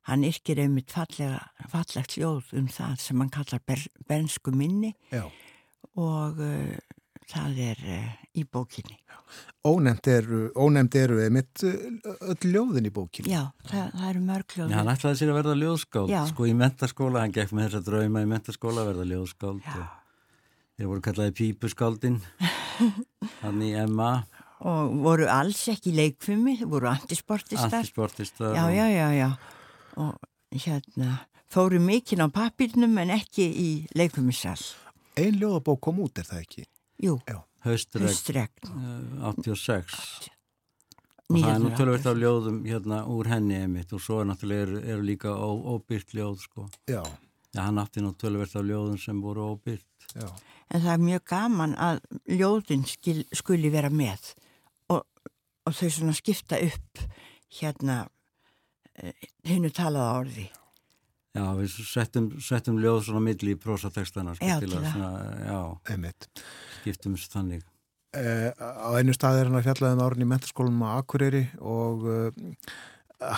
hann 0.10 0.26
yrkir 0.28 0.60
einmitt 0.60 0.91
fallega, 0.91 1.40
fallegt 1.72 2.18
ljóð 2.20 2.52
um 2.60 2.68
það 2.72 2.98
sem 2.99 3.22
hann 3.22 3.32
kallar 3.32 3.64
ber, 3.68 3.80
bensku 4.10 4.52
minni 4.56 4.91
Já. 5.14 5.24
og 5.95 6.41
uh, 6.44 6.76
það 7.34 7.60
er 7.65 7.81
uh, 7.97 8.11
í 8.38 8.45
bókinni. 8.45 8.99
Ónefnd 9.64 10.07
eru, 10.11 10.39
eru 10.99 11.18
mitt 11.34 11.64
öll 11.64 12.51
ljóðin 12.51 12.89
í 12.89 12.93
bókinu. 12.93 13.31
Já, 13.31 13.43
það, 13.69 13.91
það 13.95 14.07
eru 14.10 14.23
mörg 14.27 14.55
ljóð. 14.57 14.69
Já, 14.69 14.77
hann 14.77 14.93
ætlaði 14.93 15.19
sér 15.22 15.34
að 15.34 15.38
verða 15.39 15.57
ljóðskáld 15.61 16.14
Já. 16.14 16.22
sko 16.30 16.47
í 16.49 16.55
mentaskóla, 16.60 17.23
hann 17.23 17.35
gekk 17.35 17.53
með 17.55 17.69
þessa 17.69 17.85
drauma 17.88 18.23
í 18.23 18.30
mentaskóla 18.30 18.84
að 18.84 18.89
verða 18.91 19.10
ljóðskáld 19.14 19.69
þeir 20.73 20.89
voru 20.89 21.03
kallaði 21.05 21.35
pípuskáldin 21.38 22.19
hann 23.43 23.64
í 23.64 23.73
MA 23.89 24.11
og 24.64 24.93
voru 25.03 25.27
alls 25.31 25.65
ekki 25.72 25.91
leikfumi, 25.95 26.55
voru 26.64 26.88
antisportistar. 26.91 27.81
Antisportistar 27.81 28.55
Já, 28.55 28.65
já, 28.72 28.85
já, 28.89 29.07
já. 29.18 29.30
Og 29.99 30.15
hérna 30.55 31.18
fóru 31.51 31.81
mikinn 31.84 32.23
á 32.23 32.27
pappirnum 32.34 32.95
en 33.03 33.14
ekki 33.14 33.45
í 33.45 33.69
leikfumisal 33.97 34.57
Ein 35.19 35.35
ljóðabók 35.38 35.84
kom 35.85 35.99
út, 36.01 36.18
er 36.18 36.26
það 36.26 36.39
ekki? 36.41 36.64
Jú, 37.02 37.18
hustregn 37.65 38.70
eh, 38.70 39.26
86 39.32 40.30
og 41.34 41.40
það 41.40 41.49
er 41.53 41.61
nú 41.64 41.70
tölvöld 41.78 42.07
af 42.10 42.18
ljóðum 42.20 42.57
hérna 42.68 43.03
úr 43.10 43.30
henni 43.32 43.56
einmitt 43.64 43.94
og 43.95 44.02
svo 44.03 44.20
er 44.22 44.28
náttúrulega 44.30 44.65
eru, 44.68 44.82
eru 44.94 45.06
líka 45.07 45.32
ó, 45.34 45.49
óbyrt 45.74 46.14
ljóð 46.14 46.41
sko. 46.44 46.68
Já, 46.91 47.02
Já, 47.53 47.61
hann 47.64 47.80
átti 47.82 48.03
nú 48.03 48.11
tölvöld 48.18 48.53
af 48.53 48.65
ljóðum 48.68 48.99
sem 49.02 49.22
voru 49.22 49.48
óbyrt 49.53 50.07
já. 50.14 50.28
En 50.74 50.82
það 50.82 50.94
er 50.94 51.06
mjög 51.07 51.24
gaman 51.30 51.76
að 51.78 52.02
ljóðin 52.40 52.86
skil, 52.90 53.24
skuli 53.34 53.72
vera 53.74 53.90
með 53.94 54.34
og, 54.90 55.03
og 55.65 55.78
þau 55.78 55.90
svona 55.90 56.15
skipta 56.18 56.60
upp 56.61 57.03
hérna 57.53 58.03
hennu 59.48 59.72
talaða 59.74 60.20
orði. 60.24 60.48
Já, 61.34 61.45
við 61.57 61.76
settum, 61.89 62.27
settum 62.45 62.77
ljóð 62.81 62.99
svona 63.07 63.23
milli 63.26 63.55
í 63.55 63.60
prósatekstana 63.60 64.35
sko, 64.38 64.45
Já, 64.45 64.60
til 64.61 64.69
að 64.77 64.84
svona, 64.91 65.11
já, 65.47 65.60
Einmitt. 65.93 66.27
skiptum 66.81 67.15
þessu 67.18 67.31
þannig 67.38 67.64
Eh, 68.14 68.51
á 68.61 68.93
einu 68.93 69.10
stað 69.18 69.39
er 69.39 69.47
hann 69.49 69.57
að 69.57 69.64
fjallaði 69.65 69.95
um 69.97 70.01
árun 70.05 70.22
í 70.22 70.26
mentaskólanum 70.30 70.84
á 70.85 71.01
Akureyri 71.01 71.47
og 71.65 72.03
uh, 72.05 72.27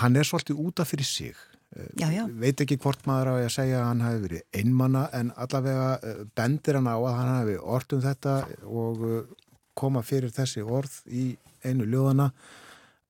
hann 0.01 0.17
er 0.19 0.27
svolítið 0.27 0.57
útaf 0.59 0.89
fyrir 0.91 1.07
sig. 1.07 1.37
Eh, 1.77 1.85
Já, 2.01 2.09
já. 2.11 2.25
Veit 2.27 2.59
ekki 2.59 2.75
hvort 2.83 3.05
maður 3.07 3.29
á 3.31 3.33
að 3.45 3.53
segja 3.55 3.77
að 3.79 3.87
hann 3.87 4.03
hafi 4.03 4.19
verið 4.25 4.43
einmanna 4.59 5.05
en 5.15 5.31
allavega 5.39 5.87
uh, 6.03 6.19
bendir 6.35 6.75
hann 6.75 6.91
á 6.91 6.97
að 6.99 7.15
hann 7.21 7.31
hafi 7.37 7.55
orð 7.63 7.95
um 7.95 8.03
þetta 8.03 8.33
og 8.67 9.05
uh, 9.07 9.21
koma 9.79 10.03
fyrir 10.03 10.35
þessi 10.35 10.65
orð 10.67 10.99
í 11.07 11.23
einu 11.63 11.87
ljóðana 11.87 12.27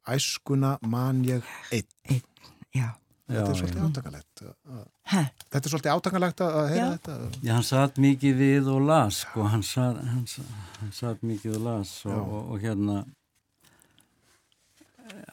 Æskuna 0.06 0.76
man 0.86 1.26
ég 1.26 1.41
einn. 1.74 2.22
Já. 2.78 2.91
Já, 3.26 3.39
Þetta 3.41 3.52
er 3.52 3.57
svolítið 3.57 3.80
já. 3.81 3.85
átakalegt. 3.89 4.41
að- 4.45 4.88
Hæ, 5.06 5.22
Þetta 5.52 5.65
er 5.65 5.72
svolítið 5.73 5.93
átakalegt 5.95 6.41
að 6.45 6.69
heyra 6.69 6.85
Já. 6.85 6.97
þetta. 6.97 7.15
Já, 7.47 7.53
hann 7.56 7.64
satt 7.64 7.95
mikið 7.97 8.35
við 8.41 8.68
og 8.76 8.81
las 8.85 9.15
sko, 9.26 9.43
hann 9.49 9.64
satt, 9.64 9.97
hann, 9.97 10.26
hann 10.80 10.91
satt 10.91 11.22
mikið 11.26 11.56
og 11.56 11.61
las 11.65 11.93
og, 12.06 12.19
og, 12.22 12.52
og 12.52 12.60
hérna 12.61 13.06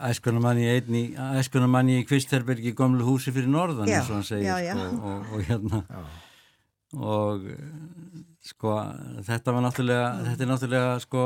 æskunamanni 0.08 0.66
einni, 0.68 1.02
æskunamanni 1.40 2.00
í 2.02 2.06
Kvistherbergi 2.08 2.72
í 2.72 2.76
gömlu 2.76 3.06
húsi 3.06 3.32
fyrir 3.32 3.48
norðan 3.52 3.88
Já, 3.88 4.00
eins 4.00 4.10
og 4.10 4.18
hann 4.18 4.26
segir 4.28 4.48
já, 4.48 4.56
já. 4.66 4.74
Sko, 4.76 5.12
og, 5.12 5.32
og 5.32 5.46
hérna 5.48 5.80
Já. 5.88 6.02
og 6.92 7.46
sko 8.52 8.74
þetta 9.28 9.54
var 9.56 9.64
náttúrulega 9.64 10.08
þetta 10.26 10.44
er 10.46 10.50
náttúrulega 10.50 10.96
sko 11.04 11.22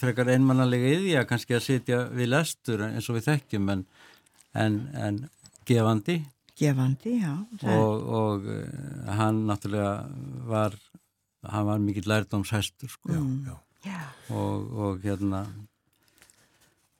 frekar 0.00 0.32
einmannalega 0.34 0.94
yðja 0.96 1.26
kannski 1.30 1.54
að 1.58 1.66
sitja 1.66 2.00
við 2.10 2.32
lestur 2.32 2.86
eins 2.88 3.10
og 3.12 3.18
við 3.20 3.28
þekkjum 3.28 3.70
en, 3.76 3.84
en, 4.64 4.80
en 4.94 5.20
gefandi 5.68 6.20
gefandi, 6.60 7.16
já. 7.22 7.32
og, 7.72 8.06
og 8.20 8.46
uh, 8.52 9.10
hann 9.16 9.46
náttúrulega 9.48 9.94
var 10.48 10.76
hann 11.48 11.66
var 11.66 11.80
mikill 11.80 12.08
lærdómshestur 12.08 12.90
sko. 12.92 13.12
Mm. 13.12 13.48
já. 13.48 13.56
Já, 13.80 14.00
og, 14.36 14.72
og 14.76 15.00
hérna 15.00 15.46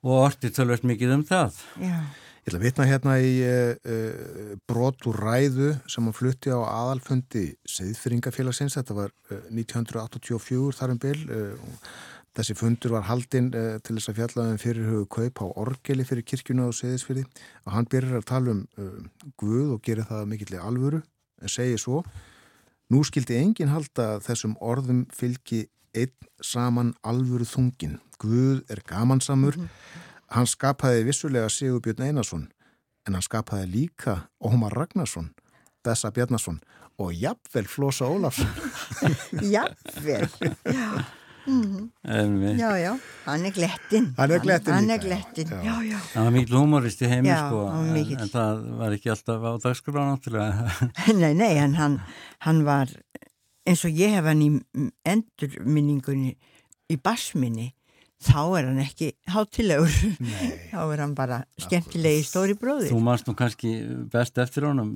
og 0.00 0.14
orti 0.24 0.48
tölvöld 0.48 0.86
mikið 0.88 1.12
um 1.18 1.24
það 1.28 1.58
já, 1.76 1.96
Ég 2.40 2.48
ætla 2.48 2.56
að 2.56 2.64
vitna 2.64 2.84
hérna 2.88 3.14
í 3.20 3.32
uh, 3.44 3.74
uh, 3.84 4.52
brot 4.64 5.04
úr 5.10 5.18
ræðu 5.20 5.74
sem 5.84 6.06
hann 6.08 6.16
flutti 6.16 6.48
á 6.48 6.56
aðalfundi 6.64 7.50
Seðfyringafélagsins, 7.68 8.78
þetta 8.78 8.96
var 8.96 9.12
uh, 9.28 9.42
1984 9.52 10.78
þar 10.78 10.94
um 10.94 11.00
bil. 11.02 11.18
Uh, 11.28 11.76
þessi 12.38 12.56
fundur 12.58 12.94
var 12.94 13.06
haldinn 13.08 13.50
uh, 13.54 13.78
til 13.82 13.96
þess 13.98 14.12
að 14.12 14.18
fjallaðum 14.20 14.60
fyrirhugu 14.62 15.06
kaup 15.10 15.42
á 15.42 15.46
orgeli 15.64 16.06
fyrir 16.06 16.26
kirkjuna 16.26 16.68
á 16.68 16.70
Seðisfyrði 16.74 17.24
og 17.66 17.72
hann 17.74 17.88
byrjar 17.90 18.20
að 18.20 18.28
tala 18.30 18.56
um 18.56 18.66
uh, 18.78 19.30
Guð 19.40 19.76
og 19.76 19.82
gerir 19.86 20.06
það 20.08 20.28
mikillig 20.30 20.62
alvöru, 20.62 21.02
en 21.42 21.50
segir 21.50 21.80
svo 21.80 22.04
Nú 22.90 23.04
skildi 23.06 23.36
enginn 23.38 23.70
halda 23.70 24.16
þessum 24.18 24.56
orðum 24.58 25.04
fylgi 25.14 25.68
einn 25.94 26.10
saman 26.42 26.88
alvöru 27.06 27.46
þungin. 27.46 28.00
Guð 28.18 28.64
er 28.66 28.82
gamansamur, 28.82 29.54
hann 30.34 30.48
skapaði 30.50 31.04
vissulega 31.06 31.46
Sigurbjörn 31.54 32.08
Einarsson, 32.08 32.48
en 33.06 33.14
hann 33.14 33.22
skapaði 33.22 33.68
líka 33.70 34.16
Ómar 34.42 34.74
Ragnarsson, 34.74 35.30
Bessa 35.86 36.10
Bjarnarsson 36.10 36.58
og 36.98 37.14
jafnvel 37.14 37.70
Flosa 37.70 38.10
Ólafsson. 38.10 38.50
jafnvel, 39.54 40.26
já, 40.66 40.90
en 41.48 42.36
við, 42.40 42.60
já, 42.60 42.70
já, 42.80 42.90
hann 43.26 43.46
er 43.48 43.54
glettin. 43.56 44.10
Hann 44.18 44.34
er 44.36 44.42
glettinn 44.44 44.74
Hann 44.76 44.90
er 44.94 45.02
glettin, 45.02 45.50
já. 45.50 45.62
já, 45.64 45.74
já. 45.90 45.98
hann 46.14 46.28
var 46.28 46.34
mikill 46.36 46.58
humorist 46.60 47.02
í 47.02 47.10
heimi 47.10 47.32
sko, 47.32 47.64
en, 47.72 47.96
en 47.96 48.32
það 48.34 48.62
var 48.82 48.96
ekki 48.98 49.12
alltaf 49.14 49.48
á 49.48 49.52
dagskrá 49.64 50.06
náttúrulega. 50.10 50.70
Nei, 51.22 51.32
nei, 51.38 51.52
en 51.62 51.76
hann, 51.80 51.98
hann 52.46 52.64
var 52.68 52.92
eins 53.68 53.84
og 53.86 53.92
ég 53.96 54.16
hef 54.16 54.26
hann 54.28 54.42
í 54.44 54.50
endurminningunni 55.08 56.34
í 56.90 56.96
basminni 57.00 57.70
þá 58.20 58.40
er 58.58 58.66
hann 58.68 58.80
ekki 58.82 59.12
hátilegur. 59.32 59.94
Þá 60.72 60.80
er 60.82 61.00
hann 61.00 61.14
bara 61.16 61.38
skemmtilegi 61.60 62.24
stóri 62.28 62.56
bróðir. 62.58 62.90
Þú 62.92 63.00
manst 63.04 63.28
nú 63.30 63.34
kannski 63.38 63.72
best 64.12 64.36
eftir 64.42 64.66
honum 64.68 64.90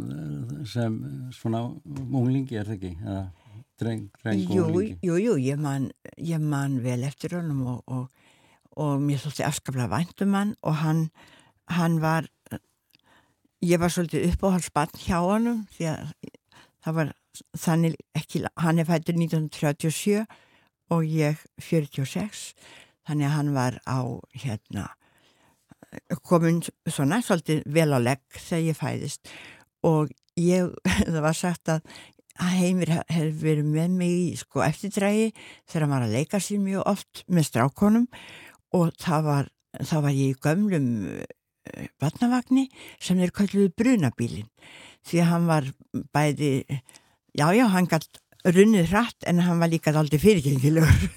sem 0.68 0.98
svona 1.32 1.62
unglingi 1.94 2.58
er 2.60 2.68
það 2.68 2.76
ekki? 2.76 2.92
Eða 3.00 3.22
dreng, 3.80 4.04
dreng 4.22 4.44
Jú, 4.44 4.66
unglingi? 4.66 4.98
jú, 5.02 5.16
jú, 5.18 5.34
ég 5.40 5.58
man, 5.60 5.90
ég 6.18 6.42
man 6.42 6.78
vel 6.84 7.04
eftir 7.06 7.36
honum 7.38 7.64
og, 7.74 7.82
og, 7.86 8.06
og 8.76 9.02
mér 9.02 9.22
þótti 9.22 9.46
afskaplega 9.46 9.90
væntum 9.92 10.34
hann 10.36 10.54
og 10.62 10.78
hann, 10.82 11.04
hann 11.72 11.98
var, 12.02 12.28
ég 13.64 13.80
var 13.82 13.92
svolítið 13.92 14.32
uppáhaldsbann 14.32 14.96
hjá 15.04 15.18
honum 15.24 15.64
því 15.74 15.90
að 15.92 16.14
það 16.84 16.98
var 17.00 17.14
þannig 17.58 17.96
ekki, 18.14 18.44
hann 18.62 18.78
er 18.78 18.88
fættur 18.88 19.16
1937 19.18 20.24
og 20.94 21.06
ég 21.08 21.40
46, 21.58 22.52
þannig 23.08 23.26
að 23.30 23.36
hann 23.38 23.54
var 23.56 23.80
á 23.88 23.98
hérna 24.36 24.90
komin 26.26 26.60
svona 26.90 27.20
svolítið 27.22 27.62
vel 27.70 27.94
á 27.94 27.98
legg 28.02 28.22
þegar 28.34 28.64
ég 28.66 28.78
fæðist 28.78 29.32
og 29.86 30.10
ég, 30.40 30.70
það 31.12 31.20
var 31.22 31.38
sagt 31.38 31.70
að 31.70 31.84
að 32.42 32.56
Heimir 32.58 32.92
hefði 32.96 33.30
verið 33.42 33.70
með 33.70 33.96
mig 34.00 34.14
í 34.14 34.32
sko 34.38 34.64
eftirdrægi 34.66 35.30
þegar 35.70 35.90
var 35.92 36.06
að 36.06 36.16
leika 36.18 36.40
sér 36.42 36.62
mjög 36.64 36.88
oft 36.90 37.22
með 37.28 37.48
strákonum 37.50 38.08
og 38.74 38.90
það 38.98 39.28
var, 39.28 39.50
það 39.78 40.04
var 40.06 40.18
ég 40.18 40.34
í 40.34 40.40
gömlum 40.42 40.88
vatnavagni 42.02 42.66
sem 43.02 43.20
þeir 43.20 43.32
kalluðu 43.38 43.72
brunabílin 43.78 44.50
því 45.06 45.22
að 45.22 45.30
hann 45.30 45.48
var 45.48 45.70
bæði 46.14 46.52
já 47.36 47.46
já 47.56 47.64
hann 47.72 47.88
gætt 47.90 48.20
runnið 48.44 48.90
hratt 48.92 49.26
en 49.30 49.40
hann 49.44 49.62
var 49.62 49.72
líka 49.72 49.94
aldrei 49.96 50.20
fyrirgengilegur 50.20 51.08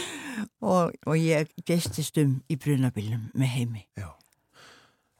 og, 0.72 0.94
og 1.06 1.14
ég 1.18 1.52
gestist 1.68 2.18
um 2.22 2.38
í 2.48 2.56
brunabílum 2.60 3.28
með 3.36 3.56
heimi 3.58 3.86
Já. 3.98 4.12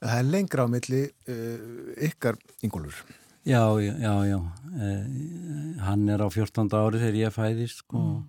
Það 0.02 0.18
er 0.18 0.30
lengra 0.32 0.64
á 0.66 0.68
milli 0.72 1.02
uh, 1.30 1.90
ykkar 2.08 2.38
yngolur. 2.66 2.96
Já, 3.44 3.62
já, 3.80 3.94
já, 3.98 4.14
já. 4.26 4.38
Eh, 4.80 5.80
hann 5.82 6.08
er 6.08 6.22
á 6.22 6.28
14. 6.30 6.70
ári 6.78 7.00
þegar 7.02 7.18
ég 7.18 7.34
fæðist 7.34 7.82
sko. 7.82 8.22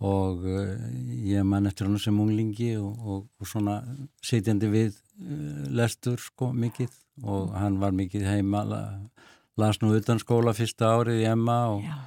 og 0.00 0.46
eh, 0.48 0.80
ég 1.28 1.44
man 1.44 1.68
eftir 1.68 1.84
hann 1.86 2.00
sem 2.00 2.16
unglingi 2.16 2.72
og, 2.80 2.96
og, 3.04 3.26
og 3.36 3.46
svona 3.46 3.82
sitjandi 4.24 4.70
við 4.72 4.94
eh, 4.96 5.66
lestur 5.76 6.16
sko 6.16 6.48
mikið 6.56 6.88
og 7.28 7.52
hann 7.52 7.76
var 7.82 7.92
mikið 7.92 8.24
heima 8.24 8.64
la, 8.64 8.80
las 9.60 9.82
nú 9.82 9.92
utan 9.92 10.18
skóla 10.22 10.56
fyrsta 10.56 10.94
árið 10.96 11.20
í 11.20 11.28
Emma 11.28 11.58
og 11.74 11.84
Já. 11.84 11.98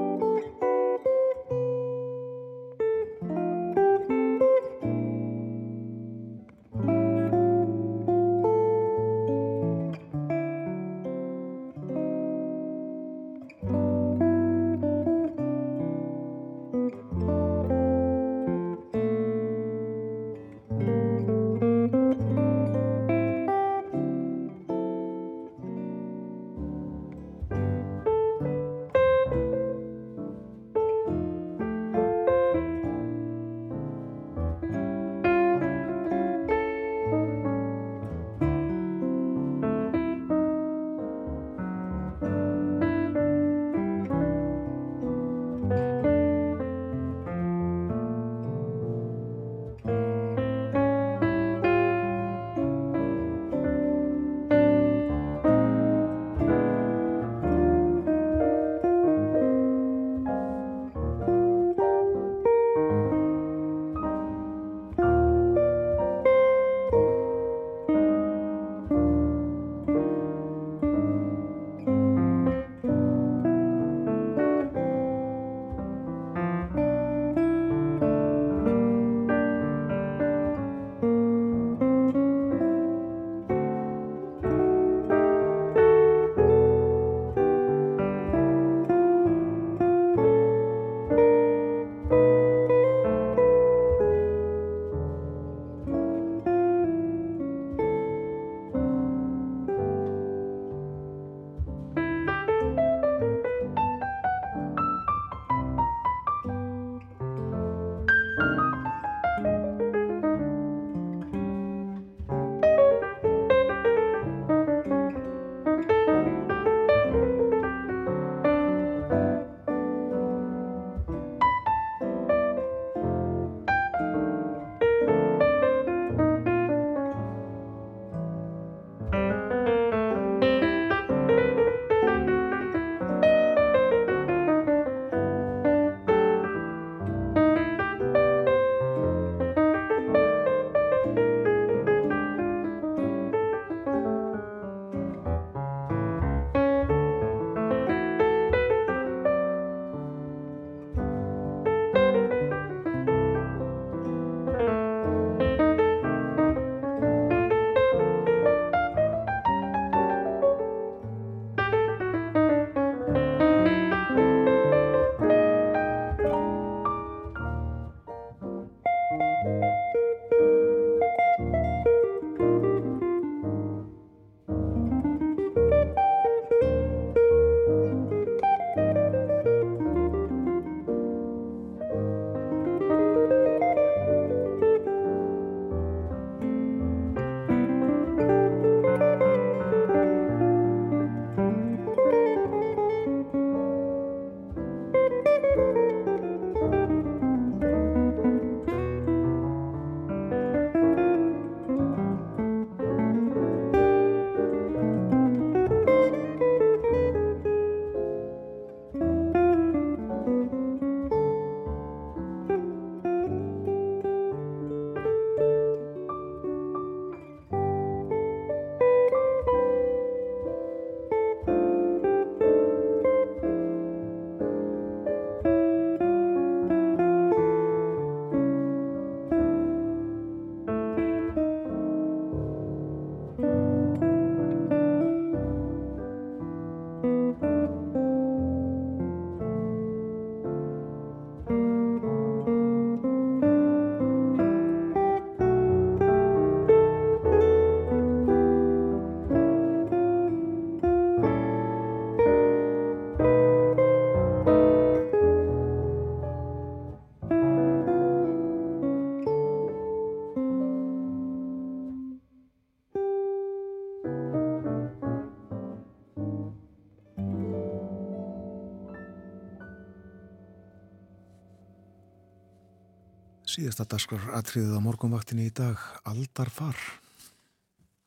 Síðasta 273.68 273.84
dagskrar 273.92 274.30
atriðið 274.38 274.78
á 274.80 274.80
morgunvaktinni 274.80 275.50
í 275.50 275.52
dag, 275.52 275.82
Aldar 276.08 276.48
far. 276.48 276.78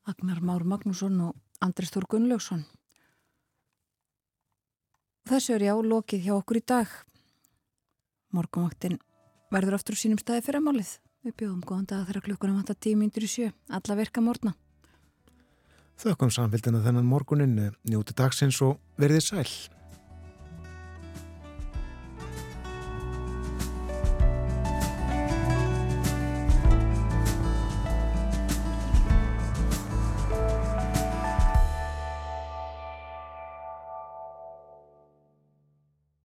Agnar 0.09 0.39
Már 0.41 0.63
Magnússon 0.65 1.19
og 1.21 1.35
Andris 1.61 1.93
Þór 1.93 2.07
Gunnlaugsson. 2.09 2.63
Þessu 5.29 5.59
er 5.59 5.67
já 5.67 5.75
lokið 5.77 6.23
hjá 6.25 6.33
okkur 6.39 6.63
í 6.63 6.65
dag. 6.65 6.95
Morgunvaktin 8.33 8.97
verður 9.53 9.77
aftur 9.77 10.01
á 10.01 10.01
sínum 10.01 10.23
staði 10.23 10.47
fyrir 10.47 10.65
málið. 10.65 10.95
Við 11.29 11.37
bjóðum 11.43 11.61
góðan 11.69 11.91
dag 11.93 12.09
þegar 12.09 12.27
klukkunum 12.31 12.57
vantar 12.63 12.81
tímyndur 12.81 13.29
í 13.29 13.29
sjö. 13.29 13.51
Alla 13.69 13.99
virka 14.01 14.25
morgna. 14.25 14.55
Þökkum 16.01 16.33
samfélgina 16.33 16.81
þennan 16.81 17.05
morgunin, 17.05 17.75
njóti 17.85 18.17
dagsins 18.17 18.63
og 18.65 18.81
verðið 18.97 19.27
sæl. 19.29 19.53